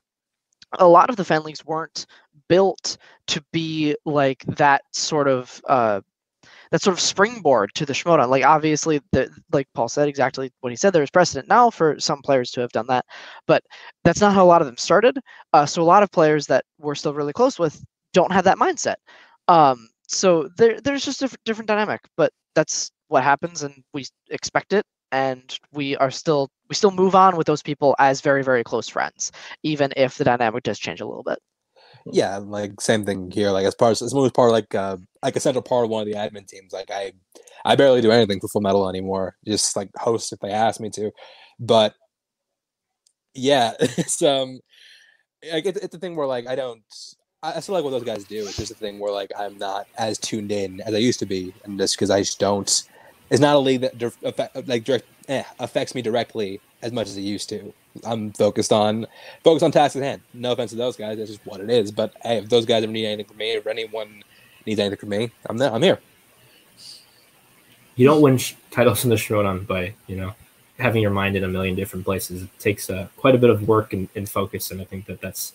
a 0.79 0.87
lot 0.87 1.09
of 1.09 1.15
the 1.15 1.25
fan 1.25 1.43
leagues 1.43 1.65
weren't 1.65 2.05
built 2.49 2.97
to 3.27 3.43
be 3.51 3.95
like 4.05 4.43
that 4.45 4.81
sort 4.91 5.27
of 5.27 5.61
uh, 5.67 6.01
that 6.73 6.81
sort 6.81 6.95
of 6.95 6.99
springboard 6.99 7.71
to 7.75 7.85
the 7.85 7.93
Schmoedown. 7.93 8.29
Like 8.29 8.43
obviously, 8.43 8.99
the 9.11 9.29
like 9.51 9.67
Paul 9.75 9.87
said 9.87 10.07
exactly 10.07 10.51
what 10.61 10.71
he 10.71 10.75
said. 10.75 10.91
There's 10.91 11.11
precedent 11.11 11.47
now 11.47 11.69
for 11.69 11.99
some 11.99 12.23
players 12.23 12.49
to 12.51 12.61
have 12.61 12.71
done 12.71 12.87
that, 12.87 13.05
but 13.45 13.63
that's 14.03 14.19
not 14.19 14.33
how 14.33 14.43
a 14.43 14.47
lot 14.47 14.59
of 14.59 14.65
them 14.65 14.77
started. 14.77 15.19
Uh, 15.53 15.67
so 15.67 15.83
a 15.83 15.85
lot 15.85 16.01
of 16.01 16.11
players 16.11 16.47
that 16.47 16.65
we're 16.79 16.95
still 16.95 17.13
really 17.13 17.31
close 17.31 17.59
with 17.59 17.79
don't 18.11 18.31
have 18.31 18.43
that 18.45 18.57
mindset. 18.57 18.95
Um, 19.47 19.87
so 20.07 20.49
there, 20.57 20.81
there's 20.81 21.05
just 21.05 21.21
a 21.21 21.29
different 21.45 21.67
dynamic, 21.67 22.01
but 22.17 22.31
that's 22.55 22.89
what 23.07 23.23
happens, 23.23 23.61
and 23.61 23.83
we 23.93 24.05
expect 24.31 24.73
it, 24.73 24.83
and 25.11 25.55
we 25.73 25.95
are 25.97 26.09
still 26.09 26.49
we 26.69 26.75
still 26.75 26.91
move 26.91 27.13
on 27.13 27.37
with 27.37 27.45
those 27.45 27.61
people 27.61 27.95
as 27.99 28.19
very 28.19 28.43
very 28.43 28.63
close 28.63 28.89
friends, 28.89 29.31
even 29.61 29.93
if 29.95 30.17
the 30.17 30.23
dynamic 30.23 30.63
does 30.63 30.79
change 30.79 31.01
a 31.01 31.05
little 31.05 31.23
bit. 31.23 31.37
Yeah, 32.05 32.37
like 32.37 32.81
same 32.81 33.05
thing 33.05 33.31
here. 33.31 33.51
Like 33.51 33.65
as 33.65 33.75
part 33.75 33.89
of 33.91 34.05
as 34.05 34.13
as 34.13 34.31
part 34.31 34.49
of 34.49 34.53
like 34.53 34.75
uh 34.75 34.97
like 35.21 35.35
a 35.35 35.39
central 35.39 35.61
part 35.61 35.85
of 35.85 35.89
one 35.89 36.01
of 36.01 36.07
the 36.07 36.17
admin 36.17 36.47
teams. 36.47 36.73
Like 36.73 36.91
I 36.91 37.13
I 37.65 37.75
barely 37.75 38.01
do 38.01 38.11
anything 38.11 38.39
for 38.39 38.49
Full 38.49 38.61
Metal 38.61 38.89
anymore. 38.89 39.37
Just 39.45 39.75
like 39.75 39.89
host 39.95 40.33
if 40.33 40.39
they 40.39 40.51
ask 40.51 40.81
me 40.81 40.89
to. 40.91 41.11
But 41.59 41.95
yeah, 43.33 43.73
it's 43.79 44.21
um 44.21 44.59
like 45.51 45.65
it, 45.65 45.77
it's 45.77 45.95
a 45.95 45.99
thing 45.99 46.15
where 46.15 46.27
like 46.27 46.47
I 46.47 46.55
don't 46.55 46.83
I 47.43 47.59
still 47.59 47.75
like 47.75 47.83
what 47.83 47.91
those 47.91 48.03
guys 48.03 48.23
do. 48.23 48.45
It's 48.47 48.55
just 48.55 48.71
a 48.71 48.75
thing 48.75 48.99
where 48.99 49.11
like 49.11 49.31
I'm 49.37 49.57
not 49.57 49.87
as 49.97 50.17
tuned 50.17 50.51
in 50.51 50.79
as 50.81 50.93
I 50.93 50.99
used 50.99 51.19
to 51.19 51.25
be, 51.25 51.53
and 51.65 51.77
just 51.77 51.95
because 51.95 52.09
I 52.09 52.21
just 52.21 52.39
don't. 52.39 52.83
It's 53.29 53.41
not 53.41 53.55
a 53.55 53.59
league 53.59 53.81
that 53.81 54.63
like 54.67 54.85
direct 54.85 55.05
eh, 55.27 55.43
affects 55.59 55.95
me 55.95 56.01
directly 56.01 56.59
as 56.81 56.91
much 56.91 57.07
as 57.07 57.17
it 57.17 57.21
used 57.21 57.49
to. 57.49 57.73
I'm 58.03 58.31
focused 58.33 58.73
on 58.73 59.05
focused 59.43 59.63
on 59.63 59.71
tasks 59.71 59.95
at 59.95 60.03
hand. 60.03 60.21
No 60.33 60.51
offense 60.53 60.71
to 60.71 60.77
those 60.77 60.95
guys, 60.97 61.17
that's 61.17 61.29
just 61.29 61.45
what 61.45 61.61
it 61.61 61.69
is. 61.69 61.91
But 61.91 62.13
hey, 62.23 62.37
if 62.37 62.49
those 62.49 62.65
guys 62.65 62.83
ever 62.83 62.91
need 62.91 63.05
anything 63.05 63.25
from 63.25 63.37
me, 63.37 63.57
or 63.57 63.69
anyone 63.69 64.23
needs 64.65 64.79
anything 64.79 64.99
from 64.99 65.09
me, 65.09 65.31
I'm 65.47 65.57
there. 65.57 65.71
I'm 65.71 65.81
here. 65.81 65.99
you 67.95 68.07
don't 68.07 68.21
win 68.21 68.37
sh- 68.37 68.55
titles 68.71 69.03
in 69.03 69.09
the 69.09 69.15
Schmoedown 69.15 69.67
by 69.67 69.93
you 70.07 70.15
know 70.15 70.33
having 70.79 71.01
your 71.01 71.11
mind 71.11 71.35
in 71.35 71.43
a 71.43 71.47
million 71.47 71.75
different 71.75 72.05
places. 72.05 72.43
It 72.43 72.59
takes 72.59 72.89
uh, 72.89 73.07
quite 73.17 73.35
a 73.35 73.37
bit 73.37 73.49
of 73.49 73.67
work 73.67 73.93
and, 73.93 74.09
and 74.15 74.27
focus, 74.27 74.71
and 74.71 74.81
I 74.81 74.85
think 74.85 75.05
that 75.05 75.21
that's 75.21 75.53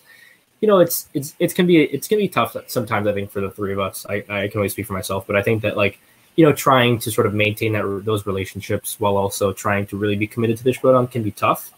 you 0.60 0.68
know 0.68 0.78
it's 0.78 1.08
it's 1.14 1.34
it's 1.38 1.54
gonna 1.54 1.66
be 1.66 1.82
it's 1.82 2.08
gonna 2.08 2.22
be 2.22 2.28
tough 2.28 2.56
sometimes. 2.68 3.06
I 3.06 3.12
think 3.12 3.30
for 3.30 3.40
the 3.40 3.50
three 3.50 3.72
of 3.72 3.80
us, 3.80 4.06
I 4.08 4.24
I 4.28 4.48
can 4.48 4.58
only 4.58 4.68
speak 4.68 4.86
for 4.86 4.92
myself, 4.92 5.26
but 5.26 5.36
I 5.36 5.42
think 5.42 5.62
that 5.62 5.76
like 5.76 5.98
you 6.38 6.44
know 6.44 6.52
trying 6.52 7.00
to 7.00 7.10
sort 7.10 7.26
of 7.26 7.34
maintain 7.34 7.72
that 7.72 8.02
those 8.04 8.24
relationships 8.24 9.00
while 9.00 9.16
also 9.16 9.52
trying 9.52 9.84
to 9.88 9.96
really 9.96 10.14
be 10.14 10.28
committed 10.28 10.56
to 10.56 10.62
the 10.62 10.70
Schmoedown 10.70 11.10
can 11.10 11.24
be 11.24 11.32
tough. 11.32 11.72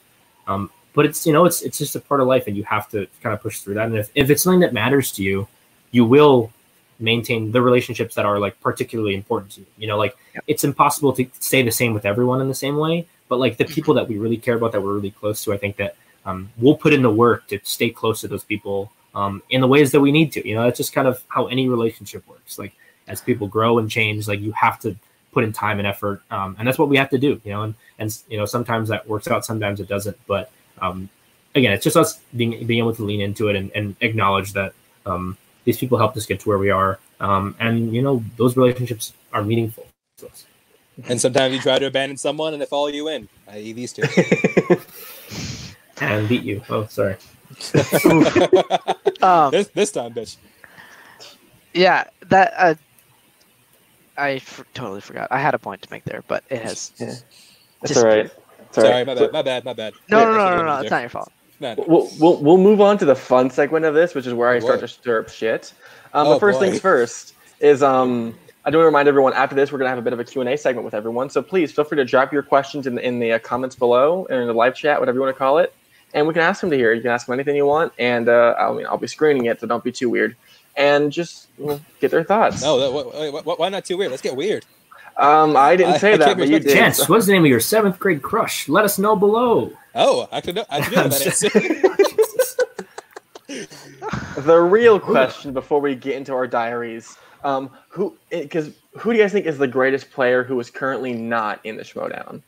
Um, 0.46 0.70
but 0.92 1.06
it's 1.06 1.26
you 1.26 1.32
know 1.32 1.46
it's 1.46 1.62
it's 1.62 1.78
just 1.78 1.96
a 1.96 2.00
part 2.00 2.20
of 2.20 2.26
life, 2.26 2.46
and 2.46 2.54
you 2.54 2.64
have 2.64 2.86
to 2.90 3.06
kind 3.22 3.32
of 3.32 3.40
push 3.40 3.60
through 3.60 3.74
that. 3.74 3.86
And 3.86 3.96
if, 3.96 4.10
if 4.14 4.28
it's 4.28 4.42
something 4.42 4.60
that 4.60 4.74
matters 4.74 5.12
to 5.12 5.22
you, 5.22 5.48
you 5.92 6.04
will 6.04 6.52
maintain 6.98 7.50
the 7.52 7.62
relationships 7.62 8.14
that 8.16 8.26
are 8.26 8.38
like 8.38 8.60
particularly 8.60 9.14
important 9.14 9.52
to 9.52 9.60
you. 9.60 9.66
You 9.78 9.86
know, 9.86 9.96
like 9.96 10.14
it's 10.46 10.62
impossible 10.62 11.14
to 11.14 11.26
stay 11.38 11.62
the 11.62 11.72
same 11.72 11.94
with 11.94 12.04
everyone 12.04 12.42
in 12.42 12.48
the 12.48 12.60
same 12.66 12.76
way, 12.76 13.06
but 13.30 13.38
like 13.38 13.56
the 13.56 13.64
people 13.64 13.94
that 13.94 14.08
we 14.08 14.18
really 14.18 14.36
care 14.36 14.56
about, 14.56 14.72
that 14.72 14.82
we're 14.82 14.92
really 14.92 15.12
close 15.12 15.42
to, 15.44 15.54
I 15.54 15.56
think 15.56 15.76
that 15.76 15.96
um, 16.26 16.50
we'll 16.58 16.76
put 16.76 16.92
in 16.92 17.00
the 17.00 17.10
work 17.10 17.46
to 17.46 17.58
stay 17.62 17.88
close 17.88 18.20
to 18.20 18.28
those 18.28 18.44
people 18.44 18.92
um, 19.14 19.42
in 19.48 19.62
the 19.62 19.66
ways 19.66 19.90
that 19.92 20.02
we 20.02 20.12
need 20.12 20.32
to. 20.32 20.46
You 20.46 20.56
know, 20.56 20.64
that's 20.64 20.76
just 20.76 20.92
kind 20.92 21.08
of 21.08 21.24
how 21.28 21.46
any 21.46 21.66
relationship 21.66 22.28
works. 22.28 22.58
Like 22.58 22.74
as 23.10 23.20
people 23.20 23.46
grow 23.48 23.78
and 23.78 23.90
change, 23.90 24.28
like 24.28 24.40
you 24.40 24.52
have 24.52 24.78
to 24.80 24.96
put 25.32 25.44
in 25.44 25.52
time 25.52 25.78
and 25.78 25.86
effort, 25.86 26.22
um, 26.30 26.56
and 26.58 26.66
that's 26.66 26.78
what 26.78 26.88
we 26.88 26.96
have 26.96 27.10
to 27.10 27.18
do. 27.18 27.40
You 27.44 27.52
know, 27.52 27.62
and 27.62 27.74
and 27.98 28.18
you 28.28 28.38
know 28.38 28.46
sometimes 28.46 28.88
that 28.88 29.06
works 29.08 29.28
out, 29.28 29.44
sometimes 29.44 29.80
it 29.80 29.88
doesn't. 29.88 30.16
But 30.26 30.50
um, 30.80 31.08
again, 31.54 31.72
it's 31.72 31.84
just 31.84 31.96
us 31.96 32.20
being 32.36 32.66
being 32.66 32.78
able 32.78 32.94
to 32.94 33.04
lean 33.04 33.20
into 33.20 33.48
it 33.48 33.56
and, 33.56 33.70
and 33.72 33.96
acknowledge 34.00 34.52
that 34.54 34.72
um, 35.06 35.36
these 35.64 35.78
people 35.78 35.98
helped 35.98 36.16
us 36.16 36.26
get 36.26 36.40
to 36.40 36.48
where 36.48 36.58
we 36.58 36.70
are, 36.70 36.98
um, 37.20 37.54
and 37.60 37.94
you 37.94 38.02
know 38.02 38.24
those 38.36 38.56
relationships 38.56 39.12
are 39.32 39.42
meaningful 39.42 39.86
to 40.18 40.26
us. 40.26 40.46
And 41.08 41.20
sometimes 41.20 41.54
you 41.54 41.60
try 41.60 41.78
to 41.78 41.86
abandon 41.86 42.18
someone 42.18 42.52
and 42.52 42.60
they 42.60 42.66
follow 42.66 42.88
you 42.88 43.08
in, 43.08 43.26
i.e., 43.48 43.72
these 43.72 43.92
two. 43.92 44.02
And 46.00 46.28
beat 46.28 46.42
you. 46.42 46.62
Oh, 46.68 46.86
sorry. 46.86 47.16
Um, 49.22 49.50
this 49.50 49.68
this 49.68 49.92
time, 49.92 50.14
bitch. 50.14 50.38
yeah, 51.74 52.04
that 52.28 52.54
uh, 52.56 52.74
I 54.16 54.32
f- 54.34 54.64
totally 54.74 55.00
forgot. 55.00 55.28
I 55.30 55.38
had 55.40 55.54
a 55.54 55.58
point 55.58 55.82
to 55.82 55.88
make 55.90 56.04
there, 56.04 56.22
but 56.28 56.44
it 56.50 56.62
has. 56.62 56.92
Yeah. 56.98 57.14
That's 57.80 57.96
all 57.96 58.04
right. 58.04 58.30
It's 58.60 58.78
all 58.78 58.84
Sorry, 58.84 58.94
right. 59.04 59.06
my 59.06 59.14
bad, 59.14 59.32
my 59.32 59.42
bad, 59.42 59.64
my 59.64 59.72
bad. 59.72 59.94
No, 60.08 60.18
Yeah, 60.20 60.24
no, 60.26 60.32
no, 60.32 60.56
no, 60.58 60.64
no, 60.66 60.80
it's 60.80 60.90
not 60.90 61.00
your 61.00 61.10
fault. 61.10 61.32
No, 61.60 61.74
no. 61.74 61.84
We'll, 61.88 62.10
we'll, 62.18 62.42
we'll 62.42 62.58
move 62.58 62.80
on 62.80 62.98
to 62.98 63.04
the 63.04 63.14
fun 63.16 63.50
segment 63.50 63.84
of 63.84 63.94
this, 63.94 64.14
which 64.14 64.26
is 64.26 64.34
where 64.34 64.48
I 64.50 64.58
start 64.60 64.76
What? 64.76 64.80
to 64.80 64.88
stir 64.88 65.20
up 65.20 65.28
shit. 65.28 65.72
Um, 66.14 66.26
Oh, 66.26 66.34
but 66.34 66.40
first 66.40 66.58
boy. 66.58 66.66
things 66.66 66.80
first 66.80 67.34
is 67.60 67.82
um, 67.82 68.34
I 68.64 68.70
do 68.70 68.76
want 68.78 68.84
to 68.84 68.86
remind 68.86 69.08
everyone 69.08 69.32
after 69.34 69.54
this 69.56 69.72
we're 69.72 69.78
gonna 69.78 69.90
have 69.90 69.98
a 69.98 70.02
bit 70.02 70.12
of 70.12 70.20
a 70.20 70.24
Q 70.24 70.40
and 70.42 70.50
A 70.50 70.56
segment 70.58 70.84
with 70.84 70.94
everyone. 70.94 71.30
So 71.30 71.42
please 71.42 71.72
feel 71.72 71.84
free 71.84 71.96
to 71.96 72.04
drop 72.04 72.32
your 72.32 72.42
questions 72.42 72.86
in 72.86 72.94
the, 72.96 73.06
in 73.06 73.18
the 73.18 73.32
uh, 73.32 73.38
comments 73.40 73.76
below 73.76 74.26
or 74.30 74.40
in 74.40 74.46
the 74.46 74.54
live 74.54 74.74
chat, 74.74 75.00
whatever 75.00 75.16
you 75.16 75.22
want 75.22 75.34
to 75.34 75.38
call 75.38 75.58
it, 75.58 75.74
and 76.14 76.26
we 76.26 76.34
can 76.34 76.42
ask 76.42 76.60
them 76.60 76.70
to 76.70 76.76
hear. 76.76 76.92
You 76.92 77.02
can 77.02 77.10
ask 77.10 77.26
them 77.26 77.34
anything 77.34 77.56
you 77.56 77.66
want, 77.66 77.92
and 77.98 78.28
uh, 78.28 78.54
I 78.58 78.72
mean 78.72 78.86
I'll 78.86 78.98
be 78.98 79.06
screening 79.08 79.46
it, 79.46 79.60
so 79.60 79.66
don't 79.66 79.84
be 79.84 79.92
too 79.92 80.10
weird, 80.10 80.36
and 80.76 81.12
just 81.12 81.48
you 81.58 81.66
know, 81.66 81.80
get 82.00 82.10
their 82.10 82.24
thoughts. 82.24 82.62
No, 82.62 82.78
that, 82.78 82.90
wh- 82.92 83.40
wh- 83.40 83.44
wh- 83.44 83.58
why 83.60 83.68
not 83.68 83.84
too 83.84 83.96
weird? 83.98 84.10
Let's 84.10 84.22
get 84.22 84.36
weird. 84.36 84.64
Um, 85.16 85.56
I 85.56 85.76
didn't 85.76 85.98
say 85.98 86.14
I 86.14 86.16
that, 86.18 86.24
can't 86.26 86.38
but 86.38 86.48
you 86.48 86.58
did. 86.60 86.72
Chance, 86.74 87.08
what's 87.08 87.26
the 87.26 87.32
name 87.32 87.44
of 87.44 87.50
your 87.50 87.60
seventh 87.60 87.98
grade 87.98 88.22
crush? 88.22 88.68
Let 88.68 88.84
us 88.84 88.98
know 88.98 89.16
below. 89.16 89.72
Oh, 89.94 90.28
I 90.32 90.40
could 90.40 90.54
know. 90.54 90.64
I 90.70 90.80
could 90.80 90.96
know 90.96 91.08
that. 91.08 91.86
The 94.36 94.58
real 94.58 94.98
question 94.98 95.52
before 95.52 95.80
we 95.80 95.94
get 95.94 96.16
into 96.16 96.32
our 96.32 96.46
diaries, 96.46 97.16
um, 97.44 97.70
who 97.88 98.16
because 98.30 98.70
who 98.98 99.12
do 99.12 99.18
you 99.18 99.24
guys 99.24 99.32
think 99.32 99.46
is 99.46 99.58
the 99.58 99.68
greatest 99.68 100.10
player 100.10 100.42
who 100.44 100.58
is 100.60 100.70
currently 100.70 101.12
not 101.12 101.60
in 101.64 101.76
the 101.76 101.82
Schmoedown? 101.82 102.42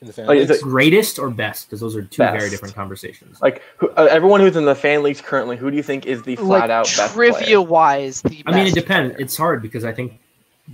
In 0.00 0.06
the 0.06 0.12
Like, 0.12 0.14
family. 0.14 0.38
is 0.38 0.50
it- 0.50 0.62
Greatest 0.62 1.18
or 1.18 1.28
best? 1.30 1.66
Because 1.68 1.80
those 1.80 1.94
are 1.94 2.02
two 2.02 2.22
very 2.22 2.48
different 2.48 2.74
conversations. 2.74 3.40
Like 3.42 3.62
who, 3.76 3.90
uh, 3.90 4.08
everyone 4.10 4.40
who's 4.40 4.56
in 4.56 4.64
the 4.64 4.74
fan 4.74 5.02
leagues 5.02 5.20
currently, 5.20 5.56
who 5.56 5.70
do 5.70 5.76
you 5.76 5.82
think 5.82 6.06
is 6.06 6.22
the 6.22 6.36
flat 6.36 6.62
Like 6.62 6.70
out 6.70 6.84
best 6.86 7.12
trivia 7.14 7.32
player? 7.44 7.60
wise, 7.62 8.22
the 8.22 8.42
I 8.46 8.52
mean, 8.54 8.66
it 8.66 8.74
depends. 8.74 9.12
player. 9.14 9.22
It's 9.24 9.36
hard 9.36 9.60
because 9.60 9.84
I 9.84 9.92
think 9.92 10.18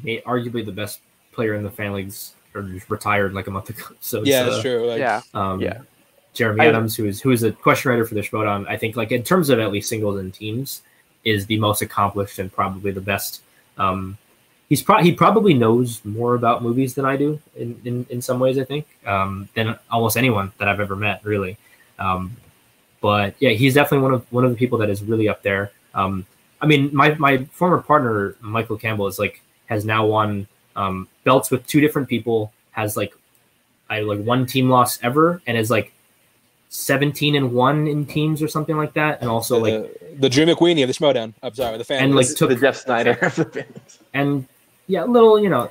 may, 0.04 0.20
arguably 0.20 0.64
the 0.64 0.70
best 0.72 1.00
player 1.32 1.54
in 1.54 1.64
the 1.64 1.70
fan 1.70 1.92
leagues 1.92 2.34
or 2.54 2.62
just 2.62 2.88
retired 2.88 3.34
like 3.34 3.46
a 3.48 3.50
month 3.50 3.68
ago. 3.70 3.82
So 4.00 4.18
it's, 4.20 4.28
yeah, 4.28 4.42
uh, 4.42 4.50
that's 4.50 4.62
true. 4.62 4.86
Like, 4.86 4.98
yeah. 5.00 5.20
Um, 5.34 5.60
Yeah. 5.60 5.78
Jeremy 6.32 6.60
I- 6.64 6.68
Adams, 6.68 6.94
who 6.94 7.06
is 7.06 7.20
who 7.20 7.30
is 7.32 7.42
a 7.42 7.50
question 7.50 7.90
writer 7.90 8.04
for 8.04 8.14
the 8.14 8.20
Schmoedown, 8.20 8.68
I 8.68 8.76
think 8.76 8.94
like 8.94 9.10
in 9.10 9.22
terms 9.24 9.50
of 9.50 9.58
at 9.58 9.72
least 9.72 9.88
singles 9.88 10.20
and 10.20 10.32
teams, 10.32 10.82
is 11.24 11.46
the 11.46 11.58
most 11.58 11.82
accomplished 11.82 12.38
and 12.38 12.52
probably 12.52 12.92
the 12.92 13.00
best. 13.00 13.40
Um, 13.78 14.16
he's 14.68 14.82
pro- 14.82 15.02
he 15.02 15.12
probably 15.12 15.54
knows 15.54 16.04
more 16.04 16.34
about 16.34 16.62
movies 16.62 16.94
than 16.94 17.04
I 17.04 17.16
do 17.16 17.40
in, 17.56 17.80
in, 17.84 18.06
in 18.10 18.22
some 18.22 18.38
ways. 18.38 18.58
I 18.58 18.64
think 18.64 18.86
um, 19.06 19.48
than 19.54 19.78
almost 19.90 20.16
anyone 20.16 20.52
that 20.58 20.68
I've 20.68 20.80
ever 20.80 20.96
met, 20.96 21.24
really. 21.24 21.56
Um, 21.98 22.36
but 23.00 23.34
yeah, 23.38 23.50
he's 23.50 23.74
definitely 23.74 24.02
one 24.02 24.14
of 24.14 24.32
one 24.32 24.44
of 24.44 24.50
the 24.50 24.56
people 24.56 24.78
that 24.78 24.90
is 24.90 25.02
really 25.02 25.28
up 25.28 25.42
there. 25.42 25.70
Um, 25.94 26.26
I 26.60 26.66
mean, 26.66 26.94
my 26.94 27.14
my 27.14 27.44
former 27.46 27.80
partner 27.80 28.36
Michael 28.40 28.76
Campbell 28.76 29.06
is 29.06 29.18
like 29.18 29.42
has 29.66 29.84
now 29.84 30.06
won 30.06 30.46
um, 30.74 31.08
belts 31.24 31.50
with 31.50 31.66
two 31.66 31.80
different 31.80 32.08
people. 32.08 32.52
Has 32.72 32.96
like 32.96 33.14
I 33.88 34.00
like 34.00 34.22
one 34.22 34.46
team 34.46 34.68
loss 34.68 34.98
ever, 35.02 35.40
and 35.46 35.56
is 35.56 35.70
like 35.70 35.92
seventeen 36.68 37.36
and 37.36 37.52
one 37.52 37.86
in 37.86 38.04
teams 38.04 38.42
or 38.42 38.48
something 38.48 38.76
like 38.76 38.94
that, 38.94 39.20
and 39.20 39.30
also 39.30 39.58
like 39.58 39.72
the, 39.72 40.16
the 40.18 40.28
Drew 40.28 40.44
McWeeny 40.44 40.82
of 40.82 40.88
the 40.88 40.94
Schmoedown. 40.94 41.34
I'm 41.42 41.54
sorry, 41.54 41.78
the 41.78 41.84
fan. 41.84 42.02
And, 42.02 42.14
like, 42.16 42.28
took- 42.34 42.48
the 42.48 42.56
Jeff 42.56 42.76
Sneider 42.76 43.18
of 43.22 43.36
the 43.36 43.44
fan 43.44 43.66
leagues. 43.74 43.98
and 44.12 44.48
yeah, 44.86 45.04
a 45.04 45.06
little 45.06 45.38
you 45.40 45.48
know, 45.48 45.70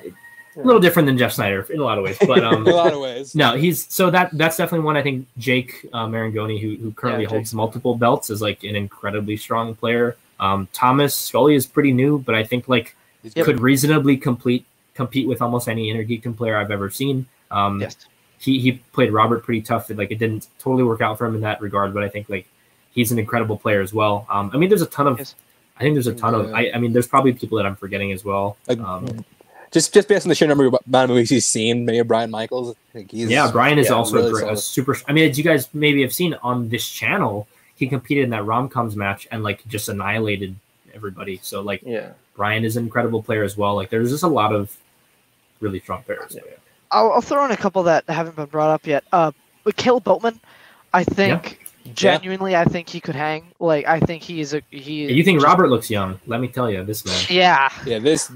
a 0.56 0.60
little 0.60 0.80
different 0.80 1.06
than 1.06 1.18
Jeff 1.18 1.32
Sneider 1.32 1.62
in 1.70 1.80
a 1.80 1.84
lot 1.84 1.98
of 1.98 2.04
ways, 2.04 2.16
but 2.20 2.42
um, 2.44 2.66
in 2.66 2.72
a 2.72 2.76
lot 2.76 2.92
of 2.92 3.00
ways. 3.00 3.34
No, 3.34 3.56
he's 3.56 3.86
so 3.92 4.10
that 4.10 4.30
that's 4.32 4.56
definitely 4.56 4.84
one 4.84 4.96
I 4.96 5.02
think 5.02 5.26
Jake 5.38 5.86
uh, 5.92 6.06
Marangoni, 6.06 6.60
who 6.60 6.76
who 6.76 6.92
currently 6.92 7.24
Yeah, 7.24 7.30
holds 7.30 7.52
multiple 7.54 7.94
belts, 7.94 8.30
is 8.30 8.40
like 8.40 8.64
an 8.64 8.76
incredibly 8.76 9.36
strong 9.36 9.74
player. 9.74 10.16
Um, 10.40 10.68
Thomas 10.72 11.14
Scully 11.14 11.54
is 11.54 11.66
pretty 11.66 11.92
new, 11.92 12.18
but 12.18 12.34
I 12.34 12.44
think 12.44 12.68
like 12.68 12.94
He's 13.22 13.34
could 13.34 13.60
reasonably 13.60 14.16
complete 14.16 14.64
compete 14.94 15.28
with 15.28 15.42
almost 15.42 15.68
any 15.68 15.90
Inner 15.90 16.04
Geekdom 16.04 16.36
player 16.36 16.56
I've 16.56 16.70
ever 16.70 16.90
seen. 16.90 17.26
Um, 17.50 17.80
Yes. 17.80 17.96
he 18.38 18.58
he 18.60 18.72
played 18.92 19.12
Robert 19.12 19.44
pretty 19.44 19.62
tough. 19.62 19.90
Like 19.90 20.10
it 20.10 20.18
didn't 20.18 20.48
totally 20.58 20.84
work 20.84 21.00
out 21.00 21.18
for 21.18 21.26
him 21.26 21.34
in 21.34 21.40
that 21.42 21.60
regard, 21.60 21.92
but 21.92 22.02
I 22.02 22.08
think 22.08 22.28
like 22.28 22.46
he's 22.92 23.12
an 23.12 23.18
incredible 23.18 23.58
player 23.58 23.80
as 23.80 23.92
well. 23.92 24.26
Um, 24.30 24.50
I 24.54 24.56
mean, 24.58 24.68
there's 24.68 24.82
a 24.82 24.86
ton 24.86 25.06
of. 25.06 25.18
Yes. 25.18 25.34
I 25.76 25.80
think 25.80 25.94
there's 25.94 26.06
a 26.06 26.14
ton 26.14 26.34
of. 26.34 26.52
I, 26.52 26.70
I 26.74 26.78
mean, 26.78 26.92
there's 26.92 27.06
probably 27.06 27.32
people 27.32 27.58
that 27.58 27.66
I'm 27.66 27.76
forgetting 27.76 28.12
as 28.12 28.24
well. 28.24 28.56
Like, 28.66 28.78
Um, 28.80 29.24
just 29.70 29.92
just 29.92 30.08
based 30.08 30.24
on 30.24 30.28
the 30.28 30.34
sheer 30.34 30.48
number 30.48 30.66
of 30.66 30.76
amount 30.86 31.10
of 31.10 31.10
movies 31.10 31.30
he's 31.30 31.46
seen, 31.46 31.84
maybe 31.84 32.02
Brian 32.02 32.30
Michaels. 32.30 32.76
I 32.94 33.04
he's 33.10 33.28
yeah, 33.28 33.50
Brian 33.50 33.78
is 33.78 33.88
yeah, 33.88 33.94
also 33.94 34.16
really 34.16 34.28
a, 34.28 34.32
great, 34.32 34.52
a 34.52 34.56
super. 34.56 34.96
I 35.06 35.12
mean, 35.12 35.28
as 35.28 35.36
you 35.36 35.44
guys 35.44 35.68
maybe 35.74 36.02
have 36.02 36.12
seen 36.12 36.34
on 36.42 36.68
this 36.68 36.88
channel, 36.88 37.46
he 37.74 37.86
competed 37.86 38.24
in 38.24 38.30
that 38.30 38.44
romcoms 38.44 38.96
match 38.96 39.28
and 39.30 39.42
like 39.42 39.66
just 39.68 39.88
annihilated 39.88 40.56
everybody. 40.94 41.40
So 41.42 41.60
like 41.60 41.82
Yeah. 41.84 42.12
Brian 42.34 42.64
is 42.64 42.76
an 42.76 42.84
incredible 42.84 43.22
player 43.22 43.42
as 43.42 43.56
well. 43.56 43.74
Like 43.74 43.90
there's 43.90 44.10
just 44.10 44.22
a 44.22 44.28
lot 44.28 44.54
of 44.54 44.74
really 45.60 45.80
strong 45.80 46.02
players. 46.04 46.34
Yeah. 46.34 46.42
I'll, 46.90 47.12
I'll 47.12 47.20
throw 47.20 47.44
in 47.44 47.50
a 47.50 47.56
couple 47.56 47.82
that 47.82 48.08
haven't 48.08 48.36
been 48.36 48.46
brought 48.46 48.70
up 48.70 48.86
yet. 48.86 49.04
Uh, 49.12 49.32
but 49.64 49.76
Caleb 49.76 50.04
Bowman, 50.04 50.40
I 50.94 51.04
think 51.04 51.65
genuinely, 51.94 52.56
I 52.56 52.64
think 52.64 52.88
he 52.88 53.00
could 53.00 53.14
hang. 53.14 53.52
Like, 53.60 53.86
I 53.86 54.00
think 54.00 54.22
he 54.22 54.40
is 54.40 54.54
a 54.54 54.62
he. 54.70 55.12
You 55.12 55.24
think 55.24 55.42
Robert 55.42 55.68
looks 55.70 55.90
young? 55.90 56.20
Let 56.26 56.40
me 56.40 56.48
tell 56.48 56.70
you, 56.70 56.84
this 56.84 57.04
man. 57.04 57.20
Yeah, 57.28 57.70
Yeah, 57.84 57.98
this 57.98 58.30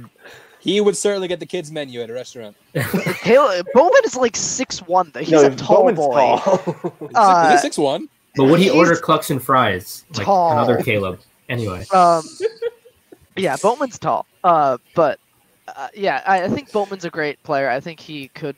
he 0.60 0.80
would 0.80 0.96
certainly 0.96 1.26
get 1.26 1.40
the 1.40 1.46
kids 1.46 1.70
menu 1.72 2.02
at 2.02 2.10
a 2.10 2.12
restaurant. 2.12 2.54
Caleb 2.74 3.66
Bowman 3.74 4.02
is 4.04 4.14
like 4.14 4.36
six 4.36 4.80
one. 4.82 5.10
He's 5.18 5.30
no, 5.30 5.46
a 5.46 5.50
tall 5.56 5.78
Bowman's 5.78 5.98
boy. 5.98 6.14
tall. 6.14 6.62
Uh, 7.14 7.48
it, 7.50 7.54
is 7.54 7.60
it 7.60 7.62
six 7.62 7.78
one? 7.78 8.08
But 8.36 8.44
would 8.44 8.58
he 8.60 8.66
He's 8.66 8.74
order 8.74 8.94
clucks 8.96 9.30
and 9.30 9.42
fries 9.42 10.04
like 10.14 10.26
tall. 10.26 10.52
another 10.52 10.82
Caleb? 10.82 11.18
Anyway, 11.48 11.84
Um, 11.92 12.22
yeah, 13.36 13.56
Bowman's 13.60 13.98
tall. 13.98 14.26
Uh, 14.44 14.78
but 14.94 15.18
uh, 15.66 15.88
yeah, 15.94 16.22
I, 16.26 16.44
I 16.44 16.48
think 16.48 16.70
Bowman's 16.70 17.04
a 17.04 17.10
great 17.10 17.42
player. 17.42 17.68
I 17.68 17.80
think 17.80 17.98
he 17.98 18.28
could. 18.28 18.54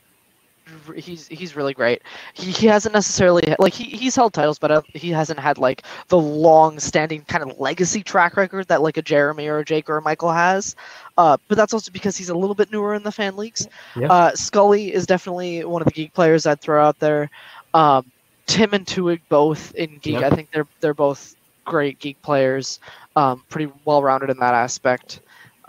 He's 0.95 1.27
he's 1.27 1.55
really 1.55 1.73
great. 1.73 2.01
He, 2.33 2.51
he 2.51 2.67
hasn't 2.67 2.93
necessarily 2.93 3.55
like 3.59 3.73
he, 3.73 3.85
he's 3.85 4.15
held 4.15 4.33
titles, 4.33 4.59
but 4.59 4.71
uh, 4.71 4.81
he 4.93 5.09
hasn't 5.09 5.39
had 5.39 5.57
like 5.57 5.83
the 6.07 6.17
long 6.17 6.79
standing 6.79 7.21
kind 7.23 7.43
of 7.43 7.59
legacy 7.59 8.03
track 8.03 8.37
record 8.37 8.67
that 8.67 8.81
like 8.81 8.97
a 8.97 9.01
Jeremy 9.01 9.47
or 9.47 9.59
a 9.59 9.65
Jake 9.65 9.89
or 9.89 9.97
a 9.97 10.01
Michael 10.01 10.31
has. 10.31 10.75
Uh, 11.17 11.37
but 11.47 11.55
that's 11.55 11.73
also 11.73 11.91
because 11.91 12.17
he's 12.17 12.29
a 12.29 12.35
little 12.35 12.55
bit 12.55 12.71
newer 12.71 12.93
in 12.93 13.03
the 13.03 13.11
fan 13.11 13.35
leagues. 13.35 13.67
Yeah. 13.95 14.11
Uh, 14.11 14.31
Scully 14.35 14.93
is 14.93 15.05
definitely 15.05 15.63
one 15.63 15.81
of 15.81 15.85
the 15.85 15.93
geek 15.93 16.13
players 16.13 16.45
I'd 16.45 16.61
throw 16.61 16.83
out 16.83 16.99
there. 16.99 17.29
Um, 17.73 18.11
Tim 18.45 18.73
and 18.73 18.85
Tuhig 18.85 19.21
both 19.29 19.73
in 19.75 19.97
geek. 19.99 20.19
Yeah. 20.19 20.27
I 20.27 20.29
think 20.29 20.51
they're 20.51 20.67
they're 20.79 20.93
both 20.93 21.35
great 21.65 21.99
geek 21.99 22.21
players. 22.21 22.79
Um, 23.15 23.43
pretty 23.49 23.71
well 23.85 24.01
rounded 24.01 24.29
in 24.29 24.37
that 24.39 24.53
aspect. 24.53 25.21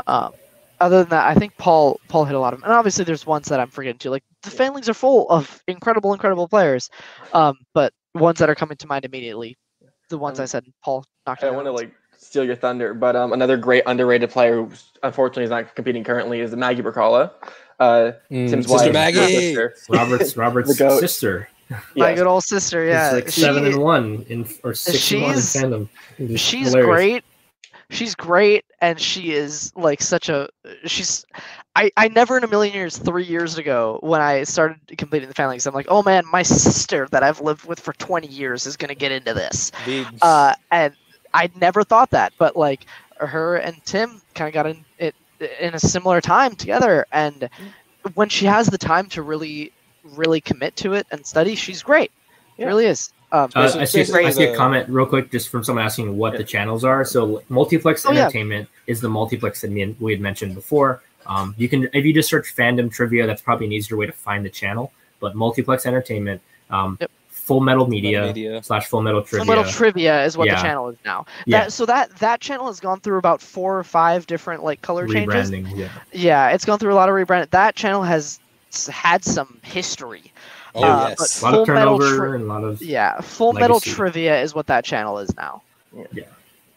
Um, 0.07 0.33
other 0.81 0.99
than 0.99 1.11
that, 1.11 1.27
I 1.29 1.35
think 1.35 1.57
Paul 1.57 2.01
Paul 2.09 2.25
hit 2.25 2.35
a 2.35 2.39
lot 2.39 2.53
of 2.53 2.61
them, 2.61 2.69
and 2.69 2.77
obviously 2.77 3.05
there's 3.05 3.27
ones 3.27 3.49
that 3.49 3.61
I'm 3.61 3.69
forgetting 3.69 3.99
too. 3.99 4.11
Like 4.11 4.25
the 4.45 4.51
fan 4.51 4.75
leagues 4.75 4.89
are 4.89 4.95
full 4.95 5.29
of 5.31 5.63
incredible, 5.69 6.13
incredible 6.13 6.49
players, 6.49 6.91
um, 7.33 7.57
but 7.73 7.93
ones 8.15 8.39
that 8.39 8.49
are 8.49 8.55
coming 8.55 8.77
to 8.79 8.87
mind 8.87 9.05
immediately, 9.05 9.57
the 10.11 10.19
ones 10.19 10.39
I 10.39 10.45
Um, 10.45 10.47
said, 10.49 10.65
Paul 10.85 11.05
knocked. 11.27 11.43
I 11.43 11.47
out 11.47 11.51
don't 11.51 11.57
want 11.57 11.67
to 11.67 11.73
like 11.73 11.93
steal 12.19 12.45
your 12.45 12.57
thunder, 12.57 12.95
but 12.95 13.17
um, 13.17 13.33
another 13.33 13.57
great 13.57 13.83
underrated 13.87 14.31
player 14.31 14.57
who 14.63 14.71
unfortunately 15.03 15.45
is 15.45 15.51
not 15.51 15.75
competing 15.75 16.05
currently 16.05 16.41
is 16.41 16.55
Maggie 16.55 16.83
Burkala. 16.83 17.31
Uh, 17.81 18.13
Tim's 18.31 18.53
Mm, 18.53 18.69
Sister 18.69 18.87
wife, 18.87 18.93
Maggie. 18.93 19.19
sister. 19.19 19.75
Robert's 19.89 20.37
Robert's 20.45 20.77
goat. 20.79 21.01
sister. 21.01 21.49
My 21.97 22.11
Yes. 22.11 22.19
good 22.19 22.27
old 22.27 22.45
sister, 22.45 22.85
yeah, 22.85 23.07
He's 23.07 23.15
like 23.25 23.33
she- 23.33 23.41
seven 23.41 23.65
and 23.67 23.79
one 23.79 24.25
in 24.29 24.47
or 24.63 24.75
six 24.75 25.11
and 25.13 25.23
one 25.23 25.31
in 25.33 25.37
She's- 25.41 25.57
fandom. 25.57 25.89
She's 26.39 26.69
hilarious. 26.69 26.87
great 26.87 27.25
she's 27.91 28.15
great 28.15 28.65
and 28.81 29.01
she 29.01 29.33
is 29.33 29.73
like 29.77 30.01
such 30.01 30.29
a 30.29 30.49
she's 30.85 31.25
I, 31.77 31.91
I 31.97 32.09
never 32.09 32.37
in 32.37 32.45
a 32.45 32.49
million 32.49 32.75
years 32.75 32.97
three 32.97 33.25
years 33.25 33.59
ago 33.59 33.99
when 34.03 34.21
i 34.21 34.45
started 34.45 34.79
completing 34.97 35.29
the 35.29 35.35
family 35.35 35.55
because 35.57 35.67
i'm 35.67 35.75
like 35.75 35.87
oh 35.89 36.03
man 36.03 36.25
my 36.31 36.43
sister 36.43 37.07
that 37.11 37.23
i've 37.23 37.41
lived 37.41 37.67
with 37.67 37.81
for 37.81 37.93
20 37.95 38.27
years 38.27 38.67
is 38.67 38.77
going 38.77 38.89
to 38.89 38.95
get 38.95 39.13
into 39.13 39.35
this. 39.35 39.71
Uh, 40.23 40.55
and 40.71 40.95
i 41.33 41.51
never 41.57 41.83
thought 41.83 42.11
that 42.11 42.33
but 42.39 42.57
like 42.57 42.87
her 43.19 43.57
and 43.57 43.85
tim 43.85 44.21
kind 44.35 44.49
of 44.49 44.55
got 44.55 44.67
in 44.67 44.85
it 44.99 45.15
in 45.61 45.75
a 45.75 45.79
similar 45.79 46.21
time 46.21 46.55
together 46.55 47.07
and 47.13 47.49
when 48.15 48.29
she 48.29 48.47
has 48.47 48.67
the 48.67 48.79
time 48.79 49.07
to 49.09 49.23
really 49.23 49.73
really 50.05 50.41
commit 50.41 50.77
to 50.77 50.93
it 50.95 51.07
and 51.11 51.25
study 51.27 51.55
she's 51.55 51.83
great. 51.83 52.11
Yeah. 52.57 52.67
really 52.67 52.87
is 52.87 53.13
um, 53.35 53.51
Uh, 53.55 53.71
I 53.79 53.85
see, 53.85 54.01
I 54.01 54.31
see 54.31 54.45
a 54.45 54.57
comment 54.57 54.89
real 54.89 55.07
quick 55.07 55.31
just 55.31 55.49
from 55.49 55.65
someone 55.65 55.85
asking 55.85 56.17
what 56.17 56.33
Yeah. 56.33 56.39
the 56.39 56.45
channels 56.45 56.85
are. 56.85 57.05
So 57.05 57.43
Multiplex 57.49 58.05
Oh, 58.07 58.13
yeah. 58.13 58.23
Entertainment 58.23 58.69
is 58.87 59.01
the 59.01 59.09
multiplex 59.09 59.61
that 59.63 59.71
me 59.71 59.83
and 59.83 59.97
we 60.01 60.13
had 60.13 60.21
mentioned 60.21 60.55
before. 60.55 61.03
Um, 61.27 61.55
you 61.57 61.69
can 61.69 61.89
if 61.93 62.05
you 62.05 62.13
just 62.13 62.29
search 62.29 62.55
fandom 62.55 62.93
trivia, 62.93 63.27
that's 63.27 63.43
probably 63.43 63.67
an 63.67 63.73
easier 63.73 63.97
way 63.97 64.07
to 64.07 64.13
find 64.13 64.45
the 64.45 64.51
channel. 64.51 64.93
But 65.21 65.35
Multiplex 65.35 65.87
Entertainment, 65.87 66.41
um, 66.71 66.99
Yep. 67.01 67.11
Full 67.31 67.61
Metal 67.61 67.87
Media, 67.87 68.23
Media. 68.27 68.63
slash 68.63 68.87
Full 68.87 69.03
Metal 69.03 69.21
Full 69.21 69.39
Trivia. 69.41 69.55
Metal 69.57 69.71
Trivia 69.71 70.25
is 70.25 70.37
what 70.37 70.47
Yeah. 70.47 70.55
the 70.57 70.63
channel 70.63 70.89
is 70.89 70.97
now. 71.05 71.27
Yeah. 71.45 71.65
That, 71.65 71.73
so 71.73 71.85
that 71.87 72.11
that 72.19 72.41
channel 72.41 72.67
has 72.69 72.81
gone 72.81 73.01
through 73.01 73.19
about 73.19 73.43
four 73.43 73.79
or 73.79 73.85
five 73.85 74.27
different 74.27 74.65
like 74.65 74.81
color 74.83 75.07
changes. 75.07 75.51
Yeah. 75.51 75.89
Yeah, 76.13 76.49
it's 76.51 76.65
gone 76.65 76.79
through 76.79 76.93
a 76.93 76.99
lot 77.03 77.09
of 77.09 77.15
rebrand. 77.15 77.51
That 77.51 77.75
channel 77.75 78.03
has 78.03 78.39
had 78.91 79.25
some 79.25 79.59
history. 79.63 80.33
Oh 80.75 80.83
Uh, 80.83 81.07
yes. 81.11 81.41
A 81.41 81.45
lot 81.45 81.55
of 81.55 81.67
turnover 81.67 82.17
Tri- 82.17 82.35
and 82.35 82.45
a 82.45 82.47
lot 82.47 82.65
of 82.65 82.83
Yeah, 82.83 83.21
Full 83.21 83.53
Metal 83.53 83.81
Trivia 83.81 84.41
is 84.41 84.55
what 84.55 84.67
that 84.67 84.85
channel 84.85 85.19
is 85.19 85.35
now. 85.37 85.63
Yeah. 86.13 86.25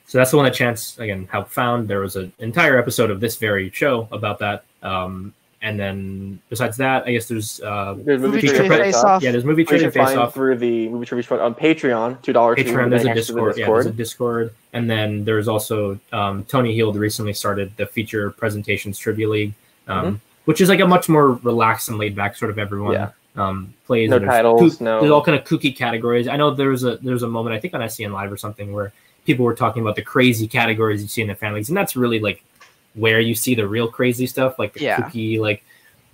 So 0.06 0.18
that's 0.20 0.32
the 0.32 0.38
one 0.38 0.46
that 0.46 0.54
Chance 0.54 1.00
again 1.00 1.28
helped 1.32 1.52
found. 1.52 1.88
There 1.88 2.00
was 2.00 2.16
an 2.16 2.32
entire 2.40 2.78
episode 2.78 3.10
of 3.12 3.20
this 3.20 3.36
very 3.38 3.70
show 3.72 4.08
about 4.12 4.40
that. 4.40 4.64
Um, 4.84 5.34
and 5.62 5.80
then 5.80 6.40
besides 6.50 6.78
that, 6.78 7.06
I 7.08 7.12
guess 7.14 7.28
there's 7.28 7.60
uh, 7.62 7.96
There's 7.98 8.22
movie, 8.22 8.28
Movie 8.36 8.42
Feature 8.42 8.56
trivia 8.58 8.68
Press- 8.70 8.80
face 8.80 8.96
Face 8.96 9.04
off. 9.04 9.06
Off. 9.06 9.24
yeah, 9.24 9.32
there's 9.32 9.44
movie 9.44 9.64
You 9.64 9.66
trivia 9.68 9.88
should 9.88 9.94
find 9.96 10.10
face 10.10 10.18
off. 10.18 10.34
through 10.36 10.58
the 10.60 10.88
movie 10.90 11.06
trivia 11.08 11.40
on 11.42 11.56
Patreon, 11.56 12.22
two 12.22 12.32
dollars. 12.32 12.60
Patreon, 12.60 12.90
there's 12.92 13.06
a 13.06 13.14
Discord. 13.14 13.58
Yeah, 13.58 13.66
there's 13.66 13.88
a 13.88 13.92
Discord, 13.92 14.54
and 14.74 14.88
then 14.90 15.26
there's 15.26 15.48
also 15.48 16.00
um, 16.14 16.44
Tony 16.46 16.74
Heald 16.76 16.96
recently 16.96 17.34
started 17.34 17.76
the 17.76 17.88
feature 17.88 18.30
presentations 18.30 19.00
trivia 19.00 19.28
league, 19.28 19.54
um, 19.88 20.22
which 20.46 20.62
is 20.62 20.70
like 20.70 20.80
a 20.80 20.88
much 20.88 21.10
more 21.10 21.32
relaxed 21.34 21.90
and 21.90 21.98
laid 21.98 22.16
back 22.16 22.36
sort 22.38 22.52
of 22.52 22.60
everyone 22.60 22.94
Yeah. 22.94 23.10
Um, 23.38 23.74
plays. 23.86 24.10
No 24.10 24.20
titles, 24.20 24.78
koo- 24.78 24.84
no- 24.84 25.00
There's 25.00 25.12
all 25.12 25.24
kind 25.24 25.38
of 25.40 25.46
kooky 25.46 25.76
categories. 25.76 26.28
I 26.28 26.36
know 26.38 26.52
there 26.54 26.70
was 26.70 26.84
a 26.84 26.98
there 26.98 27.14
was 27.14 27.24
a 27.24 27.28
moment 27.28 27.56
I 27.56 27.60
think 27.60 27.74
on 27.74 27.82
SCN 27.82 28.12
Live 28.12 28.32
or 28.32 28.38
something 28.38 28.74
where 28.74 28.92
people 29.26 29.46
were 29.46 29.54
talking 29.56 29.82
about 29.82 29.96
the 29.96 30.02
crazy 30.02 30.48
categories 30.48 31.02
you 31.02 31.08
see 31.08 31.22
in 31.22 31.28
the 31.28 31.36
fan 31.36 31.54
leagues, 31.54 31.70
and 31.70 31.78
that's 31.78 31.96
really 31.96 32.20
like 32.20 32.44
where 32.96 33.20
you 33.20 33.36
see 33.36 33.54
the 33.56 33.68
real 33.68 33.88
crazy 33.88 34.26
stuff, 34.26 34.58
like 34.58 34.74
the 34.74 34.82
Yeah. 34.82 34.98
kooky, 34.98 35.40
like 35.40 35.64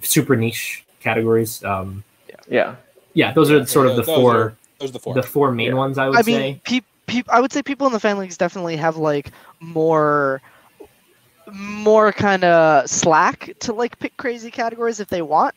super 0.01 0.35
niche 0.35 0.83
categories. 0.99 1.63
Um, 1.63 2.03
Yeah, 2.27 2.35
yeah, 2.49 2.75
Yeah. 3.13 3.31
those 3.33 3.49
are 3.51 3.65
sort 3.65 3.87
of 3.87 3.95
the 3.95 4.01
those 4.03 4.15
four 4.15 4.35
are- 4.37 4.53
Those 4.79 4.89
are 4.89 4.93
the 4.93 4.99
four. 4.99 5.13
the 5.13 5.23
four 5.23 5.51
main 5.51 5.67
Yeah. 5.67 5.73
ones 5.75 5.97
I 5.97 6.09
would 6.09 6.17
I 6.17 6.21
say. 6.23 6.37
mean, 6.37 6.61
peop, 6.65 6.83
peop, 7.07 7.25
I 7.29 7.39
would 7.39 7.53
say 7.53 7.61
people 7.63 7.87
in 7.87 7.93
the 7.93 7.99
fan 7.99 8.17
leagues 8.17 8.35
definitely 8.35 8.75
have 8.75 8.97
like 8.97 9.31
more, 9.61 10.41
more 11.51 12.11
kind 12.11 12.43
of 12.43 12.89
slack 12.89 13.51
to 13.59 13.73
like 13.73 13.97
pick 13.99 14.15
crazy 14.17 14.51
categories 14.51 14.99
if 14.99 15.07
they 15.09 15.21
want. 15.21 15.53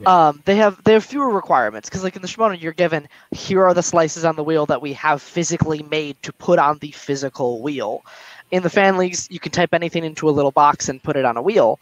Yeah. 0.00 0.28
Um, 0.28 0.42
they 0.46 0.56
have 0.56 0.82
they 0.84 0.92
have 0.94 1.04
fewer 1.04 1.30
requirements 1.30 1.88
because 1.88 2.02
like 2.02 2.16
in 2.16 2.22
the 2.22 2.28
Schmoedown 2.28 2.60
you're 2.60 2.72
given 2.72 3.06
here 3.30 3.64
are 3.64 3.74
the 3.74 3.82
slices 3.82 4.24
on 4.24 4.36
the 4.36 4.44
wheel 4.44 4.66
that 4.66 4.80
we 4.80 4.92
have 4.94 5.20
physically 5.20 5.82
made 5.84 6.20
to 6.22 6.32
put 6.32 6.58
on 6.58 6.78
the 6.78 6.90
physical 6.92 7.60
wheel. 7.60 8.04
In 8.50 8.62
the 8.62 8.70
fan 8.70 8.96
leagues, 8.96 9.28
you 9.30 9.38
can 9.38 9.52
type 9.52 9.72
anything 9.74 10.04
into 10.04 10.28
a 10.28 10.32
little 10.32 10.50
box 10.50 10.88
and 10.88 11.02
put 11.02 11.16
it 11.16 11.24
on 11.24 11.36
a 11.36 11.42
wheel. 11.42 11.78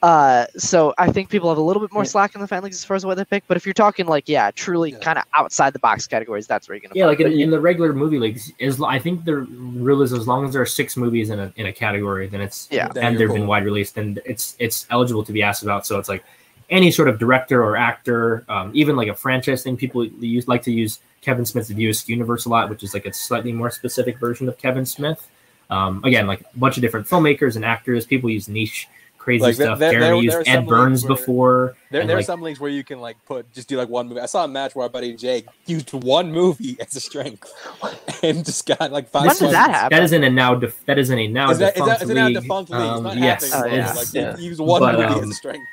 Uh, 0.00 0.46
so 0.56 0.94
I 0.96 1.10
think 1.10 1.28
people 1.28 1.48
have 1.48 1.58
a 1.58 1.62
little 1.62 1.82
bit 1.82 1.92
more 1.92 2.04
Yeah. 2.04 2.08
slack 2.08 2.34
in 2.36 2.40
the 2.40 2.46
fan 2.46 2.62
leagues 2.62 2.76
as 2.76 2.84
far 2.84 2.94
as 2.96 3.04
what 3.04 3.16
they 3.16 3.24
pick. 3.24 3.42
But 3.48 3.56
if 3.56 3.66
you're 3.66 3.72
talking 3.72 4.06
like 4.06 4.28
yeah, 4.28 4.50
truly 4.52 4.92
Yeah. 4.92 4.98
kind 4.98 5.18
of 5.18 5.24
outside 5.34 5.72
the 5.72 5.80
box 5.80 6.06
categories, 6.06 6.46
that's 6.46 6.68
where 6.68 6.76
you're 6.76 6.82
gonna. 6.82 6.94
Yeah, 6.94 7.06
like 7.06 7.18
in, 7.20 7.32
in 7.32 7.50
the 7.50 7.60
regular 7.60 7.92
movie 7.92 8.18
leagues, 8.18 8.52
is 8.60 8.80
I 8.80 8.98
think 9.00 9.24
the 9.24 9.36
rule 9.38 10.02
is 10.02 10.12
as 10.12 10.26
long 10.28 10.44
as 10.46 10.52
there 10.52 10.62
are 10.62 10.66
six 10.66 10.96
movies 10.96 11.30
in 11.30 11.40
a 11.40 11.52
in 11.56 11.66
a 11.66 11.72
category, 11.72 12.28
then 12.28 12.40
it's 12.40 12.68
Yeah. 12.70 12.88
And 12.96 13.18
they've 13.18 13.28
been 13.28 13.48
wide 13.48 13.64
released, 13.64 13.96
then 13.96 14.18
it's 14.24 14.54
it's 14.60 14.86
eligible 14.90 15.24
to 15.24 15.32
be 15.32 15.42
asked 15.42 15.64
about. 15.64 15.84
So 15.84 15.98
it's 15.98 16.08
like 16.08 16.24
any 16.70 16.90
sort 16.90 17.08
of 17.08 17.18
director 17.18 17.62
or 17.64 17.76
actor, 17.76 18.44
um, 18.48 18.70
even 18.74 18.96
like 18.96 19.08
a 19.08 19.14
franchise 19.14 19.62
thing. 19.62 19.76
People 19.76 20.04
use 20.04 20.46
like 20.48 20.62
to 20.64 20.72
use 20.72 21.00
Kevin 21.22 21.44
Smith's 21.46 21.70
View 21.70 21.90
Askewniverse 21.90 22.46
a 22.46 22.48
lot, 22.48 22.68
which 22.70 22.82
is 22.82 22.94
like 22.94 23.06
a 23.06 23.12
slightly 23.12 23.52
more 23.52 23.70
specific 23.70 24.18
version 24.18 24.48
of 24.48 24.58
Kevin 24.58 24.86
Smith. 24.86 25.26
Um, 25.70 26.02
again, 26.04 26.26
like 26.26 26.40
a 26.42 26.58
bunch 26.58 26.76
of 26.76 26.80
different 26.82 27.06
filmmakers 27.06 27.56
and 27.56 27.64
actors. 27.64 28.06
People 28.06 28.30
use 28.30 28.48
niche 28.48 28.88
crazy 29.18 29.42
Like, 29.42 29.54
stuff. 29.56 29.78
there- 29.78 29.92
Jeremy 29.92 30.06
there- 30.28 30.38
used 30.38 30.46
there 30.46 30.56
Ed 30.58 30.66
Burns 30.66 31.04
where- 31.04 31.08
before. 31.16 31.76
There, 31.90 32.06
there 32.06 32.16
like, 32.16 32.22
are 32.22 32.26
some 32.26 32.40
leagues 32.42 32.60
where 32.60 32.70
you 32.70 32.84
can 32.84 33.00
like 33.00 33.16
put 33.26 33.50
just 33.52 33.68
do 33.68 33.76
like 33.76 33.88
one 33.88 34.08
movie. 34.08 34.20
I 34.20 34.26
saw 34.26 34.44
a 34.44 34.48
match 34.48 34.74
where 34.74 34.84
our 34.84 34.88
buddy 34.90 35.14
Jake 35.14 35.46
used 35.66 35.92
one 35.92 36.32
movie 36.32 36.76
as 36.80 36.94
a 36.96 37.00
strength 37.00 37.50
and 38.22 38.44
just 38.44 38.66
got 38.66 38.90
like 38.92 39.08
five. 39.10 39.26
When 39.26 39.36
did 39.36 39.50
that 39.52 39.70
happen? 39.70 39.96
That 39.96 40.02
is 40.04 40.12
in 40.12 40.24
a 40.24 40.30
now 40.30 40.54
def- 40.54 40.82
that 40.86 40.98
is 40.98 41.10
in 41.10 41.18
a 41.18 41.26
now 41.28 41.50
Is 41.50 41.58
that, 41.58 41.68
is 41.76 41.82
defunct 41.82 41.98
that, 41.98 42.04
is 42.04 42.10
it 42.10 42.14
not 42.14 42.26
league. 42.32 42.40
defunct 42.42 42.70
league? 42.70 42.80
It's 42.80 43.06
Um, 43.06 43.18
yes, 43.18 43.52
happening. 43.52 43.72
Oh, 43.72 43.76
yeah. 43.76 43.92
Like 43.92 44.06
Yeah. 44.14 44.36
you 44.38 44.44
use 44.50 44.60
one 44.60 44.80
But, 44.80 44.94
movie 44.98 45.04
as 45.14 45.22
um, 45.24 45.30
a 45.30 45.34
strength. 45.34 45.66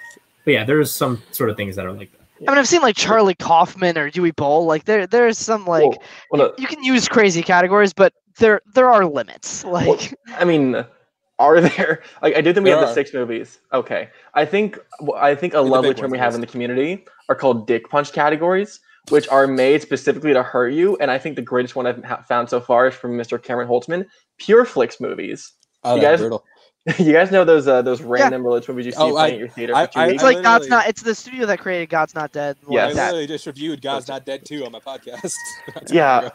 But 0.45 0.51
yeah, 0.51 0.63
there's 0.63 0.91
some 0.91 1.21
sort 1.31 1.49
of 1.49 1.57
things 1.57 1.75
that 1.75 1.85
are 1.85 1.91
like 1.91 2.11
that. 2.11 2.21
I 2.47 2.51
mean, 2.51 2.59
I've 2.59 2.67
seen 2.67 2.81
like 2.81 2.95
Charlie 2.95 3.35
Kaufman 3.35 3.97
or 3.97 4.09
Uwe 4.11 4.35
Boll. 4.35 4.65
Like 4.65 4.85
there, 4.85 5.07
there's 5.07 5.37
some 5.37 5.65
like 5.65 5.83
well, 5.83 5.99
well, 6.31 6.41
you, 6.57 6.63
you 6.63 6.67
can 6.67 6.83
use 6.83 7.07
crazy 7.07 7.41
categories, 7.41 7.93
but 7.93 8.13
there 8.37 8.61
there 8.73 8.89
are 8.89 9.05
limits. 9.05 9.63
Like 9.75 10.17
I 10.37 10.45
mean, 10.45 10.85
are 11.39 11.59
there? 11.59 12.01
Like, 12.21 12.35
I 12.35 12.41
do 12.41 12.53
think 12.53 12.63
we 12.63 12.69
There 12.69 12.79
have 12.79 12.87
the 12.87 12.93
six 12.93 13.13
movies. 13.13 13.59
Okay, 13.73 14.09
I 14.33 14.45
think 14.45 14.77
I 15.17 15.35
think 15.35 15.53
a 15.53 15.57
the 15.57 15.63
lovely 15.63 15.93
term 15.93 16.11
we 16.11 16.17
have 16.17 16.27
yes. 16.27 16.35
in 16.35 16.41
the 16.41 16.47
community 16.47 17.05
are 17.29 17.35
called 17.35 17.67
dick 17.67 17.89
punch 17.89 18.13
categories, 18.13 18.79
which 19.09 19.27
are 19.29 19.47
made 19.47 19.81
specifically 19.81 20.33
to 20.33 20.43
hurt 20.43 20.69
you. 20.69 20.95
And 20.97 21.11
I 21.11 21.17
think 21.17 21.35
the 21.35 21.41
greatest 21.41 21.75
one 21.75 21.87
I've 21.87 22.25
found 22.27 22.49
so 22.49 22.61
far 22.61 22.87
is 22.87 22.93
from 22.93 23.17
Mr. 23.17 23.41
Cameron 23.41 23.67
Holtzman, 23.67 24.05
Pure 24.37 24.65
Flix 24.65 24.99
movies. 24.99 25.53
Oh, 25.83 25.95
you 25.95 26.01
that's 26.01 26.13
guys- 26.13 26.19
brutal. 26.21 26.45
you 26.99 27.11
guys 27.13 27.31
know 27.31 27.43
those 27.43 27.67
uh, 27.67 27.81
those 27.81 28.01
random 28.01 28.43
religious 28.45 28.69
movies 28.69 28.85
you 28.85 28.91
see 28.91 28.97
Oh, 28.99 29.11
playing 29.11 29.31
I- 29.31 29.33
at 29.33 29.39
your 29.39 29.47
theater 29.49 29.75
I- 29.75 29.85
for 29.87 29.93
two 29.93 29.99
I- 29.99 30.05
weeks? 30.07 30.13
it's 30.15 30.23
like 30.23 30.43
God's 30.43 30.67
not. 30.67 30.87
It's 30.87 31.01
the 31.01 31.15
studio 31.15 31.45
that 31.47 31.59
created 31.59 31.89
God's 31.89 32.13
Not 32.13 32.31
Dead. 32.31 32.57
and 32.63 32.73
Yes. 32.73 32.93
like 32.93 33.01
I 33.01 33.05
literally 33.07 33.27
just 33.27 33.45
reviewed 33.47 33.81
God's 33.81 34.07
Not 34.07 34.23
Dead 34.25 34.45
too 34.45 34.65
on 34.65 34.71
my 34.71 34.79
podcast. 34.79 35.33
not 35.75 35.87
too 35.87 35.95
long 35.95 35.97
Yeah, 35.97 36.19
ago. 36.19 36.31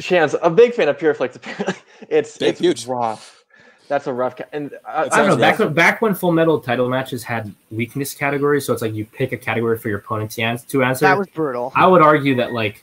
Chance, 0.00 0.34
a 0.42 0.50
big 0.50 0.74
fan 0.74 0.88
of 0.88 0.98
Pure 0.98 1.14
Flix. 1.14 1.36
Apparently, 1.36 1.74
it's 2.10 2.36
Big, 2.36 2.50
it's 2.50 2.60
huge. 2.60 2.86
rough. 2.86 3.44
That's 3.88 4.06
a 4.06 4.12
rough. 4.12 4.36
Ca- 4.36 4.44
and 4.52 4.72
uh, 4.86 5.08
I 5.12 5.16
don't 5.18 5.28
know. 5.28 5.36
Back 5.36 5.58
when, 5.58 5.72
back 5.74 6.02
when 6.02 6.14
Full 6.14 6.32
Metal 6.32 6.58
title 6.60 6.88
matches 6.88 7.22
had 7.22 7.54
weakness 7.70 8.14
categories, 8.14 8.66
so 8.66 8.72
it's 8.72 8.80
like 8.82 8.94
you 8.94 9.04
pick 9.06 9.32
a 9.32 9.36
category 9.38 9.78
for 9.78 9.88
your 9.88 9.98
opponent 9.98 10.30
to 10.32 10.58
to 10.68 10.82
answer. 10.82 11.04
That 11.06 11.16
was 11.18 11.28
brutal. 11.28 11.72
I 11.74 11.86
would 11.86 12.02
argue 12.02 12.34
that 12.36 12.52
like 12.52 12.82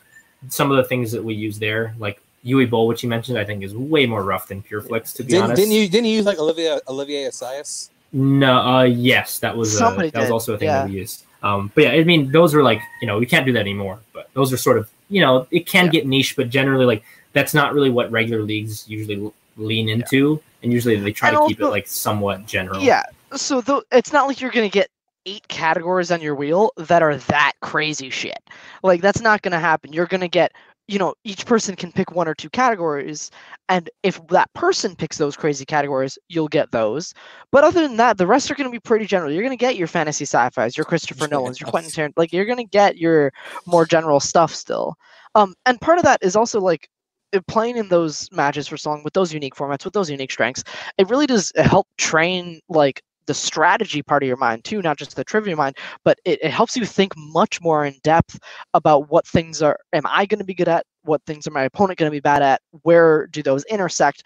some 0.49 0.71
of 0.71 0.77
the 0.77 0.83
things 0.83 1.11
that 1.11 1.23
we 1.23 1.33
use 1.35 1.59
there, 1.59 1.95
like 1.99 2.21
Uwe 2.45 2.69
Boll, 2.69 2.87
which 2.87 3.03
you 3.03 3.09
mentioned, 3.09 3.37
I 3.37 3.45
think 3.45 3.63
is 3.63 3.75
way 3.75 4.05
more 4.05 4.23
rough 4.23 4.47
than 4.47 4.61
Pure 4.61 4.81
Flix. 4.81 5.13
To 5.13 5.23
be 5.23 5.29
Didn't, 5.29 5.43
honest, 5.43 5.59
didn't 5.59 5.73
you 5.73 5.87
didn't 5.87 6.05
you 6.05 6.17
use 6.17 6.25
like 6.25 6.39
Olivia 6.39 6.79
Olivier 6.87 7.27
Assayas? 7.27 7.89
No, 8.13 8.59
uh, 8.59 8.83
yes, 8.83 9.39
that 9.39 9.55
was 9.55 9.75
uh, 9.75 9.79
Somebody 9.79 10.09
that 10.09 10.21
was 10.21 10.31
also 10.31 10.55
a 10.55 10.57
thing 10.57 10.67
yeah. 10.67 10.81
that 10.81 10.89
we 10.89 10.97
used. 10.97 11.25
Um, 11.43 11.71
but 11.73 11.83
yeah, 11.85 11.91
I 11.91 12.03
mean, 12.03 12.31
those 12.31 12.53
are 12.53 12.63
like 12.63 12.81
you 13.01 13.07
know 13.07 13.19
we 13.19 13.25
can't 13.25 13.45
do 13.45 13.53
that 13.53 13.61
anymore. 13.61 13.99
But 14.13 14.29
those 14.33 14.51
are 14.51 14.57
sort 14.57 14.77
of 14.77 14.89
you 15.09 15.21
know 15.21 15.47
it 15.51 15.65
can 15.65 15.85
Yeah. 15.85 15.91
get 15.91 16.07
niche, 16.07 16.35
but 16.35 16.49
generally 16.49 16.85
like 16.85 17.03
that's 17.33 17.53
not 17.53 17.73
really 17.73 17.89
what 17.89 18.11
regular 18.11 18.43
leagues 18.43 18.87
usually 18.89 19.31
lean 19.57 19.87
into, 19.89 20.41
and 20.63 20.73
usually 20.73 20.97
they 20.97 21.11
try 21.11 21.29
And 21.29 21.37
to 21.37 21.47
keep 21.47 21.59
it 21.61 21.67
like 21.67 21.87
somewhat 21.87 22.45
general. 22.45 22.81
Yeah. 22.81 23.03
So 23.35 23.61
though 23.61 23.83
it's 23.91 24.11
not 24.11 24.27
like 24.27 24.41
you're 24.41 24.51
gonna 24.51 24.69
get 24.69 24.89
eight 25.25 25.47
categories 25.47 26.11
on 26.11 26.19
your 26.19 26.33
wheel 26.35 26.71
that 26.77 27.03
are 27.03 27.15
that 27.15 27.53
crazy 27.61 28.09
shit. 28.09 28.39
Like 28.83 29.01
that's 29.01 29.21
not 29.21 29.41
gonna 29.41 29.59
happen. 29.59 29.93
You're 29.93 30.07
gonna 30.07 30.27
get 30.27 30.51
you 30.87 30.99
know 30.99 31.13
each 31.23 31.45
person 31.45 31.75
can 31.75 31.91
pick 31.91 32.11
one 32.11 32.27
or 32.27 32.35
two 32.35 32.49
categories 32.49 33.31
and 33.69 33.89
if 34.03 34.25
that 34.27 34.51
person 34.53 34.95
picks 34.95 35.17
those 35.17 35.35
crazy 35.35 35.65
categories 35.65 36.17
you'll 36.29 36.47
get 36.47 36.71
those. 36.71 37.13
But 37.51 37.63
other 37.63 37.81
than 37.81 37.97
that 37.97 38.17
the 38.17 38.27
rest 38.27 38.51
are 38.51 38.55
going 38.55 38.69
to 38.69 38.71
be 38.71 38.79
pretty 38.79 39.05
general. 39.05 39.31
You're 39.31 39.43
going 39.43 39.57
to 39.57 39.61
get 39.61 39.77
your 39.77 39.87
fantasy 39.87 40.25
sci-fis 40.25 40.77
your 40.77 40.85
christopher 40.85 41.27
nolans 41.27 41.59
your 41.59 41.69
quentin 41.69 41.91
tarantino 41.91 42.13
like 42.17 42.33
you're 42.33 42.45
going 42.45 42.57
to 42.57 42.63
get 42.63 42.97
your 42.97 43.31
more 43.65 43.85
general 43.85 44.19
stuff 44.19 44.53
still. 44.53 44.95
Um 45.35 45.53
and 45.65 45.79
part 45.79 45.97
of 45.97 46.03
that 46.03 46.19
is 46.21 46.35
also 46.35 46.59
like 46.59 46.89
uh, 47.33 47.39
playing 47.47 47.77
in 47.77 47.87
those 47.87 48.29
matches 48.31 48.67
for 48.67 48.77
so 48.77 48.89
long 48.89 49.03
with 49.03 49.13
those 49.13 49.33
unique 49.33 49.55
formats 49.55 49.85
with 49.85 49.93
those 49.93 50.09
unique 50.09 50.31
strengths 50.31 50.63
it 50.97 51.09
really 51.09 51.27
does 51.27 51.53
help 51.55 51.87
train 51.97 52.59
like 52.67 53.01
the 53.27 53.33
strategy 53.33 54.01
part 54.01 54.23
of 54.23 54.27
your 54.27 54.37
mind 54.37 54.63
too 54.63 54.81
not 54.81 54.97
just 54.97 55.15
the 55.15 55.23
trivia 55.23 55.55
mind 55.55 55.77
but 56.03 56.17
it, 56.25 56.39
it 56.43 56.51
helps 56.51 56.75
you 56.75 56.85
think 56.85 57.13
much 57.17 57.61
more 57.61 57.85
in 57.85 57.95
depth 58.03 58.39
about 58.73 59.09
what 59.09 59.25
things 59.27 59.61
are 59.61 59.77
am 59.93 60.03
i 60.07 60.25
going 60.25 60.39
to 60.39 60.45
be 60.45 60.53
good 60.53 60.67
at? 60.67 60.85
What 61.03 61.21
things 61.25 61.47
are 61.47 61.51
my 61.51 61.63
opponent 61.63 61.99
going 61.99 62.09
to 62.09 62.15
be 62.15 62.19
bad 62.19 62.41
at? 62.41 62.61
Where 62.83 63.27
do 63.27 63.43
those 63.43 63.63
intersect? 63.65 64.23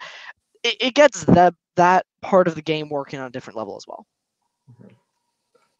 It, 0.62 0.76
it 0.80 0.94
gets 0.94 1.24
that 1.24 1.54
that 1.76 2.06
part 2.22 2.48
of 2.48 2.54
the 2.54 2.62
game 2.62 2.88
working 2.88 3.20
on 3.20 3.26
a 3.26 3.30
different 3.30 3.56
level 3.56 3.76
as 3.76 3.86
well. 3.86 4.06
Mm-hmm. 4.70 4.92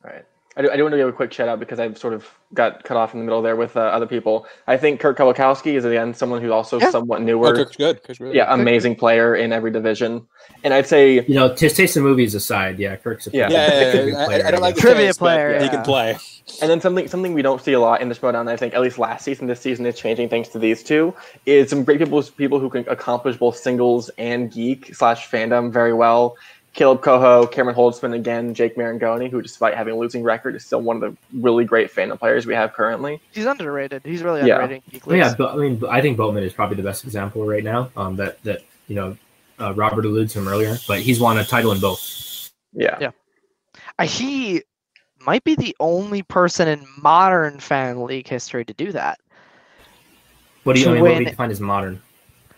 All 0.04 0.10
right. 0.10 0.24
I 0.58 0.62
do, 0.62 0.70
I 0.70 0.76
do 0.76 0.82
want 0.84 0.92
to 0.94 0.96
give 0.96 1.08
a 1.08 1.12
quick 1.12 1.32
shout 1.34 1.48
out 1.48 1.60
because 1.60 1.78
I've 1.78 1.98
sort 1.98 2.14
of 2.14 2.26
got 2.54 2.82
cut 2.82 2.96
off 2.96 3.12
in 3.12 3.20
the 3.20 3.24
middle 3.26 3.42
there 3.42 3.56
with 3.56 3.76
uh, 3.76 3.80
other 3.80 4.06
people. 4.06 4.46
I 4.66 4.78
think 4.78 5.00
Kurt 5.00 5.18
Kowalkowski 5.18 5.74
is 5.76 5.84
again 5.84 6.14
someone 6.14 6.40
who's 6.40 6.50
also 6.50 6.80
Yeah. 6.80 6.90
somewhat 6.90 7.20
Oh, 7.20 7.24
newer. 7.24 7.54
Kirk's 7.54 7.76
good. 7.76 8.02
Kirk's 8.02 8.20
really 8.20 8.36
yeah, 8.36 8.52
amazing 8.54 8.96
player 8.96 9.36
in 9.36 9.52
every 9.52 9.70
division. 9.70 10.26
And 10.64 10.72
I'd 10.72 10.86
say 10.86 11.24
You 11.26 11.34
know, 11.34 11.54
to 11.54 11.68
taste 11.68 11.94
the 11.94 12.00
movies 12.00 12.34
aside, 12.34 12.78
yeah, 12.78 12.96
Kirk's 12.96 13.26
a 13.26 13.30
Yeah. 13.32 13.50
Yeah, 13.50 13.66
yeah, 13.68 13.68
yeah, 13.80 13.92
good 13.92 14.14
I- 14.14 14.22
I, 14.22 14.26
player, 14.26 14.46
I 14.46 14.50
don't 14.50 14.60
like 14.62 14.74
the. 14.76 14.80
Trivia 14.80 15.06
taste, 15.06 15.20
but 15.20 15.24
player, 15.26 15.62
He 15.62 15.68
can 15.68 15.82
play. 15.82 16.16
And 16.62 16.70
then 16.70 16.80
something 16.80 17.06
something 17.08 17.34
we 17.34 17.42
don't 17.42 17.60
see 17.60 17.72
a 17.74 17.80
lot 17.80 18.00
in 18.00 18.08
the 18.08 18.14
Schmoedown, 18.14 18.48
I 18.48 18.56
think, 18.56 18.72
at 18.72 18.80
least 18.80 18.98
last 18.98 19.24
season, 19.24 19.48
this 19.48 19.60
season 19.60 19.84
is 19.84 19.98
changing 19.98 20.28
thanks 20.30 20.48
to 20.50 20.58
these 20.58 20.82
two, 20.82 21.12
is 21.44 21.68
some 21.68 21.84
great 21.84 21.98
people 21.98 22.22
people 22.22 22.60
who 22.60 22.70
can 22.70 22.88
accomplish 22.88 23.36
both 23.36 23.56
singles 23.58 24.10
and 24.16 24.50
geek 24.50 24.94
slash 24.94 25.28
fandom 25.28 25.70
very 25.72 25.92
well. 25.92 26.36
Caleb 26.76 27.00
Coho, 27.00 27.46
Cameron 27.46 27.74
Holtzman, 27.74 28.14
again, 28.14 28.52
Jake 28.52 28.76
Marangoni, 28.76 29.30
who 29.30 29.40
despite 29.40 29.74
having 29.74 29.94
a 29.94 29.96
losing 29.96 30.22
record 30.22 30.54
is 30.54 30.64
still 30.64 30.82
one 30.82 30.96
of 30.96 31.00
the 31.00 31.16
really 31.40 31.64
great 31.64 31.90
fandom 31.90 32.18
players 32.18 32.44
we 32.44 32.54
have 32.54 32.74
currently. 32.74 33.18
he's 33.32 33.46
underrated 33.46 34.02
he's 34.04 34.22
really 34.22 34.46
Yeah. 34.46 34.62
underrated 34.62 34.82
in 35.08 35.16
yeah, 35.16 35.34
but, 35.36 35.54
I 35.54 35.56
mean, 35.56 35.82
I 35.88 36.02
think 36.02 36.18
Bowman 36.18 36.44
is 36.44 36.52
probably 36.52 36.76
the 36.76 36.82
best 36.82 37.02
example 37.04 37.46
right 37.46 37.64
now. 37.64 37.90
Um, 37.96 38.16
that 38.16 38.42
that 38.44 38.60
you 38.88 38.94
know, 38.94 39.16
uh, 39.58 39.72
Robert 39.74 40.04
alluded 40.04 40.28
to 40.30 40.38
him 40.38 40.48
earlier, 40.48 40.76
but 40.86 41.00
he's 41.00 41.18
won 41.18 41.38
a 41.38 41.44
title 41.44 41.72
in 41.72 41.80
both. 41.80 42.52
Yeah. 42.74 42.98
Yeah. 43.00 43.10
Uh, 43.98 44.06
he 44.06 44.62
might 45.18 45.44
be 45.44 45.54
the 45.54 45.74
only 45.80 46.22
person 46.22 46.68
in 46.68 46.86
modern 46.98 47.58
fan 47.58 48.04
league 48.04 48.28
history 48.28 48.66
to 48.66 48.74
do 48.74 48.92
that. 48.92 49.18
What 50.64 50.76
do 50.76 50.82
you 50.82 50.90
I 50.90 50.92
mean, 50.92 51.02
what 51.02 51.14
do 51.14 51.24
you 51.24 51.30
define 51.30 51.50
as 51.50 51.60
modern? 51.60 52.02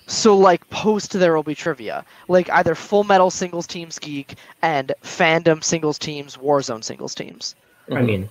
So 0.09 0.37
like 0.37 0.69
post 0.71 1.13
there 1.13 1.35
will 1.37 1.43
be 1.43 1.55
trivia, 1.55 2.05
like 2.29 2.49
either 2.51 2.75
Full 2.75 3.05
Metal 3.05 3.31
singles 3.31 3.67
teams 3.67 3.99
geek 3.99 4.35
and 4.63 4.93
fandom 5.05 5.63
singles 5.63 5.99
teams, 5.99 6.37
Warzone 6.39 6.83
singles 6.83 7.15
teams. 7.15 7.55
I 7.91 7.95
Mhm. 7.95 8.07
mean, 8.07 8.29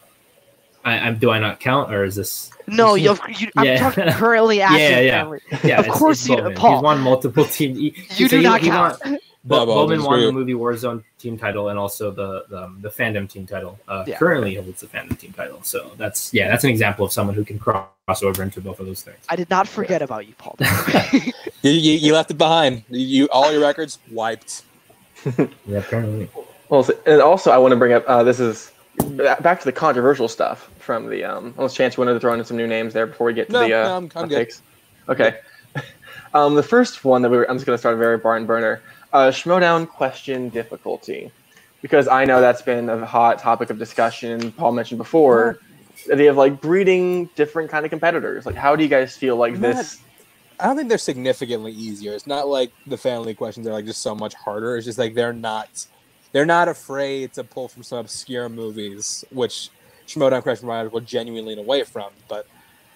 I, 0.83 0.97
I'm 0.99 1.17
do 1.19 1.29
I 1.29 1.37
not 1.39 1.59
count 1.59 1.93
or 1.93 2.03
is 2.03 2.15
this? 2.15 2.49
No, 2.67 2.95
This 2.95 3.03
you, 3.03 3.11
is- 3.11 3.41
you, 3.41 3.47
I'm 3.55 3.65
Yeah. 3.65 3.77
talking 3.77 4.07
currently 4.13 4.59
active 4.61 4.79
Yeah, 4.81 4.99
yeah. 5.01 5.23
fan. 5.29 5.39
Yeah, 5.69 5.79
Of 5.79 5.85
it's- 5.85 5.97
course 5.99 6.19
it's 6.21 6.29
you- 6.29 6.37
Bowman. 6.37 6.55
Paul. 6.55 6.73
He's 6.77 6.83
won 6.83 6.99
multiple 7.01 7.45
team. 7.45 7.75
he- 7.75 7.93
You 8.15 8.27
so 8.27 8.27
do 8.27 8.37
he- 8.37 8.43
not 8.43 8.61
he 8.61 8.67
count. 8.69 8.97
won- 9.05 9.13
No, 9.13 9.19
Bo- 9.45 9.65
Bo, 9.65 9.73
Bowman 9.87 10.03
won 10.03 10.19
the 10.19 10.31
movie 10.31 10.53
Warzone 10.53 11.03
team 11.19 11.37
title 11.37 11.69
and 11.69 11.77
also 11.79 12.09
the 12.11 12.45
the, 12.49 12.63
um, 12.63 12.79
the 12.81 12.89
fandom 12.89 13.29
team 13.29 13.45
title. 13.45 13.79
Uh, 13.87 14.03
Yeah. 14.07 14.17
Currently 14.17 14.55
holds 14.55 14.81
the 14.81 14.87
fandom 14.87 15.17
team 15.17 15.31
title. 15.31 15.59
So 15.63 15.91
that's 15.97 16.33
yeah, 16.33 16.49
that's 16.49 16.63
an 16.65 16.69
example 16.71 17.05
of 17.05 17.13
someone 17.13 17.35
who 17.35 17.45
can 17.45 17.57
cross 17.59 18.23
over 18.23 18.41
into 18.43 18.59
both 18.61 18.79
of 18.81 18.87
those 18.87 19.03
things. 19.03 19.19
I 19.29 19.35
did 19.37 19.49
not 19.49 19.67
forget 19.67 20.01
about 20.01 20.27
you, 20.27 20.33
Paul. 20.37 20.57
You, 21.63 21.71
you, 21.71 21.93
you 21.93 22.13
left 22.13 22.31
it 22.31 22.37
behind. 22.37 22.83
You, 22.89 22.99
you 23.05 23.29
all 23.31 23.51
your 23.51 23.61
records 23.61 23.99
wiped. 24.11 24.63
Yeah, 25.65 25.79
apparently. 25.79 26.29
Well, 26.69 26.87
and 27.05 27.21
also 27.21 27.51
I 27.51 27.57
want 27.57 27.71
to 27.71 27.75
bring 27.75 27.91
up 27.93 28.03
uh, 28.07 28.23
this 28.23 28.39
is 28.39 28.71
back 29.41 29.59
to 29.59 29.65
the 29.65 29.71
controversial 29.73 30.27
stuff 30.27 30.69
from 30.79 31.09
the 31.09 31.23
um. 31.23 31.53
Unless 31.57 31.73
Chance 31.75 31.97
you 31.97 32.01
wanted 32.01 32.13
to 32.13 32.19
throw 32.19 32.33
in 32.33 32.43
some 32.45 32.55
new 32.55 32.67
names 32.67 32.93
there 32.93 33.07
before 33.07 33.27
we 33.27 33.33
get 33.33 33.47
to 33.47 33.53
No, 33.53 33.59
the 33.67 33.73
uh, 33.73 33.83
no, 33.87 33.93
I'm- 33.95 34.11
I'm 34.15 34.27
good. 34.29 34.35
takes? 34.35 34.61
Okay. 35.09 35.39
um, 36.33 36.55
the 36.55 36.63
first 36.63 37.03
one 37.03 37.21
that 37.23 37.29
we 37.29 37.37
were, 37.37 37.49
I'm 37.49 37.57
just 37.57 37.65
going 37.65 37.73
to 37.75 37.79
start 37.79 37.95
a 37.95 37.97
very 37.97 38.17
barn 38.17 38.45
burner. 38.45 38.81
Uh, 39.11 39.27
Schmoedown 39.29 39.87
question 39.89 40.49
difficulty, 40.49 41.31
because 41.81 42.07
I 42.07 42.23
know 42.25 42.39
that's 42.39 42.61
been 42.61 42.89
a 42.89 43.05
hot 43.05 43.39
topic 43.39 43.69
of 43.69 43.79
discussion. 43.79 44.51
Paul 44.53 44.71
mentioned 44.73 44.97
before. 44.99 45.59
The 46.05 46.13
idea 46.13 46.29
of 46.29 46.37
like 46.37 46.61
breeding 46.61 47.25
different 47.35 47.69
kind 47.71 47.83
of 47.85 47.89
competitors. 47.89 48.45
Like, 48.45 48.55
how 48.55 48.75
do 48.75 48.83
you 48.83 48.89
guys 48.89 49.17
feel 49.17 49.35
like 49.35 49.53
Not- 49.53 49.61
this? 49.61 49.99
I 50.59 50.65
don't 50.65 50.75
think 50.75 50.89
they're 50.89 50.97
significantly 50.97 51.71
easier. 51.71 52.13
It's 52.13 52.27
not 52.27 52.47
like 52.47 52.71
the 52.87 52.97
family 52.97 53.33
questions 53.33 53.67
are 53.67 53.73
like 53.73 53.85
just 53.85 54.01
so 54.01 54.15
much 54.15 54.33
harder. 54.33 54.77
It's 54.77 54.85
just 54.85 54.97
like 54.97 55.13
they're 55.13 55.33
not 55.33 55.85
they're 56.31 56.45
not 56.45 56.67
afraid 56.67 57.33
to 57.33 57.43
pull 57.43 57.67
from 57.67 57.83
some 57.83 57.99
obscure 57.99 58.49
movies, 58.49 59.23
which 59.31 59.69
Schmoedown 60.07 60.41
Question 60.41 60.67
Riders 60.67 60.91
will 60.91 61.01
genuinely 61.01 61.55
lean 61.55 61.63
away 61.63 61.83
from, 61.83 62.11
but 62.27 62.47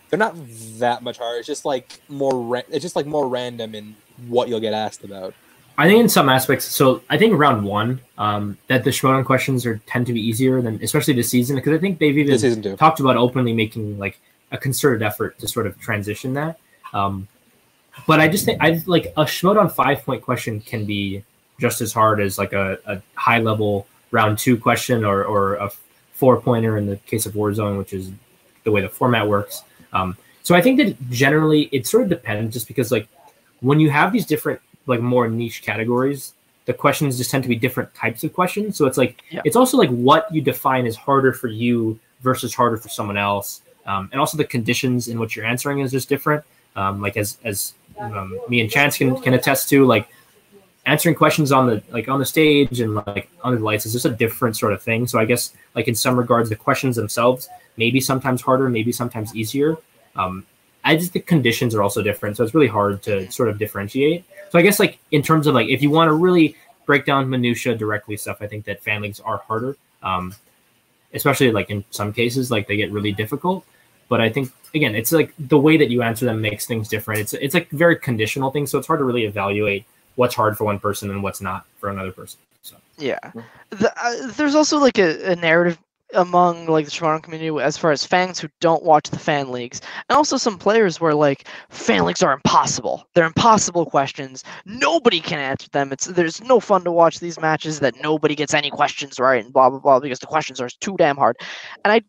they're 0.09 0.19
not 0.19 0.35
that 0.79 1.03
much 1.03 1.17
harder. 1.17 1.39
It's 1.39 1.47
just 1.47 1.65
like 1.65 2.01
more 2.09 2.41
ra- 2.41 2.61
it's 2.69 2.83
just 2.83 2.95
like 2.95 3.05
more 3.05 3.27
random 3.27 3.75
in 3.75 3.95
what 4.27 4.49
you'll 4.49 4.59
get 4.59 4.73
asked 4.73 5.03
about. 5.03 5.33
I 5.77 5.87
think 5.87 6.01
in 6.01 6.09
some 6.09 6.29
aspects, 6.29 6.65
so 6.65 7.01
I 7.09 7.17
think 7.17 7.37
round 7.37 7.63
one, 7.63 8.01
um, 8.17 8.57
that 8.67 8.83
the 8.83 8.89
Schmoedown 8.89 9.25
questions 9.25 9.65
are 9.65 9.81
tend 9.87 10.05
to 10.07 10.13
be 10.13 10.19
easier 10.19 10.61
than, 10.61 10.79
especially 10.83 11.13
this 11.13 11.29
season, 11.29 11.55
because 11.55 11.73
I 11.73 11.79
think 11.79 11.97
they've 11.97 12.15
even 12.17 12.31
This 12.31 12.41
season 12.41 12.61
too. 12.61 12.75
talked 12.75 12.99
about 12.99 13.17
openly 13.17 13.53
making 13.53 13.97
like 13.97 14.19
a 14.51 14.57
concerted 14.57 15.01
effort 15.01 15.39
to 15.39 15.47
sort 15.47 15.65
of 15.65 15.79
transition 15.79 16.33
that. 16.33 16.59
Um, 16.93 17.27
but 18.07 18.19
I 18.19 18.27
just 18.27 18.45
think 18.45 18.61
I 18.61 18.81
like 18.85 19.07
a 19.17 19.23
Schmoedown 19.23 19.71
five 19.71 20.03
point 20.05 20.21
question 20.21 20.59
can 20.61 20.85
be 20.85 21.23
just 21.59 21.81
as 21.81 21.93
hard 21.93 22.19
as 22.19 22.37
like 22.37 22.53
a, 22.53 22.77
a 22.85 23.01
high 23.15 23.39
level 23.39 23.87
round 24.11 24.37
two 24.37 24.57
question 24.57 25.05
or, 25.05 25.23
or 25.23 25.55
a 25.55 25.69
four 26.13 26.39
pointer 26.41 26.77
in 26.77 26.85
the 26.85 26.97
case 26.97 27.25
of 27.25 27.33
Warzone, 27.33 27.77
which 27.77 27.93
is 27.93 28.11
the 28.63 28.71
way 28.71 28.81
the 28.81 28.89
format 28.89 29.27
works. 29.27 29.63
Um, 29.93 30.17
so 30.43 30.55
I 30.55 30.61
think 30.61 30.77
that 30.77 31.09
generally 31.09 31.63
it 31.71 31.85
sort 31.87 32.03
of 32.03 32.09
depends 32.09 32.53
just 32.53 32.67
because 32.67 32.91
like 32.91 33.07
when 33.61 33.79
you 33.79 33.89
have 33.89 34.11
these 34.11 34.25
different 34.25 34.59
like 34.87 34.99
more 35.01 35.27
niche 35.27 35.61
categories, 35.61 36.33
the 36.65 36.73
questions 36.73 37.17
just 37.17 37.31
tend 37.31 37.43
to 37.43 37.49
be 37.49 37.55
different 37.55 37.93
types 37.93 38.23
of 38.23 38.33
questions. 38.33 38.77
So 38.77 38.85
it's 38.85 38.97
like 38.97 39.23
Yeah. 39.29 39.41
it's 39.45 39.55
also 39.55 39.77
like 39.77 39.89
what 39.89 40.33
you 40.33 40.41
define 40.41 40.85
as 40.85 40.95
harder 40.95 41.33
for 41.33 41.47
you 41.47 41.99
versus 42.21 42.53
harder 42.53 42.77
for 42.77 42.89
someone 42.89 43.17
else, 43.17 43.61
um, 43.85 44.09
and 44.11 44.19
also 44.19 44.37
the 44.37 44.45
conditions 44.45 45.07
in 45.07 45.19
which 45.19 45.35
you're 45.35 45.45
answering 45.45 45.79
is 45.79 45.91
just 45.91 46.09
different. 46.09 46.43
Um, 46.75 47.01
like 47.01 47.17
as 47.17 47.37
as 47.43 47.73
um, 48.01 48.39
me 48.49 48.61
and 48.61 48.69
Chance 48.69 48.97
can 48.97 49.19
can 49.21 49.33
attest 49.33 49.69
to, 49.69 49.85
like 49.85 50.07
answering 50.85 51.13
questions 51.15 51.51
on 51.51 51.67
the 51.67 51.83
like 51.91 52.07
on 52.07 52.19
the 52.19 52.25
stage 52.25 52.81
and 52.81 52.95
like 52.95 53.29
under 53.43 53.57
the 53.57 53.63
lights 53.63 53.85
is 53.85 53.93
just 53.93 54.05
a 54.05 54.09
different 54.09 54.57
sort 54.57 54.73
of 54.73 54.81
thing. 54.81 55.07
So 55.07 55.19
I 55.19 55.25
guess 55.25 55.53
like 55.75 55.87
in 55.87 55.95
some 55.95 56.17
regards, 56.17 56.49
the 56.49 56.55
questions 56.55 56.95
themselves 56.95 57.49
maybe 57.77 58.01
sometimes 58.01 58.41
harder, 58.41 58.69
maybe 58.69 58.91
sometimes 58.91 59.35
easier. 59.35 59.77
Um, 60.15 60.45
I 60.83 60.95
just 60.95 61.13
think 61.13 61.25
conditions 61.27 61.75
are 61.75 61.83
also 61.83 62.01
different, 62.01 62.37
so 62.37 62.43
it's 62.43 62.53
really 62.53 62.67
hard 62.67 63.03
to 63.03 63.31
sort 63.31 63.49
of 63.49 63.59
differentiate. 63.59 64.25
So 64.49 64.59
I 64.59 64.63
guess 64.63 64.79
like 64.79 64.99
in 65.11 65.21
terms 65.21 65.47
of 65.47 65.53
like 65.53 65.69
if 65.69 65.81
you 65.81 65.89
want 65.89 66.09
to 66.09 66.13
really 66.13 66.55
break 66.85 67.05
down 67.05 67.29
minutia 67.29 67.75
directly 67.75 68.17
stuff, 68.17 68.37
I 68.41 68.47
think 68.47 68.65
that 68.65 68.83
fan 68.83 69.01
leagues 69.01 69.19
are 69.19 69.37
harder. 69.37 69.77
Um, 70.03 70.33
especially 71.13 71.51
like 71.51 71.69
in 71.69 71.83
some 71.91 72.13
cases, 72.13 72.49
like 72.51 72.67
they 72.67 72.77
get 72.77 72.91
really 72.91 73.11
difficult. 73.11 73.65
But 74.11 74.19
I 74.19 74.29
think 74.29 74.51
again, 74.75 74.93
it's 74.93 75.13
like 75.13 75.33
the 75.39 75.57
way 75.57 75.77
that 75.77 75.89
you 75.89 76.01
answer 76.01 76.25
them 76.25 76.41
makes 76.41 76.65
things 76.65 76.89
different. 76.89 77.21
It's 77.21 77.31
it's 77.31 77.53
like 77.53 77.69
very 77.69 77.95
conditional 77.95 78.51
thing, 78.51 78.67
so 78.67 78.77
it's 78.77 78.85
hard 78.85 78.99
to 78.99 79.05
really 79.05 79.23
evaluate 79.23 79.85
what's 80.15 80.35
hard 80.35 80.57
for 80.57 80.65
one 80.65 80.79
person 80.79 81.09
and 81.09 81.23
what's 81.23 81.39
not 81.39 81.65
for 81.77 81.89
another 81.89 82.11
person. 82.11 82.37
So 82.61 82.75
Yeah, 82.97 83.31
the, 83.69 83.93
uh, 83.95 84.33
there's 84.33 84.53
also 84.53 84.79
like 84.79 84.97
a, 84.97 85.31
a 85.31 85.37
narrative 85.37 85.79
among 86.13 86.65
like 86.65 86.83
the 86.83 86.91
Toronto 86.91 87.21
community 87.23 87.57
as 87.63 87.77
far 87.77 87.91
as 87.91 88.05
fans 88.05 88.37
who 88.37 88.49
don't 88.59 88.83
watch 88.83 89.09
the 89.09 89.17
fan 89.17 89.49
leagues, 89.49 89.79
and 90.09 90.17
also 90.17 90.35
some 90.35 90.57
players 90.57 90.99
where 90.99 91.15
like 91.15 91.47
fan 91.69 92.03
leagues 92.03 92.21
are 92.21 92.33
impossible. 92.33 93.07
They're 93.13 93.25
impossible 93.25 93.85
questions. 93.85 94.43
Nobody 94.65 95.21
can 95.21 95.39
answer 95.39 95.69
them. 95.69 95.93
It's 95.93 96.07
there's 96.07 96.43
no 96.43 96.59
fun 96.59 96.83
to 96.83 96.91
watch 96.91 97.21
these 97.21 97.39
matches 97.39 97.79
that 97.79 97.95
nobody 98.03 98.35
gets 98.35 98.53
any 98.53 98.71
questions 98.71 99.21
right 99.21 99.41
and 99.41 99.53
blah 99.53 99.69
blah 99.69 99.79
blah 99.79 100.01
because 100.01 100.19
the 100.19 100.27
questions 100.27 100.59
are 100.59 100.67
too 100.81 100.97
damn 100.97 101.15
hard. 101.15 101.37
And 101.85 101.93
I 101.93 102.01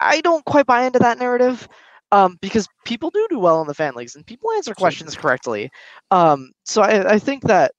I 0.00 0.20
don't 0.20 0.44
quite 0.44 0.66
buy 0.66 0.84
into 0.84 0.98
that 1.00 1.18
narrative. 1.18 1.68
Um, 2.12 2.38
because 2.40 2.68
people 2.84 3.10
do 3.10 3.26
do 3.28 3.40
well 3.40 3.60
in 3.60 3.66
the 3.66 3.74
fan 3.74 3.94
leagues 3.96 4.14
and 4.14 4.24
people 4.24 4.52
answer 4.52 4.74
questions 4.74 5.16
correctly. 5.16 5.70
Um, 6.12 6.52
so 6.64 6.82
I, 6.82 7.14
I 7.14 7.18
think 7.18 7.42
that 7.42 7.72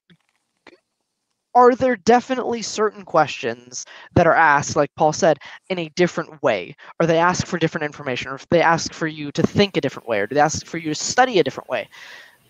are 1.58 1.74
there 1.74 1.96
definitely 1.96 2.62
certain 2.62 3.04
questions 3.04 3.84
that 4.14 4.28
are 4.28 4.36
asked, 4.36 4.76
like 4.76 4.94
Paul 4.96 5.12
said, 5.12 5.40
in 5.70 5.80
a 5.80 5.90
different 5.96 6.44
way? 6.44 6.76
Or 7.00 7.08
they 7.08 7.18
ask 7.18 7.48
for 7.48 7.58
different 7.58 7.86
information, 7.86 8.30
or 8.30 8.36
if 8.36 8.48
they 8.50 8.62
ask 8.62 8.94
for 8.94 9.08
you 9.08 9.32
to 9.32 9.42
think 9.42 9.76
a 9.76 9.82
different 9.82 10.08
way, 10.08 10.20
or 10.20 10.28
do 10.28 10.36
they 10.36 10.42
ask 10.42 10.68
for 10.68 10.78
you 10.78 10.90
to 10.90 10.96
study 10.96 11.40
a 11.40 11.44
different 11.44 11.68
way? 11.68 11.90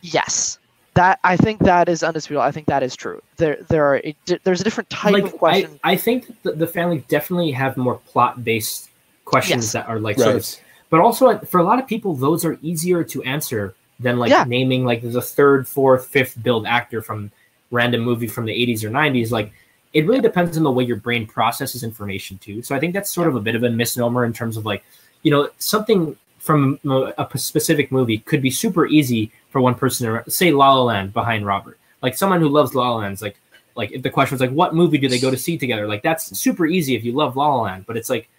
Yes. 0.02 0.60
That 0.96 1.20
I 1.24 1.38
think 1.38 1.60
that 1.60 1.88
is 1.88 2.04
undisputable. 2.04 2.42
I 2.42 2.52
think 2.52 2.68
that 2.68 2.84
is 2.84 2.98
true. 2.98 3.22
There, 3.38 3.58
there 3.70 3.86
are 3.86 3.98
a, 4.04 4.16
there's 4.44 4.60
a 4.60 4.64
different 4.66 4.90
type 4.90 5.14
like 5.14 5.24
of 5.24 5.38
question. 5.38 5.80
I, 5.86 5.92
I 5.92 5.96
think 5.96 6.42
that 6.44 6.60
the 6.60 6.68
family 6.68 7.06
definitely 7.08 7.52
have 7.52 7.78
more 7.78 8.00
plot 8.08 8.44
based 8.44 8.90
questions 9.28 9.66
Yes. 9.66 9.74
that 9.74 9.88
are 9.90 10.00
like 10.00 10.18
sort 10.18 10.36
of 10.38 10.46
but 10.90 11.00
also 11.02 11.38
for 11.52 11.60
a 11.60 11.64
lot 11.64 11.80
of 11.80 11.86
people 11.88 12.16
those 12.16 12.46
are 12.46 12.58
easier 12.62 13.04
to 13.04 13.22
answer 13.24 13.76
than 14.00 14.18
like 14.18 14.32
Yeah. 14.32 14.46
naming 14.48 14.86
like 14.86 15.02
there's 15.02 15.16
a 15.16 15.22
third 15.22 15.68
fourth 15.68 16.08
fifth 16.08 16.42
build 16.42 16.66
actor 16.66 17.02
from 17.02 17.30
random 17.72 18.02
movie 18.02 18.28
from 18.28 18.46
the 18.46 18.54
80s 18.54 18.84
or 18.86 18.90
90s 18.90 19.30
like 19.32 19.52
it 19.94 20.06
really 20.08 20.22
depends 20.22 20.56
on 20.58 20.64
the 20.64 20.72
way 20.72 20.84
your 20.84 20.98
brain 20.98 21.26
processes 21.26 21.82
information 21.84 22.38
too. 22.38 22.62
So 22.62 22.76
i 22.76 22.80
think 22.80 22.94
that's 22.94 23.12
sort 23.12 23.28
of 23.28 23.36
a 23.36 23.40
bit 23.48 23.56
of 23.56 23.64
a 23.64 23.70
misnomer 23.70 24.24
in 24.26 24.34
terms 24.34 24.56
of 24.58 24.66
like 24.66 24.84
you 25.24 25.32
know 25.32 25.50
something 25.58 26.16
from 26.48 26.80
a 26.86 27.14
a 27.18 27.38
specific 27.38 27.92
movie 27.92 28.20
could 28.30 28.42
be 28.42 28.52
super 28.64 28.86
easy 28.88 29.32
for 29.52 29.60
one 29.60 29.76
person 29.76 30.02
to 30.08 30.32
say 30.32 30.52
la 30.52 30.74
la 30.74 30.84
land 30.84 31.12
behind 31.14 31.46
robert. 31.46 31.78
Like 32.02 32.16
someone 32.16 32.40
who 32.40 32.48
loves 32.48 32.74
la 32.76 32.92
la 32.92 32.98
land's 33.04 33.22
like 33.22 33.38
like 33.76 33.92
if 33.92 34.02
the 34.04 34.10
question 34.10 34.36
was 34.36 34.42
like 34.46 34.52
what 34.62 34.74
movie 34.82 35.00
do 35.04 35.10
they 35.10 35.20
go 35.20 35.32
to 35.32 35.38
see 35.46 35.58
together? 35.58 35.86
Like 35.94 36.04
that's 36.04 36.24
super 36.46 36.66
easy 36.66 36.96
if 36.96 37.04
you 37.04 37.12
love 37.12 37.36
la 37.36 37.48
la 37.54 37.62
land 37.68 37.86
but 37.88 37.98
it's 37.98 38.10
like 38.16 38.30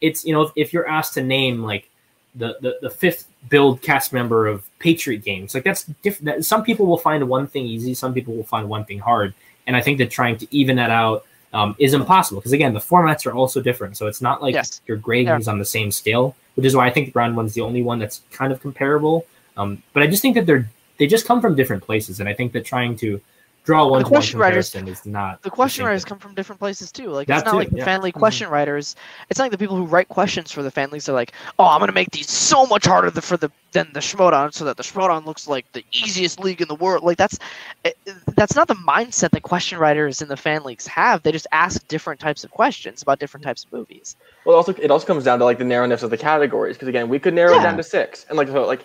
it's 0.00 0.24
you 0.24 0.32
know 0.32 0.42
if, 0.42 0.50
if 0.56 0.72
you're 0.72 0.88
asked 0.88 1.14
to 1.14 1.22
name 1.22 1.62
like 1.62 1.88
the, 2.34 2.56
the 2.60 2.78
the 2.82 2.90
fifth 2.90 3.28
build 3.48 3.80
cast 3.82 4.12
member 4.12 4.46
of 4.46 4.64
Patriot 4.78 5.18
games, 5.18 5.54
like 5.54 5.64
that's 5.64 5.84
different. 6.02 6.24
That, 6.24 6.44
some 6.44 6.64
people 6.64 6.86
will 6.86 6.98
find 6.98 7.26
one 7.28 7.46
thing 7.46 7.64
easy, 7.66 7.94
some 7.94 8.12
people 8.12 8.34
will 8.34 8.44
find 8.44 8.68
one 8.68 8.84
thing 8.84 8.98
hard, 8.98 9.34
and 9.66 9.76
I 9.76 9.80
think 9.80 9.98
that 9.98 10.10
trying 10.10 10.36
to 10.38 10.46
even 10.54 10.76
that 10.76 10.90
out 10.90 11.24
um, 11.52 11.76
is 11.78 11.94
impossible 11.94 12.40
because 12.40 12.52
again 12.52 12.74
the 12.74 12.80
formats 12.80 13.26
are 13.26 13.32
also 13.32 13.60
different. 13.60 13.96
So 13.96 14.06
it's 14.06 14.20
not 14.20 14.42
like 14.42 14.54
Yes. 14.54 14.80
your 14.86 14.96
grading 14.96 15.28
Yeah. 15.28 15.38
is 15.38 15.48
on 15.48 15.58
the 15.58 15.64
same 15.64 15.90
scale, 15.92 16.34
which 16.56 16.66
is 16.66 16.74
why 16.74 16.86
I 16.86 16.90
think 16.90 17.14
round 17.14 17.36
one's 17.36 17.54
the 17.54 17.60
only 17.60 17.82
one 17.82 17.98
that's 18.00 18.22
kind 18.32 18.52
of 18.52 18.60
comparable. 18.60 19.26
Um, 19.56 19.82
but 19.92 20.02
I 20.02 20.08
just 20.08 20.20
think 20.22 20.34
that 20.34 20.46
they're 20.46 20.68
they 20.98 21.06
just 21.06 21.26
come 21.26 21.40
from 21.40 21.54
different 21.54 21.82
places, 21.84 22.20
and 22.20 22.28
I 22.28 22.34
think 22.34 22.52
that 22.52 22.64
trying 22.64 22.96
to 22.96 23.20
draw 23.64 23.86
one 23.86 24.00
to 24.00 24.04
one 24.04 24.10
question 24.12 24.38
writers- 24.38 24.74
is 24.74 25.06
not 25.06 25.42
the 25.42 25.50
question 25.50 25.82
same 25.82 25.86
writers 25.88 26.04
come 26.04 26.18
from 26.18 26.34
different 26.34 26.60
places 26.60 26.92
too. 26.92 27.08
Like 27.08 27.26
That 27.28 27.38
it's 27.38 27.44
not 27.46 27.52
too, 27.52 27.56
like 27.58 27.70
the 27.70 27.78
yeah. 27.78 27.84
fan 27.84 28.02
league 28.02 28.14
Mhm. 28.14 28.18
question 28.18 28.48
writers. 28.50 28.94
It's 29.30 29.38
not 29.38 29.44
like 29.46 29.52
the 29.52 29.58
people 29.58 29.76
who 29.76 29.84
write 29.86 30.08
questions 30.08 30.52
for 30.52 30.62
the 30.62 30.70
fan 30.70 30.90
leagues 30.90 31.08
are 31.08 31.12
like, 31.14 31.32
oh, 31.58 31.66
I'm 31.66 31.80
gonna 31.80 31.92
make 31.92 32.10
these 32.10 32.30
so 32.30 32.66
much 32.66 32.84
harder 32.86 33.10
th- 33.10 33.24
for 33.24 33.36
the 33.36 33.50
than 33.72 33.88
the 33.92 33.98
Schmoedown 34.00 34.54
so 34.54 34.64
that 34.66 34.76
the 34.76 34.84
Schmoedown 34.84 35.26
looks 35.26 35.48
like 35.48 35.64
the 35.72 35.84
easiest 35.92 36.38
league 36.38 36.60
in 36.60 36.68
the 36.68 36.76
world. 36.76 37.02
Like 37.02 37.16
that's 37.16 37.38
it, 37.84 37.96
that's 38.36 38.54
not 38.54 38.68
the 38.68 38.76
mindset 38.76 39.30
that 39.30 39.42
question 39.42 39.78
writers 39.78 40.22
in 40.22 40.28
the 40.28 40.36
fan 40.36 40.62
leagues 40.62 40.86
have. 40.86 41.22
They 41.24 41.32
just 41.32 41.48
ask 41.50 41.86
different 41.88 42.20
types 42.20 42.44
of 42.44 42.50
questions 42.52 43.02
about 43.02 43.18
different 43.18 43.42
types 43.44 43.64
of 43.64 43.72
movies. 43.72 44.16
Well, 44.44 44.56
also 44.56 44.74
it 44.74 44.90
also 44.92 45.06
comes 45.06 45.24
down 45.24 45.38
to 45.40 45.44
like 45.44 45.58
the 45.58 45.64
narrowness 45.64 46.02
of 46.04 46.10
the 46.10 46.18
categories 46.18 46.76
because 46.76 46.86
again, 46.88 47.08
we 47.08 47.18
could 47.18 47.34
narrow 47.34 47.58
it 47.58 47.62
down 47.62 47.76
to 47.78 47.82
six, 47.82 48.26
and 48.28 48.36
like 48.38 48.48
so, 48.48 48.64
like 48.66 48.84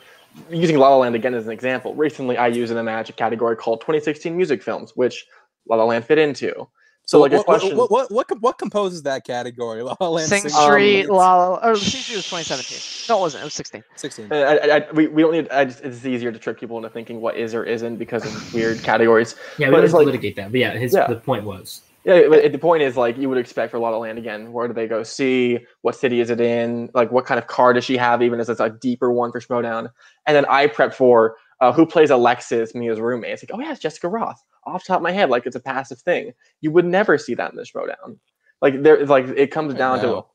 using 0.50 0.78
La 0.78 0.90
La 0.90 0.98
Land 0.98 1.16
again 1.16 1.34
as 1.34 1.46
an 1.46 1.52
example. 1.52 1.94
Recently, 1.96 2.38
I 2.38 2.48
used 2.48 2.72
in 2.72 2.78
a 2.78 2.84
match 2.84 3.10
a 3.10 3.14
category 3.14 3.56
called 3.56 3.82
2016 3.82 4.36
music 4.36 4.64
films, 4.64 4.94
which 4.96 5.26
La 5.68 5.76
La 5.78 5.84
Land 5.86 6.06
fit 6.06 6.18
into. 6.18 6.68
So 7.06 7.20
like 7.20 7.32
a 7.34 7.38
what, 7.38 7.46
question. 7.46 7.76
What, 7.76 7.90
what 7.90 8.12
what 8.12 8.28
com- 8.28 8.40
what 8.40 8.60
composes 8.60 9.02
that 9.04 9.26
category? 9.26 9.82
La 9.82 9.96
La 10.00 10.10
Land, 10.10 10.30
Sing 10.30 10.42
Sing 10.42 10.52
Street, 10.52 11.02
Street, 11.04 11.10
La 11.10 11.36
La, 11.36 11.60
oh, 11.64 11.70
or 11.72 11.76
Sing 11.76 12.02
Street 12.02 12.18
was 12.18 12.26
2017. 12.26 13.10
No, 13.10 13.18
it 13.18 13.22
wasn't. 13.22 13.42
It 13.42 13.46
was 13.46 13.54
16. 13.56 13.84
sixteen. 13.96 14.32
I, 14.32 14.36
I, 14.38 14.76
I, 14.78 14.92
we, 14.92 15.08
we 15.08 15.24
don't 15.24 15.32
need. 15.32 15.50
I 15.50 15.66
just, 15.66 15.82
it's 15.82 16.06
easier 16.06 16.32
to 16.32 16.38
trick 16.38 16.60
people 16.60 16.78
into 16.78 16.90
thinking 16.92 17.20
what 17.20 17.36
is 17.36 17.56
or 17.56 17.64
isn't 17.64 17.96
because 17.98 18.26
of 18.26 18.54
weird 18.54 18.84
categories. 18.84 19.36
Yeah, 19.58 19.70
we 19.70 19.72
But 19.72 19.78
don't 19.78 19.86
it's 19.86 19.94
like- 19.96 20.06
litigate 20.06 20.36
that. 20.36 20.52
But 20.52 20.60
yeah, 20.60 20.78
his 20.78 20.94
Yeah. 20.94 21.08
the 21.08 21.16
point 21.16 21.46
was. 21.46 21.82
Yeah, 22.10 22.28
but 22.28 22.52
the 22.52 22.58
point 22.58 22.82
is 22.82 22.98
like 22.98 23.18
you 23.18 23.30
would 23.30 23.38
expect 23.38 23.70
for 23.70 23.78
La 23.78 23.90
La 23.90 24.00
Land 24.00 24.18
again. 24.18 24.52
Where 24.52 24.68
do 24.68 24.74
they 24.74 24.88
go 24.88 25.04
see? 25.04 25.60
What 25.82 25.96
city 25.96 26.22
is 26.22 26.32
it 26.32 26.42
in? 26.42 26.90
Like 26.96 27.12
what 27.12 27.28
kind 27.28 27.38
of 27.38 27.46
car 27.46 27.72
does 27.72 27.86
she 27.86 27.98
have? 27.98 28.24
Even 28.24 28.40
as 28.40 28.50
it's 28.50 28.60
a 28.60 28.72
deeper 28.72 29.12
one 29.12 29.32
for 29.32 29.40
Schmoedown. 29.40 29.92
And 30.26 30.36
then 30.36 30.46
I 30.46 30.66
prep 30.66 30.92
for 30.92 31.36
uh, 31.62 31.72
who 31.72 31.86
plays 31.86 32.10
Alexis, 32.10 32.74
Mia's 32.74 33.00
roommate. 33.00 33.34
It's 33.34 33.44
like, 33.44 33.52
oh 33.54 33.62
yeah, 33.62 33.72
it's 33.72 33.80
Jessica 33.80 34.08
Rothe. 34.08 34.38
Off 34.64 34.84
the 34.84 34.88
top 34.88 34.98
of 34.98 35.04
my 35.04 35.12
head, 35.12 35.30
like 35.30 35.46
it's 35.46 35.56
a 35.56 35.60
passive 35.60 36.00
thing. 36.00 36.34
You 36.62 36.72
would 36.72 36.86
never 36.86 37.20
see 37.20 37.36
that 37.36 37.52
in 37.52 37.58
the 37.58 37.64
Schmoedown. 37.64 38.18
Like 38.60 38.82
there, 38.82 39.06
like 39.06 39.28
it 39.28 39.52
comes 39.52 39.76
down 39.76 40.02
know. 40.02 40.26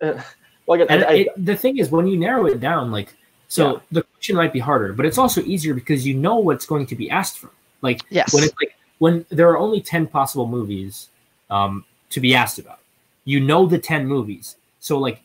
to. 0.00 0.24
like 0.66 0.80
And 0.88 1.04
I, 1.04 1.08
I, 1.08 1.12
it, 1.12 1.28
the 1.36 1.56
thing 1.56 1.76
is, 1.76 1.90
when 1.90 2.06
you 2.06 2.16
narrow 2.16 2.46
it 2.46 2.58
down, 2.58 2.90
like, 2.90 3.14
so 3.48 3.74
Yeah. 3.74 3.80
the 3.92 4.02
question 4.02 4.34
might 4.34 4.54
be 4.54 4.60
harder, 4.60 4.94
but 4.94 5.04
it's 5.04 5.18
also 5.18 5.42
easier 5.42 5.74
because 5.74 6.06
you 6.06 6.14
know 6.14 6.36
what's 6.36 6.64
going 6.64 6.86
to 6.86 6.96
be 6.96 7.10
asked 7.10 7.38
for. 7.38 7.50
Like, 7.82 8.00
Yes. 8.08 8.32
when 8.32 8.44
it's 8.44 8.54
like 8.58 8.74
when 8.98 9.26
there 9.28 9.50
are 9.50 9.58
only 9.58 9.82
10 9.82 10.06
possible 10.06 10.48
movies 10.48 11.10
um, 11.50 11.84
to 12.10 12.20
be 12.20 12.34
asked 12.34 12.58
about. 12.58 12.80
You 13.24 13.40
know 13.40 13.66
the 13.66 13.78
10 13.78 14.06
movies. 14.06 14.56
So 14.80 14.98
like 14.98 15.20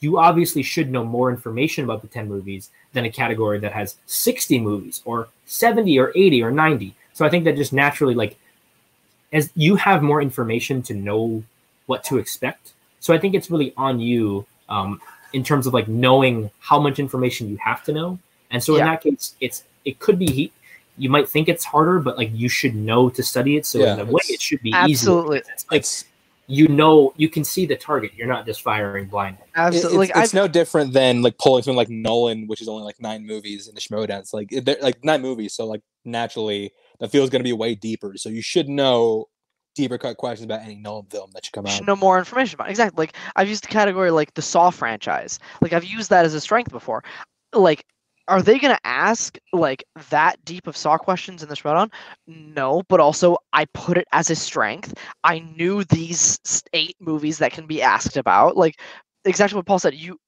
you 0.00 0.18
obviously 0.18 0.62
should 0.62 0.90
know 0.90 1.04
more 1.04 1.30
information 1.30 1.84
about 1.84 2.02
the 2.02 2.08
10 2.08 2.28
movies 2.28 2.70
than 2.92 3.04
a 3.04 3.10
category 3.10 3.58
that 3.60 3.72
has 3.72 3.96
60 4.06 4.60
movies 4.60 5.02
or 5.04 5.28
70 5.46 5.98
or 5.98 6.12
80 6.14 6.42
or 6.42 6.50
90 6.50 6.94
so 7.14 7.24
i 7.24 7.30
think 7.30 7.44
that 7.44 7.56
just 7.56 7.72
naturally 7.72 8.14
like 8.14 8.36
as 9.32 9.50
you 9.54 9.76
have 9.76 10.02
more 10.02 10.22
information 10.22 10.82
to 10.82 10.94
know 10.94 11.42
what 11.86 12.04
to 12.04 12.18
expect. 12.18 12.72
So 13.00 13.14
i 13.14 13.18
think 13.18 13.34
it's 13.34 13.50
really 13.50 13.72
on 13.76 14.00
you 14.00 14.46
um, 14.68 15.00
in 15.32 15.44
terms 15.44 15.66
of 15.66 15.74
like 15.74 15.88
knowing 15.88 16.50
how 16.60 16.80
much 16.80 16.98
information 16.98 17.48
you 17.48 17.56
have 17.58 17.84
to 17.84 17.92
know. 17.92 18.18
And 18.50 18.62
so 18.62 18.74
in 18.76 18.84
that 18.84 19.02
case 19.02 19.34
it's 19.40 19.64
it 19.84 19.98
could 19.98 20.18
be 20.18 20.26
he- 20.26 20.52
you 20.98 21.10
might 21.10 21.28
think 21.28 21.48
it's 21.48 21.64
harder, 21.64 21.98
but 21.98 22.16
like 22.16 22.30
you 22.32 22.48
should 22.48 22.74
know 22.74 23.08
to 23.10 23.22
study 23.22 23.56
it. 23.56 23.66
So 23.66 23.78
Yeah, 23.78 23.94
in 23.94 24.00
a 24.00 24.04
way, 24.04 24.22
it 24.28 24.40
should 24.40 24.62
be 24.62 24.70
easy. 24.70 24.92
Absolutely. 24.92 25.38
easier. 25.38 25.52
It's 25.52 25.70
like 25.70 25.78
It's 25.78 26.04
you 26.48 26.68
know 26.68 27.12
you 27.16 27.28
can 27.28 27.44
see 27.44 27.66
the 27.66 27.76
target. 27.76 28.12
You're 28.14 28.28
not 28.28 28.46
just 28.46 28.62
firing 28.62 29.06
blindly. 29.06 29.44
Absolutely. 29.54 30.06
it's, 30.06 30.14
like, 30.14 30.24
it's 30.24 30.34
no 30.34 30.46
different 30.46 30.92
than 30.92 31.22
like 31.22 31.38
pulling 31.38 31.62
something 31.62 31.76
like 31.76 31.90
Nolan, 31.90 32.46
which 32.46 32.60
is 32.60 32.68
only 32.68 32.84
like 32.84 33.00
nine 33.00 33.26
movies 33.26 33.68
in 33.68 33.74
the 33.74 33.80
Schmoedown. 33.80 34.20
It's 34.20 34.32
like 34.32 34.50
they're 34.50 34.76
like 34.80 35.04
nine 35.04 35.22
movies, 35.22 35.54
so 35.54 35.66
like 35.66 35.82
naturally 36.04 36.72
the 37.00 37.08
field's 37.08 37.30
going 37.30 37.40
to 37.40 37.44
be 37.48 37.52
way 37.52 37.74
deeper. 37.74 38.14
So 38.16 38.28
you 38.28 38.42
should 38.42 38.68
know 38.68 39.26
deeper 39.74 39.98
cut 39.98 40.16
questions 40.16 40.44
about 40.44 40.62
any 40.62 40.76
Nolan 40.76 41.06
film 41.06 41.30
that 41.34 41.44
should 41.44 41.52
come 41.52 41.66
out. 41.66 41.72
should 41.72 41.86
know 41.86 41.96
more 41.96 42.18
information 42.18 42.54
about. 42.56 42.70
Exactly. 42.70 43.02
Like 43.02 43.16
I've 43.36 43.48
used 43.48 43.64
the 43.64 43.68
category 43.68 44.10
like 44.10 44.34
the 44.34 44.42
Saw 44.42 44.70
franchise. 44.70 45.38
Like 45.60 45.72
I've 45.72 45.84
used 45.84 46.10
that 46.10 46.24
as 46.24 46.34
a 46.34 46.40
strength 46.40 46.70
before. 46.70 47.04
Like, 47.52 47.84
are 48.28 48.42
they 48.42 48.58
gonna 48.58 48.78
ask 48.84 49.38
like 49.52 49.84
that 50.10 50.44
deep 50.44 50.66
of 50.66 50.76
Saw 50.76 50.98
questions 50.98 51.42
in 51.42 51.48
this 51.48 51.64
run? 51.64 51.90
No, 52.26 52.82
but 52.88 53.00
also 53.00 53.36
I 53.52 53.66
put 53.66 53.98
it 53.98 54.06
as 54.12 54.30
a 54.30 54.34
strength. 54.36 54.94
I 55.24 55.40
knew 55.40 55.84
these 55.84 56.38
eight 56.72 56.96
movies 57.00 57.38
that 57.38 57.52
can 57.52 57.66
be 57.66 57.82
asked 57.82 58.16
about. 58.16 58.56
Like 58.56 58.80
exactly 59.24 59.56
what 59.56 59.66
Paul 59.66 59.78
said. 59.78 59.94
You 59.94 60.18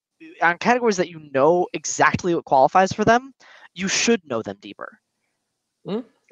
on 0.42 0.58
categories 0.58 0.96
that 0.96 1.08
you 1.08 1.28
know 1.32 1.66
exactly 1.72 2.34
what 2.34 2.44
qualifies 2.44 2.92
for 2.92 3.04
them, 3.04 3.32
you 3.74 3.88
should 3.88 4.20
know 4.24 4.42
them 4.42 4.56
deeper. 4.60 4.98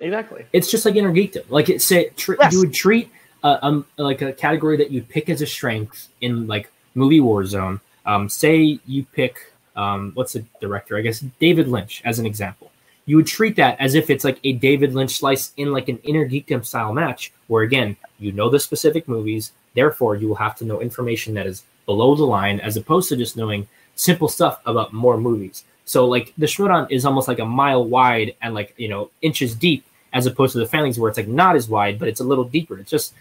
exactly. 0.00 0.46
It's 0.52 0.70
just 0.70 0.84
like 0.84 0.96
inner 0.96 1.12
geekdom. 1.12 1.44
Like 1.48 1.68
it 1.68 1.82
say 1.82 2.10
tr- 2.16 2.34
Yes. 2.40 2.52
you 2.52 2.60
would 2.60 2.74
treat 2.74 3.10
uh, 3.42 3.58
um 3.62 3.86
like 3.96 4.22
a 4.22 4.32
category 4.32 4.76
that 4.76 4.90
you 4.90 5.02
pick 5.02 5.28
as 5.28 5.42
a 5.42 5.46
strength 5.46 6.08
in 6.20 6.46
like 6.46 6.70
movie 6.94 7.20
Warzone. 7.20 7.80
Um, 8.04 8.28
say 8.28 8.78
you 8.86 9.04
pick 9.04 9.52
um 9.76 10.12
what's 10.14 10.32
the 10.32 10.44
director? 10.60 10.96
I 10.96 11.02
guess 11.02 11.20
David 11.40 11.68
Lynch 11.68 12.02
as 12.04 12.18
an 12.18 12.26
example. 12.26 12.70
You 13.04 13.16
would 13.16 13.26
treat 13.26 13.54
that 13.56 13.78
as 13.80 13.94
if 13.94 14.10
it's 14.10 14.24
like 14.24 14.40
a 14.42 14.52
David 14.52 14.94
Lynch 14.94 15.18
slice 15.18 15.52
in 15.56 15.72
like 15.72 15.88
an 15.88 15.98
inner 16.02 16.28
geekdom 16.28 16.64
style 16.64 16.92
match, 16.92 17.32
where 17.46 17.62
again 17.62 17.96
you 18.18 18.32
know 18.32 18.48
the 18.48 18.58
specific 18.58 19.06
movies, 19.06 19.52
therefore 19.74 20.16
you 20.16 20.28
will 20.28 20.36
have 20.36 20.56
to 20.56 20.64
know 20.64 20.80
information 20.80 21.34
that 21.34 21.46
is 21.46 21.62
below 21.86 22.14
the 22.16 22.24
line, 22.24 22.58
as 22.60 22.76
opposed 22.76 23.08
to 23.08 23.16
just 23.16 23.36
knowing 23.36 23.68
simple 23.94 24.28
stuff 24.28 24.60
about 24.66 24.92
more 24.92 25.16
movies. 25.16 25.64
So 25.84 26.06
like 26.06 26.34
the 26.36 26.46
Schmoedown 26.46 26.90
is 26.90 27.06
almost 27.06 27.28
like 27.28 27.38
a 27.38 27.44
mile 27.44 27.84
wide 27.84 28.34
and 28.42 28.54
like 28.54 28.74
you 28.76 28.88
know 28.88 29.10
inches 29.22 29.54
deep, 29.54 29.84
as 30.12 30.26
opposed 30.26 30.52
to 30.52 30.58
the 30.58 30.66
fan 30.66 30.84
leagues 30.84 30.98
where 30.98 31.08
it's 31.08 31.18
like 31.18 31.28
not 31.28 31.56
as 31.56 31.68
wide, 31.68 31.98
but 31.98 32.08
it's 32.08 32.20
a 32.20 32.24
little 32.24 32.44
deeper. 32.44 32.78
It's 32.78 32.90
just 32.90 33.14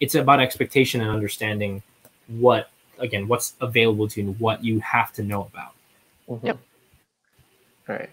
it's 0.00 0.14
about 0.14 0.40
expectation 0.40 1.00
and 1.00 1.10
understanding 1.10 1.82
what 2.28 2.70
again 2.98 3.26
what's 3.26 3.54
available 3.60 4.08
to 4.08 4.20
you 4.20 4.28
and 4.28 4.40
what 4.40 4.64
you 4.64 4.80
have 4.80 5.12
to 5.14 5.22
know 5.22 5.42
about. 5.52 5.72
Mhm. 6.32 6.46
Yep. 6.46 6.58
All 7.88 7.96
right. 7.96 8.10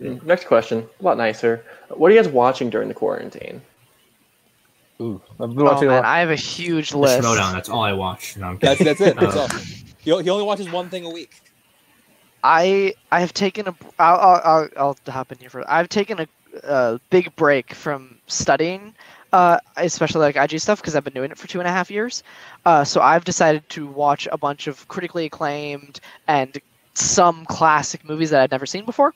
Next 0.00 0.46
question, 0.46 0.88
a 0.98 1.02
lot 1.02 1.18
nicer. 1.18 1.64
What 1.88 2.10
are 2.10 2.14
you 2.14 2.22
guys 2.22 2.30
watching 2.30 2.70
during 2.70 2.88
the 2.88 2.94
quarantine? 2.94 3.60
Ooh, 5.00 5.20
I've 5.32 5.54
been 5.54 5.60
Oh 5.60 5.64
watching 5.64 5.88
a 5.88 5.92
man, 5.92 6.02
lot. 6.02 6.04
I 6.04 6.20
have 6.20 6.30
a 6.30 6.36
huge 6.36 6.90
The 6.90 6.98
list. 6.98 7.20
Schmoedown, 7.20 7.52
that's 7.52 7.68
all 7.68 7.82
I 7.82 7.92
watch. 7.92 8.36
No, 8.36 8.48
I'm 8.48 8.58
That's 8.58 8.82
that's 8.82 9.00
it. 9.00 9.16
That's 9.16 9.36
all. 9.36 9.48
He, 10.02 10.22
he 10.22 10.30
only 10.30 10.44
watches 10.44 10.70
one 10.70 10.88
thing 10.88 11.04
a 11.04 11.10
week. 11.10 11.30
I 12.42 12.94
I 13.12 13.20
have 13.20 13.34
taken 13.34 13.68
a 13.68 13.74
I'll 13.98 14.18
I'll, 14.18 14.40
I'll, 14.44 14.68
I'll 14.76 15.12
hop 15.12 15.32
in 15.32 15.38
here 15.38 15.50
for 15.50 15.70
I've 15.70 15.88
taken 15.88 16.20
a, 16.20 16.26
a 16.64 17.00
big 17.10 17.34
break 17.36 17.74
from 17.74 18.18
studying, 18.26 18.94
uh, 19.32 19.58
especially 19.76 20.20
like 20.32 20.36
IG 20.36 20.58
stuff 20.60 20.80
because 20.80 20.96
I've 20.96 21.04
been 21.04 21.12
doing 21.14 21.30
it 21.30 21.38
for 21.38 21.46
two 21.48 21.60
and 21.60 21.68
a 21.68 21.70
half 21.70 21.90
years. 21.90 22.22
Uh, 22.64 22.84
so 22.84 23.00
I've 23.02 23.24
decided 23.24 23.68
to 23.70 23.86
watch 23.86 24.26
a 24.32 24.38
bunch 24.38 24.66
of 24.66 24.86
critically 24.88 25.26
acclaimed 25.26 26.00
and 26.28 26.58
some 26.94 27.44
classic 27.46 28.04
movies 28.04 28.30
that 28.30 28.40
I've 28.40 28.50
never 28.50 28.66
seen 28.66 28.84
before. 28.84 29.14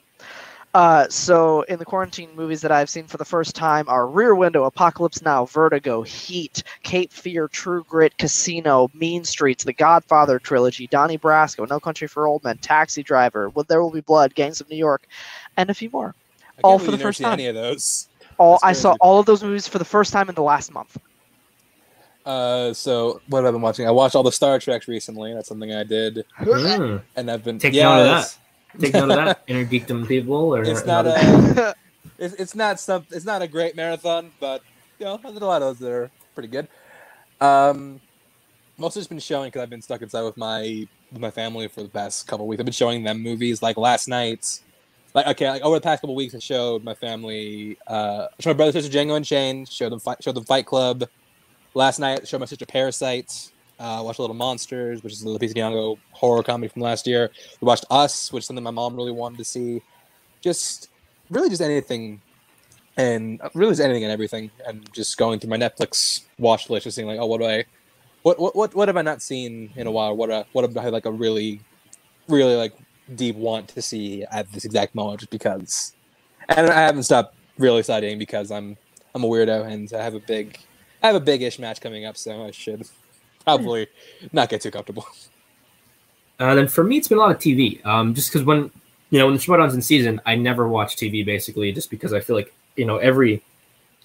Uh, 0.75 1.07
so 1.07 1.61
in 1.63 1.79
the 1.79 1.85
quarantine 1.85 2.29
movies 2.35 2.59
that 2.59 2.71
I've 2.71 2.89
seen 2.89 3.05
for 3.07 3.15
the 3.15 3.23
first 3.23 3.55
time 3.55 3.87
are 3.87 4.05
Rear 4.05 4.35
Window, 4.35 4.65
Apocalypse 4.65 5.21
Now, 5.21 5.45
Vertigo, 5.45 6.01
Heat, 6.01 6.63
Cape 6.83 7.13
Fear, 7.13 7.47
True 7.47 7.85
Grit, 7.87 8.17
Casino, 8.17 8.91
Mean 8.93 9.23
Streets, 9.23 9.63
The 9.63 9.71
Godfather 9.71 10.37
trilogy, 10.37 10.87
Donnie 10.87 11.17
Brasco, 11.17 11.69
No 11.69 11.79
Country 11.79 12.09
for 12.09 12.27
Old 12.27 12.43
Men, 12.43 12.57
Taxi 12.57 13.03
Driver, 13.03 13.49
There 13.69 13.81
Will 13.81 13.91
Be 13.91 14.01
Blood, 14.01 14.35
Gangs 14.35 14.59
of 14.59 14.69
New 14.69 14.75
York, 14.75 15.07
and 15.55 15.69
a 15.69 15.73
few 15.73 15.89
more. 15.89 16.13
All 16.61 16.77
for 16.77 16.91
the 16.91 16.97
first 16.97 17.21
time. 17.21 17.33
Any 17.33 17.47
of 17.47 17.55
those? 17.55 18.09
All 18.37 18.59
I 18.61 18.73
saw 18.73 18.97
all 18.99 19.21
of 19.21 19.25
those 19.25 19.43
movies 19.43 19.69
for 19.69 19.79
the 19.79 19.85
first 19.85 20.11
time 20.11 20.27
in 20.27 20.35
the 20.35 20.43
last 20.43 20.73
month. 20.73 20.97
Uh, 22.25 22.73
so 22.73 23.21
what 23.27 23.43
have 23.43 23.47
I 23.47 23.51
been 23.51 23.61
watching? 23.61 23.87
I 23.87 23.91
watched 23.91 24.15
all 24.15 24.23
the 24.23 24.31
Star 24.31 24.57
Treks 24.59 24.87
recently. 24.87 25.33
That's 25.33 25.47
something 25.47 25.71
I 25.73 25.83
did, 25.83 26.25
Mm. 26.39 27.01
and 27.15 27.29
I've 27.31 27.43
been 27.43 27.59
Take 27.59 27.73
note 27.75 27.99
of 28.01 28.05
Yes. 28.07 28.39
Take 28.79 28.93
note 28.93 29.11
of 29.11 29.15
that, 29.15 29.43
inner 29.47 29.65
geekdom 29.65 30.07
people. 30.07 30.35
Or 30.55 30.63
It's 30.63 30.85
not 30.85 31.05
a 31.05 31.75
it's, 32.17 32.33
it's 32.35 32.55
not 32.55 32.79
some 32.79 33.05
it's 33.11 33.25
not 33.25 33.41
a 33.41 33.47
great 33.47 33.75
marathon, 33.75 34.31
but 34.39 34.61
you 34.99 35.05
know, 35.05 35.17
there's 35.21 35.35
a 35.35 35.45
lot 35.45 35.61
of 35.61 35.67
those 35.77 35.79
that 35.79 35.91
are 35.91 36.11
pretty 36.33 36.49
good. 36.49 36.67
Um, 37.41 38.01
mostly 38.77 39.01
just 39.01 39.09
been 39.09 39.19
showing 39.19 39.47
because 39.49 39.61
I've 39.61 39.69
been 39.69 39.81
stuck 39.81 40.01
inside 40.01 40.23
with 40.23 40.37
my 40.37 40.87
with 41.11 41.21
my 41.21 41.31
family 41.31 41.67
for 41.67 41.83
the 41.83 41.89
past 41.89 42.27
couple 42.27 42.47
weeks. 42.47 42.59
I've 42.59 42.65
been 42.65 42.73
showing 42.73 43.03
them 43.03 43.21
movies. 43.21 43.61
Like 43.61 43.77
last 43.77 44.07
night, 44.07 44.59
like 45.13 45.27
okay, 45.27 45.49
like 45.49 45.61
over 45.61 45.75
the 45.77 45.81
past 45.81 46.01
couple 46.01 46.15
weeks, 46.15 46.33
I 46.33 46.39
showed 46.39 46.83
my 46.83 46.95
family, 46.95 47.77
uh, 47.87 48.27
I 48.31 48.41
showed 48.41 48.51
my 48.51 48.57
brother, 48.57 48.71
sister 48.71 48.97
Django 48.97 49.15
Unchained, 49.15 49.69
showed 49.69 49.91
them 49.91 49.99
fight, 49.99 50.23
showed 50.23 50.35
them 50.35 50.45
Fight 50.45 50.65
Club. 50.65 51.07
Last 51.75 51.99
night, 51.99 52.27
showed 52.27 52.39
my 52.39 52.45
sister 52.45 52.65
Parasite. 52.65 53.51
Uh, 53.77 54.01
watched 54.03 54.19
Little 54.19 54.33
Monsters, 54.33 55.03
which 55.03 55.11
is 55.11 55.21
a 55.21 55.25
Lupita 55.25 55.53
Nyong'o 55.53 55.97
horror 56.11 56.41
comedy 56.41 56.69
from 56.69 56.81
last 56.81 57.05
year. 57.05 57.29
We 57.59 57.65
watched 57.65 57.83
Us, 57.91 58.31
which 58.31 58.43
is 58.43 58.47
something 58.47 58.63
my 58.63 58.71
mom 58.71 58.95
really 58.95 59.11
wanted 59.11 59.37
to 59.39 59.43
see. 59.43 59.81
Just 60.39 60.89
really 61.29 61.49
just 61.49 61.61
anything 61.61 62.21
and 62.97 63.41
really 63.53 63.71
just 63.71 63.81
anything 63.81 64.03
and 64.03 64.11
everything 64.11 64.49
and 64.65 64.91
just 64.93 65.17
going 65.17 65.39
through 65.39 65.49
my 65.49 65.57
netflix 65.57 66.21
watch 66.39 66.69
list 66.69 66.85
just 66.85 66.95
seeing 66.95 67.07
like 67.07 67.19
oh 67.19 67.25
what 67.25 67.39
do 67.39 67.45
i 67.45 67.63
what 68.23 68.39
what 68.39 68.55
what, 68.55 68.73
what 68.75 68.87
have 68.87 68.97
i 68.97 69.01
not 69.01 69.21
seen 69.21 69.69
in 69.75 69.87
a 69.87 69.91
while 69.91 70.15
what 70.15 70.29
uh, 70.29 70.43
what 70.53 70.63
have 70.63 70.77
i 70.77 70.89
like 70.89 71.05
a 71.05 71.11
really 71.11 71.59
really 72.27 72.55
like 72.55 72.73
deep 73.15 73.35
want 73.35 73.67
to 73.67 73.81
see 73.81 74.23
at 74.31 74.49
this 74.51 74.65
exact 74.65 74.95
moment 74.95 75.19
just 75.19 75.31
because 75.31 75.93
and 76.49 76.69
i 76.69 76.79
haven't 76.81 77.03
stopped 77.03 77.35
really 77.57 77.83
studying 77.83 78.17
because 78.17 78.49
i'm 78.49 78.77
i'm 79.13 79.23
a 79.23 79.27
weirdo 79.27 79.65
and 79.65 79.91
i 79.93 80.01
have 80.01 80.15
a 80.15 80.19
big 80.19 80.57
i 81.03 81.07
have 81.07 81.15
a 81.15 81.19
big-ish 81.19 81.59
match 81.59 81.81
coming 81.81 82.05
up 82.05 82.17
so 82.17 82.45
i 82.45 82.51
should 82.51 82.87
probably 83.43 83.87
not 84.31 84.49
get 84.49 84.61
too 84.61 84.71
comfortable 84.71 85.05
Uh, 86.39 86.53
then 86.53 86.67
for 86.67 86.83
me, 86.83 86.97
it's 86.97 87.07
been 87.07 87.17
a 87.17 87.21
lot 87.21 87.31
of 87.31 87.37
TV. 87.37 87.83
Um, 87.85 88.13
just 88.13 88.29
because 88.29 88.43
when 88.45 88.69
you 89.09 89.19
know 89.19 89.25
when 89.27 89.35
the 89.35 89.39
Schmoedown's 89.39 89.73
in 89.73 89.81
season, 89.81 90.19
I 90.25 90.35
never 90.35 90.67
watch 90.67 90.97
TV 90.97 91.25
basically, 91.25 91.71
just 91.71 91.89
because 91.89 92.11
I 92.11 92.19
feel 92.19 92.35
like 92.35 92.53
you 92.75 92.83
know 92.83 92.97
every 92.97 93.41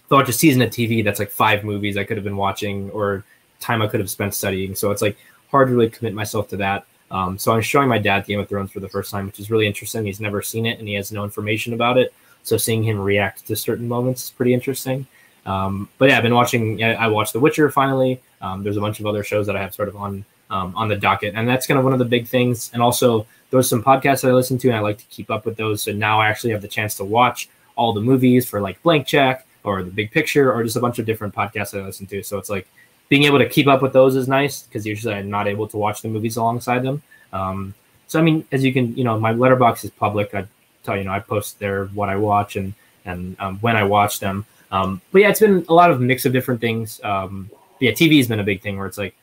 thought 0.09 0.27
just 0.27 0.39
season 0.39 0.63
of 0.63 0.71
TV 0.71 1.03
that's 1.05 1.19
like 1.19 1.31
five 1.31 1.65
movies 1.65 1.97
I 1.97 2.05
could 2.05 2.17
have 2.17 2.23
been 2.23 2.37
watching 2.37 2.89
or 2.91 3.25
time 3.59 3.83
I 3.83 3.89
could 3.89 3.99
have 3.99 4.11
spent 4.11 4.35
studying. 4.35 4.77
So 4.77 4.93
it's 4.93 5.03
like 5.03 5.17
hard 5.51 5.69
to 5.69 5.75
really 5.75 5.91
commit 5.91 6.15
myself 6.15 6.49
to 6.51 6.57
that. 6.59 6.87
Um, 7.11 7.37
so 7.37 7.53
I'm 7.53 7.63
showing 7.63 7.89
my 7.89 7.99
dad 7.99 8.27
Game 8.27 8.39
of 8.39 8.49
Thrones 8.49 8.71
for 8.71 8.79
the 8.79 8.89
first 8.89 9.11
time, 9.11 9.27
which 9.27 9.41
is 9.41 9.51
really 9.51 9.67
interesting. 9.67 10.05
He's 10.05 10.21
never 10.21 10.41
seen 10.41 10.67
it 10.67 10.79
and 10.79 10.87
he 10.87 10.95
has 10.95 11.11
no 11.11 11.25
information 11.25 11.73
about 11.75 11.99
it. 11.99 12.15
So 12.45 12.57
seeing 12.57 12.85
him 12.85 13.01
react 13.01 13.47
to 13.49 13.57
certain 13.57 13.89
moments 13.89 14.25
is 14.25 14.31
pretty 14.31 14.55
interesting. 14.55 15.07
Um, 15.47 15.89
but 15.99 16.09
yeah, 16.09 16.17
I've 16.17 16.23
been 16.23 16.35
watching. 16.35 16.83
I 16.83 17.09
watched 17.09 17.33
The 17.33 17.41
Witcher 17.41 17.71
finally. 17.71 18.21
Um, 18.41 18.63
there's 18.63 18.77
a 18.77 18.81
bunch 18.81 19.01
of 19.01 19.07
other 19.07 19.25
shows 19.25 19.47
that 19.47 19.57
I 19.57 19.61
have 19.61 19.75
sort 19.75 19.89
of 19.89 19.97
on 19.97 20.25
um, 20.51 20.75
on 20.77 20.89
the 20.89 20.97
docket, 20.97 21.35
and 21.35 21.49
that's 21.49 21.67
kind 21.67 21.79
of 21.79 21.85
one 21.85 21.93
of 21.93 21.99
the 21.99 22.05
big 22.05 22.27
things. 22.27 22.71
And 22.73 22.83
also, 22.83 23.27
there's 23.51 23.69
some 23.69 23.83
podcasts 23.83 24.23
that 24.23 24.29
I 24.29 24.33
listen 24.33 24.59
to, 24.59 24.69
and 24.69 24.77
I 24.77 24.81
like 24.81 24.99
to 24.99 25.05
keep 25.07 25.31
up 25.31 25.45
with 25.47 25.57
those. 25.57 25.83
So 25.83 25.93
now 25.93 26.21
I 26.21 26.29
actually 26.29 26.53
have 26.53 26.63
the 26.63 26.69
chance 26.69 26.95
to 26.97 27.05
watch 27.05 27.49
all 27.77 27.93
the 27.93 28.01
movies 28.01 28.49
for 28.49 28.61
like 28.61 28.83
Blank 28.83 29.07
Check 29.07 29.47
or 29.65 29.83
The 29.83 29.91
Big 29.91 30.11
Picture 30.11 30.53
or 30.53 30.63
just 30.63 30.77
a 30.77 30.81
bunch 30.81 30.99
of 30.99 31.07
different 31.07 31.35
podcasts 31.35 31.71
that 31.71 31.83
I 31.83 31.87
listen 31.87 32.07
to. 32.09 32.23
So 32.23 32.39
it's 32.39 32.51
like 32.51 32.67
being 33.09 33.25
able 33.25 33.39
to 33.39 33.49
keep 33.49 33.67
up 33.67 33.83
with 33.83 33.93
those 33.93 34.17
is 34.17 34.29
nice 34.29 34.63
because 34.63 34.87
usually 34.87 35.15
I'm 35.15 35.31
not 35.31 35.49
able 35.49 35.67
to 35.69 35.77
watch 35.77 36.03
the 36.03 36.09
movies 36.09 36.37
alongside 36.37 36.83
them. 36.83 37.03
Um, 37.33 37.75
so 38.07 38.19
I 38.19 38.23
mean, 38.23 38.47
as 38.53 38.65
you 38.65 38.73
can, 38.73 38.97
you 38.97 39.05
know, 39.05 39.19
my 39.19 39.33
Letterboxd 39.33 39.85
is 39.85 39.91
public. 39.91 40.35
I 40.35 40.47
tell 40.83 40.97
you 40.97 41.05
know 41.05 41.13
I 41.13 41.21
post 41.21 41.59
there 41.59 41.87
what 41.87 42.09
I 42.09 42.17
watch 42.17 42.57
and 42.57 42.75
and 43.05 43.37
um, 43.41 43.59
when 43.59 43.77
I 43.77 43.85
watch 43.85 44.21
them. 44.21 44.47
Um, 44.71 45.01
but 45.13 45.21
yeah, 45.21 45.31
it's 45.31 45.41
been 45.41 45.65
a 45.69 45.75
lot 45.75 45.91
of 45.91 46.01
mix 46.01 46.25
of 46.27 46.33
different 46.33 46.61
things. 46.61 47.01
Um, 47.03 47.51
yeah, 47.81 47.91
TV 47.93 48.19
has 48.19 48.29
been 48.29 48.41
a 48.41 48.45
big 48.45 48.63
thing 48.63 48.77
where 48.77 48.87
it's 48.87 48.99
like 48.99 49.15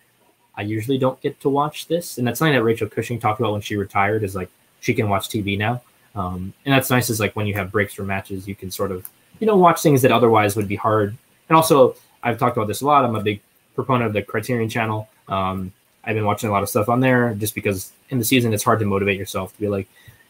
I 0.56 0.64
usually 0.64 0.98
don't 0.98 1.20
get 1.22 1.40
to 1.42 1.50
watch 1.50 1.88
this, 1.88 2.18
and 2.18 2.28
that's 2.28 2.40
something 2.40 2.54
that 2.54 2.64
Rachel 2.64 2.90
Cushing 2.90 3.20
talked 3.20 3.40
about 3.40 3.54
when 3.54 3.62
she 3.62 3.76
retired. 3.76 4.24
Is 4.24 4.36
like 4.36 4.50
she 4.80 4.94
can 4.94 5.10
watch 5.10 5.30
TV 5.30 5.58
now, 5.58 5.82
um, 6.16 6.54
and 6.66 6.74
that's 6.74 6.90
nice. 6.90 7.10
Is 7.10 7.20
like 7.20 7.36
when 7.36 7.48
you 7.48 7.54
have 7.54 7.72
breaks 7.72 7.94
from 7.94 8.08
matches, 8.08 8.48
you 8.48 8.56
can 8.56 8.72
sort 8.72 8.92
of 8.92 9.10
you 9.40 9.48
know 9.48 9.56
watch 9.56 9.82
things 9.82 10.02
that 10.02 10.12
otherwise 10.12 10.56
would 10.56 10.68
be 10.68 10.76
hard. 10.76 11.16
And 11.50 11.56
also, 11.56 11.96
I've 12.24 12.40
talked 12.40 12.58
about 12.58 12.68
this 12.68 12.82
a 12.82 12.86
lot. 12.86 13.06
I'm 13.06 13.16
a 13.16 13.22
big 13.22 13.42
proponent 13.76 14.08
of 14.08 14.14
the 14.14 14.22
Criterion 14.24 14.70
Channel. 14.70 15.08
Um, 15.28 15.72
I've 16.04 16.16
been 16.16 16.26
watching 16.26 16.50
a 16.50 16.52
lot 16.54 16.64
of 16.64 16.70
stuff 16.70 16.90
on 16.90 17.00
there 17.00 17.34
just 17.36 17.54
because 17.54 17.92
in 18.10 18.18
the 18.18 18.26
season 18.26 18.54
it's 18.54 18.64
hard 18.64 18.80
to 18.80 18.86
motivate 18.86 19.20
yourself 19.20 19.54
to 19.54 19.60
be 19.60 19.68
like, 19.68 19.88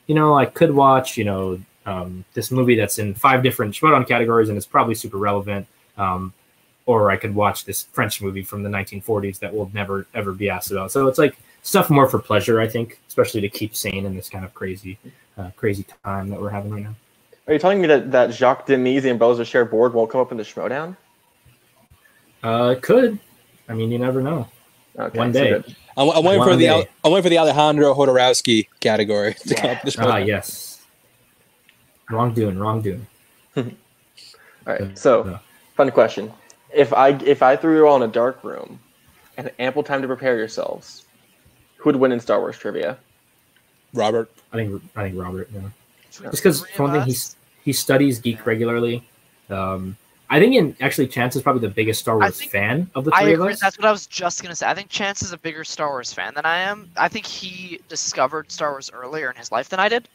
you 0.08 0.16
know, 0.16 0.36
I 0.36 0.46
could 0.46 0.72
watch, 0.72 1.18
you 1.18 1.24
know, 1.24 1.60
um, 1.88 2.24
this 2.34 2.52
movie 2.52 2.76
that's 2.76 3.00
in 3.00 3.16
five 3.16 3.42
different 3.42 3.74
Schmoedown 3.74 4.08
categories 4.08 4.50
and 4.50 4.58
it's 4.58 4.68
probably 4.68 4.94
super 4.94 5.18
relevant. 5.18 5.66
Um, 5.98 6.34
or 6.86 7.12
I 7.12 7.18
could 7.18 7.36
watch 7.36 7.66
this 7.66 7.84
French 7.92 8.22
movie 8.22 8.44
from 8.44 8.64
the 8.64 8.70
1940s 8.70 9.40
that 9.40 9.54
will 9.54 9.70
never 9.74 10.06
ever 10.14 10.32
be 10.32 10.50
asked 10.50 10.72
about. 10.72 10.90
So 10.92 11.08
it's 11.08 11.18
like 11.18 11.36
stuff 11.64 11.90
more 11.90 12.08
for 12.08 12.18
pleasure, 12.20 12.62
I 12.62 12.68
think, 12.70 13.00
especially 13.10 13.42
to 13.42 13.50
keep 13.50 13.76
sane 13.76 14.06
in 14.06 14.16
this 14.16 14.30
kind 14.30 14.46
of 14.46 14.54
crazy, 14.54 14.98
uh, 15.38 15.50
crazy 15.58 15.86
time 16.06 16.30
that 16.30 16.40
we're 16.40 16.50
having 16.50 16.72
right 16.72 16.84
now. 16.84 16.96
Are 17.48 17.54
you 17.54 17.60
telling 17.60 17.82
me 17.82 17.88
that, 17.88 18.12
that 18.12 18.34
Jacques 18.34 18.68
Demy 18.68 18.98
and 19.10 19.20
Brothers 19.20 19.48
Share 19.50 19.66
board 19.66 19.94
won't 19.94 20.10
come 20.10 20.22
up 20.22 20.32
in 20.32 20.38
the 20.38 20.44
Schmoedown? 20.44 20.96
Uh, 22.44 22.76
it 22.78 22.82
could. 22.82 23.20
I 23.68 23.74
mean, 23.74 23.92
you 23.92 24.00
never 24.00 24.22
know. 24.22 24.48
Okay, 24.98 25.18
One 25.18 25.32
day. 25.32 25.50
good. 25.50 25.76
I'm, 25.98 26.10
I'm 26.10 26.24
waiting 26.24 26.40
One 26.40 26.50
for 26.50 26.56
the 26.56 26.66
day. 26.66 26.70
Al- 26.70 26.86
I'm 27.04 27.12
waiting 27.12 27.24
for 27.24 27.30
the 27.30 27.38
Alejandro 27.40 27.94
Jodorowsky 27.94 28.68
category 28.80 29.34
to 29.48 29.56
come 29.56 29.72
up. 29.72 29.82
This 29.84 29.98
Ah, 29.98 30.04
month. 30.08 30.28
yes. 30.28 30.67
Wrong 32.10 32.34
doing, 32.34 32.58
wrong 32.58 32.82
doing. 32.82 33.06
All 33.58 33.64
right. 34.66 34.98
So, 34.98 35.26
Yeah. 35.26 35.38
fun 35.76 35.92
question: 35.92 36.32
If 36.74 36.94
I 36.94 37.10
if 37.10 37.42
I 37.44 37.56
threw 37.56 37.76
you 37.78 37.88
all 37.88 37.96
in 37.98 38.04
a 38.04 38.12
dark 38.12 38.44
room 38.44 38.80
and 39.38 39.52
ample 39.60 39.84
time 39.84 40.02
to 40.02 40.08
prepare 40.08 40.38
yourselves, 40.38 41.06
who 41.78 41.90
would 41.90 41.96
win 41.98 42.12
in 42.12 42.20
Star 42.20 42.40
Wars 42.40 42.58
trivia? 42.58 42.98
Robert. 43.94 44.30
I 44.54 44.58
think 44.58 44.82
I 44.96 45.04
think 45.04 45.20
Robert. 45.22 45.50
Yeah. 45.54 45.62
Yeah. 46.22 46.30
Just 46.32 46.32
because 46.44 46.66
for 46.68 46.84
one 46.84 46.92
thing, 46.94 47.02
us? 47.02 47.08
he's 47.08 47.36
he 47.64 47.74
studies 47.74 48.20
geek 48.20 48.46
regularly. 48.46 49.04
Um, 49.50 49.98
I 50.30 50.40
think 50.40 50.56
in 50.56 50.76
actually 50.82 51.08
Chance 51.08 51.36
is 51.38 51.42
probably 51.42 51.62
the 51.62 51.74
biggest 51.74 52.00
Star 52.02 52.18
Wars 52.18 52.38
think- 52.40 52.52
fan 52.52 52.90
of 52.96 53.04
the 53.06 53.12
I 53.14 53.24
three 53.24 53.34
of 53.34 53.40
agree. 53.42 53.54
us. 53.54 53.60
That's 53.62 53.78
what 53.78 53.86
I 53.86 53.92
was 53.92 54.08
just 54.08 54.42
gonna 54.44 54.56
say. 54.56 54.68
I 54.68 54.74
think 54.74 54.90
Chance 54.90 55.24
is 55.24 55.32
a 55.34 55.38
bigger 55.38 55.64
Star 55.66 55.90
Wars 55.90 56.14
fan 56.14 56.34
than 56.36 56.46
I 56.46 56.58
am. 56.60 56.90
I 56.96 57.08
think 57.10 57.26
he 57.26 57.80
discovered 57.90 58.50
Star 58.52 58.72
Wars 58.72 58.90
earlier 58.94 59.30
in 59.30 59.36
his 59.36 59.52
life 59.52 59.68
than 59.70 59.80
I 59.82 59.90
did. 59.90 60.08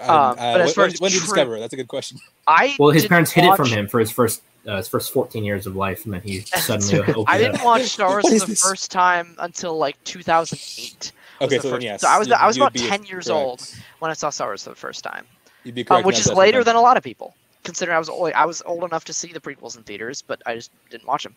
Um, 0.00 0.36
but 0.36 0.60
as 0.60 0.66
when, 0.68 0.74
far 0.74 0.84
when- 0.84 0.92
as 0.94 1.00
when 1.00 1.10
did 1.10 1.14
you 1.16 1.20
discover 1.22 1.56
it? 1.56 1.60
That's 1.60 1.72
a 1.74 1.76
good 1.76 1.88
question. 1.88 2.18
I 2.46 2.74
Well, 2.78 2.90
his 2.90 3.02
didn't 3.02 3.10
parents 3.10 3.30
hid 3.30 3.44
it 3.44 3.56
from 3.56 3.68
him 3.68 3.88
for 3.88 4.00
his 4.00 4.10
first 4.10 4.42
uh, 4.66 4.76
his 4.76 4.88
first 4.88 5.12
14 5.12 5.42
years 5.44 5.66
of 5.66 5.74
life, 5.76 6.04
and 6.04 6.14
then 6.14 6.20
he 6.22 6.40
suddenly 6.46 7.00
I 7.02 7.12
opened 7.12 7.34
it 7.34 7.38
didn't 7.38 7.54
up. 7.56 7.64
watch 7.64 7.82
Star 7.82 8.08
Wars 8.22 8.24
for 8.28 8.38
the 8.38 8.46
this? 8.46 8.62
first 8.62 8.90
time 8.90 9.34
until 9.40 9.76
like 9.76 10.02
2008. 10.04 11.12
Okay, 11.40 11.56
so 11.56 11.62
then 11.62 11.72
first- 11.72 11.82
yes. 11.84 12.00
so 12.00 12.08
I 12.08 12.18
was 12.18 12.28
you- 12.28 12.34
I 12.34 12.46
was 12.46 12.56
about 12.56 12.72
be 12.72 12.80
10 12.80 13.04
years 13.04 13.26
correct. 13.26 13.30
old 13.30 13.74
when 13.98 14.10
I 14.10 14.14
saw 14.14 14.30
Star 14.30 14.48
Wars 14.48 14.62
for 14.64 14.70
the 14.70 14.76
first 14.76 15.02
time, 15.04 15.26
You'd 15.64 15.74
be 15.74 15.86
um, 15.88 16.04
which 16.04 16.18
is 16.18 16.26
later 16.28 16.58
assessment. 16.60 16.66
than 16.66 16.76
a 16.76 16.80
lot 16.80 16.96
of 16.96 17.02
people. 17.02 17.34
Considering 17.64 17.94
I 17.94 17.98
was 17.98 18.08
old, 18.08 18.32
I 18.32 18.44
was 18.46 18.62
old 18.66 18.82
enough 18.84 19.04
to 19.04 19.12
see 19.12 19.32
the 19.32 19.40
prequels 19.40 19.76
in 19.76 19.82
theaters, 19.84 20.22
but 20.22 20.40
I 20.46 20.54
just 20.56 20.70
didn't 20.90 21.06
watch 21.06 21.22
them. 21.24 21.34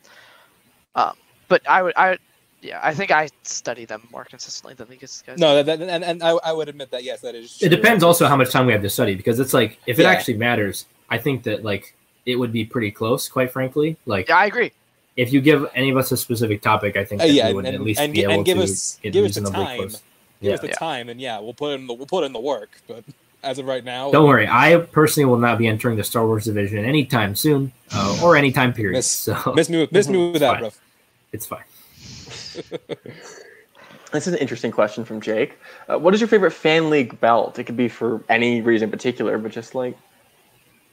Um, 0.96 1.16
but 1.48 1.62
I 1.70 1.84
would 1.84 1.94
I 1.98 2.18
yeah 2.62 2.80
I 2.84 2.94
think 2.94 3.12
I 3.12 3.30
study 3.44 3.86
them 3.86 4.08
more 4.12 4.26
consistently 4.26 4.74
than 4.74 4.88
these 4.90 5.24
guys. 5.26 5.38
No, 5.40 5.62
that, 5.62 5.66
that, 5.80 5.90
and, 5.90 6.04
and 6.04 6.24
I, 6.24 6.30
I 6.32 6.52
would 6.52 6.70
admit 6.70 6.92
that 6.92 7.04
yes, 7.04 7.22
that 7.22 7.36
is. 7.36 7.62
It 7.62 7.70
depends 7.70 8.04
also 8.04 8.28
how 8.28 8.36
much 8.36 8.52
time 8.52 8.66
we 8.66 8.74
have 8.74 8.82
to 8.82 8.90
study 8.90 9.16
because 9.16 9.40
it's 9.40 9.54
like 9.54 9.78
if 9.88 10.00
it 10.00 10.04
Yeah. 10.04 10.10
actually 10.10 10.38
matters, 10.38 10.86
I 11.10 11.18
think 11.18 11.44
that 11.44 11.64
like 11.64 11.94
it 12.26 12.36
would 12.38 12.52
be 12.52 12.66
pretty 12.66 12.92
close, 12.92 13.28
quite 13.30 13.52
frankly. 13.52 13.98
Like 14.06 14.30
Yeah, 14.30 14.38
I 14.38 14.46
agree. 14.48 14.72
if 15.16 15.32
you 15.32 15.42
give 15.42 15.70
any 15.76 15.90
of 15.92 15.98
us 15.98 16.12
a 16.12 16.18
specific 16.18 16.62
topic, 16.62 16.98
I 16.98 17.06
think 17.06 17.22
Uh, 17.22 17.28
that 17.28 17.34
yeah, 17.34 17.48
we 17.50 17.54
would 17.56 17.66
and- 17.66 17.76
at 17.76 17.82
least 17.82 18.00
and 18.00 18.12
be 18.14 18.24
and 18.24 18.34
able 18.34 18.44
give 18.44 18.58
to 18.58 18.64
us- 18.64 19.00
get 19.04 19.14
give 19.14 19.26
us 19.26 19.36
the 19.36 19.42
time. 19.50 19.78
close. 19.78 20.02
Give 20.42 20.50
Yeah. 20.50 20.54
us 20.56 20.60
the 20.62 20.68
Yeah. 20.70 20.74
time, 20.76 21.10
and 21.10 21.22
yeah, 21.22 21.40
we'll 21.40 21.54
put 21.54 21.74
in 21.76 21.88
the 21.88 21.94
we'll 21.94 22.08
put 22.08 22.24
in 22.24 22.34
the 22.34 22.40
work. 22.40 22.72
But 22.88 23.04
as 23.44 23.60
of 23.60 23.66
right 23.68 23.84
now, 23.86 24.12
Don't 24.12 24.28
worry, 24.28 24.48
I 24.50 24.78
personally 24.78 25.26
will 25.26 25.38
not 25.38 25.58
be 25.60 25.68
entering 25.68 25.96
the 25.98 26.04
Star 26.04 26.26
Wars 26.26 26.46
division 26.46 26.84
anytime 26.84 27.36
soon, 27.36 27.72
uh, 27.94 28.20
or 28.24 28.36
anytime 28.36 28.74
period. 28.74 28.98
Miss- 28.98 29.08
so 29.08 29.54
miss 29.56 29.70
me 29.70 29.78
with 29.82 29.92
miss 29.92 30.08
me 30.10 30.32
with 30.32 30.40
that, 30.46 30.60
bro. 30.60 30.72
it's 31.32 31.46
fine. 31.46 31.64
This 34.12 34.28
is 34.28 34.34
an 34.34 34.40
interesting 34.40 34.72
question 34.72 35.04
from 35.04 35.20
Jake. 35.20 35.58
Uh, 35.90 36.00
what 36.00 36.14
is 36.14 36.22
your 36.22 36.30
favorite 36.30 36.52
fan 36.52 36.90
league 36.90 37.20
belt? 37.20 37.60
It 37.60 37.66
could 37.66 37.76
be 37.76 37.90
for 37.90 38.24
any 38.30 38.62
reason 38.62 38.88
in 38.88 38.92
particular, 38.92 39.38
but 39.38 39.52
just 39.52 39.76
like, 39.76 39.98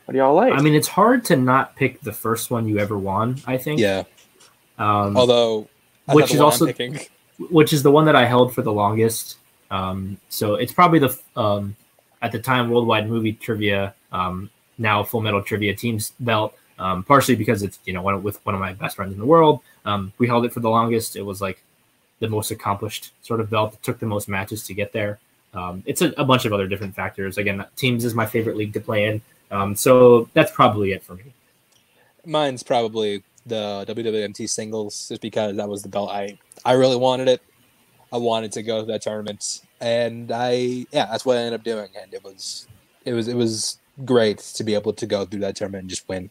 what 0.05 0.13
do 0.13 0.19
y'all 0.19 0.35
like? 0.35 0.53
I 0.53 0.61
mean, 0.61 0.75
it's 0.75 0.89
hard 0.89 1.25
to 1.27 1.37
not 1.37 1.77
pick 1.77 2.01
the 2.01 2.13
first 2.13 2.51
one 2.51 2.67
you 2.67 2.79
ever 2.81 2.99
won. 2.99 3.41
I 3.47 3.59
think. 3.59 3.79
Yeah. 3.79 4.05
Um, 4.77 5.17
Although, 5.17 5.69
that's 6.07 6.17
Which 6.17 6.25
is 6.35 6.41
one 6.41 6.41
I'm 6.41 6.45
also- 6.45 7.07
which 7.51 7.73
is 7.73 7.83
the 7.83 7.93
one 7.93 8.07
that 8.07 8.17
I 8.17 8.25
held 8.25 8.55
for 8.55 8.63
the 8.63 8.73
longest. 8.73 9.39
Um, 9.71 10.19
so 10.29 10.55
it's 10.55 10.73
probably 10.73 10.99
the 10.99 11.17
um, 11.37 11.77
at 12.23 12.33
the 12.33 12.39
time 12.41 12.71
worldwide 12.71 13.09
movie 13.09 13.33
trivia, 13.35 13.95
um, 14.11 14.51
now 14.79 15.05
Full 15.05 15.21
Metal 15.21 15.43
Trivia 15.43 15.75
Teams 15.75 16.13
belt. 16.19 16.57
Um, 16.79 17.05
partially 17.05 17.37
because 17.37 17.63
it's 17.63 17.79
you 17.85 17.93
know 17.93 18.03
one, 18.03 18.23
with 18.23 18.45
one 18.45 18.55
of 18.55 18.61
my 18.61 18.73
best 18.73 18.97
friends 18.97 19.13
in 19.13 19.19
the 19.19 19.27
world. 19.27 19.61
Um, 19.85 20.13
we 20.19 20.27
held 20.27 20.45
it 20.45 20.53
for 20.53 20.61
the 20.61 20.71
longest. 20.71 21.17
It 21.17 21.23
was 21.23 21.41
like 21.41 21.63
the 22.21 22.29
most 22.29 22.51
accomplished 22.51 23.13
sort 23.23 23.41
of 23.41 23.51
belt. 23.51 23.75
It 23.75 23.83
took 23.83 23.99
the 23.99 24.07
most 24.07 24.29
matches 24.29 24.65
to 24.67 24.75
get 24.75 24.93
there. 24.93 25.19
Um, 25.55 25.83
it's 25.87 26.01
a, 26.01 26.13
a 26.17 26.25
bunch 26.25 26.45
of 26.45 26.53
other 26.53 26.67
different 26.67 26.95
factors. 26.95 27.37
Again, 27.37 27.65
Teams 27.77 28.05
is 28.05 28.15
my 28.15 28.27
favorite 28.27 28.57
league 28.57 28.73
to 28.73 28.81
play 28.81 29.05
in. 29.05 29.21
Um, 29.51 29.77
so 29.77 30.29
that's 30.33 30.51
probably 30.51 30.93
it 30.93 31.03
for 31.03 31.15
me. 31.15 31.25
Mine's 32.25 32.63
probably 32.63 33.23
the 33.45 33.85
WWMT 33.89 34.49
singles, 34.49 35.09
just 35.09 35.21
because 35.21 35.57
that 35.57 35.69
was 35.69 35.83
the 35.83 35.89
belt 35.89 36.11
I 36.11 36.39
I 36.65 36.73
really 36.73 36.97
wanted 36.97 37.29
it. 37.29 37.43
I 38.13 38.17
wanted 38.17 38.53
to 38.53 38.63
go 38.63 38.81
to 38.81 38.87
that 38.87 39.03
tournament, 39.03 39.63
and 39.81 40.31
I 40.33 40.87
yeah, 40.93 41.07
that's 41.07 41.25
what 41.25 41.37
I 41.37 41.41
ended 41.41 41.61
up 41.61 41.65
doing, 41.65 41.89
and 42.01 42.13
it 42.15 42.23
was 42.23 42.67
it 43.05 43.13
was 43.13 43.29
it 43.29 43.35
was 43.37 43.79
great 44.05 44.39
to 44.39 44.65
be 44.65 44.75
able 44.75 44.93
to 44.93 45.07
go 45.07 45.25
through 45.25 45.41
that 45.41 45.57
tournament 45.57 45.83
and 45.83 45.91
just 45.91 46.09
win. 46.09 46.31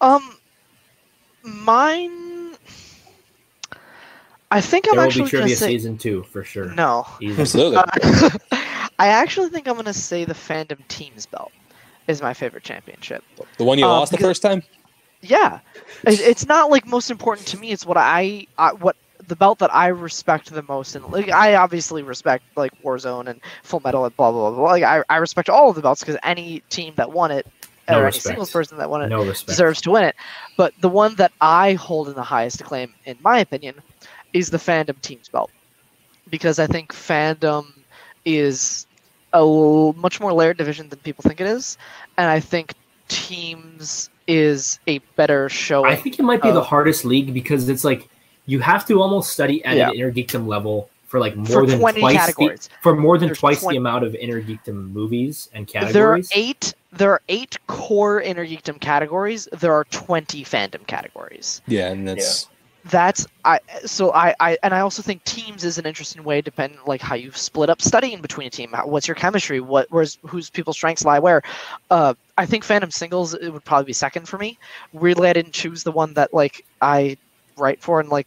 Um, 0.00 0.36
mine. 1.42 2.56
I 4.50 4.60
think 4.60 4.86
I'm 4.86 4.96
There 4.96 5.00
will 5.00 5.06
actually 5.06 5.30
gonna 5.30 5.48
say 5.48 5.68
season 5.68 5.96
two 5.96 6.24
for 6.24 6.44
sure. 6.44 6.66
no. 6.74 7.06
Absolutely. 7.38 7.76
Uh, 7.78 8.30
I 8.98 9.08
actually 9.08 9.48
think 9.48 9.66
I'm 9.66 9.76
gonna 9.76 9.94
say 9.94 10.24
the 10.24 10.34
fandom 10.34 10.86
teams 10.88 11.24
belt 11.26 11.52
is 12.06 12.20
my 12.20 12.34
favorite 12.34 12.62
championship. 12.62 13.24
the 13.56 13.64
one 13.64 13.78
you 13.78 13.86
uh, 13.86 13.88
lost 13.88 14.12
the 14.12 14.18
first 14.18 14.42
time. 14.42 14.62
Yeah, 15.22 15.60
it, 16.04 16.20
it's 16.20 16.46
not 16.46 16.70
like 16.70 16.86
most 16.86 17.10
important 17.10 17.46
to 17.48 17.58
me. 17.58 17.70
It's 17.70 17.86
what 17.86 17.96
I, 17.96 18.46
I 18.58 18.72
what 18.72 18.96
the 19.28 19.36
belt 19.36 19.60
that 19.60 19.72
I 19.74 19.86
respect 19.88 20.50
the 20.52 20.64
most, 20.64 20.96
and 20.96 21.06
like 21.06 21.30
I 21.30 21.54
obviously 21.54 22.02
respect 22.02 22.44
like 22.56 22.72
Warzone 22.82 23.28
and 23.28 23.40
Full 23.62 23.80
Metal 23.80 24.04
and 24.04 24.16
blah 24.16 24.32
blah 24.32 24.50
blah. 24.50 24.58
blah. 24.58 24.70
Like 24.70 24.82
I, 24.82 25.02
I 25.08 25.16
respect 25.18 25.48
all 25.48 25.70
of 25.70 25.76
the 25.76 25.82
belts 25.82 26.00
because 26.00 26.18
any 26.22 26.62
team 26.68 26.94
that 26.96 27.10
won 27.12 27.30
it, 27.30 27.46
No 27.92 27.98
or 27.98 28.00
any 28.00 28.06
respect. 28.08 28.24
singles 28.26 28.50
person 28.50 28.78
that 28.78 28.90
won 28.90 29.02
it, 29.02 29.08
No 29.08 29.24
deserves 29.24 29.80
to 29.82 29.90
win 29.90 30.04
it. 30.04 30.16
But 30.56 30.74
the 30.80 30.88
one 30.88 31.14
that 31.16 31.32
I 31.40 31.74
hold 31.74 32.08
in 32.08 32.14
the 32.14 32.22
highest 32.22 32.60
acclaim, 32.60 32.92
in 33.04 33.16
my 33.22 33.38
opinion, 33.38 33.76
is 34.32 34.50
the 34.50 34.58
fandom 34.58 35.00
teams 35.00 35.28
belt, 35.28 35.50
because 36.30 36.58
I 36.58 36.66
think 36.66 36.92
fandom 36.92 37.66
is 38.24 38.86
a 39.32 39.92
much 39.96 40.20
more 40.20 40.32
layered 40.32 40.56
division 40.58 40.88
than 40.88 40.98
people 41.00 41.22
think 41.22 41.40
it 41.40 41.46
is, 41.46 41.78
and 42.18 42.28
I 42.28 42.40
think 42.40 42.74
teams 43.08 44.10
is 44.26 44.78
a 44.86 44.98
better 45.16 45.48
show. 45.48 45.84
I 45.84 45.96
think 45.96 46.18
it 46.18 46.22
might 46.22 46.42
be 46.42 46.50
the 46.50 46.62
hardest 46.62 47.04
league 47.04 47.32
because 47.34 47.68
it's 47.68 47.84
like 47.84 48.08
you 48.46 48.60
have 48.60 48.86
to 48.86 49.00
almost 49.00 49.32
study 49.32 49.64
at 49.64 49.76
Yeah. 49.76 49.88
an 49.90 49.94
Inner 49.96 50.12
Geekdom 50.12 50.46
level 50.46 50.88
for 51.12 51.20
like 51.20 51.36
more 51.36 51.46
For 51.46 51.66
than 51.66 51.78
20 51.78 52.00
twice 52.00 52.16
categories. 52.16 52.68
The, 52.68 52.74
for 52.80 52.96
more 52.96 53.18
than 53.18 53.28
There's 53.28 53.38
twice 53.38 53.60
20 53.60 53.74
the 53.74 53.78
amount 53.78 54.04
of 54.04 54.14
Inner 54.14 54.40
Geekdom 54.40 54.92
movies 54.92 55.50
and 55.52 55.66
categories. 55.68 55.92
there 55.92 56.10
are 56.10 56.20
eight. 56.34 56.72
There 56.90 57.10
are 57.10 57.20
eight 57.28 57.58
core 57.66 58.22
Inner 58.22 58.46
Geekdom 58.46 58.80
categories. 58.80 59.46
There 59.52 59.74
are 59.74 59.84
twenty 59.90 60.42
fandom 60.42 60.86
categories. 60.86 61.60
Yeah, 61.66 61.90
and 61.90 62.08
that's 62.08 62.48
that's 62.86 63.26
I 63.44 63.60
so 63.84 64.10
I, 64.14 64.34
I 64.40 64.56
and 64.62 64.72
I 64.72 64.80
also 64.80 65.02
think 65.02 65.22
teams 65.24 65.64
is 65.64 65.76
an 65.76 65.84
interesting 65.84 66.24
way 66.24 66.40
depending 66.40 66.78
like 66.86 67.02
how 67.02 67.14
you 67.14 67.30
split 67.32 67.68
up 67.68 67.82
studying 67.82 68.22
between 68.22 68.46
a 68.46 68.50
team. 68.50 68.70
How, 68.72 68.86
what's 68.86 69.06
your 69.06 69.14
chemistry? 69.14 69.60
What 69.60 69.88
where's 69.90 70.16
whose 70.22 70.48
people's 70.48 70.76
strengths 70.76 71.04
lie 71.04 71.18
where? 71.18 71.42
Uh, 71.90 72.14
I 72.38 72.46
think 72.46 72.64
Fandom 72.64 72.90
Singles 72.90 73.34
it 73.34 73.50
would 73.50 73.66
probably 73.66 73.84
be 73.84 73.92
second 73.92 74.28
for 74.30 74.38
me. 74.38 74.58
Weirdly, 74.94 75.28
I 75.28 75.34
didn't 75.34 75.52
choose 75.52 75.82
the 75.82 75.92
one 75.92 76.14
that 76.14 76.32
like 76.32 76.64
I 76.80 77.18
write 77.58 77.82
for 77.82 78.00
and 78.00 78.08
like 78.08 78.26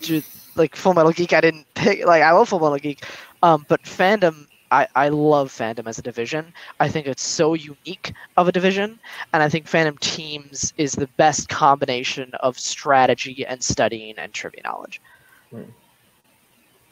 ju- 0.00 0.22
like 0.56 0.76
Full 0.76 0.94
Metal 0.94 1.12
Geek. 1.12 1.32
I 1.32 1.40
didn't 1.40 1.66
pick 1.74 2.04
like 2.06 2.22
I 2.22 2.32
love 2.32 2.48
Full 2.48 2.60
Metal 2.60 2.78
Geek, 2.78 3.04
um, 3.42 3.64
but 3.68 3.82
fandom 3.82 4.46
I, 4.70 4.88
I 4.96 5.08
love 5.08 5.52
fandom 5.52 5.86
as 5.86 5.98
a 5.98 6.02
division. 6.02 6.52
I 6.80 6.88
think 6.88 7.06
it's 7.06 7.22
so 7.22 7.54
unique 7.54 8.12
of 8.36 8.48
a 8.48 8.52
division, 8.52 8.98
and 9.32 9.42
I 9.42 9.48
think 9.48 9.66
fandom 9.66 9.98
teams 10.00 10.72
is 10.76 10.92
the 10.92 11.06
best 11.16 11.48
combination 11.48 12.32
of 12.40 12.58
strategy 12.58 13.46
and 13.46 13.62
studying 13.62 14.18
and 14.18 14.32
trivia 14.32 14.62
knowledge. 14.64 15.00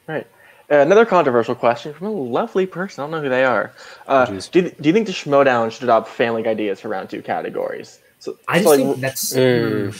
Right. 0.07 0.27
Uh, 0.71 0.77
another 0.77 1.05
controversial 1.05 1.55
question 1.55 1.93
from 1.93 2.07
a 2.07 2.11
lovely 2.11 2.65
person. 2.65 3.01
I 3.01 3.03
don't 3.03 3.11
know 3.11 3.21
who 3.21 3.29
they 3.29 3.43
are. 3.43 3.73
Uh, 4.07 4.27
Jeez. 4.27 4.49
do, 4.49 4.61
you, 4.61 4.69
do 4.79 4.89
you 4.89 4.93
think 4.93 5.07
the 5.07 5.13
Schmoedown 5.13 5.69
should 5.71 5.83
adopt 5.83 6.07
family 6.07 6.37
League 6.37 6.47
ideas 6.47 6.79
for 6.79 6.87
round 6.87 7.09
two 7.09 7.21
categories? 7.21 7.99
So, 8.19 8.37
I 8.47 8.59
just 8.59 8.69
like, 8.69 8.79
think 8.79 8.97
that's 9.01 9.35
Uh, 9.35 9.91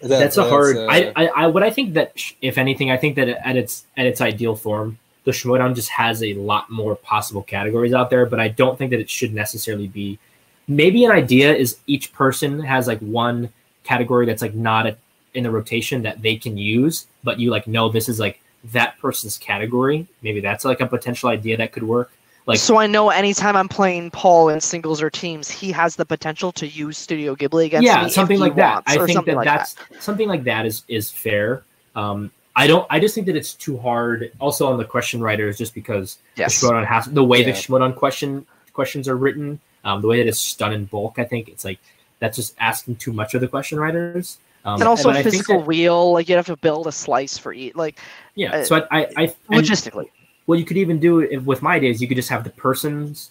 that- 0.00 0.08
that's 0.08 0.36
a 0.36 0.44
hard. 0.48 0.76
uh, 0.76 0.86
I, 0.90 1.12
I, 1.16 1.26
I, 1.26 1.46
what 1.48 1.62
I 1.62 1.70
think 1.70 1.94
that 1.94 2.18
sh- 2.18 2.32
if 2.42 2.58
anything, 2.58 2.90
I 2.90 2.96
think 2.96 3.16
that 3.16 3.28
at 3.28 3.56
its 3.56 3.84
at 3.96 4.06
its 4.06 4.20
ideal 4.20 4.54
form, 4.56 4.98
the 5.24 5.32
Schmodown 5.32 5.74
just 5.74 5.88
has 5.90 6.22
a 6.22 6.34
lot 6.34 6.70
more 6.70 6.94
possible 6.96 7.42
categories 7.42 7.92
out 7.94 8.10
there. 8.10 8.26
But 8.26 8.40
I 8.40 8.48
don't 8.48 8.76
think 8.78 8.90
that 8.90 9.00
it 9.00 9.10
should 9.10 9.32
necessarily 9.34 9.88
be. 9.88 10.18
Maybe 10.68 11.04
an 11.04 11.12
idea 11.12 11.54
is 11.54 11.78
each 11.86 12.12
person 12.12 12.60
has 12.60 12.86
like 12.88 12.98
one 13.00 13.50
category 13.84 14.26
that's 14.26 14.42
like 14.42 14.54
not 14.54 14.86
a, 14.86 14.96
in 15.32 15.44
the 15.44 15.50
rotation 15.50 16.02
that 16.02 16.22
they 16.22 16.36
can 16.36 16.56
use, 16.58 17.06
but 17.22 17.38
you 17.38 17.50
like 17.50 17.66
know 17.68 17.88
this 17.88 18.08
is 18.08 18.18
like 18.18 18.40
that 18.72 18.98
person's 18.98 19.38
category. 19.38 20.06
Maybe 20.22 20.40
that's 20.40 20.64
like 20.64 20.80
a 20.80 20.86
potential 20.86 21.28
idea 21.28 21.56
that 21.58 21.70
could 21.72 21.84
work. 21.84 22.10
Like 22.46 22.58
so 22.60 22.76
I 22.78 22.86
know 22.86 23.10
anytime 23.10 23.56
I'm 23.56 23.68
playing 23.68 24.12
Paul 24.12 24.50
in 24.50 24.60
singles 24.60 25.02
or 25.02 25.10
teams, 25.10 25.50
he 25.50 25.72
has 25.72 25.96
the 25.96 26.04
potential 26.06 26.52
to 26.52 26.66
use 26.66 26.96
Studio 26.96 27.34
Ghibli 27.34 27.66
against 27.66 27.82
me. 27.82 27.86
yeah 27.88 28.06
if 28.06 28.12
something 28.12 28.38
like 28.38 28.54
that 28.54 28.84
i 28.86 29.04
think 29.04 29.24
that 29.26 29.34
like 29.36 29.44
that's 29.46 29.74
something 30.00 30.28
like 30.28 30.44
that 30.44 30.64
is 30.64 30.84
is 30.88 31.10
fair 31.10 31.62
um 31.96 32.30
i 32.54 32.66
don't 32.68 32.86
i 32.88 33.00
just 33.00 33.14
think 33.14 33.26
that 33.26 33.34
it's 33.36 33.52
too 33.54 33.76
hard 33.78 34.30
also 34.40 34.70
on 34.70 34.78
the 34.78 34.84
question 34.84 35.20
writers 35.20 35.58
just 35.58 35.74
because 35.74 36.18
Yes. 36.36 36.60
the 36.60 36.66
Schmoedown 36.68 36.86
has 36.86 37.06
the 37.06 37.24
way 37.24 37.42
the 37.42 37.50
Yeah. 37.50 37.56
Schmoedown 37.56 37.96
question 37.96 38.46
questions 38.72 39.08
are 39.08 39.16
written 39.16 39.58
um 39.84 40.00
the 40.02 40.06
way 40.08 40.18
that 40.18 40.28
it's 40.28 40.54
done 40.54 40.72
in 40.72 40.84
bulk 40.84 41.18
i 41.18 41.24
think 41.24 41.48
it's 41.48 41.64
like 41.64 41.80
that's 42.20 42.36
just 42.36 42.54
asking 42.60 42.96
too 42.96 43.12
much 43.12 43.34
of 43.34 43.40
the 43.40 43.48
question 43.48 43.78
writers 43.80 44.38
um, 44.64 44.80
and 44.80 44.88
also 44.88 45.10
I 45.10 45.22
physical 45.22 45.58
that- 45.58 45.66
wheel, 45.66 46.12
like 46.12 46.28
you 46.28 46.34
have 46.34 46.46
to 46.46 46.56
build 46.56 46.88
a 46.88 46.92
slice 46.92 47.38
for 47.38 47.52
each, 47.52 47.74
like 47.76 47.98
yeah 48.34 48.56
uh, 48.56 48.64
so 48.64 48.76
i 48.76 48.98
i, 49.00 49.06
I 49.16 49.22
and 49.22 49.62
logistically. 49.64 50.08
What 50.46 50.58
you 50.58 50.64
could 50.64 50.76
even 50.76 50.98
do 50.98 51.20
if, 51.20 51.42
with 51.44 51.60
my 51.62 51.78
days 51.78 52.00
you 52.00 52.08
could 52.08 52.16
just 52.16 52.28
have 52.30 52.44
the 52.44 52.50
persons 52.50 53.30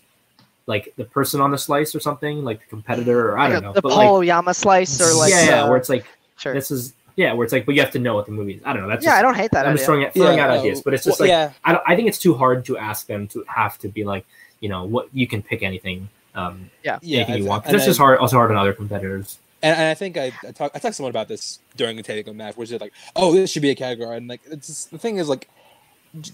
like 0.67 0.93
the 0.97 1.05
person 1.05 1.41
on 1.41 1.51
the 1.51 1.57
slice 1.57 1.93
or 1.95 1.99
something 1.99 2.43
like 2.43 2.59
the 2.59 2.65
competitor 2.67 3.29
or 3.31 3.37
i 3.37 3.43
Like 3.45 3.53
don't 3.53 3.63
know 3.63 3.73
the 3.73 3.81
but 3.81 3.89
Paul 3.91 3.97
like 3.97 4.09
Oyama 4.09 4.53
slice 4.53 4.99
or 5.01 5.13
like 5.19 5.31
yeah, 5.31 5.45
yeah 5.45 5.63
uh, 5.63 5.69
where 5.69 5.77
it's 5.77 5.89
like 5.89 6.05
sure. 6.37 6.53
this 6.53 6.71
is 6.71 6.93
yeah 7.15 7.33
where 7.33 7.43
it's 7.45 7.53
like 7.53 7.65
but 7.65 7.75
you 7.75 7.81
have 7.81 7.91
to 7.91 7.99
know 7.99 8.15
what 8.15 8.25
the 8.25 8.31
movie 8.31 8.53
is 8.55 8.61
i 8.65 8.73
don't 8.73 8.81
know 8.81 8.87
that's 8.89 9.03
yeah, 9.05 9.11
just, 9.11 9.19
I 9.19 9.21
don't 9.21 9.35
hate 9.35 9.51
that 9.51 9.65
I'm 9.65 9.71
idea. 9.73 9.77
just 9.77 9.85
throwing, 9.85 10.01
it, 10.01 10.13
throwing 10.13 10.37
yeah, 10.37 10.43
out 10.45 10.49
uh, 10.51 10.59
ideas, 10.59 10.81
but 10.81 10.93
it's 10.93 11.05
well, 11.05 11.11
just 11.11 11.21
like 11.21 11.29
yeah, 11.29 11.51
I, 11.63 11.71
don't, 11.73 11.83
I 11.87 11.95
think 11.95 12.07
it's 12.07 12.17
too 12.19 12.33
hard 12.33 12.65
to 12.65 12.77
ask 12.77 13.07
them 13.07 13.27
to 13.29 13.43
have 13.47 13.77
to 13.79 13.87
be 13.87 14.03
like, 14.03 14.25
you 14.59 14.67
know, 14.69 14.83
what 14.83 15.07
you 15.13 15.25
can 15.27 15.41
pick 15.41 15.63
anything, 15.63 16.09
um, 16.33 16.69
yeah. 16.83 16.97
anything 17.03 17.37
you 17.37 17.45
I- 17.45 17.49
want. 17.49 17.63
'Cause 17.63 17.69
and 17.69 17.75
That's 17.79 17.83
I- 17.85 17.91
just 17.91 17.99
hard, 17.99 18.19
also 18.19 18.35
hard 18.37 18.51
on 18.51 18.57
other 18.57 18.73
competitors. 18.73 19.37
And, 19.63 19.77
and 19.79 19.87
I 19.89 19.93
think 19.93 20.17
I 20.17 20.25
I 20.47 20.51
talked 20.51 20.75
I 20.75 20.79
talked 20.79 20.83
to 20.83 20.93
someone 20.93 21.11
about 21.11 21.27
this 21.29 21.59
during 21.77 21.95
the 21.95 22.03
Takeover 22.03 22.35
match, 22.35 22.57
which 22.57 22.71
is 22.71 22.81
like, 22.81 22.91
oh, 23.15 23.33
this 23.33 23.49
should 23.51 23.61
be 23.61 23.69
a 23.69 23.75
category. 23.75 24.17
And 24.17 24.27
like, 24.27 24.41
it's 24.51 24.67
just, 24.67 24.91
the 24.91 24.97
thing 24.97 25.17
is 25.17 25.29
like, 25.29 25.41
j- 25.41 25.47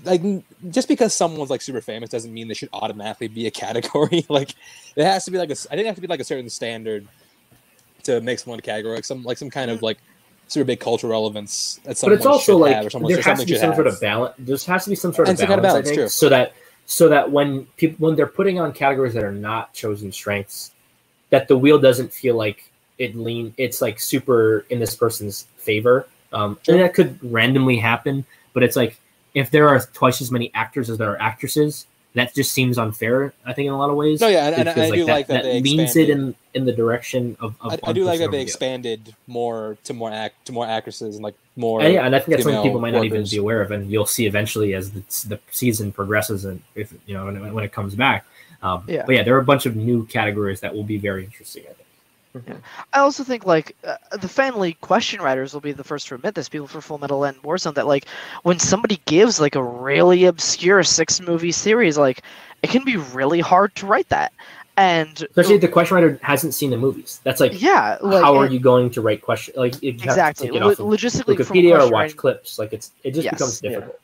like 0.04 0.22
just 0.70 0.88
because 0.88 1.14
someone's 1.14 1.50
like 1.50 1.62
super 1.62 1.82
famous 1.82 2.10
doesn't 2.10 2.34
mean 2.34 2.48
they 2.48 2.54
should 2.54 2.70
automatically 2.74 3.28
be 3.28 3.48
a 3.48 3.52
category. 3.52 4.26
like, 4.30 4.56
it 4.96 5.04
has 5.04 5.26
to 5.26 5.32
be 5.32 5.38
like 5.38 5.50
a. 5.50 5.54
I 5.54 5.76
think 5.76 5.82
it 5.82 5.88
has 5.88 5.96
to 5.96 6.02
be 6.02 6.08
like 6.08 6.20
a 6.20 6.26
certain 6.26 6.50
standard 6.50 7.08
to 8.04 8.22
make 8.22 8.40
someone 8.40 8.60
a 8.60 8.62
category, 8.62 8.96
like 8.96 9.06
some 9.06 9.24
like 9.24 9.38
some 9.38 9.50
kind 9.50 9.72
of 9.72 9.82
like 9.82 9.98
super 10.48 10.66
big 10.66 10.80
cultural 10.80 11.12
relevance 11.12 11.80
that 11.84 12.00
But 12.02 12.14
it's 12.14 12.26
also 12.26 12.58
like 12.58 12.76
have 12.76 12.92
there 12.92 13.20
or 13.20 13.22
has 13.22 13.40
to 13.40 13.46
be 13.46 13.56
some 13.56 13.74
sort 13.74 13.88
of 13.88 14.00
balance. 14.02 14.36
There 14.40 14.58
has 14.58 14.84
to 14.84 14.90
be 14.90 14.96
some 14.96 15.14
sort 15.14 15.28
And 15.28 15.36
of 15.36 15.40
some 15.40 15.48
balance, 15.48 15.62
balance, 15.62 15.90
think, 15.90 16.10
so 16.10 16.30
that 16.30 16.54
so 16.86 17.08
that 17.10 17.32
when 17.32 17.66
people 17.78 18.08
when 18.08 18.16
they're 18.16 18.28
putting 18.28 18.60
on 18.60 18.74
categories 18.74 19.14
that 19.14 19.24
are 19.24 19.32
not 19.32 19.74
chosen 19.74 20.12
strengths, 20.12 20.72
that 21.30 21.48
the 21.48 21.58
wheel 21.58 21.80
doesn't 21.80 22.12
feel 22.12 22.36
like 22.36 22.70
it 22.98 23.16
lean. 23.16 23.54
It's 23.58 23.82
like 23.82 24.00
super 24.00 24.66
in 24.70 24.80
this 24.80 24.96
person's 24.96 25.48
favor. 25.58 26.08
Um, 26.34 26.58
and 26.68 26.80
that 26.80 26.94
could 26.94 27.20
randomly 27.24 27.78
happen, 27.78 28.26
but 28.54 28.64
it's 28.64 28.76
like 28.76 28.98
if 29.34 29.52
there 29.52 29.68
are 29.70 29.80
twice 29.94 30.22
as 30.22 30.32
many 30.32 30.52
actors 30.54 30.90
as 30.90 30.98
there 30.98 31.12
are 31.12 31.22
actresses, 31.22 31.88
that 32.14 32.34
just 32.34 32.52
seems 32.52 32.78
unfair. 32.78 33.34
I 33.46 33.54
think 33.54 33.68
in 33.68 33.74
a 33.74 33.78
lot 33.78 33.90
of 33.90 33.96
ways. 33.96 34.20
No, 34.20 34.28
yeah, 34.28 34.48
and, 34.48 34.68
and 34.68 34.70
I 34.70 34.92
do 34.92 35.06
like 35.06 35.28
that, 35.28 35.44
they 35.44 35.62
leans 35.62 35.96
it 35.96 36.10
in 36.10 36.36
in 36.54 36.66
the 36.66 36.74
direction 36.74 37.38
of. 37.40 37.56
of 37.62 37.74
I, 37.84 37.90
I 37.90 37.94
do 37.94 38.04
like 38.04 38.20
that 38.20 38.32
they 38.32 38.42
expanded 38.42 39.16
more 39.28 39.78
to 39.86 39.94
more 39.94 40.12
act 40.12 40.46
to 40.48 40.52
more 40.52 40.68
actresses 40.68 41.16
and 41.16 41.24
like 41.24 41.36
more. 41.56 41.82
And 41.82 41.94
yeah, 41.94 42.06
and 42.06 42.16
I 42.16 42.20
think 42.20 42.32
that's 42.32 42.44
something 42.44 42.64
people 42.64 42.82
might 42.82 42.92
not 42.94 43.06
even 43.06 43.24
be 43.24 43.38
aware 43.38 43.62
of, 43.62 43.72
and 43.72 43.90
you'll 43.90 44.06
see 44.06 44.26
eventually 44.26 44.74
as 44.74 44.92
the, 44.92 45.02
the 45.28 45.40
season 45.52 45.92
progresses 45.92 46.44
and 46.44 46.62
if 46.76 46.94
you 47.06 47.14
know 47.14 47.26
when 47.26 47.38
it, 47.38 47.54
when 47.54 47.64
it 47.64 47.72
comes 47.72 47.96
back. 47.96 48.26
Um, 48.62 48.84
Yeah. 48.88 49.04
But 49.06 49.16
yeah, 49.16 49.24
there 49.24 49.36
are 49.36 49.40
a 49.40 49.46
bunch 49.46 49.66
of 49.66 49.76
new 49.76 50.06
categories 50.06 50.60
that 50.60 50.76
will 50.76 50.84
be 50.84 50.98
very 50.98 51.24
interesting. 51.24 51.64
I 51.64 51.74
think. 51.74 51.81
I 52.94 53.00
also 53.00 53.24
think 53.24 53.46
like 53.46 53.76
uh, 53.84 53.96
the 54.18 54.28
family 54.28 54.74
question 54.82 55.22
writers 55.22 55.54
will 55.54 55.62
be 55.62 55.72
the 55.72 55.84
first 55.84 56.08
to 56.08 56.16
admit 56.16 56.36
this. 56.36 56.48
People 56.50 56.68
for 56.68 56.82
Full 56.82 56.98
Metal 56.98 57.24
and 57.24 57.36
Warzone 57.44 57.74
that 57.76 57.88
like 57.88 58.06
when 58.44 58.60
somebody 58.60 59.00
gives 59.06 59.40
like 59.40 59.56
a 59.56 59.64
really 59.64 60.26
obscure 60.26 60.82
six 60.84 61.20
movie 61.22 61.52
series, 61.52 61.98
like 61.98 62.22
it 62.64 62.70
can 62.70 62.84
be 62.86 62.98
really 62.98 63.40
hard 63.42 63.76
to 63.76 63.86
write 63.86 64.08
that. 64.10 64.32
And 64.78 65.22
Especially 65.24 65.56
if 65.56 65.62
the 65.62 65.68
question 65.68 65.96
writer 65.96 66.18
hasn't 66.24 66.54
seen 66.54 66.70
the 66.70 66.78
movies. 66.78 67.20
That's 67.24 67.42
like, 67.42 67.62
yeah, 67.62 67.98
like 68.02 68.24
how 68.24 68.36
are 68.38 68.48
you 68.48 68.60
going 68.60 68.90
to 68.92 69.02
write 69.02 69.22
question? 69.22 69.54
Like 69.58 69.82
you 69.84 69.90
exactly 69.90 70.48
take 70.48 70.56
it 70.56 70.64
Lo- 70.64 70.74
logistically 70.76 71.46
from 71.46 71.58
a 71.58 71.62
Wikipedia 71.62 71.74
or 71.80 71.84
watch 71.84 71.92
writing- 71.92 72.18
clips. 72.18 72.58
Like 72.58 72.72
it's 72.72 72.92
it 73.04 73.12
just 73.12 73.26
Yes. 73.26 73.34
becomes 73.34 73.62
Yeah. 73.62 73.70
difficult. 73.72 74.00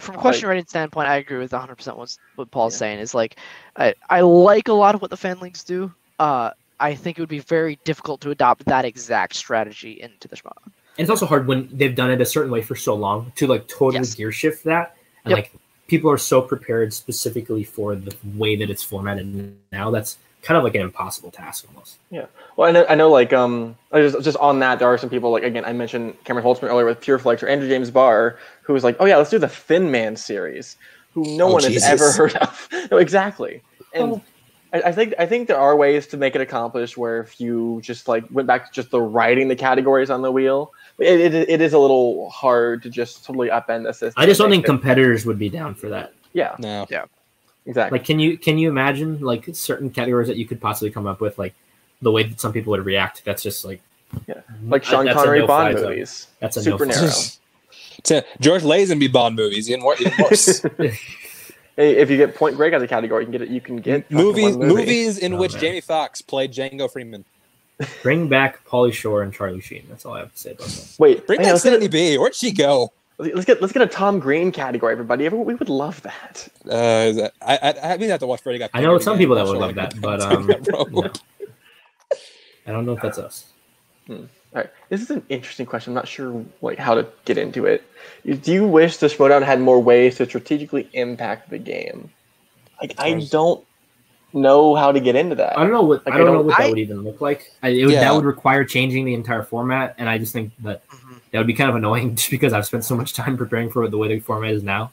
from 0.00 0.14
a 0.16 0.18
question 0.18 0.48
writing 0.48 0.66
standpoint, 0.66 1.08
I 1.08 1.16
agree 1.16 1.38
with 1.38 1.52
100 1.52 1.76
percent 1.76 1.96
what 1.96 2.16
what 2.34 2.50
Paul's 2.50 2.74
Yeah. 2.74 2.78
saying. 2.78 2.98
Is 2.98 3.14
like 3.14 3.36
I 3.76 3.94
I 4.10 4.22
like 4.22 4.66
a 4.68 4.72
lot 4.72 4.96
of 4.96 5.00
what 5.02 5.10
the 5.10 5.16
fan 5.16 5.38
leagues 5.38 5.62
do. 5.62 5.92
Uh, 6.18 6.50
I 6.80 6.94
think 6.94 7.18
it 7.18 7.22
would 7.22 7.28
be 7.28 7.40
very 7.40 7.78
difficult 7.84 8.20
to 8.22 8.30
adopt 8.30 8.64
that 8.66 8.84
exact 8.84 9.34
strategy 9.36 10.00
into 10.00 10.28
the 10.28 10.36
Schmoedown. 10.36 10.64
And 10.64 11.04
it's 11.04 11.10
also 11.10 11.26
hard 11.26 11.46
when 11.46 11.68
they've 11.72 11.94
done 11.94 12.10
it 12.10 12.20
a 12.20 12.26
certain 12.26 12.50
way 12.50 12.62
for 12.62 12.74
so 12.76 12.94
long 12.94 13.32
to 13.36 13.46
like 13.46 13.68
totally 13.68 13.96
Yes. 13.98 14.14
gear 14.14 14.32
shift 14.32 14.64
that. 14.64 14.96
And 15.24 15.30
Yep. 15.30 15.36
like 15.38 15.52
people 15.88 16.10
are 16.10 16.18
so 16.18 16.40
prepared 16.42 16.92
specifically 16.92 17.64
for 17.64 17.94
the 17.94 18.14
way 18.36 18.56
that 18.56 18.68
it's 18.70 18.82
formatted 18.82 19.56
now. 19.72 19.90
That's 19.90 20.18
kind 20.42 20.56
of 20.58 20.62
like 20.64 20.74
an 20.74 20.82
impossible 20.82 21.30
task 21.30 21.64
almost. 21.68 21.96
Yeah. 22.10 22.26
Well, 22.56 22.68
I 22.68 22.72
know, 22.72 22.86
I 22.88 22.94
know, 22.94 23.10
like, 23.10 23.32
um, 23.32 23.76
I 23.92 24.00
just, 24.02 24.22
just 24.22 24.36
on 24.38 24.60
that, 24.60 24.78
there 24.78 24.86
are 24.88 24.96
some 24.98 25.10
people, 25.10 25.30
like, 25.32 25.42
again, 25.42 25.64
I 25.64 25.72
mentioned 25.72 26.14
Cameron 26.24 26.44
Holtzman 26.46 26.68
earlier 26.68 26.86
with 26.86 27.00
Pure 27.00 27.18
Flix 27.20 27.42
or 27.42 27.48
Andrew 27.48 27.68
James 27.68 27.90
Barr, 27.90 28.38
who 28.62 28.72
was 28.72 28.84
like, 28.84 28.96
oh, 29.00 29.04
yeah, 29.06 29.16
let's 29.16 29.30
do 29.30 29.38
the 29.38 29.48
Thin 29.48 29.90
Man 29.90 30.14
series, 30.16 30.76
who 31.12 31.22
no 31.36 31.48
Oh, 31.48 31.52
one 31.54 31.62
Jesus. 31.62 31.84
has 31.84 32.00
ever 32.00 32.12
heard 32.30 32.36
of. 32.36 32.68
no, 32.90 32.98
exactly. 32.98 33.62
And 33.92 34.12
Oh. 34.12 34.22
I, 34.72 34.82
I 34.82 34.92
think 34.92 35.14
I 35.18 35.26
think 35.26 35.48
there 35.48 35.58
are 35.58 35.76
ways 35.76 36.06
to 36.08 36.16
make 36.16 36.34
it 36.34 36.40
accomplished 36.40 36.96
where 36.96 37.20
if 37.20 37.40
you 37.40 37.80
just, 37.82 38.08
like, 38.08 38.24
went 38.30 38.46
back 38.46 38.66
to 38.66 38.72
just 38.72 38.90
the 38.90 39.00
writing 39.00 39.48
the 39.48 39.56
categories 39.56 40.10
on 40.10 40.22
the 40.22 40.30
wheel, 40.32 40.72
it, 40.98 41.20
it, 41.20 41.48
it 41.48 41.60
is 41.60 41.72
a 41.72 41.78
little 41.78 42.28
hard 42.30 42.82
to 42.82 42.90
just 42.90 43.24
totally 43.24 43.48
upend 43.48 43.84
the 43.84 43.92
system. 43.92 44.14
I 44.22 44.26
just 44.26 44.38
don't 44.38 44.50
think 44.50 44.64
it- 44.64 44.66
competitors 44.66 45.24
would 45.26 45.38
be 45.38 45.48
down 45.48 45.74
for 45.74 45.88
that. 45.88 46.12
Yeah, 46.32 46.54
No. 46.58 46.86
Yeah. 46.90 47.04
Exactly. 47.66 47.98
Like, 47.98 48.06
can 48.06 48.18
you 48.18 48.38
can 48.38 48.56
you 48.56 48.68
imagine 48.70 49.20
like 49.20 49.46
certain 49.52 49.90
categories 49.90 50.28
that 50.28 50.36
you 50.38 50.46
could 50.46 50.58
possibly 50.60 50.90
come 50.90 51.06
up 51.06 51.20
with, 51.20 51.36
like 51.38 51.54
the 52.00 52.10
way 52.10 52.22
that 52.22 52.40
some 52.40 52.50
people 52.52 52.70
would 52.70 52.84
react? 52.84 53.22
That's 53.26 53.42
just 53.42 53.62
like 53.64 53.82
Yeah. 54.26 54.40
like 54.66 54.84
Sean 54.84 55.04
that's 55.04 55.16
a 55.16 55.20
Connery 55.20 55.40
no-fly 55.40 55.64
Bond 55.72 55.78
zone. 55.78 55.90
movies. 55.90 56.26
That's 56.40 56.56
a 56.56 56.62
Super 56.62 56.86
no-fly 56.86 57.02
narrow. 57.02 57.12
to 58.04 58.24
George 58.40 58.62
Lazenby 58.62 59.12
Bond 59.12 59.36
movies, 59.36 59.68
even, 59.70 59.82
wor- 59.84 59.96
even 60.00 60.12
worse. 60.18 60.64
Hey, 61.78 61.96
if 61.96 62.10
you 62.10 62.16
get 62.16 62.34
Point 62.34 62.56
Break 62.56 62.72
as 62.74 62.82
a 62.82 62.88
category, 62.88 63.22
you 63.22 63.26
can 63.26 63.32
get 63.32 63.42
it. 63.42 63.50
You 63.50 63.60
can 63.60 63.76
get 63.76 64.02
fucking 64.02 64.16
movies, 64.16 64.56
movie. 64.56 64.74
movies 64.74 65.18
in 65.18 65.34
Oh, 65.34 65.36
which 65.36 65.52
man. 65.52 65.60
Jamie 65.60 65.80
Foxx 65.80 66.20
played 66.20 66.52
Django 66.52 66.90
Freeman. 66.90 67.24
Bring 68.02 68.26
back 68.28 68.66
Pauly 68.66 68.92
Shore 68.92 69.22
and 69.22 69.32
Charlie 69.32 69.60
Sheen. 69.60 69.84
That's 69.88 70.04
all 70.04 70.14
I 70.14 70.18
have 70.18 70.32
to 70.32 70.38
say 70.38 70.50
about 70.50 70.66
that. 70.66 70.96
Wait, 70.98 71.24
Bring 71.28 71.38
hang 71.38 71.44
back 71.44 71.50
on, 71.50 71.52
let's, 71.54 71.62
Sydney 71.62 71.86
a, 71.86 71.88
B. 71.88 72.18
Where'd 72.18 72.34
she 72.34 72.50
go? 72.50 72.92
let's 73.18 73.44
get 73.44 73.60
let's 73.60 73.72
get 73.72 73.82
a 73.82 73.86
Tom 73.86 74.18
Green 74.18 74.50
category, 74.50 74.90
everybody. 74.90 75.24
Everyone, 75.24 75.46
we 75.46 75.54
would 75.54 75.68
love 75.68 76.02
that. 76.02 76.48
Uh, 76.64 77.12
that, 77.12 77.32
I, 77.40 77.56
I, 77.58 77.92
I 77.92 77.96
mean, 77.96 78.08
I 78.08 78.12
have 78.12 78.20
to 78.20 78.26
watch 78.26 78.40
Freddy 78.40 78.58
Got 78.58 78.70
I 78.74 78.80
know 78.80 78.98
some 78.98 79.12
again. 79.14 79.18
people 79.20 79.36
that 79.36 79.46
would 79.46 79.58
love 79.58 79.74
that, 79.76 80.00
but 80.00 80.20
um, 80.32 80.48
that 80.48 80.66
no. 80.90 81.12
I 82.66 82.72
don't 82.72 82.86
know 82.86 82.94
if 82.94 83.02
that's 83.02 83.18
us. 83.18 83.46
All 84.10 84.16
right, 84.16 84.28
this 84.88 85.00
is 85.02 85.10
an 85.10 85.22
interesting 85.28 85.66
question. 85.66 85.90
I'm 85.92 85.94
not 85.96 86.08
sure 86.08 86.44
like 86.62 86.78
how 86.78 86.94
to 86.94 87.06
get 87.24 87.38
into 87.38 87.66
it. 87.66 87.82
Do 88.24 88.52
you 88.52 88.66
wish 88.66 88.96
the 88.98 89.06
Schmoedown 89.06 89.42
had 89.44 89.60
more 89.60 89.80
ways 89.82 90.16
to 90.16 90.26
strategically 90.26 90.88
impact 90.92 91.50
the 91.50 91.58
game? 91.58 92.10
Like, 92.80 92.94
I 92.98 93.14
don't 93.30 93.64
know 94.32 94.74
how 94.74 94.92
to 94.92 95.00
get 95.00 95.16
into 95.16 95.34
that. 95.36 95.58
I 95.58 95.62
don't 95.62 95.72
know 95.72 95.82
what 95.82 96.04
Like, 96.06 96.14
I 96.14 96.16
I 96.16 96.18
don't 96.18 96.26
know 96.28 96.32
don't- 96.34 96.46
what 96.46 96.58
that 96.58 96.66
I- 96.66 96.68
would 96.70 96.78
even 96.78 97.02
look 97.02 97.20
like. 97.20 97.50
I, 97.62 97.68
it 97.70 97.84
would, 97.86 97.94
Yeah. 97.94 98.00
That 98.00 98.14
would 98.14 98.24
require 98.24 98.64
changing 98.64 99.04
the 99.04 99.14
entire 99.14 99.42
format, 99.42 99.94
and 99.98 100.08
I 100.08 100.18
just 100.18 100.32
think 100.32 100.52
that 100.62 100.86
Mhm. 100.88 101.20
that 101.32 101.38
would 101.38 101.46
be 101.46 101.54
kind 101.54 101.70
of 101.70 101.76
annoying 101.76 102.14
just 102.16 102.30
because 102.30 102.52
I've 102.52 102.66
spent 102.66 102.84
so 102.84 102.94
much 102.96 103.14
time 103.14 103.36
preparing 103.36 103.70
for 103.70 103.88
the 103.88 103.96
way 103.98 104.08
the 104.08 104.20
format 104.20 104.52
is 104.52 104.62
now. 104.62 104.92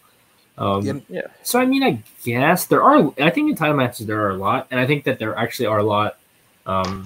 Um, 0.58 0.86
Yeah. 0.86 0.94
Yeah. 1.10 1.22
So 1.44 1.60
I 1.60 1.66
mean, 1.66 1.84
I 1.84 2.02
guess 2.24 2.66
there 2.66 2.82
are. 2.82 3.12
I 3.20 3.30
think 3.30 3.50
in 3.50 3.56
title 3.56 3.76
matches 3.76 4.08
there 4.08 4.22
are 4.26 4.30
a 4.32 4.38
lot, 4.38 4.68
and 4.72 4.80
I 4.80 4.88
think 4.88 5.04
that 5.04 5.20
there 5.20 5.38
actually 5.38 5.66
are 5.68 5.80
a 5.80 5.84
lot 5.84 6.18
um, 6.66 7.06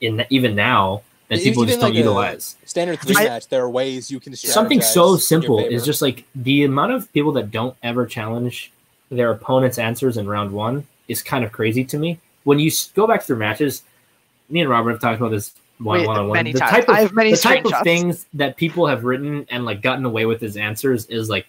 in 0.00 0.24
even 0.30 0.54
now 0.54 1.02
that 1.28 1.38
people 1.40 1.62
even 1.62 1.68
just 1.68 1.80
don't 1.80 1.90
like 1.90 1.96
utilize. 1.98 2.56
Standard 2.64 2.98
three 3.00 3.16
I- 3.16 3.24
match, 3.24 3.48
there 3.48 3.62
are 3.62 3.70
ways 3.70 4.10
you 4.10 4.20
can 4.20 4.34
Something 4.36 4.80
so 4.80 5.16
simple 5.16 5.58
is 5.58 5.84
just 5.84 6.00
like 6.02 6.24
the 6.34 6.64
amount 6.64 6.92
of 6.92 7.12
people 7.12 7.32
that 7.32 7.50
don't 7.50 7.76
ever 7.82 8.06
challenge 8.06 8.72
their 9.10 9.30
opponent's 9.30 9.78
answers 9.78 10.16
in 10.16 10.26
round 10.26 10.52
one 10.52 10.86
is 11.08 11.22
kind 11.22 11.44
of 11.44 11.52
crazy 11.52 11.84
to 11.84 11.98
me. 11.98 12.18
When 12.44 12.58
you 12.58 12.70
go 12.94 13.06
back 13.06 13.22
through 13.22 13.36
matches, 13.36 13.82
me 14.50 14.60
and 14.60 14.70
Robert 14.70 14.92
have 14.92 15.00
talked 15.00 15.20
about 15.20 15.30
this 15.30 15.54
one 15.78 16.00
Wait, 16.00 16.06
on 16.08 16.28
one. 16.28 16.36
many 16.36 16.52
The 16.52 16.58
times. 16.60 16.84
type 16.86 16.88
of 16.88 17.12
many 17.14 17.30
the 17.30 17.36
type 17.36 17.64
of 17.64 17.72
things 17.84 18.26
that 18.34 18.56
people 18.56 18.86
have 18.86 19.04
written 19.04 19.46
and 19.50 19.64
like 19.64 19.80
gotten 19.82 20.04
away 20.04 20.26
with 20.26 20.42
as 20.42 20.56
answers 20.56 21.06
is 21.06 21.28
like 21.30 21.46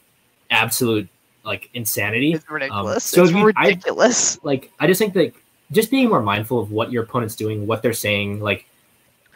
absolute 0.51 1.07
like 1.45 1.69
insanity. 1.73 2.33
It's 2.33 2.45
um, 2.49 2.55
ridiculous. 2.55 3.03
so 3.03 3.23
it's 3.23 3.31
if 3.31 3.37
you- 3.37 3.51
I- 3.55 3.67
ridiculous. 3.69 4.43
like 4.43 4.71
I 4.79 4.87
just 4.87 4.99
think 4.99 5.13
that 5.15 5.33
just 5.71 5.89
being 5.91 6.09
more 6.09 6.21
mindful 6.21 6.59
of 6.59 6.71
what 6.71 6.91
your 6.91 7.03
opponent's 7.03 7.35
doing, 7.35 7.65
what 7.67 7.81
they're 7.81 7.93
saying, 7.93 8.39
like 8.39 8.65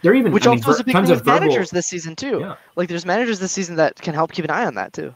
they're 0.03 0.13
even 0.13 0.31
Which 0.31 0.45
I 0.45 0.51
mean, 0.51 0.59
also 0.59 0.71
is 0.71 0.80
a 0.81 0.84
big 0.84 0.93
tons 0.93 1.07
thing 1.07 1.13
of 1.13 1.19
with 1.21 1.25
verbal, 1.25 1.47
managers 1.47 1.71
this 1.71 1.88
season 1.88 2.15
too. 2.15 2.39
Yeah. 2.41 2.55
Like 2.75 2.89
there's 2.89 3.05
managers 3.05 3.39
this 3.39 3.51
season 3.51 3.77
that 3.77 3.95
can 3.95 4.13
help 4.13 4.31
keep 4.31 4.45
an 4.45 4.51
eye 4.51 4.65
on 4.65 4.75
that 4.75 4.93
too. 4.93 5.13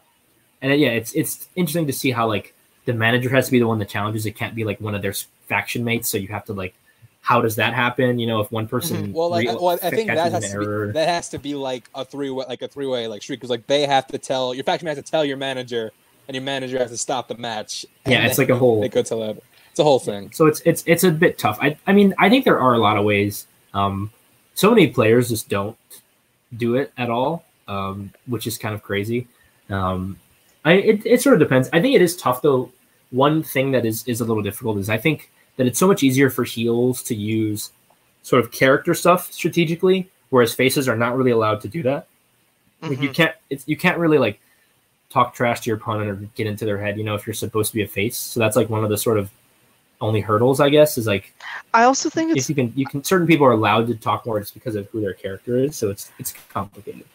and 0.63 0.71
uh, 0.71 0.75
yeah, 0.75 0.89
it's 0.89 1.13
it's 1.13 1.47
interesting 1.55 1.85
to 1.87 1.93
see 1.93 2.09
how 2.11 2.27
like 2.27 2.53
the 2.85 2.93
manager 2.93 3.29
has 3.29 3.45
to 3.45 3.51
be 3.51 3.59
the 3.59 3.67
one 3.67 3.77
that 3.79 3.89
challenges. 3.89 4.25
It 4.25 4.31
can't 4.31 4.55
be 4.55 4.63
like 4.63 4.81
one 4.81 4.95
of 4.95 5.01
their 5.03 5.13
faction 5.47 5.83
mates. 5.83 6.09
So 6.09 6.17
you 6.17 6.29
have 6.29 6.45
to 6.45 6.53
like, 6.53 6.73
how 7.21 7.41
does 7.41 7.57
that 7.57 7.73
happen? 7.73 8.17
You 8.17 8.27
know, 8.27 8.39
if 8.39 8.51
one 8.51 8.67
person 8.67 8.97
Mm-hmm. 8.97 9.13
Well, 9.13 9.29
like, 9.29 9.47
re- 9.47 9.55
well, 9.59 9.77
I 9.83 9.89
think 9.89 10.07
that 10.07 10.31
has 10.31 10.53
an 10.53 10.59
to 10.61 10.85
be, 10.87 10.91
that 10.93 11.07
has 11.09 11.29
to 11.29 11.39
be 11.39 11.53
like 11.53 11.89
a 11.93 12.05
three 12.05 12.29
way, 12.29 12.45
like 12.47 12.61
a 12.61 12.67
three 12.67 12.87
way 12.87 13.07
like 13.07 13.21
streak, 13.21 13.39
because 13.39 13.49
like 13.49 13.67
they 13.67 13.85
have 13.85 14.07
to 14.07 14.17
tell 14.17 14.53
your 14.55 14.63
faction 14.63 14.87
has 14.87 14.97
to 14.97 15.03
tell 15.03 15.25
your 15.25 15.37
manager, 15.37 15.91
and 16.29 16.35
your 16.35 16.43
manager 16.43 16.77
has 16.79 16.91
to 16.91 16.97
stop 16.97 17.27
the 17.27 17.35
match. 17.35 17.85
Yeah, 18.05 18.25
it's 18.25 18.37
like 18.37 18.49
a 18.49 18.55
whole- 18.57 18.79
They 18.81 18.89
go 18.89 19.01
tell 19.01 19.19
that. 19.19 19.37
It's 19.71 19.79
a 19.79 19.83
whole 19.83 19.99
thing. 19.99 20.31
So 20.31 20.45
it's 20.47 20.61
it's 20.65 20.83
it's 20.87 21.03
a 21.03 21.11
bit 21.11 21.37
tough. 21.37 21.59
I 21.61 21.77
I 21.85 21.91
mean 21.93 22.15
I 22.17 22.29
think 22.29 22.45
there 22.45 22.59
are 22.59 22.73
a 22.73 22.79
lot 22.79 22.97
of 22.97 23.03
ways. 23.03 23.45
Um, 23.73 24.11
so 24.57 24.71
many 24.71 24.87
players 24.87 25.29
just 25.29 25.49
don't 25.49 25.77
do 26.57 26.75
it 26.75 26.91
at 26.97 27.11
all, 27.11 27.45
um, 27.67 28.11
which 28.25 28.47
is 28.47 28.57
kind 28.57 28.73
of 28.73 28.81
crazy. 28.81 29.27
Um, 29.69 30.17
I 30.65 30.73
it, 30.73 31.05
it 31.05 31.21
sort 31.21 31.33
of 31.33 31.39
depends. 31.39 31.69
I 31.73 31.79
think 31.79 31.95
it 31.95 32.01
is 32.01 32.17
tough 32.17 32.41
though. 32.41 32.71
One 33.11 33.43
thing 33.43 33.71
that 33.71 33.85
is 33.85 34.03
is 34.07 34.19
a 34.19 34.25
little 34.25 34.41
difficult 34.41 34.79
is 34.79 34.89
I 34.89 34.97
think 34.97 35.29
that 35.57 35.67
it's 35.67 35.77
so 35.79 35.87
much 35.87 36.01
easier 36.03 36.29
for 36.31 36.43
heels 36.43 37.03
to 37.03 37.15
use 37.15 37.71
sort 38.23 38.43
of 38.43 38.51
character 38.51 38.93
stuff 38.95 39.31
strategically, 39.31 40.09
whereas 40.31 40.53
faces 40.55 40.89
are 40.89 40.97
not 40.97 41.15
really 41.15 41.31
allowed 41.31 41.61
to 41.61 41.67
do 41.67 41.83
that. 41.83 42.07
Like 42.81 42.99
you 43.01 43.09
Mhm. 43.09 43.13
can't 43.13 43.35
it's 43.51 43.67
you 43.67 43.77
can't 43.77 43.97
really 43.99 44.17
like 44.17 44.39
talk 45.09 45.35
trash 45.35 45.61
to 45.61 45.69
your 45.69 45.77
opponent 45.77 46.09
or 46.09 46.15
get 46.35 46.47
into 46.47 46.65
their 46.65 46.79
head, 46.79 46.97
you 46.97 47.03
know, 47.03 47.15
if 47.15 47.25
you're 47.27 47.33
supposed 47.33 47.69
to 47.71 47.75
be 47.75 47.83
a 47.83 47.87
face. 47.87 48.17
So 48.17 48.39
that's 48.39 48.55
like 48.55 48.69
one 48.69 48.83
of 48.83 48.89
the 48.89 48.97
sort 48.97 49.17
of 49.19 49.29
only 50.01 50.21
hurdles, 50.21 50.59
I 50.59 50.69
guess, 50.69 50.97
is 50.97 51.07
like 51.07 51.33
I 51.73 51.83
also 51.83 52.09
think 52.09 52.31
it's 52.31 52.45
if 52.45 52.49
you 52.49 52.55
can 52.55 52.73
you 52.75 52.85
can 52.85 53.03
certain 53.03 53.27
people 53.27 53.45
are 53.47 53.51
allowed 53.51 53.87
to 53.87 53.95
talk 53.95 54.25
more 54.25 54.39
just 54.39 54.53
because 54.53 54.75
of 54.75 54.87
who 54.87 55.01
their 55.01 55.13
character 55.13 55.57
is. 55.57 55.75
So 55.75 55.89
it's 55.89 56.11
it's 56.19 56.33
complicated. 56.49 57.05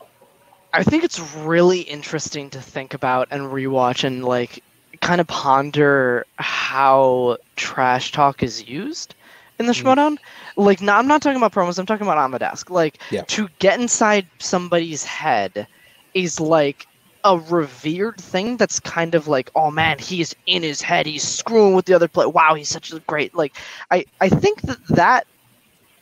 I 0.74 0.82
think 0.82 1.04
it's 1.04 1.20
really 1.36 1.80
interesting 1.82 2.48
to 2.50 2.60
think 2.60 2.94
about 2.94 3.28
and 3.30 3.42
rewatch 3.42 4.04
and 4.04 4.24
like 4.24 4.62
kind 5.00 5.20
of 5.20 5.26
ponder 5.26 6.26
how 6.36 7.36
trash 7.56 8.12
talk 8.12 8.42
is 8.42 8.66
used 8.68 9.14
in 9.58 9.66
the 9.66 9.72
Mm. 9.72 9.82
Schmoedown. 9.82 10.18
Like, 10.56 10.80
no, 10.80 10.94
I'm 10.94 11.06
not 11.06 11.20
talking 11.22 11.36
about 11.36 11.52
promos. 11.52 11.78
I'm 11.78 11.86
talking 11.86 12.06
about 12.06 12.18
on 12.18 12.30
the 12.30 12.38
desk. 12.38 12.70
Like, 12.70 12.98
Yeah. 13.10 13.22
to 13.22 13.48
get 13.58 13.80
inside 13.80 14.26
somebody's 14.38 15.04
head 15.04 15.66
is 16.14 16.40
like 16.40 16.86
a 17.24 17.38
revered 17.38 18.20
thing. 18.20 18.56
That's 18.56 18.80
kind 18.80 19.14
of 19.14 19.28
like, 19.28 19.50
oh 19.54 19.70
man, 19.70 19.98
he's 19.98 20.34
in 20.46 20.62
his 20.62 20.80
head. 20.80 21.06
He's 21.06 21.26
screwing 21.26 21.74
with 21.74 21.86
the 21.86 21.94
other 21.94 22.08
player. 22.08 22.28
Wow, 22.28 22.54
he's 22.54 22.68
such 22.68 22.92
a 22.92 23.00
great. 23.00 23.34
Like, 23.34 23.56
I 23.90 24.04
I 24.20 24.28
think 24.28 24.62
that 24.62 24.84
that 24.88 25.26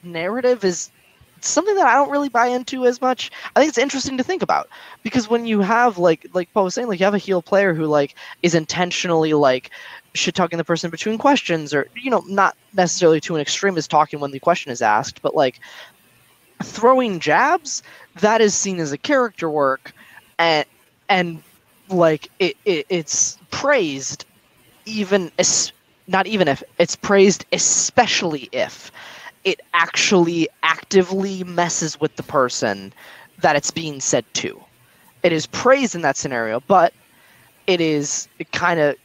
narrative 0.03 0.65
is 0.65 0.91
something 1.41 1.75
that 1.75 1.87
I 1.87 1.95
don't 1.95 2.11
really 2.11 2.29
buy 2.29 2.47
into 2.47 2.87
as 2.87 3.01
much. 3.01 3.31
I 3.55 3.61
think 3.61 3.69
it's 3.71 3.79
interesting 3.79 4.17
to 4.19 4.25
think 4.25 4.43
about 4.43 4.69
because 5.03 5.29
when 5.29 5.47
you 5.47 5.61
have 5.61 5.99
like 5.99 6.27
like 6.33 6.53
Paul 6.53 6.65
was 6.65 6.75
saying, 6.75 6.89
like 6.89 7.01
you 7.01 7.05
have 7.05 7.15
a 7.15 7.19
heel 7.19 7.43
player 7.43 7.75
who 7.75 7.87
like 7.87 8.15
is 8.43 8.55
intentionally 8.55 9.33
like 9.33 9.71
shit 10.15 10.35
talking 10.35 10.59
the 10.59 10.65
person 10.65 10.91
between 10.91 11.19
questions, 11.19 11.73
or 11.75 11.87
you 11.95 12.11
know, 12.11 12.25
not 12.27 12.57
necessarily 12.75 13.21
to 13.23 13.35
an 13.35 13.41
extreme 13.41 13.77
as 13.77 13.87
talking 13.89 14.21
when 14.21 14.31
the 14.31 14.41
question 14.41 14.73
is 14.73 14.83
asked, 14.83 15.23
but 15.23 15.35
like 15.35 15.61
throwing 16.63 17.21
jabs, 17.21 17.83
that 18.21 18.41
is 18.41 18.55
seen 18.55 18.81
as 18.81 18.93
a 18.93 18.99
character 18.99 19.49
work, 19.49 19.93
and 20.39 20.67
and 21.11 21.43
like 21.91 22.31
it, 22.39 22.57
it 22.65 22.87
it's 22.89 23.37
praised, 23.51 24.25
even 24.87 25.31
as 25.39 25.73
not 26.07 26.27
even 26.27 26.49
if 26.49 26.63
it's 26.79 26.97
praised, 26.97 27.45
especially 27.53 28.49
if 28.53 28.91
it 29.45 29.61
actually 29.75 30.49
actively 30.63 31.45
messes 31.45 32.01
with 32.01 32.15
the 32.17 32.23
person 32.23 32.93
that 33.41 33.57
it's 33.57 33.71
being 33.71 34.01
said 34.01 34.25
to. 34.35 34.59
It 35.23 35.33
is 35.33 35.47
praised 35.47 35.95
in 35.95 36.03
that 36.03 36.17
scenario, 36.17 36.61
but 36.61 36.95
it 37.67 37.81
is 37.81 38.29
kind 38.53 38.81
of 38.81 38.97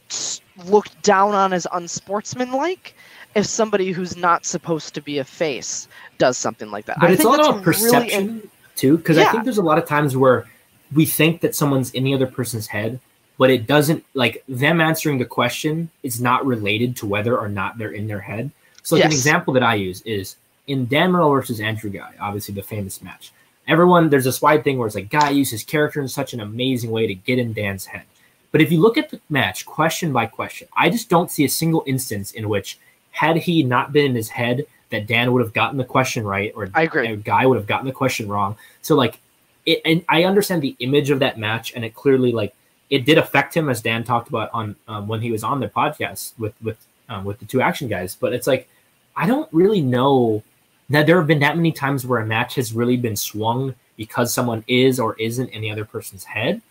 looked 0.64 1.00
down 1.02 1.34
on 1.34 1.52
as 1.52 1.66
unsportsmanlike 1.72 2.94
if 3.34 3.46
somebody 3.46 3.92
who's 3.92 4.16
not 4.16 4.46
supposed 4.46 4.94
to 4.94 5.02
be 5.02 5.18
a 5.18 5.24
face 5.24 5.88
does 6.18 6.38
something 6.38 6.70
like 6.70 6.86
that. 6.86 6.98
But 7.00 7.10
I 7.10 7.12
it's 7.12 7.22
think 7.22 7.28
all 7.28 7.34
about 7.34 7.52
really 7.52 7.64
perception 7.64 8.50
too, 8.74 8.96
because 8.96 9.18
I 9.18 9.30
think 9.30 9.44
there's 9.44 9.58
a 9.58 9.62
lot 9.62 9.78
of 9.78 9.86
times 9.86 10.16
where 10.16 10.46
we 10.92 11.06
think 11.06 11.40
that 11.40 11.54
someone's 11.54 11.90
in 11.90 12.04
the 12.04 12.14
other 12.14 12.26
person's 12.26 12.68
head, 12.68 13.00
but 13.38 13.50
it 13.50 13.66
doesn't 13.66 14.04
like 14.14 14.42
them 14.48 14.80
answering 14.80 15.18
the 15.18 15.24
question 15.24 15.90
is 16.02 16.20
not 16.20 16.46
related 16.46 16.96
to 16.96 17.06
whether 17.06 17.38
or 17.38 17.48
not 17.48 17.78
they're 17.78 17.90
in 17.90 18.06
their 18.06 18.20
head. 18.20 18.50
So 18.82 18.96
like 18.96 19.04
an 19.04 19.10
example 19.10 19.52
that 19.54 19.62
I 19.62 19.74
use 19.74 20.00
is 20.02 20.36
in 20.66 20.86
Dan 20.86 21.10
Murrell 21.10 21.30
versus 21.30 21.60
Andrew 21.60 21.90
Guy, 21.90 22.14
obviously 22.20 22.54
the 22.54 22.62
famous 22.62 23.02
match. 23.02 23.32
Everyone 23.68 24.08
there's 24.08 24.24
this 24.24 24.40
wide 24.40 24.64
thing 24.64 24.78
where 24.78 24.86
it's 24.86 24.94
like 24.94 25.10
Guy 25.10 25.30
used 25.30 25.50
his 25.50 25.64
character 25.64 26.00
in 26.00 26.08
such 26.08 26.32
an 26.32 26.40
amazing 26.40 26.90
way 26.90 27.06
to 27.06 27.14
get 27.14 27.38
in 27.38 27.52
Dan's 27.52 27.86
head. 27.86 28.04
But 28.52 28.62
if 28.62 28.72
you 28.72 28.80
look 28.80 28.96
at 28.96 29.10
the 29.10 29.20
match 29.28 29.66
question 29.66 30.12
by 30.12 30.26
question, 30.26 30.68
I 30.76 30.88
just 30.88 31.08
don't 31.08 31.30
see 31.30 31.44
a 31.44 31.48
single 31.48 31.82
instance 31.86 32.30
in 32.30 32.48
which 32.48 32.78
had 33.10 33.36
he 33.36 33.62
not 33.62 33.92
been 33.92 34.06
in 34.06 34.14
his 34.14 34.28
head 34.28 34.66
that 34.90 35.06
Dan 35.06 35.32
would 35.32 35.42
have 35.42 35.52
gotten 35.52 35.78
the 35.78 35.84
question 35.84 36.24
right 36.24 36.52
or 36.54 36.68
I 36.74 36.82
agree. 36.82 37.16
guy 37.16 37.44
would 37.44 37.56
have 37.56 37.66
gotten 37.66 37.86
the 37.86 37.92
question 37.92 38.28
wrong. 38.28 38.56
So 38.82 38.94
like 38.94 39.18
it 39.66 39.82
and 39.84 40.04
I 40.08 40.24
understand 40.24 40.62
the 40.62 40.76
image 40.78 41.10
of 41.10 41.18
that 41.18 41.38
match 41.38 41.74
and 41.74 41.84
it 41.84 41.94
clearly 41.94 42.32
like 42.32 42.54
it 42.88 43.04
did 43.04 43.18
affect 43.18 43.54
him 43.54 43.68
as 43.68 43.82
Dan 43.82 44.04
talked 44.04 44.28
about 44.28 44.50
on 44.52 44.76
um, 44.88 45.08
when 45.08 45.20
he 45.20 45.32
was 45.32 45.42
on 45.42 45.60
the 45.60 45.68
podcast 45.68 46.32
with 46.38 46.54
with 46.62 46.78
um, 47.08 47.24
with 47.24 47.38
the 47.38 47.44
two 47.44 47.60
action 47.60 47.88
guys. 47.88 48.14
But 48.14 48.32
it's 48.32 48.46
like 48.46 48.68
I 49.16 49.26
don't 49.26 49.48
really 49.52 49.80
know 49.80 50.42
that 50.90 51.06
there 51.06 51.18
have 51.18 51.26
been 51.26 51.40
that 51.40 51.56
many 51.56 51.72
times 51.72 52.06
where 52.06 52.20
a 52.20 52.26
match 52.26 52.54
has 52.54 52.72
really 52.72 52.96
been 52.96 53.16
swung 53.16 53.74
because 53.96 54.32
someone 54.32 54.62
is 54.68 55.00
or 55.00 55.16
isn't 55.18 55.48
in 55.50 55.62
the 55.62 55.70
other 55.70 55.84
person's 55.84 56.22
head. 56.24 56.62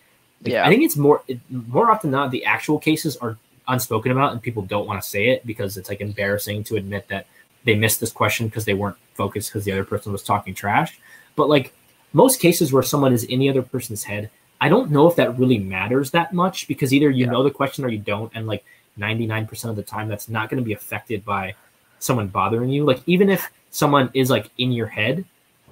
Like, 0.41 0.53
Yeah. 0.53 0.65
I 0.65 0.69
think 0.69 0.83
it's 0.83 0.95
more 0.95 1.21
it, 1.27 1.39
more 1.49 1.91
often 1.91 2.11
than 2.11 2.19
not 2.21 2.31
the 2.31 2.45
actual 2.45 2.79
cases 2.79 3.17
are 3.17 3.37
unspoken 3.67 4.11
about 4.11 4.31
and 4.31 4.41
people 4.41 4.61
don't 4.61 4.87
want 4.87 5.01
to 5.01 5.07
say 5.07 5.29
it 5.29 5.45
because 5.45 5.75
it's 5.75 5.89
like 5.89 5.99
embarrassing 5.99 6.63
to 6.63 6.75
admit 6.75 7.07
that 7.09 7.25
they 7.65 7.75
missed 7.75 7.99
this 7.99 8.11
question 8.11 8.47
because 8.47 8.63
they 8.63 8.75
weren't 8.75 8.97
focused 9.15 9.49
because 9.49 9.65
the 9.65 9.71
other 9.71 9.83
person 9.83 10.11
was 10.11 10.23
talking 10.23 10.53
trash. 10.53 10.99
But 11.35 11.49
like 11.49 11.73
most 12.15 12.39
cases 12.39 12.71
where 12.71 12.81
someone 12.81 13.13
is 13.13 13.25
in 13.25 13.39
the 13.39 13.49
other 13.49 13.61
person's 13.61 14.03
head, 14.03 14.29
I 14.61 14.69
don't 14.69 14.89
know 14.89 15.07
if 15.07 15.17
that 15.17 15.37
really 15.37 15.59
matters 15.59 16.11
that 16.11 16.33
much 16.33 16.67
because 16.67 16.93
either 16.93 17.09
you 17.09 17.25
Yeah. 17.25 17.31
know 17.31 17.43
the 17.43 17.51
question 17.51 17.83
or 17.83 17.89
you 17.89 17.99
don't, 17.99 18.31
and 18.33 18.47
like 18.47 18.63
99% 18.97 19.69
of 19.69 19.75
the 19.75 19.83
time 19.83 20.07
that's 20.07 20.29
not 20.29 20.49
going 20.49 20.61
to 20.61 20.65
be 20.65 20.73
affected 20.73 21.25
by 21.25 21.53
someone 21.99 22.27
bothering 22.27 22.69
you. 22.69 22.85
Like 22.85 23.01
even 23.05 23.29
if 23.29 23.51
someone 23.71 24.09
is 24.13 24.29
like 24.29 24.49
in 24.57 24.71
your 24.71 24.87
head, 24.87 25.25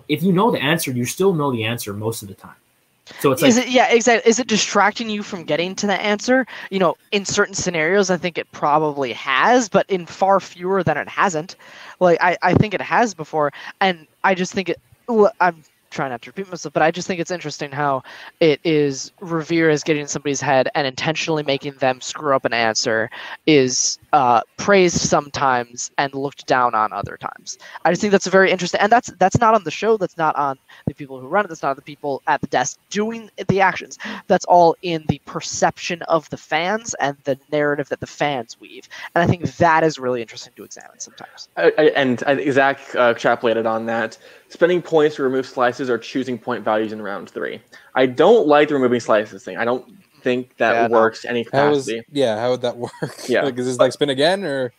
if 0.10 0.22
you 0.22 0.34
know 0.34 0.52
the 0.52 0.62
answer, 0.62 0.92
you 0.92 1.06
still 1.06 1.34
know 1.34 1.50
the 1.50 1.64
answer 1.64 1.94
most 1.94 2.22
of 2.22 2.28
the 2.28 2.34
time. 2.34 2.56
So 3.20 3.32
it's 3.32 3.42
like 3.42 3.50
is 3.50 3.58
it 3.58 3.70
yeah 3.70 3.90
exactly 3.90 4.30
is 4.30 4.40
it 4.40 4.48
distracting 4.48 5.10
you 5.10 5.24
from 5.24 5.44
getting 5.44 5.76
to 5.76 5.86
the 5.88 6.02
answer 6.02 6.46
you 6.72 6.80
know 6.80 6.96
in 7.12 7.26
certain 7.26 7.54
scenarios 7.54 8.10
i 8.10 8.16
think 8.16 8.38
it 8.38 8.50
probably 8.54 9.12
has 9.12 9.68
but 9.68 9.86
in 9.90 10.06
far 10.06 10.40
fewer 10.40 10.82
than 10.84 10.96
it 10.96 11.10
hasn't 11.10 11.58
like 12.00 12.18
i, 12.22 12.38
I 12.42 12.54
think 12.54 12.74
it 12.74 12.80
has 12.80 13.14
before 13.14 13.52
and 13.82 14.08
i 14.24 14.34
just 14.34 14.54
think 14.54 14.70
it 14.70 14.80
i'm 15.42 15.64
trying 15.94 16.10
not 16.10 16.22
to 16.22 16.30
repeat 16.30 16.50
myself 16.50 16.74
but 16.74 16.84
i 16.84 16.92
just 16.92 17.08
think 17.08 17.20
it's 17.20 17.32
interesting 17.32 17.72
how 17.72 18.04
it 18.40 18.60
is 18.64 19.12
revere 19.22 19.70
is 19.70 19.84
getting 19.84 20.02
in 20.02 20.08
somebody's 20.08 20.42
head 20.42 20.70
and 20.76 20.86
intentionally 20.88 21.44
making 21.44 21.74
them 21.74 22.02
screw 22.02 22.36
up 22.36 22.46
an 22.46 22.54
answer 22.54 23.10
is 23.46 24.00
uh, 24.14 24.42
praised 24.58 24.98
sometimes 24.98 25.92
and 25.98 26.14
looked 26.14 26.46
down 26.46 26.76
on 26.76 26.92
other 26.94 27.18
times 27.18 27.58
i 27.86 27.92
just 27.92 28.02
think 28.02 28.12
that's 28.12 28.28
a 28.28 28.32
very 28.32 28.52
interesting 28.52 28.80
and 28.80 28.92
that's 28.92 29.12
that's 29.20 29.40
not 29.40 29.54
on 29.54 29.64
the 29.64 29.72
show 29.72 29.98
that's 29.98 30.18
not 30.18 30.36
on 30.36 30.58
the 30.86 30.94
people 30.94 31.20
who 31.20 31.28
run 31.28 31.46
it. 31.46 31.48
That's 31.48 31.64
not 31.64 31.76
the 31.76 31.82
people 31.82 32.22
at 32.28 32.42
the 32.42 32.48
desk 32.48 32.80
doing 32.90 33.30
the 33.48 33.62
actions. 33.62 33.98
That's 34.28 34.46
all 34.46 34.76
in 34.82 35.06
the 35.08 35.20
perception 35.26 36.02
of 36.04 36.30
the 36.30 36.38
fans 36.38 36.94
and 36.96 37.18
the 37.24 37.38
narrative 37.52 37.90
that 37.90 38.00
the 38.00 38.08
fans 38.08 38.60
weave. 38.60 38.88
And 39.16 39.24
I 39.24 39.28
think 39.28 39.44
that 39.58 39.84
is 39.84 40.00
really 40.00 40.22
interesting 40.22 40.54
to 40.56 40.64
examine 40.64 41.00
sometimes. 41.00 41.50
And 41.56 42.24
I 42.26 42.36
think 42.36 42.52
Zach 42.52 42.80
uh, 42.96 43.14
extrapolated 43.14 43.66
on 43.66 43.86
that. 43.88 44.18
Spending 44.54 44.82
points 44.82 45.16
to 45.18 45.24
remove 45.24 45.46
slices 45.46 45.90
or 45.90 45.98
choosing 45.98 46.38
point 46.38 46.64
values 46.64 46.92
in 46.94 47.02
round 47.02 47.30
three. 47.30 47.60
I 47.96 48.06
don't 48.06 48.48
like 48.48 48.68
the 48.70 48.76
removing 48.76 49.00
slices 49.00 49.44
thing. 49.44 49.58
I 49.58 49.66
don't 49.66 49.86
think 50.22 50.56
that 50.58 50.74
Yeah, 50.74 50.88
no. 50.88 50.94
works 50.94 51.26
any 51.26 51.46
How 51.52 51.70
was 51.72 51.86
capacity. 51.86 52.06
yeah? 52.12 52.40
How 52.40 52.52
would 52.52 52.62
that 52.62 52.78
work? 52.86 52.92
Yeah. 53.28 53.44
like, 53.44 53.58
is 53.58 53.66
this 53.66 53.78
like 53.78 53.92
spin 53.92 54.10
again 54.10 54.44
or? 54.46 54.72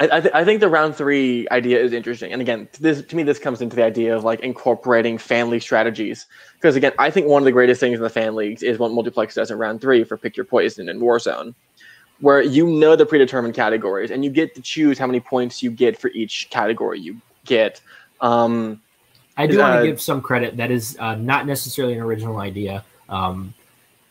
I, 0.00 0.08
I, 0.18 0.20
th- 0.20 0.34
I 0.34 0.44
think 0.44 0.60
the 0.60 0.68
round 0.68 0.94
three 0.94 1.46
idea 1.50 1.80
is 1.80 1.92
interesting. 1.92 2.32
And 2.32 2.40
again, 2.40 2.68
this 2.80 3.02
to 3.02 3.16
me, 3.16 3.24
this 3.24 3.38
comes 3.40 3.60
into 3.60 3.74
the 3.76 3.84
idea 3.84 4.16
of 4.16 4.22
like 4.24 4.40
incorporating 4.40 5.18
fan 5.18 5.50
league 5.50 5.62
strategies. 5.62 6.26
Because 6.54 6.76
again, 6.76 6.92
I 6.98 7.10
think 7.10 7.26
one 7.26 7.42
of 7.42 7.44
the 7.46 7.52
greatest 7.52 7.80
things 7.80 7.96
in 7.96 8.02
the 8.02 8.10
fan 8.10 8.34
leagues 8.36 8.62
is 8.62 8.78
what 8.78 8.92
Multiplex 8.92 9.34
does 9.34 9.50
in 9.50 9.58
round 9.58 9.80
three 9.80 10.04
for 10.04 10.16
Pick 10.16 10.36
Your 10.36 10.46
Poison 10.46 10.88
and 10.88 11.00
Warzone, 11.02 11.52
where 12.20 12.40
you 12.40 12.66
know 12.68 12.94
the 12.94 13.06
predetermined 13.06 13.54
categories 13.54 14.10
and 14.12 14.24
you 14.24 14.30
get 14.30 14.54
to 14.54 14.60
choose 14.62 14.98
how 14.98 15.06
many 15.08 15.18
points 15.20 15.62
you 15.64 15.70
get 15.72 15.98
for 16.00 16.10
each 16.10 16.48
category 16.50 17.00
you 17.00 17.20
get. 17.44 17.80
Um, 18.20 18.80
I 19.38 19.46
do 19.46 19.58
want 19.58 19.72
Uh, 19.76 19.80
to 19.80 19.86
give 19.86 20.00
some 20.00 20.20
credit. 20.20 20.56
That 20.58 20.70
is 20.70 20.96
uh, 20.98 21.14
not 21.14 21.46
necessarily 21.46 21.94
an 21.94 22.00
original 22.00 22.38
idea. 22.38 22.84
Um, 23.08 23.54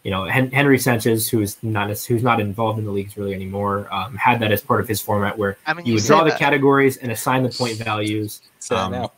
you 0.04 0.10
know, 0.10 0.24
Hen- 0.24 0.52
Henry 0.52 0.80
Sanchez, 0.80 1.30
who's 1.30 1.62
not 1.62 1.90
who's 1.90 2.24
not 2.24 2.40
involved 2.40 2.80
in 2.80 2.86
the 2.86 2.92
leagues 2.92 3.18
really 3.18 3.34
anymore, 3.34 3.88
um, 3.94 4.16
had 4.16 4.40
that 4.40 4.52
as 4.52 4.62
part 4.62 4.80
of 4.80 4.88
his 4.88 5.02
format 5.02 5.38
where 5.38 5.58
I 5.68 5.74
mean, 5.74 5.86
you 5.86 5.92
you 5.92 5.96
would 5.98 6.04
say 6.04 6.08
draw 6.08 6.24
the 6.24 6.32
categories 6.32 6.98
and 6.98 7.12
assign 7.12 7.44
the 7.44 7.50
point 7.50 7.78
values. 7.78 8.42
Um, 8.72 9.10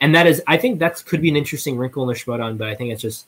and 0.00 0.14
that 0.14 0.26
is 0.26 0.42
i 0.46 0.56
think 0.56 0.78
that 0.78 1.02
could 1.06 1.22
be 1.22 1.28
an 1.28 1.36
interesting 1.36 1.76
wrinkle 1.76 2.02
in 2.02 2.08
the 2.08 2.14
Schmoedown, 2.14 2.58
but 2.58 2.68
i 2.68 2.74
think 2.74 2.90
it's 2.92 3.02
just 3.02 3.26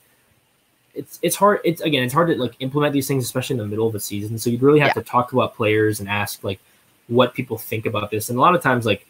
it's 0.95 1.19
it's 1.23 1.37
hard 1.37 1.61
it's 1.65 1.81
again 1.81 2.03
it's 2.03 2.15
hard 2.15 2.29
to 2.29 2.35
like 2.37 2.55
implement 2.61 2.93
these 2.93 3.07
things 3.07 3.25
especially 3.25 3.55
in 3.55 3.59
the 3.59 3.67
middle 3.67 3.87
of 3.87 3.93
the 3.93 4.01
season 4.01 4.39
so 4.39 4.51
you'd 4.51 4.63
really 4.63 4.81
have 4.81 4.95
to 4.95 5.03
talk 5.03 5.33
about 5.33 5.55
players 5.55 6.01
and 6.01 6.09
ask 6.09 6.43
like 6.45 6.61
what 7.09 7.35
people 7.35 7.57
think 7.59 7.87
about 7.87 8.11
this 8.11 8.29
and 8.29 8.39
a 8.39 8.41
lot 8.41 8.55
of 8.55 8.63
times 8.63 8.85
like 8.87 9.07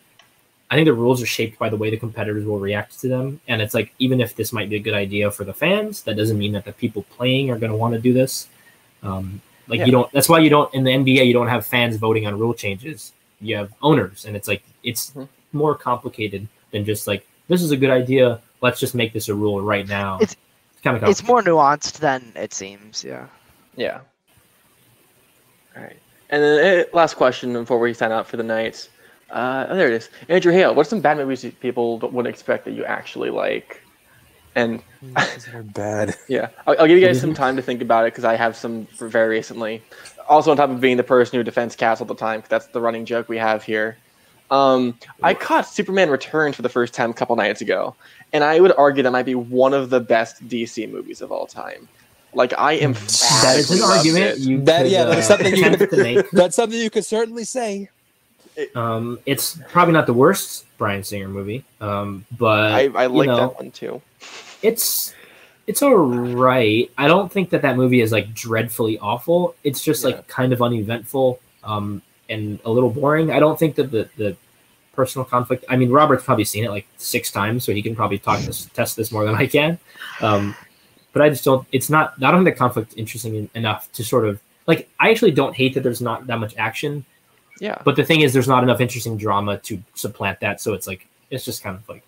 i 0.70 0.74
think 0.74 0.86
the 0.86 0.92
rules 0.92 1.22
are 1.22 1.26
shaped 1.26 1.58
by 1.58 1.68
the 1.68 1.76
way 1.76 1.90
the 1.90 1.96
competitors 1.96 2.44
will 2.44 2.58
react 2.58 2.98
to 3.00 3.08
them 3.08 3.40
and 3.48 3.62
it's 3.62 3.74
like 3.74 3.92
even 3.98 4.20
if 4.20 4.34
this 4.34 4.52
might 4.52 4.68
be 4.68 4.76
a 4.76 4.80
good 4.80 4.94
idea 4.94 5.30
for 5.30 5.44
the 5.44 5.54
fans 5.54 6.02
that 6.02 6.16
doesn't 6.16 6.38
mean 6.38 6.52
that 6.52 6.64
the 6.64 6.72
people 6.72 7.02
playing 7.16 7.50
are 7.50 7.58
going 7.58 7.70
to 7.70 7.76
want 7.76 7.94
to 7.94 8.00
do 8.00 8.12
this 8.12 8.48
um 9.02 9.40
like 9.68 9.78
Yeah. 9.80 9.86
you 9.86 9.92
don't 9.92 10.10
that's 10.12 10.28
why 10.28 10.38
you 10.40 10.50
don't 10.50 10.72
in 10.74 10.82
the 10.84 10.90
nba 10.90 11.24
you 11.26 11.32
don't 11.32 11.48
have 11.48 11.64
fans 11.66 11.96
voting 11.96 12.26
on 12.26 12.38
rule 12.38 12.54
changes 12.54 13.12
you 13.40 13.54
have 13.56 13.72
owners 13.82 14.24
and 14.24 14.34
it's 14.36 14.48
like 14.48 14.62
it's 14.82 15.10
Mhm. 15.10 15.28
more 15.52 15.74
complicated 15.74 16.48
than 16.72 16.84
just 16.84 17.06
like 17.06 17.26
this 17.48 17.62
is 17.62 17.70
a 17.70 17.76
good 17.76 17.90
idea 17.90 18.40
let's 18.60 18.80
just 18.80 18.94
make 18.94 19.12
this 19.12 19.28
a 19.28 19.34
rule 19.34 19.60
right 19.60 19.86
now 19.88 20.16
It's- 20.20 20.36
kind 20.82 20.96
of 20.96 21.08
It's 21.08 21.24
more 21.24 21.42
nuanced 21.42 21.98
than 21.98 22.32
it 22.36 22.54
seems. 22.54 23.02
Yeah. 23.02 23.26
Yeah. 23.76 23.98
All 25.76 25.82
right. 25.82 25.96
And 26.30 26.42
then 26.42 26.80
uh, 26.80 26.84
last 26.96 27.14
question 27.14 27.52
before 27.52 27.78
we 27.80 27.92
sign 27.92 28.12
out 28.12 28.26
for 28.28 28.36
the 28.36 28.44
night. 28.44 28.88
Uh, 29.36 29.66
oh, 29.68 29.76
there 29.76 29.88
it 29.88 29.92
is. 29.94 30.08
Andrew 30.30 30.50
Hale, 30.52 30.74
What 30.74 30.86
are 30.86 30.88
some 30.88 31.00
bad 31.02 31.18
movies 31.18 31.44
people 31.60 31.98
wouldn't 31.98 32.26
expect 32.26 32.64
that 32.64 32.72
you 32.72 32.84
actually 32.86 33.28
like? 33.30 33.82
And 34.54 34.82
They're 35.52 35.62
bad. 35.62 36.14
yeah, 36.28 36.48
I'll, 36.66 36.74
I'll 36.80 36.86
give 36.86 36.98
you 36.98 37.06
guys 37.06 37.20
some 37.26 37.34
time 37.34 37.54
to 37.56 37.62
think 37.62 37.82
about 37.82 38.06
it 38.06 38.12
because 38.14 38.24
I 38.24 38.34
have 38.34 38.56
some 38.56 38.86
very 38.98 39.28
recently. 39.28 39.82
Also, 40.28 40.50
on 40.50 40.56
top 40.56 40.70
of 40.70 40.80
being 40.80 40.96
the 40.96 41.04
person 41.04 41.36
who 41.38 41.42
defends 41.44 41.76
Cass 41.76 42.00
all 42.00 42.06
the 42.06 42.14
time, 42.14 42.40
'cause 42.40 42.48
that's 42.48 42.66
the 42.68 42.80
running 42.80 43.04
joke 43.04 43.28
we 43.28 43.36
have 43.36 43.62
here. 43.62 43.98
Um, 44.50 44.98
I 45.22 45.34
caught 45.34 45.66
Superman 45.68 46.08
Returns 46.08 46.56
for 46.56 46.62
the 46.62 46.68
first 46.70 46.94
time 46.94 47.10
a 47.10 47.14
couple 47.14 47.36
nights 47.36 47.60
ago, 47.60 47.94
and 48.32 48.42
I 48.42 48.58
would 48.60 48.72
argue 48.78 49.02
that 49.02 49.10
might 49.10 49.26
be 49.26 49.34
one 49.34 49.74
of 49.74 49.90
the 49.90 50.00
best 50.00 50.48
DC 50.48 50.90
movies 50.90 51.20
of 51.20 51.30
all 51.30 51.46
time. 51.46 51.88
Like 52.32 52.54
I 52.58 52.74
am. 52.74 52.92
that 52.94 53.54
is 53.58 53.70
an 53.70 53.78
absolutely 53.82 53.82
argument 53.82 54.38
you 54.38 54.62
That- 54.62 54.82
could, 54.84 54.92
yeah, 54.92 55.02
uh, 55.02 55.06
that's 55.16 55.26
something 55.26 55.54
you- 55.56 55.66
attempt 55.66 55.92
to 55.92 56.02
make 56.02 56.30
That's 56.32 56.56
something 56.56 56.78
you 56.80 56.90
could 56.90 57.04
certainly 57.04 57.44
say. 57.44 57.90
Um 58.74 59.18
it's 59.26 59.58
probably 59.70 59.92
not 59.92 60.06
the 60.06 60.12
worst 60.14 60.64
Bryan 60.78 61.02
Singer 61.04 61.28
movie 61.28 61.64
um 61.80 62.24
but 62.38 62.72
I, 62.72 62.80
I 62.94 63.02
you 63.04 63.08
like 63.10 63.26
know, 63.28 63.36
that 63.36 63.56
one 63.56 63.70
too. 63.70 64.00
it's 64.62 65.14
it's 65.66 65.82
all 65.82 65.96
right. 65.96 66.88
I 66.96 67.08
don't 67.08 67.30
think 67.30 67.50
that 67.50 67.62
that 67.62 67.76
movie 67.76 68.00
is 68.00 68.12
like 68.12 68.32
dreadfully 68.32 68.98
awful. 69.00 69.56
It's 69.64 69.82
just 69.82 70.04
Yeah. 70.04 70.10
like 70.10 70.28
kind 70.28 70.52
of 70.52 70.62
uneventful 70.62 71.40
um, 71.64 72.02
and 72.28 72.60
a 72.64 72.70
little 72.70 72.88
boring. 72.90 73.32
I 73.32 73.40
don't 73.40 73.58
think 73.58 73.74
that 73.74 73.90
the 73.90 74.08
the 74.16 74.36
personal 74.94 75.24
conflict. 75.24 75.64
I 75.68 75.74
mean, 75.76 75.90
Robert's 75.90 76.22
probably 76.24 76.44
seen 76.44 76.62
it 76.64 76.70
like 76.70 76.86
six 76.98 77.32
times, 77.32 77.64
so 77.64 77.72
he 77.72 77.82
can 77.82 77.96
probably 77.96 78.18
talk 78.18 78.38
this 78.42 78.66
test 78.66 78.94
this 78.96 79.10
more 79.10 79.24
than 79.24 79.34
I 79.34 79.48
can. 79.48 79.76
Um, 80.20 80.54
but 81.12 81.22
I 81.22 81.30
just 81.30 81.42
don't. 81.44 81.66
It's 81.72 81.90
not. 81.90 82.14
I 82.22 82.30
don't 82.30 82.44
think 82.44 82.54
the 82.54 82.58
conflict 82.58 82.94
interesting 82.96 83.50
enough 83.56 83.90
to 83.94 84.04
sort 84.04 84.24
of 84.24 84.40
like. 84.68 84.88
I 85.00 85.10
actually 85.10 85.32
don't 85.32 85.56
hate 85.56 85.74
that 85.74 85.82
there's 85.82 86.00
not 86.00 86.28
that 86.28 86.38
much 86.38 86.54
action, 86.56 87.04
Yeah. 87.60 87.80
but 87.84 87.96
the 87.96 88.04
thing 88.04 88.20
is, 88.20 88.32
there's 88.32 88.48
not 88.48 88.62
enough 88.62 88.80
interesting 88.80 89.16
drama 89.16 89.58
to 89.58 89.82
supplant 89.94 90.40
that. 90.40 90.60
So 90.60 90.74
it's 90.74 90.86
like 90.86 91.06
it's 91.30 91.44
just 91.44 91.62
kind 91.62 91.76
of 91.76 91.88
like 91.88 92.02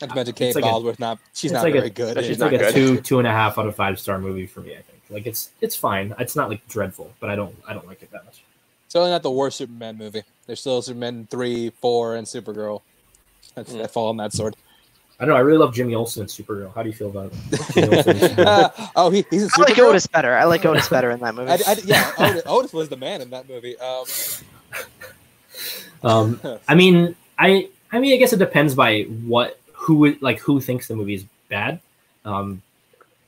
Not 0.00 0.10
to 0.10 0.16
mention 0.16 0.34
Kate 0.34 0.54
like 0.54 0.64
a- 0.64 0.96
Not 1.00 1.18
she's 1.34 1.52
not 1.52 1.62
like 1.64 1.74
a- 1.74 1.78
very 1.78 1.90
good. 1.90 2.16
She's 2.18 2.30
it's 2.30 2.40
not 2.40 2.52
like 2.52 2.60
a 2.60 2.64
good. 2.64 2.74
two 2.74 3.00
two 3.00 3.18
and 3.18 3.26
a 3.28 3.32
half 3.32 3.58
out 3.58 3.66
of 3.66 3.76
five 3.76 3.98
star 4.00 4.18
movie 4.18 4.46
for 4.46 4.60
me. 4.60 4.72
I 4.72 4.82
think 4.82 5.02
like 5.10 5.26
it's 5.26 5.50
it's 5.60 5.76
fine. 5.76 6.14
It's 6.18 6.34
not 6.36 6.48
like 6.48 6.66
dreadful, 6.68 7.12
but 7.20 7.30
I 7.30 7.36
don't 7.36 7.54
I 7.68 7.74
don't 7.74 7.86
like 7.86 8.02
it 8.02 8.10
that 8.12 8.24
much. 8.24 8.42
It's 8.86 8.92
certainly 8.92 9.10
not 9.10 9.22
the 9.22 9.30
worst 9.30 9.58
Superman 9.58 9.96
movie. 9.98 10.22
There's 10.46 10.60
still 10.60 10.80
Superman 10.82 11.26
three, 11.30 11.70
four, 11.80 12.16
and 12.16 12.26
Supergirl. 12.26 12.82
That's 13.54 13.72
Mm. 13.72 13.78
that 13.78 13.90
fall 13.92 14.08
on 14.08 14.16
that 14.18 14.32
sword. 14.32 14.54
I 15.18 15.24
don't 15.24 15.30
know. 15.32 15.36
I 15.36 15.40
really 15.40 15.56
love 15.58 15.74
Jimmy 15.74 15.94
Olsen 15.94 16.20
and 16.22 16.30
Supergirl. 16.30 16.74
How 16.74 16.82
do 16.82 16.90
you 16.90 16.94
feel 16.94 17.08
about 17.08 17.32
it? 17.50 17.60
Jimmy 17.72 17.96
Olsen? 17.96 18.40
Uh, 18.40 18.70
oh, 18.96 19.08
he, 19.10 19.24
he's 19.30 19.44
a 19.44 19.50
I 19.56 19.62
like 19.62 19.78
Otis 19.78 20.06
better. 20.06 20.34
I 20.34 20.44
like 20.44 20.64
Otis 20.66 20.88
better 20.90 21.10
in 21.10 21.20
that 21.20 21.34
movie. 21.34 21.50
I, 21.52 21.58
I, 21.66 21.76
yeah, 21.84 22.12
Otis, 22.18 22.42
Otis 22.44 22.72
was 22.74 22.88
the 22.90 22.98
man 22.98 23.22
in 23.22 23.30
that 23.30 23.48
movie. 23.48 23.78
Um, 23.78 24.04
um, 26.02 26.40
I 26.68 26.74
mean, 26.74 27.16
I 27.38 27.68
I 27.92 27.98
mean, 27.98 28.14
I 28.14 28.16
guess 28.16 28.32
it 28.32 28.38
depends 28.38 28.74
by 28.74 29.02
what 29.02 29.58
who 29.72 30.14
like 30.20 30.38
who 30.40 30.60
thinks 30.60 30.88
the 30.88 30.96
movie 30.96 31.14
is 31.14 31.24
bad. 31.48 31.80
Um, 32.24 32.62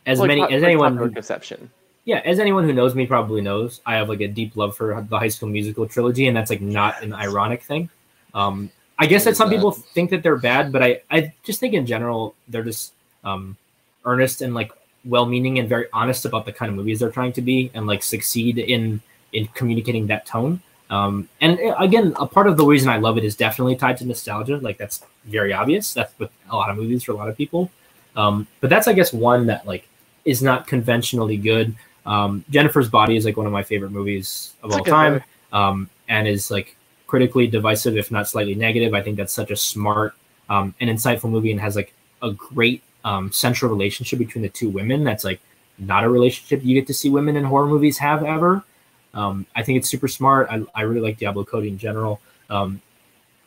as 0.06 0.20
many 0.20 0.42
as 0.42 0.50
like 0.50 0.62
anyone 0.62 0.96
who, 0.96 1.10
conception. 1.10 1.70
yeah, 2.04 2.20
as 2.24 2.40
anyone 2.40 2.64
who 2.64 2.72
knows 2.72 2.94
me 2.94 3.06
probably 3.06 3.40
knows, 3.40 3.80
I 3.86 3.96
have 3.96 4.08
like 4.08 4.20
a 4.20 4.28
deep 4.28 4.56
love 4.56 4.76
for 4.76 5.06
the 5.08 5.18
High 5.18 5.28
School 5.28 5.48
Musical 5.48 5.86
trilogy, 5.86 6.26
and 6.26 6.36
that's 6.36 6.50
like 6.50 6.60
not 6.60 7.02
an 7.02 7.12
ironic 7.12 7.62
thing. 7.62 7.90
Um, 8.34 8.70
I 8.98 9.06
guess 9.06 9.24
that 9.24 9.36
some 9.36 9.48
people 9.48 9.70
think 9.70 10.10
that 10.10 10.22
they're 10.22 10.36
bad, 10.36 10.72
but 10.72 10.82
I, 10.82 11.02
I 11.10 11.32
just 11.44 11.60
think 11.60 11.74
in 11.74 11.86
general 11.86 12.34
they're 12.48 12.64
just 12.64 12.92
um, 13.22 13.56
earnest 14.04 14.42
and 14.42 14.54
like 14.54 14.72
well-meaning 15.04 15.60
and 15.60 15.68
very 15.68 15.86
honest 15.92 16.24
about 16.24 16.44
the 16.44 16.52
kind 16.52 16.68
of 16.68 16.74
movies 16.74 16.98
they're 16.98 17.10
trying 17.10 17.32
to 17.34 17.42
be, 17.42 17.70
and 17.74 17.86
like 17.86 18.02
succeed 18.02 18.58
in 18.58 19.00
in 19.32 19.46
communicating 19.48 20.08
that 20.08 20.26
tone. 20.26 20.62
Um, 20.90 21.28
and 21.40 21.58
uh, 21.60 21.74
again, 21.78 22.14
a 22.18 22.26
part 22.26 22.46
of 22.46 22.56
the 22.56 22.64
reason 22.64 22.88
I 22.88 22.98
love 22.98 23.18
it 23.18 23.24
is 23.24 23.36
definitely 23.36 23.76
tied 23.76 23.98
to 23.98 24.06
nostalgia. 24.06 24.58
Like 24.58 24.78
that's 24.78 25.04
very 25.24 25.52
obvious. 25.52 25.92
That's 25.92 26.16
with 26.18 26.30
a 26.50 26.56
lot 26.56 26.70
of 26.70 26.76
movies 26.76 27.04
for 27.04 27.12
a 27.12 27.14
lot 27.14 27.28
of 27.28 27.36
people. 27.36 27.70
Um, 28.16 28.46
but 28.60 28.70
that's 28.70 28.88
I 28.88 28.94
guess 28.94 29.12
one 29.12 29.46
that 29.46 29.66
like 29.66 29.88
is 30.24 30.42
not 30.42 30.66
conventionally 30.66 31.36
good. 31.36 31.74
Um, 32.06 32.44
Jennifer's 32.50 32.88
Body 32.88 33.16
is 33.16 33.24
like 33.24 33.36
one 33.36 33.46
of 33.46 33.52
my 33.52 33.62
favorite 33.62 33.90
movies 33.92 34.54
of 34.62 34.70
It's 34.70 34.78
all 34.78 34.84
time, 34.84 35.22
um, 35.52 35.90
and 36.08 36.26
is 36.26 36.50
like 36.50 36.74
critically 37.06 37.46
divisive, 37.46 37.96
if 37.96 38.10
not 38.10 38.28
slightly 38.28 38.54
negative. 38.54 38.94
I 38.94 39.02
think 39.02 39.16
that's 39.16 39.32
such 39.32 39.50
a 39.50 39.56
smart 39.56 40.14
um, 40.48 40.74
and 40.80 40.88
insightful 40.88 41.30
movie, 41.30 41.50
and 41.52 41.60
has 41.60 41.76
like 41.76 41.92
a 42.22 42.32
great 42.32 42.82
um, 43.04 43.30
central 43.30 43.70
relationship 43.70 44.18
between 44.18 44.42
the 44.42 44.48
two 44.48 44.70
women. 44.70 45.04
That's 45.04 45.24
like 45.24 45.40
not 45.78 46.02
a 46.02 46.08
relationship 46.08 46.64
you 46.64 46.74
get 46.74 46.86
to 46.88 46.94
see 46.94 47.10
women 47.10 47.36
in 47.36 47.44
horror 47.44 47.66
movies 47.66 47.98
have 47.98 48.24
ever. 48.24 48.64
Um, 49.14 49.46
I 49.56 49.62
think 49.62 49.78
it's 49.78 49.88
super 49.88 50.08
smart. 50.08 50.48
I, 50.50 50.62
I 50.74 50.82
really 50.82 51.00
like 51.00 51.18
Diablo 51.18 51.44
Cody 51.44 51.68
in 51.68 51.78
general. 51.78 52.20
Um, 52.50 52.80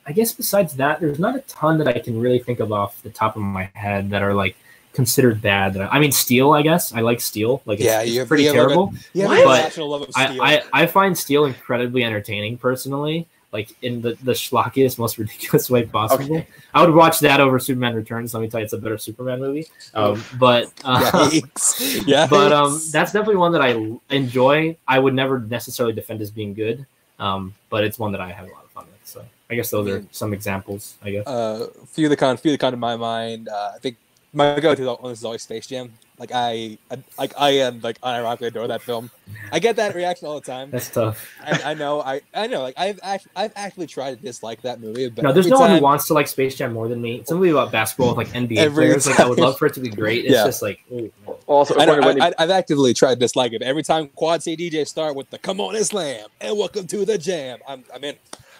I 0.05 0.11
guess 0.13 0.31
besides 0.33 0.75
that, 0.77 0.99
there's 0.99 1.19
not 1.19 1.35
a 1.35 1.39
ton 1.41 1.77
that 1.77 1.87
I 1.87 1.99
can 1.99 2.19
really 2.19 2.39
think 2.39 2.59
of 2.59 2.71
off 2.71 3.01
the 3.03 3.09
top 3.11 3.35
of 3.35 3.41
my 3.43 3.69
head 3.75 4.09
that 4.09 4.23
are 4.23 4.33
like 4.33 4.55
considered 4.93 5.41
bad. 5.41 5.75
That 5.75 5.83
I, 5.93 5.97
I 5.97 5.99
mean, 5.99 6.11
Steel. 6.11 6.51
I 6.53 6.63
guess 6.63 6.93
I 6.93 7.01
like 7.01 7.21
Steel. 7.21 7.61
Like, 7.65 7.79
it's, 7.79 7.85
Yeah, 7.85 8.01
it's 8.01 8.11
you 8.11 8.19
have- 8.19 8.27
pretty 8.27 8.43
you 8.43 8.49
like, 8.49 8.57
a- 8.57 8.59
terrible. 8.61 8.93
yeah, 9.13 9.27
What? 9.27 9.37
the 9.73 9.79
But 9.81 9.85
love 9.87 10.09
I, 10.15 10.25
steel. 10.29 10.41
I, 10.41 10.63
I 10.73 10.85
find 10.87 11.17
Steel 11.17 11.45
incredibly 11.45 12.03
entertaining 12.03 12.57
personally, 12.57 13.27
like 13.51 13.75
in 13.81 14.01
the, 14.01 14.17
the 14.23 14.31
schlockiest, 14.31 14.97
most 14.97 15.17
ridiculous 15.17 15.69
way 15.69 15.85
possible. 15.85 16.37
Okay. 16.37 16.47
I 16.73 16.85
would 16.85 16.95
watch 16.95 17.19
that 17.19 17.39
over 17.39 17.59
Superman 17.59 17.95
Returns. 17.95 18.33
Let 18.33 18.41
me 18.41 18.49
tell 18.49 18.59
you, 18.59 18.65
it's 18.65 18.73
a 18.73 18.77
better 18.77 18.97
Superman 18.97 19.39
movie. 19.39 19.67
Um, 19.93 20.23
but 20.39 20.71
uh, 20.83 21.29
yeah, 22.05 22.27
but 22.29 22.51
um, 22.51 22.79
that's 22.91 23.11
definitely 23.11 23.37
one 23.37 23.51
that 23.51 23.61
I 23.61 23.89
enjoy. 24.09 24.77
I 24.87 24.99
would 24.99 25.13
never 25.13 25.39
necessarily 25.39 25.93
defend 25.93 26.21
as 26.21 26.31
being 26.31 26.53
good, 26.53 26.85
um, 27.19 27.53
but 27.69 27.83
it's 27.83 27.99
one 27.99 28.11
that 28.13 28.21
I 28.21 28.31
have 28.31 28.47
a 28.47 28.51
lot 28.51 28.63
of 28.63 28.71
fun 28.71 28.85
with. 28.85 29.05
So 29.07 29.25
I 29.49 29.55
guess 29.55 29.69
those 29.69 29.87
are 29.87 30.03
some 30.11 30.33
examples. 30.33 30.95
I 31.03 31.11
guess. 31.11 31.27
uh, 31.27 31.67
few 31.87 32.05
of 32.05 32.09
the 32.09 32.17
con, 32.17 32.37
few 32.37 32.51
of 32.51 32.53
the 32.53 32.61
con 32.61 32.73
in 32.73 32.79
my 32.79 32.95
mind. 32.95 33.49
Uh, 33.49 33.73
I 33.75 33.79
think 33.79 33.97
my 34.33 34.59
go-to 34.59 34.89
on 34.89 35.09
this 35.09 35.19
is 35.19 35.25
always 35.25 35.41
Space 35.41 35.67
Jam. 35.67 35.91
Like 36.21 36.31
I, 36.35 36.77
I 36.91 36.97
like 37.17 37.33
I 37.35 37.49
am 37.49 37.81
like 37.81 37.99
unironically 38.01 38.43
adore 38.43 38.67
that 38.67 38.83
film. 38.83 39.09
I 39.51 39.57
get 39.57 39.77
that 39.77 39.95
reaction 39.95 40.27
all 40.27 40.39
the 40.39 40.45
time. 40.45 40.69
That's 40.69 40.87
tough. 40.87 41.27
I, 41.43 41.71
I 41.71 41.73
know, 41.73 41.99
I, 41.99 42.21
I 42.31 42.45
know. 42.45 42.61
Like 42.61 42.75
I've 42.77 42.99
actually, 43.01 43.31
I've 43.35 43.53
actually 43.55 43.87
tried 43.87 44.17
to 44.17 44.21
dislike 44.21 44.61
that 44.61 44.79
movie. 44.79 45.09
But 45.09 45.23
No, 45.23 45.33
there's 45.33 45.47
every 45.47 45.55
no 45.57 45.59
one 45.61 45.71
who 45.71 45.81
wants 45.81 46.05
to 46.09 46.13
like 46.13 46.27
Space 46.27 46.55
Jam 46.55 46.73
more 46.73 46.87
than 46.87 47.01
me. 47.01 47.15
It's 47.15 47.31
a 47.31 47.33
movie 47.33 47.49
about 47.49 47.71
basketball 47.71 48.13
with 48.15 48.17
like 48.17 48.35
NBA 48.35 48.57
Every 48.57 48.85
players. 48.85 49.07
Like 49.07 49.19
I 49.19 49.27
would 49.27 49.39
love 49.39 49.57
for 49.57 49.65
it 49.65 49.73
to 49.73 49.79
be 49.79 49.89
great. 49.89 50.25
It's 50.25 50.35
Yeah. 50.35 50.45
just 50.45 50.61
like 50.61 50.79
ooh. 50.91 51.11
Also, 51.47 51.73
I 51.79 51.85
know, 51.85 51.93
according 51.93 52.01
to 52.01 52.07
Wendy- 52.07 52.21
I, 52.21 52.27
I, 52.27 52.43
I've 52.43 52.51
actively 52.51 52.93
tried 52.93 53.15
to 53.15 53.19
dislike 53.19 53.53
it. 53.53 53.63
Every 53.63 53.81
time 53.81 54.09
Quad 54.09 54.43
City 54.43 54.69
DJ 54.69 54.87
start 54.87 55.15
with 55.15 55.27
the 55.31 55.39
"Come 55.39 55.59
on 55.59 55.75
Islam" 55.75 56.27
and 56.39 56.55
"Welcome 56.55 56.85
to 56.85 57.03
the 57.03 57.17
Jam," 57.17 57.57
I'm, 57.67 57.83
I'm 57.91 58.03
in. 58.03 58.15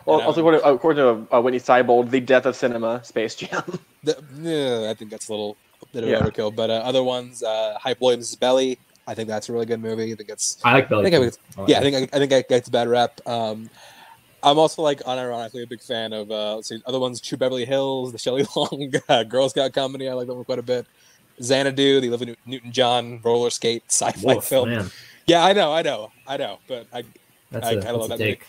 well, 0.07 0.15
you 0.17 0.21
know? 0.23 0.27
also 0.29 0.39
according, 0.41 0.61
according 0.63 1.27
to 1.27 1.35
uh, 1.35 1.39
Witney 1.39 1.59
Seibold, 1.59 2.09
the 2.09 2.21
death 2.21 2.47
of 2.47 2.55
cinema, 2.55 3.03
Space 3.03 3.35
Jam. 3.35 3.61
The, 4.03 4.17
yeah, 4.41 4.89
I 4.89 4.95
think 4.95 5.11
that's 5.11 5.29
a 5.29 5.31
little 5.31 5.57
bit 5.93 6.03
of 6.03 6.09
Yeah. 6.09 6.19
overkill. 6.19 6.55
But 6.55 6.69
uh, 6.69 6.73
other 6.73 7.03
ones, 7.03 7.43
uh, 7.43 7.77
Hype 7.79 8.01
Williams' 8.01 8.35
Belly. 8.35 8.77
I 9.07 9.13
think 9.15 9.27
that's 9.27 9.49
a 9.49 9.53
really 9.53 9.65
good 9.65 9.81
movie. 9.81 10.11
I 10.11 10.15
think 10.15 10.29
it's 10.29 10.57
I 10.63 10.73
like 10.73 10.89
Belly. 10.89 11.07
I 11.07 11.09
think 11.11 11.33
I 11.57 11.61
I 11.61 11.65
yeah. 11.67 11.79
I 11.79 11.81
think 11.81 11.95
I, 11.95 12.15
I 12.15 12.19
think 12.19 12.31
it 12.31 12.49
gets 12.49 12.67
a 12.67 12.71
bad 12.71 12.87
rep. 12.87 13.19
Um, 13.27 13.69
I'm 14.43 14.57
also 14.57 14.81
like 14.81 14.99
unironically 15.01 15.63
a 15.63 15.67
big 15.67 15.81
fan 15.81 16.13
of 16.13 16.31
uh, 16.31 16.55
let's 16.55 16.69
see 16.69 16.81
other 16.85 16.99
ones. 16.99 17.19
Troop 17.21 17.39
Beverly 17.39 17.65
Hills, 17.65 18.11
the 18.11 18.17
Shelley 18.17 18.45
Long 18.55 18.91
uh, 19.09 19.23
Girl 19.23 19.49
Scout 19.49 19.73
comedy. 19.73 20.07
I 20.09 20.13
like 20.13 20.27
that 20.27 20.35
one 20.35 20.45
quite 20.45 20.59
a 20.59 20.63
bit. 20.63 20.85
Xanadu, 21.41 21.99
the 22.01 22.07
Olivia 22.09 22.35
Newton 22.45 22.71
John 22.71 23.19
roller 23.23 23.49
skate 23.49 23.83
sci-fi 23.87 24.39
film. 24.39 24.69
man. 24.69 24.91
Yeah, 25.25 25.43
I 25.43 25.53
know, 25.53 25.73
I 25.73 25.81
know, 25.81 26.11
I 26.27 26.37
know. 26.37 26.59
But 26.67 26.87
I 26.93 27.03
That's 27.51 27.65
I 27.67 27.69
kinda 27.71 27.85
that's 27.85 27.97
love 27.97 28.09
that 28.09 28.17
take. 28.17 28.45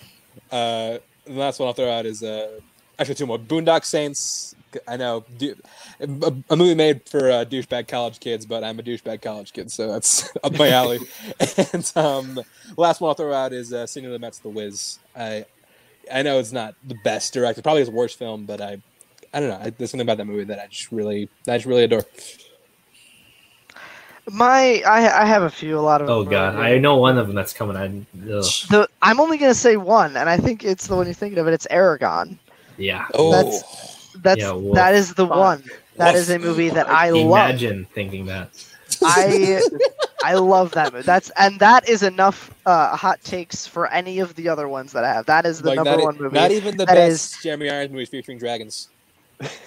Uh, 0.50 0.98
the 1.24 1.32
last 1.32 1.58
one 1.58 1.68
I'll 1.68 1.72
throw 1.74 1.90
out 1.90 2.06
is 2.06 2.22
uh, 2.22 2.60
actually 2.98 3.14
two 3.14 3.26
more. 3.26 3.38
Boondock 3.38 3.84
Saints. 3.84 4.54
I 4.88 4.96
know 4.96 5.24
du- 5.38 5.56
a, 6.00 6.34
a 6.50 6.56
movie 6.56 6.74
made 6.74 7.08
for 7.08 7.30
uh, 7.30 7.44
douchebag 7.44 7.88
college 7.88 8.20
kids, 8.20 8.46
but 8.46 8.62
I'm 8.64 8.78
a 8.78 8.82
douchebag 8.82 9.22
college 9.22 9.52
kid, 9.52 9.70
so 9.70 9.90
that's 9.92 10.30
up 10.44 10.56
my 10.58 10.70
alley. 10.70 10.98
and 11.72 11.92
um, 11.96 12.40
last 12.76 13.00
one 13.00 13.08
I'll 13.08 13.14
throw 13.14 13.32
out 13.32 13.52
is 13.52 13.72
uh, 13.72 13.86
Sidney 13.86 14.08
Lumet's, 14.08 14.38
The 14.38 14.48
Wiz. 14.48 14.98
I 15.16 15.44
I 16.12 16.22
know 16.22 16.38
it's 16.38 16.52
not 16.52 16.74
the 16.86 16.96
best 17.04 17.32
directed, 17.32 17.62
probably 17.62 17.80
his 17.80 17.90
worst 17.90 18.18
film, 18.18 18.44
but 18.44 18.60
I 18.60 18.78
I 19.34 19.40
don't 19.40 19.48
know. 19.48 19.58
I, 19.60 19.70
there's 19.70 19.90
something 19.90 20.04
about 20.06 20.18
that 20.18 20.26
movie 20.26 20.44
that 20.44 20.58
I 20.58 20.66
just 20.66 20.90
really 20.92 21.28
that 21.44 21.54
I 21.54 21.56
just 21.58 21.66
really 21.66 21.84
adore. 21.84 22.04
My, 24.30 24.80
I, 24.86 25.22
I 25.22 25.24
have 25.24 25.42
a 25.42 25.50
few. 25.50 25.76
A 25.76 25.80
lot 25.80 26.00
of. 26.00 26.08
Oh 26.08 26.22
them 26.22 26.30
god, 26.30 26.54
are- 26.54 26.62
I 26.62 26.78
know 26.78 26.96
one 26.96 27.18
of 27.18 27.26
them 27.26 27.34
that's 27.34 27.52
coming. 27.52 27.76
I, 27.76 27.88
the, 28.14 28.88
I'm 29.02 29.18
only 29.18 29.36
gonna 29.36 29.52
say 29.54 29.76
one, 29.76 30.16
and 30.16 30.28
I 30.30 30.36
think 30.36 30.64
it's 30.64 30.86
the 30.86 30.94
one 30.94 31.06
you're 31.06 31.14
thinking 31.14 31.38
of, 31.40 31.46
and 31.46 31.54
it's 31.54 31.66
Eragon. 31.72 32.38
yeah. 32.76 33.06
Oh, 33.14 33.32
That's- 33.32 33.91
That's 34.14 34.44
Yeah, 34.44 34.52
woof. 34.52 34.74
that 34.74 34.94
is 34.94 35.14
the 35.14 35.26
Fuck. 35.26 35.36
one. 35.38 35.70
That 35.96 36.14
Woof. 36.14 36.16
is 36.16 36.30
a 36.30 36.38
movie 36.38 36.70
that 36.70 36.88
I 36.88 37.10
love. 37.10 37.54
Imagine 37.54 37.86
thinking 37.94 38.26
that. 38.26 38.50
I 39.04 39.62
I 40.22 40.34
love 40.34 40.72
that 40.72 40.92
movie. 40.92 41.02
That's 41.04 41.30
and 41.38 41.58
that 41.60 41.88
is 41.88 42.02
enough 42.02 42.50
uh, 42.66 42.96
hot 42.96 43.22
takes 43.24 43.66
for 43.66 43.86
any 43.88 44.18
of 44.20 44.34
the 44.34 44.48
other 44.48 44.68
ones 44.68 44.92
that 44.92 45.04
I 45.04 45.12
have. 45.12 45.26
That 45.26 45.46
is 45.46 45.62
the 45.62 45.70
like, 45.70 45.76
number 45.76 45.96
not, 45.96 46.00
one 46.00 46.16
movie. 46.18 46.34
not 46.34 46.50
even 46.50 46.76
the 46.76 46.86
that 46.86 46.94
best 46.96 47.42
Jeremy 47.42 47.70
Irons 47.70 47.92
movies 47.92 48.08
featuring 48.10 48.38
dragons. 48.38 48.88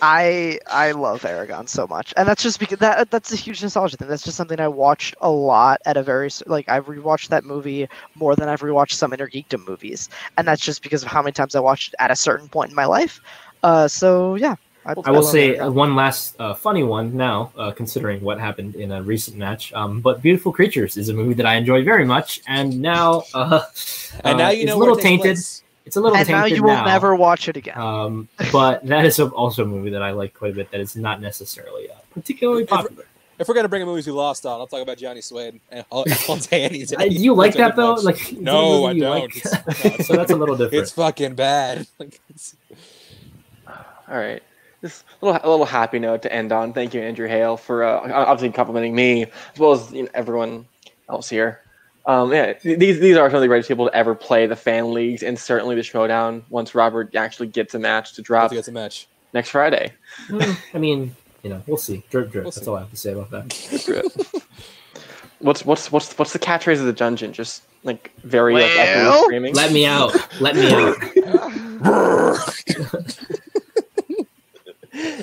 I 0.01 0.59
I 0.67 0.91
love 0.91 1.23
Eragon 1.23 1.67
so 1.67 1.87
much, 1.87 2.13
and 2.17 2.27
that's 2.27 2.43
just 2.43 2.59
because 2.59 2.77
that 2.79 3.09
that's 3.09 3.31
a 3.33 3.35
huge 3.35 3.61
nostalgia 3.63 3.97
thing. 3.97 4.07
That's 4.07 4.23
just 4.23 4.37
something 4.37 4.59
I 4.59 4.67
watched 4.67 5.15
a 5.21 5.29
lot 5.29 5.79
at 5.85 5.97
a 5.97 6.03
very 6.03 6.29
like 6.45 6.69
I've 6.69 6.85
rewatched 6.85 7.29
that 7.29 7.43
movie 7.43 7.87
more 8.13 8.35
than 8.35 8.47
I've 8.49 8.61
rewatched 8.61 8.91
some 8.93 9.13
Inner 9.13 9.27
Geekdom 9.27 9.67
movies, 9.67 10.09
and 10.37 10.47
that's 10.47 10.61
just 10.61 10.83
because 10.83 11.03
of 11.03 11.09
how 11.09 11.21
many 11.21 11.31
times 11.33 11.55
I 11.55 11.59
watched 11.59 11.89
it 11.93 11.95
at 11.99 12.11
a 12.11 12.15
certain 12.15 12.47
point 12.49 12.69
in 12.69 12.75
my 12.75 12.85
life. 12.85 13.19
Uh, 13.65 13.87
so 13.87 14.35
yeah, 14.35 14.55
I 14.85 14.93
will 14.93 15.03
love 15.21 15.25
say 15.25 15.55
Eragon. 15.57 15.67
uh, 15.67 15.71
one 15.71 15.95
last 15.95 16.35
uh, 16.39 16.53
funny 16.53 16.83
one 16.83 17.17
now, 17.17 17.51
uh, 17.57 17.71
considering 17.71 18.21
what 18.21 18.39
happened 18.39 18.75
in 18.75 18.91
a 18.91 19.01
recent 19.01 19.37
match. 19.37 19.73
Um, 19.73 20.01
but 20.01 20.21
Beautiful 20.21 20.51
Creatures 20.53 20.97
is 20.97 21.09
a 21.09 21.13
movie 21.13 21.33
that 21.39 21.47
I 21.47 21.55
enjoy 21.55 21.83
very 21.83 22.05
much, 22.05 22.41
and 22.47 22.79
now 22.81 23.23
uh, 23.33 23.61
And 24.23 24.35
uh, 24.35 24.43
now 24.43 24.49
you 24.49 24.61
it's 24.63 24.67
know 24.69 24.77
a 24.77 24.83
little 24.83 24.95
tainted. 24.95 25.35
place. 25.35 25.63
It's 25.87 25.95
a 25.97 26.01
little 26.01 26.17
and 26.17 26.27
now 26.29 26.45
you 26.45 26.63
will 26.63 26.83
never 26.83 27.15
watch 27.15 27.47
it 27.49 27.57
again. 27.57 27.77
Um, 27.77 28.27
but 28.51 28.85
that 28.87 29.05
is 29.05 29.19
also 29.19 29.63
a 29.63 29.67
movie 29.67 29.91
that 29.91 30.01
I 30.01 30.11
like 30.11 30.33
quite 30.33 30.51
a 30.51 30.55
bit. 30.55 30.71
That 30.71 30.81
is 30.81 30.95
not 30.95 31.21
necessarily 31.21 31.89
uh, 31.89 31.95
particularly 32.13 32.65
popular. 32.65 33.05
If 33.37 33.47
we're 33.49 33.53
gonna 33.53 33.67
bring 33.69 33.81
a 33.83 33.85
movie 33.85 34.09
we 34.09 34.15
lost 34.15 34.45
on, 34.45 34.59
I'll 34.61 34.65
talk 34.67 34.81
about 34.81 34.97
Johnny 34.97 35.21
Suede 35.21 35.59
and 35.71 35.85
I'll, 35.91 36.05
I'll 36.29 36.37
say 36.51 36.63
anything. 36.63 36.97
Uh, 36.99 37.03
do 37.05 37.15
you 37.27 37.33
like 37.33 37.53
that 37.55 37.75
though? 37.75 37.93
watch. 37.93 38.03
Like 38.03 38.21
is 38.21 38.31
it 38.31 38.37
a 38.37 38.41
no, 38.41 38.85
I 38.89 38.91
you 38.93 39.01
don't. 39.01 39.19
like? 39.21 39.35
It's, 39.35 39.53
no, 39.53 39.59
it's- 39.93 40.07
so 40.07 40.13
that's 40.15 40.31
a 40.31 40.35
little 40.35 40.55
different. 40.55 40.81
It's 40.83 40.91
fucking 40.93 41.35
bad. 41.35 41.85
Like, 41.99 42.19
it's- 42.29 42.55
All 44.09 44.17
right. 44.17 44.41
Just 44.81 45.03
a 45.21 45.25
little, 45.25 45.41
a 45.43 45.49
little 45.49 45.65
happy 45.65 45.99
note 45.99 46.21
to 46.23 46.33
end 46.33 46.51
on. 46.51 46.73
Thank 46.73 46.93
you, 46.93 47.01
Andrew 47.01 47.27
Hale, 47.27 47.57
for 47.57 47.83
uh, 47.83 48.11
obviously 48.11 48.51
complimenting 48.51 48.93
me 48.93 49.23
as 49.23 49.59
well 49.59 49.71
as 49.71 49.91
you 49.91 50.03
know, 50.03 50.09
everyone 50.13 50.67
else 51.09 51.29
here. 51.29 51.61
Um, 52.05 52.31
yeah, 52.31 52.53
these 52.63 52.99
these 52.99 53.17
are 53.17 53.27
some 53.29 53.37
of 53.37 53.41
the 53.41 53.47
greatest 53.47 53.67
people 53.67 53.87
to 53.87 53.95
ever 53.95 54.13
play 54.13 54.45
the 54.45 54.55
fan 54.55 54.93
leagues, 54.93 55.23
and 55.23 55.39
certainly 55.39 55.75
the 55.75 55.81
showdown. 55.81 56.43
Once 56.49 56.75
Robert 56.75 57.15
actually 57.15 57.47
gets 57.47 57.73
a 57.73 57.79
match 57.79 58.13
to 58.13 58.21
drop 58.21 58.51
gets 58.51 58.67
a 58.67 58.71
match. 58.71 59.07
next 59.33 59.49
Friday. 59.49 59.91
Mm, 60.27 60.57
I 60.75 60.77
mean, 60.77 61.15
you 61.41 61.49
know, 61.49 61.63
we'll 61.65 61.77
see. 61.77 62.03
Drip, 62.11 62.31
drip. 62.31 62.43
We'll 62.43 62.51
That's 62.51 62.63
see. 62.63 62.69
all 62.69 62.77
I 62.77 62.81
have 62.81 62.91
to 62.91 62.95
say 62.95 63.13
about 63.13 63.31
that. 63.31 64.43
What's 65.39 65.65
what's 65.65 65.91
what's 65.91 66.15
what's 66.17 66.31
the 66.31 66.39
catchphrase 66.39 66.79
of 66.79 66.85
the 66.85 66.93
dungeon? 66.93 67.33
Just 67.33 67.63
like 67.83 68.11
very 68.23 68.53
like, 68.53 68.71
screaming. 69.23 69.53
Let 69.55 69.71
me 69.71 69.85
out. 69.85 70.13
Let 70.39 70.55
me 70.55 70.71
out. 71.25 72.39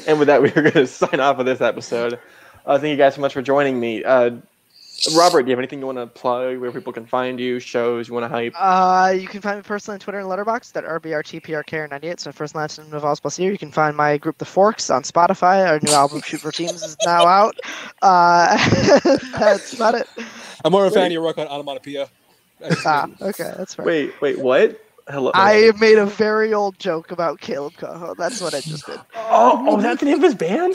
and 0.06 0.18
with 0.18 0.28
that, 0.28 0.42
we 0.42 0.50
are 0.50 0.62
going 0.62 0.72
to 0.72 0.86
sign 0.86 1.20
off 1.20 1.38
of 1.38 1.46
this 1.46 1.60
episode. 1.60 2.18
Uh, 2.66 2.78
thank 2.78 2.90
you 2.90 2.96
guys 2.96 3.14
so 3.14 3.20
much 3.20 3.32
for 3.32 3.42
joining 3.42 3.80
me. 3.80 4.04
Uh, 4.04 4.36
Robert, 5.16 5.42
do 5.42 5.48
you 5.48 5.52
have 5.52 5.58
anything 5.58 5.80
you 5.80 5.86
want 5.86 5.98
to 5.98 6.06
plug? 6.06 6.58
Where 6.58 6.70
people 6.70 6.92
can 6.92 7.06
find 7.06 7.40
you? 7.40 7.58
Shows 7.58 8.06
you 8.06 8.14
want 8.14 8.24
to 8.24 8.28
hype? 8.28 8.54
Uh, 8.56 9.12
you 9.18 9.26
can 9.26 9.40
find 9.40 9.56
me 9.56 9.62
personally 9.62 9.96
on 9.96 10.00
Twitter 10.00 10.20
and 10.20 10.28
Letterboxd 10.28 10.76
at 10.76 10.84
RBRTPRK98. 10.84 12.20
So 12.20 12.30
first 12.30 12.54
and 12.54 12.60
last 12.60 12.78
name 12.78 12.92
of 12.92 13.20
Plus 13.20 13.36
here. 13.36 13.50
You 13.50 13.58
can 13.58 13.72
find 13.72 13.96
my 13.96 14.16
group 14.16 14.38
The 14.38 14.44
Forks 14.44 14.90
on 14.90 15.02
Spotify. 15.02 15.66
Our 15.66 15.80
new 15.82 15.92
album 15.92 16.20
Shoot 16.24 16.40
for 16.40 16.52
Teams 16.52 16.82
is 16.82 16.96
now 17.04 17.26
out. 17.26 17.56
Uh, 18.00 18.56
that's 19.38 19.72
about 19.72 19.96
it. 19.96 20.08
I'm 20.64 20.70
more 20.70 20.86
of 20.86 20.92
a 20.92 20.94
fan 20.94 21.06
of 21.06 21.12
your 21.12 21.22
work 21.22 21.38
on 21.38 21.48
onomatopoeia. 21.48 22.08
Ah, 22.86 23.08
okay, 23.20 23.52
that's 23.56 23.76
right. 23.78 23.86
Wait, 23.86 24.20
wait, 24.20 24.38
what? 24.38 24.80
Hello. 25.12 25.30
I 25.34 25.72
made 25.78 25.98
a 25.98 26.06
very 26.06 26.54
old 26.54 26.78
joke 26.78 27.10
about 27.10 27.40
Caleb 27.40 27.74
Coho. 27.76 28.14
That's 28.14 28.40
what 28.40 28.54
I 28.54 28.60
just 28.60 28.86
did. 28.86 28.98
Oh, 29.14 29.62
oh, 29.68 29.80
that's 29.80 30.00
the 30.00 30.06
name 30.06 30.16
of 30.16 30.22
his 30.22 30.34
band. 30.34 30.74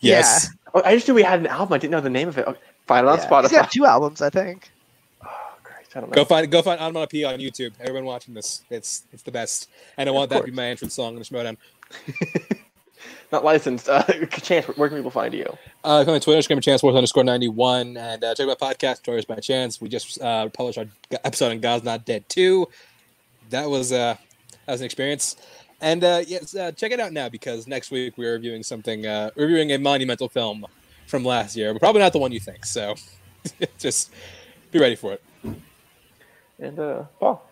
Yes. 0.00 0.50
Oh, 0.74 0.82
I 0.84 0.96
just 0.96 1.06
knew 1.06 1.14
we 1.14 1.22
had 1.22 1.38
an 1.40 1.46
album. 1.46 1.72
I 1.72 1.78
didn't 1.78 1.92
know 1.92 2.00
the 2.00 2.10
name 2.10 2.26
of 2.28 2.36
it. 2.36 2.46
Okay, 2.48 2.58
find 2.86 3.06
it 3.06 3.08
on 3.08 3.16
Yeah, 3.18 3.22
He's 3.22 3.30
Spotify. 3.30 3.52
got 3.52 3.70
two 3.70 3.86
albums, 3.86 4.20
I 4.20 4.30
think. 4.30 4.70
Oh, 5.24 5.28
Christ, 5.62 5.96
I 5.96 6.00
don't 6.00 6.10
know. 6.10 6.14
Go 6.14 6.24
find 6.24 6.50
go 6.50 6.62
find 6.62 6.80
onomatopoeia 6.80 7.32
on 7.32 7.38
YouTube. 7.38 7.72
Everyone 7.80 8.04
watching 8.04 8.34
this, 8.34 8.62
it's 8.70 9.04
it's 9.12 9.22
the 9.22 9.30
best. 9.30 9.70
And 9.96 10.08
I 10.08 10.12
want 10.12 10.30
that 10.30 10.40
to 10.40 10.44
be 10.46 10.50
my 10.50 10.66
entrance 10.66 10.94
song 10.94 11.12
in 11.14 11.20
the 11.20 11.24
Schmoedown. 11.24 11.56
Not 13.32 13.44
licensed. 13.44 13.88
Uh, 13.88 14.02
Chance, 14.30 14.66
where 14.76 14.88
can 14.88 14.98
people 14.98 15.10
find 15.12 15.32
you? 15.32 15.46
Uh, 15.84 16.04
come 16.04 16.14
on 16.14 16.20
Twitter, 16.20 16.42
Scream 16.42 16.60
Chance 16.60 16.82
Wars 16.82 16.96
underscore 16.96 17.22
ninety 17.24 17.48
one, 17.48 17.96
and 17.96 18.22
uh, 18.24 18.34
check 18.34 18.48
out 18.48 18.60
my 18.60 18.72
podcast, 18.72 18.96
Stories 18.96 19.24
by 19.24 19.36
Chance. 19.36 19.80
We 19.80 19.88
just 19.88 20.20
uh, 20.20 20.48
published 20.48 20.78
our 20.78 20.86
episode 21.24 21.52
on 21.52 21.60
God's 21.60 21.84
Not 21.84 22.04
Dead 22.04 22.28
two. 22.28 22.68
That 23.50 23.68
was 23.68 23.92
uh, 23.92 24.16
that 24.66 24.72
was 24.72 24.80
an 24.80 24.86
experience, 24.86 25.36
and 25.80 26.02
uh, 26.02 26.22
yes, 26.26 26.54
uh, 26.54 26.72
check 26.72 26.92
it 26.92 27.00
out 27.00 27.12
now 27.12 27.28
because 27.28 27.66
next 27.66 27.90
week 27.90 28.16
we're 28.16 28.32
reviewing 28.34 28.62
something, 28.62 29.06
uh, 29.06 29.30
reviewing 29.36 29.72
a 29.72 29.78
monumental 29.78 30.28
film 30.28 30.66
from 31.06 31.24
last 31.24 31.56
year, 31.56 31.72
but 31.72 31.80
probably 31.80 32.00
not 32.00 32.12
the 32.12 32.18
one 32.18 32.32
you 32.32 32.40
think. 32.40 32.64
So 32.64 32.94
just 33.78 34.12
be 34.70 34.78
ready 34.78 34.96
for 34.96 35.14
it. 35.14 35.22
And 36.58 36.78
uh, 36.78 37.04
Paul. 37.20 37.42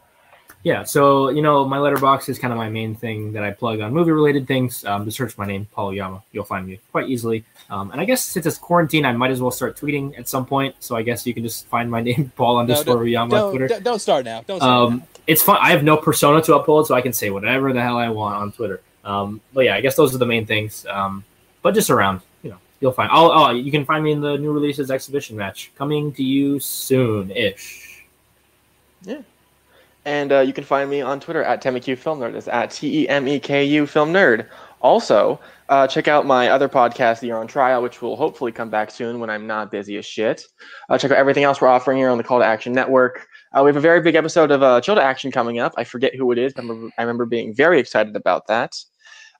Yeah, 0.64 0.82
so 0.82 1.28
you 1.28 1.42
know, 1.42 1.66
my 1.66 1.76
Letterboxd 1.76 2.30
is 2.30 2.38
kind 2.38 2.50
of 2.50 2.56
my 2.56 2.70
main 2.70 2.94
thing 2.94 3.32
that 3.34 3.44
I 3.44 3.50
plug 3.50 3.80
on 3.80 3.92
movie-related 3.92 4.48
things. 4.48 4.82
Um, 4.86 5.04
just 5.04 5.18
search 5.18 5.36
my 5.36 5.46
name, 5.46 5.66
Paul 5.72 5.88
Oyama. 5.88 6.22
You'll 6.32 6.46
find 6.46 6.66
me 6.66 6.80
quite 6.90 7.10
easily. 7.10 7.44
Um, 7.68 7.90
and 7.90 8.00
I 8.00 8.06
guess 8.06 8.24
since 8.24 8.46
it's 8.46 8.56
quarantine, 8.56 9.04
I 9.04 9.12
might 9.12 9.30
as 9.30 9.42
well 9.42 9.50
start 9.50 9.76
tweeting 9.76 10.18
at 10.18 10.26
some 10.26 10.46
point. 10.46 10.74
So 10.80 10.96
I 10.96 11.02
guess 11.02 11.26
you 11.26 11.34
can 11.34 11.42
just 11.42 11.66
find 11.66 11.90
my 11.90 12.00
name, 12.08 12.32
Paul 12.34 12.56
underscore 12.56 12.98
Oyama 12.98 13.36
on 13.36 13.50
Twitter. 13.50 13.68
don't 13.68 13.84
don't 13.84 13.98
start 13.98 14.24
now. 14.24 14.40
Don't 14.46 14.58
start 14.58 14.92
Um, 14.92 15.02
it's 15.26 15.42
fun. 15.42 15.58
I 15.60 15.70
have 15.70 15.84
no 15.84 15.98
persona 15.98 16.40
to 16.42 16.54
uphold, 16.54 16.86
so 16.86 16.94
I 16.94 17.02
can 17.02 17.12
say 17.12 17.28
whatever 17.28 17.74
the 17.74 17.82
hell 17.82 17.98
I 17.98 18.08
want 18.08 18.36
on 18.36 18.52
Twitter. 18.52 18.80
Um, 19.04 19.42
but 19.52 19.66
yeah, 19.66 19.74
I 19.74 19.82
guess 19.82 19.96
those 19.96 20.14
are 20.14 20.18
the 20.18 20.26
main 20.26 20.46
things. 20.46 20.86
Um, 20.86 21.24
but 21.60 21.74
just 21.74 21.90
around, 21.90 22.22
you 22.42 22.48
know, 22.48 22.58
you'll 22.80 22.92
find. 22.92 23.10
Oh, 23.12 23.30
oh, 23.32 23.50
you 23.50 23.70
can 23.70 23.84
find 23.84 24.02
me 24.02 24.12
in 24.12 24.22
the 24.22 24.38
new 24.38 24.50
releases 24.50 24.90
exhibition 24.90 25.36
match 25.36 25.72
coming 25.76 26.10
to 26.14 26.22
you 26.22 26.58
soon-ish. 26.58 28.06
And 30.06 30.32
uh, 30.32 30.40
you 30.40 30.52
can 30.52 30.64
find 30.64 30.90
me 30.90 31.00
on 31.00 31.18
Twitter 31.18 31.42
at 31.42 31.62
Temeku 31.62 31.96
Film 31.96 32.20
Nerd. 32.20 32.34
It's 32.34 32.48
at 32.48 32.70
T 32.70 33.02
E 33.02 33.08
M 33.08 33.26
E 33.26 33.40
K 33.40 33.64
U 33.64 33.86
Film 33.86 34.12
Nerd. 34.12 34.46
Also, 34.82 35.40
uh, 35.70 35.86
check 35.86 36.08
out 36.08 36.26
my 36.26 36.50
other 36.50 36.68
podcast, 36.68 37.20
The 37.20 37.28
Year 37.28 37.36
on 37.36 37.46
Trial, 37.46 37.80
which 37.82 38.02
will 38.02 38.16
hopefully 38.16 38.52
come 38.52 38.68
back 38.68 38.90
soon 38.90 39.18
when 39.18 39.30
I'm 39.30 39.46
not 39.46 39.70
busy 39.70 39.96
as 39.96 40.04
shit. 40.04 40.44
Uh, 40.90 40.98
check 40.98 41.10
out 41.10 41.16
everything 41.16 41.42
else 41.42 41.58
we're 41.58 41.68
offering 41.68 41.96
here 41.96 42.10
on 42.10 42.18
the 42.18 42.24
Call 42.24 42.38
to 42.38 42.44
Action 42.44 42.74
Network. 42.74 43.26
Uh, 43.54 43.62
we 43.62 43.68
have 43.70 43.76
a 43.76 43.80
very 43.80 44.02
big 44.02 44.14
episode 44.14 44.50
of 44.50 44.62
uh, 44.62 44.82
Chill 44.82 44.94
to 44.94 45.02
Action 45.02 45.32
coming 45.32 45.58
up. 45.58 45.72
I 45.78 45.84
forget 45.84 46.14
who 46.14 46.32
it 46.32 46.38
is. 46.38 46.52
I 46.58 46.60
remember, 46.60 46.90
I 46.98 47.02
remember 47.02 47.24
being 47.24 47.54
very 47.54 47.80
excited 47.80 48.14
about 48.14 48.46
that. 48.48 48.76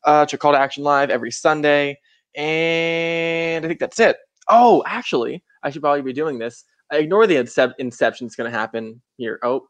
Uh, 0.05 0.25
check 0.25 0.41
Call 0.41 0.53
to 0.53 0.59
Action 0.59 0.83
Live 0.83 1.11
every 1.11 1.31
Sunday. 1.31 1.99
And 2.35 3.65
I 3.65 3.69
think 3.69 3.81
that's 3.81 4.01
it. 4.01 4.17
Oh, 4.49 4.83
actually, 4.87 5.45
I 5.63 5.69
should 5.69 5.83
probably 5.83 6.01
be 6.01 6.15
doing 6.15 6.39
this. 6.39 6.65
I 6.91 6.97
ignore 6.97 7.27
the 7.27 7.37
incep- 7.37 7.75
inception 7.79 8.27
that's 8.27 8.37
going 8.37 8.51
to 8.51 8.59
happen 8.59 9.03
here. 9.19 9.39
Oh, 9.43 9.67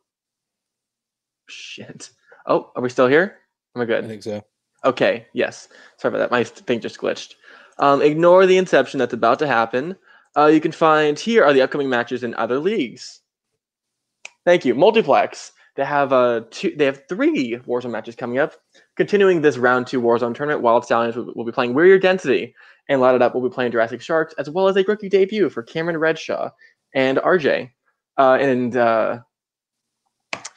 shit. 1.46 2.10
Oh, 2.46 2.70
are 2.76 2.82
we 2.82 2.90
still 2.90 3.06
here? 3.06 3.38
Am 3.74 3.82
I 3.82 3.84
good? 3.84 4.04
I 4.04 4.08
think 4.08 4.22
so. 4.22 4.42
Okay, 4.84 5.26
yes. 5.32 5.68
Sorry 5.96 6.14
about 6.14 6.18
that. 6.18 6.30
My 6.30 6.44
thing 6.44 6.80
just 6.80 6.98
glitched. 6.98 7.34
Um, 7.78 8.02
ignore 8.02 8.46
the 8.46 8.58
inception 8.58 8.98
that's 8.98 9.14
about 9.14 9.38
to 9.40 9.46
happen. 9.46 9.96
Uh, 10.36 10.46
you 10.46 10.60
can 10.60 10.72
find 10.72 11.18
here 11.18 11.44
are 11.44 11.52
the 11.52 11.62
upcoming 11.62 11.88
matches 11.88 12.22
in 12.22 12.34
other 12.34 12.58
leagues. 12.58 13.20
Thank 14.44 14.64
you. 14.64 14.74
Multiplex. 14.74 15.52
They 15.76 15.84
have 15.84 16.12
uh 16.12 16.42
two. 16.50 16.74
They 16.76 16.84
have 16.84 17.02
three 17.08 17.58
Warzone 17.66 17.90
matches 17.90 18.14
coming 18.14 18.38
up. 18.38 18.54
Continuing 18.96 19.40
this 19.40 19.58
round 19.58 19.86
two 19.86 20.00
Warzone 20.00 20.34
tournament, 20.34 20.62
Wild 20.62 20.84
Stallions 20.84 21.16
will, 21.16 21.32
will 21.34 21.44
be 21.44 21.50
playing 21.50 21.74
Weird 21.74 22.02
Density, 22.02 22.54
and 22.88 23.00
Light 23.00 23.16
It 23.16 23.22
Up 23.22 23.34
will 23.34 23.48
be 23.48 23.52
playing 23.52 23.72
Jurassic 23.72 24.00
Sharks, 24.00 24.34
as 24.38 24.48
well 24.48 24.68
as 24.68 24.76
a 24.76 24.84
rookie 24.84 25.08
debut 25.08 25.50
for 25.50 25.64
Cameron 25.64 25.96
Redshaw 25.96 26.50
and 26.94 27.18
RJ. 27.18 27.70
Uh, 28.16 28.38
and 28.40 28.76
uh, 28.76 29.18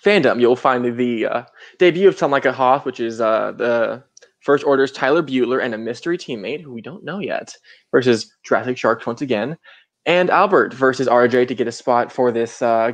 fandom, 0.07 0.39
you'll 0.39 0.55
find 0.55 0.97
the, 0.97 1.25
uh, 1.25 1.43
debut 1.79 2.07
of 2.07 2.17
Some 2.17 2.31
Like 2.31 2.45
a 2.45 2.53
Hoth, 2.53 2.85
which 2.85 3.01
is 3.01 3.19
uh, 3.19 3.51
the 3.51 4.01
First 4.39 4.63
Order's 4.63 4.91
Tyler 4.93 5.21
Butler 5.21 5.59
and 5.59 5.73
a 5.73 5.77
mystery 5.77 6.17
teammate 6.17 6.61
who 6.61 6.71
we 6.71 6.81
don't 6.81 7.03
know 7.03 7.19
yet, 7.19 7.53
versus 7.91 8.33
Jurassic 8.43 8.77
Sharks 8.77 9.05
once 9.05 9.21
again, 9.21 9.57
and 10.05 10.29
Albert 10.29 10.73
versus 10.73 11.07
RJ 11.07 11.49
to 11.49 11.55
get 11.55 11.67
a 11.67 11.71
spot 11.73 12.09
for 12.09 12.31
this 12.31 12.61
uh, 12.61 12.93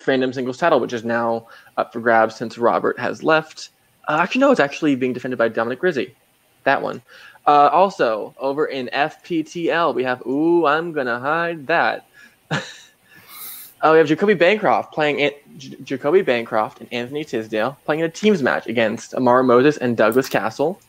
fandom 0.00 0.34
singles 0.34 0.58
title, 0.58 0.80
which 0.80 0.92
is 0.92 1.04
now 1.04 1.46
up 1.76 1.92
for 1.92 2.00
grabs 2.00 2.34
since 2.34 2.58
Robert 2.58 2.98
has 2.98 3.22
left. 3.22 3.70
Uh, 4.08 4.18
actually, 4.20 4.40
no, 4.40 4.50
it's 4.50 4.58
actually 4.58 4.96
being 4.96 5.12
defended 5.12 5.38
by 5.38 5.48
Dominic 5.48 5.78
Grizzy. 5.78 6.16
That 6.64 6.82
one. 6.82 7.02
Uh, 7.46 7.68
also, 7.72 8.34
over 8.38 8.66
in 8.66 8.90
FPTL, 8.92 9.94
we 9.94 10.02
have 10.02 10.26
Ooh, 10.26 10.66
I'm 10.66 10.92
gonna 10.92 11.20
hide 11.20 11.68
that. 11.68 12.06
Oh, 13.84 13.92
we 13.92 13.98
have 13.98 14.06
Jacoby 14.06 14.34
Bancroft 14.34 14.92
playing 14.92 15.20
An- 15.20 15.32
J- 15.58 15.76
Jacoby 15.82 16.22
Bancroft 16.22 16.80
and 16.80 16.92
Anthony 16.92 17.24
Tisdale 17.24 17.76
playing 17.84 18.00
in 18.00 18.06
a 18.06 18.08
teams 18.08 18.40
match 18.40 18.68
against 18.68 19.12
Amara 19.14 19.42
Moses 19.42 19.76
and 19.76 19.96
Douglas 19.96 20.28
Castle, 20.28 20.80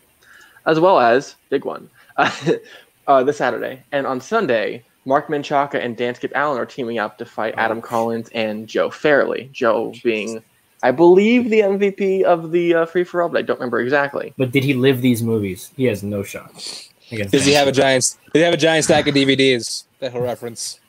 as 0.68 0.80
well 0.80 1.00
as 1.00 1.36
big 1.50 1.66
one 1.66 1.90
uh, 2.18 2.32
uh, 3.08 3.24
this 3.24 3.38
Saturday. 3.38 3.82
And 3.92 4.06
on 4.06 4.22
Sunday, 4.22 4.84
Mark 5.06 5.28
Menchaca 5.28 5.84
and 5.84 5.98
Dan 5.98 6.14
Skip 6.14 6.32
Allen 6.36 6.60
are 6.60 6.68
teaming 6.68 7.00
up 7.00 7.18
to 7.18 7.26
fight 7.26 7.56
Adam 7.58 7.82
Collins 7.82 8.30
and 8.36 8.68
Joe 8.68 8.92
Fairley. 8.92 9.50
Joe 9.52 9.92
being, 10.04 10.44
I 10.84 10.92
believe, 10.92 11.50
the 11.50 11.62
MVP 11.62 12.22
of 12.22 12.52
the 12.52 12.76
uh, 12.76 12.86
free 12.86 13.04
for 13.04 13.24
all, 13.24 13.30
but 13.30 13.40
I 13.40 13.42
don't 13.42 13.60
remember 13.60 13.82
exactly. 13.82 14.36
But 14.38 14.52
did 14.52 14.64
he 14.64 14.76
live 14.76 15.02
these 15.02 15.24
movies? 15.24 15.72
He 15.76 15.86
has 15.86 16.04
no 16.04 16.22
shot. 16.22 16.54
Does 17.10 17.46
he 17.46 17.54
have 17.54 17.68
a 17.68 17.72
giant? 17.72 18.18
Does 18.34 18.40
he 18.40 18.42
have 18.42 18.54
a 18.54 18.58
giant 18.58 18.86
stack 18.86 19.08
of 19.08 19.16
DVDs 19.16 19.86
that 20.00 20.12
he'll 20.12 20.22
reference? 20.22 20.80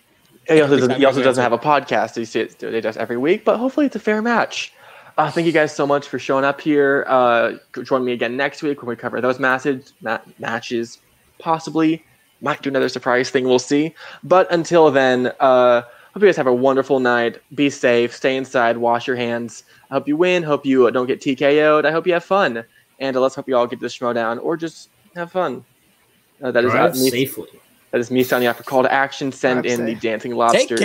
He 0.49 0.61
also, 0.61 0.77
doesn't, 0.77 0.91
he 0.93 0.99
he 0.99 1.05
also 1.05 1.23
doesn't 1.23 1.43
have 1.43 1.53
a 1.53 1.59
podcast. 1.59 2.17
He 2.17 2.25
says 2.25 2.57
he 2.59 2.81
does 2.81 2.97
every 2.97 3.17
week, 3.17 3.45
but 3.45 3.57
hopefully 3.59 3.87
it's 3.87 3.97
a 3.97 4.01
fair 4.01 4.21
match. 4.23 4.73
Uh, 5.17 5.31
thank 5.31 5.47
you 5.47 5.53
guys 5.53 5.75
so 5.75 5.87
much 5.87 6.09
for 6.09 6.19
showing 6.19 6.45
up 6.45 6.61
here. 6.61 7.05
Uh, 7.07 7.53
join 7.83 8.05
me 8.05 8.13
again 8.13 8.37
next 8.37 8.63
week 8.63 8.83
when 8.83 8.89
we 8.89 8.97
cover 8.97 9.21
those 9.21 9.39
matches. 9.39 9.93
Ma- 10.01 10.19
matches, 10.39 10.99
possibly 11.39 12.05
might 12.41 12.63
do 12.63 12.69
another 12.69 12.89
surprise 12.89 13.31
thing. 13.31 13.45
We'll 13.45 13.59
see. 13.59 13.95
But 14.23 14.53
until 14.53 14.91
then, 14.91 15.33
uh, 15.41 15.83
hope 16.13 16.23
you 16.23 16.29
guys 16.29 16.37
have 16.37 16.47
a 16.47 16.55
wonderful 16.55 17.01
night. 17.01 17.41
Be 17.55 17.71
safe. 17.71 18.15
Stay 18.15 18.37
inside. 18.37 18.77
Wash 18.77 19.07
your 19.07 19.17
hands. 19.17 19.65
I 19.91 19.95
hope 19.95 20.09
you 20.09 20.17
win. 20.17 20.43
Hope 20.43 20.67
you 20.67 20.87
uh, 20.87 20.91
don't 20.91 21.07
get 21.07 21.21
TKO'd. 21.21 21.87
I 21.87 21.91
hope 21.93 22.07
you 22.07 22.13
have 22.13 22.25
fun. 22.25 22.65
And 22.99 23.17
uh, 23.17 23.21
let's 23.21 23.35
hope 23.35 23.49
you 23.49 23.57
all 23.57 23.67
get 23.67 23.77
to 23.81 23.83
the 23.83 23.89
Schmoedown 23.89 24.43
or 24.43 24.57
just 24.57 24.91
have 25.15 25.33
fun. 25.33 25.65
Uh, 26.43 26.51
that 26.51 26.65
is 26.65 26.73
Drive 26.73 26.95
me. 26.95 27.11
safely. 27.11 27.49
That 27.95 28.01
is 28.01 28.11
me 28.11 28.25
signing 28.25 28.49
off 28.49 28.57
for 28.57 28.65
call 28.65 28.83
to 28.83 28.93
action. 28.93 29.31
Send 29.31 29.65
in 29.67 29.87
the 29.87 29.95
dancing 29.95 30.35
lobsters. 30.35 30.81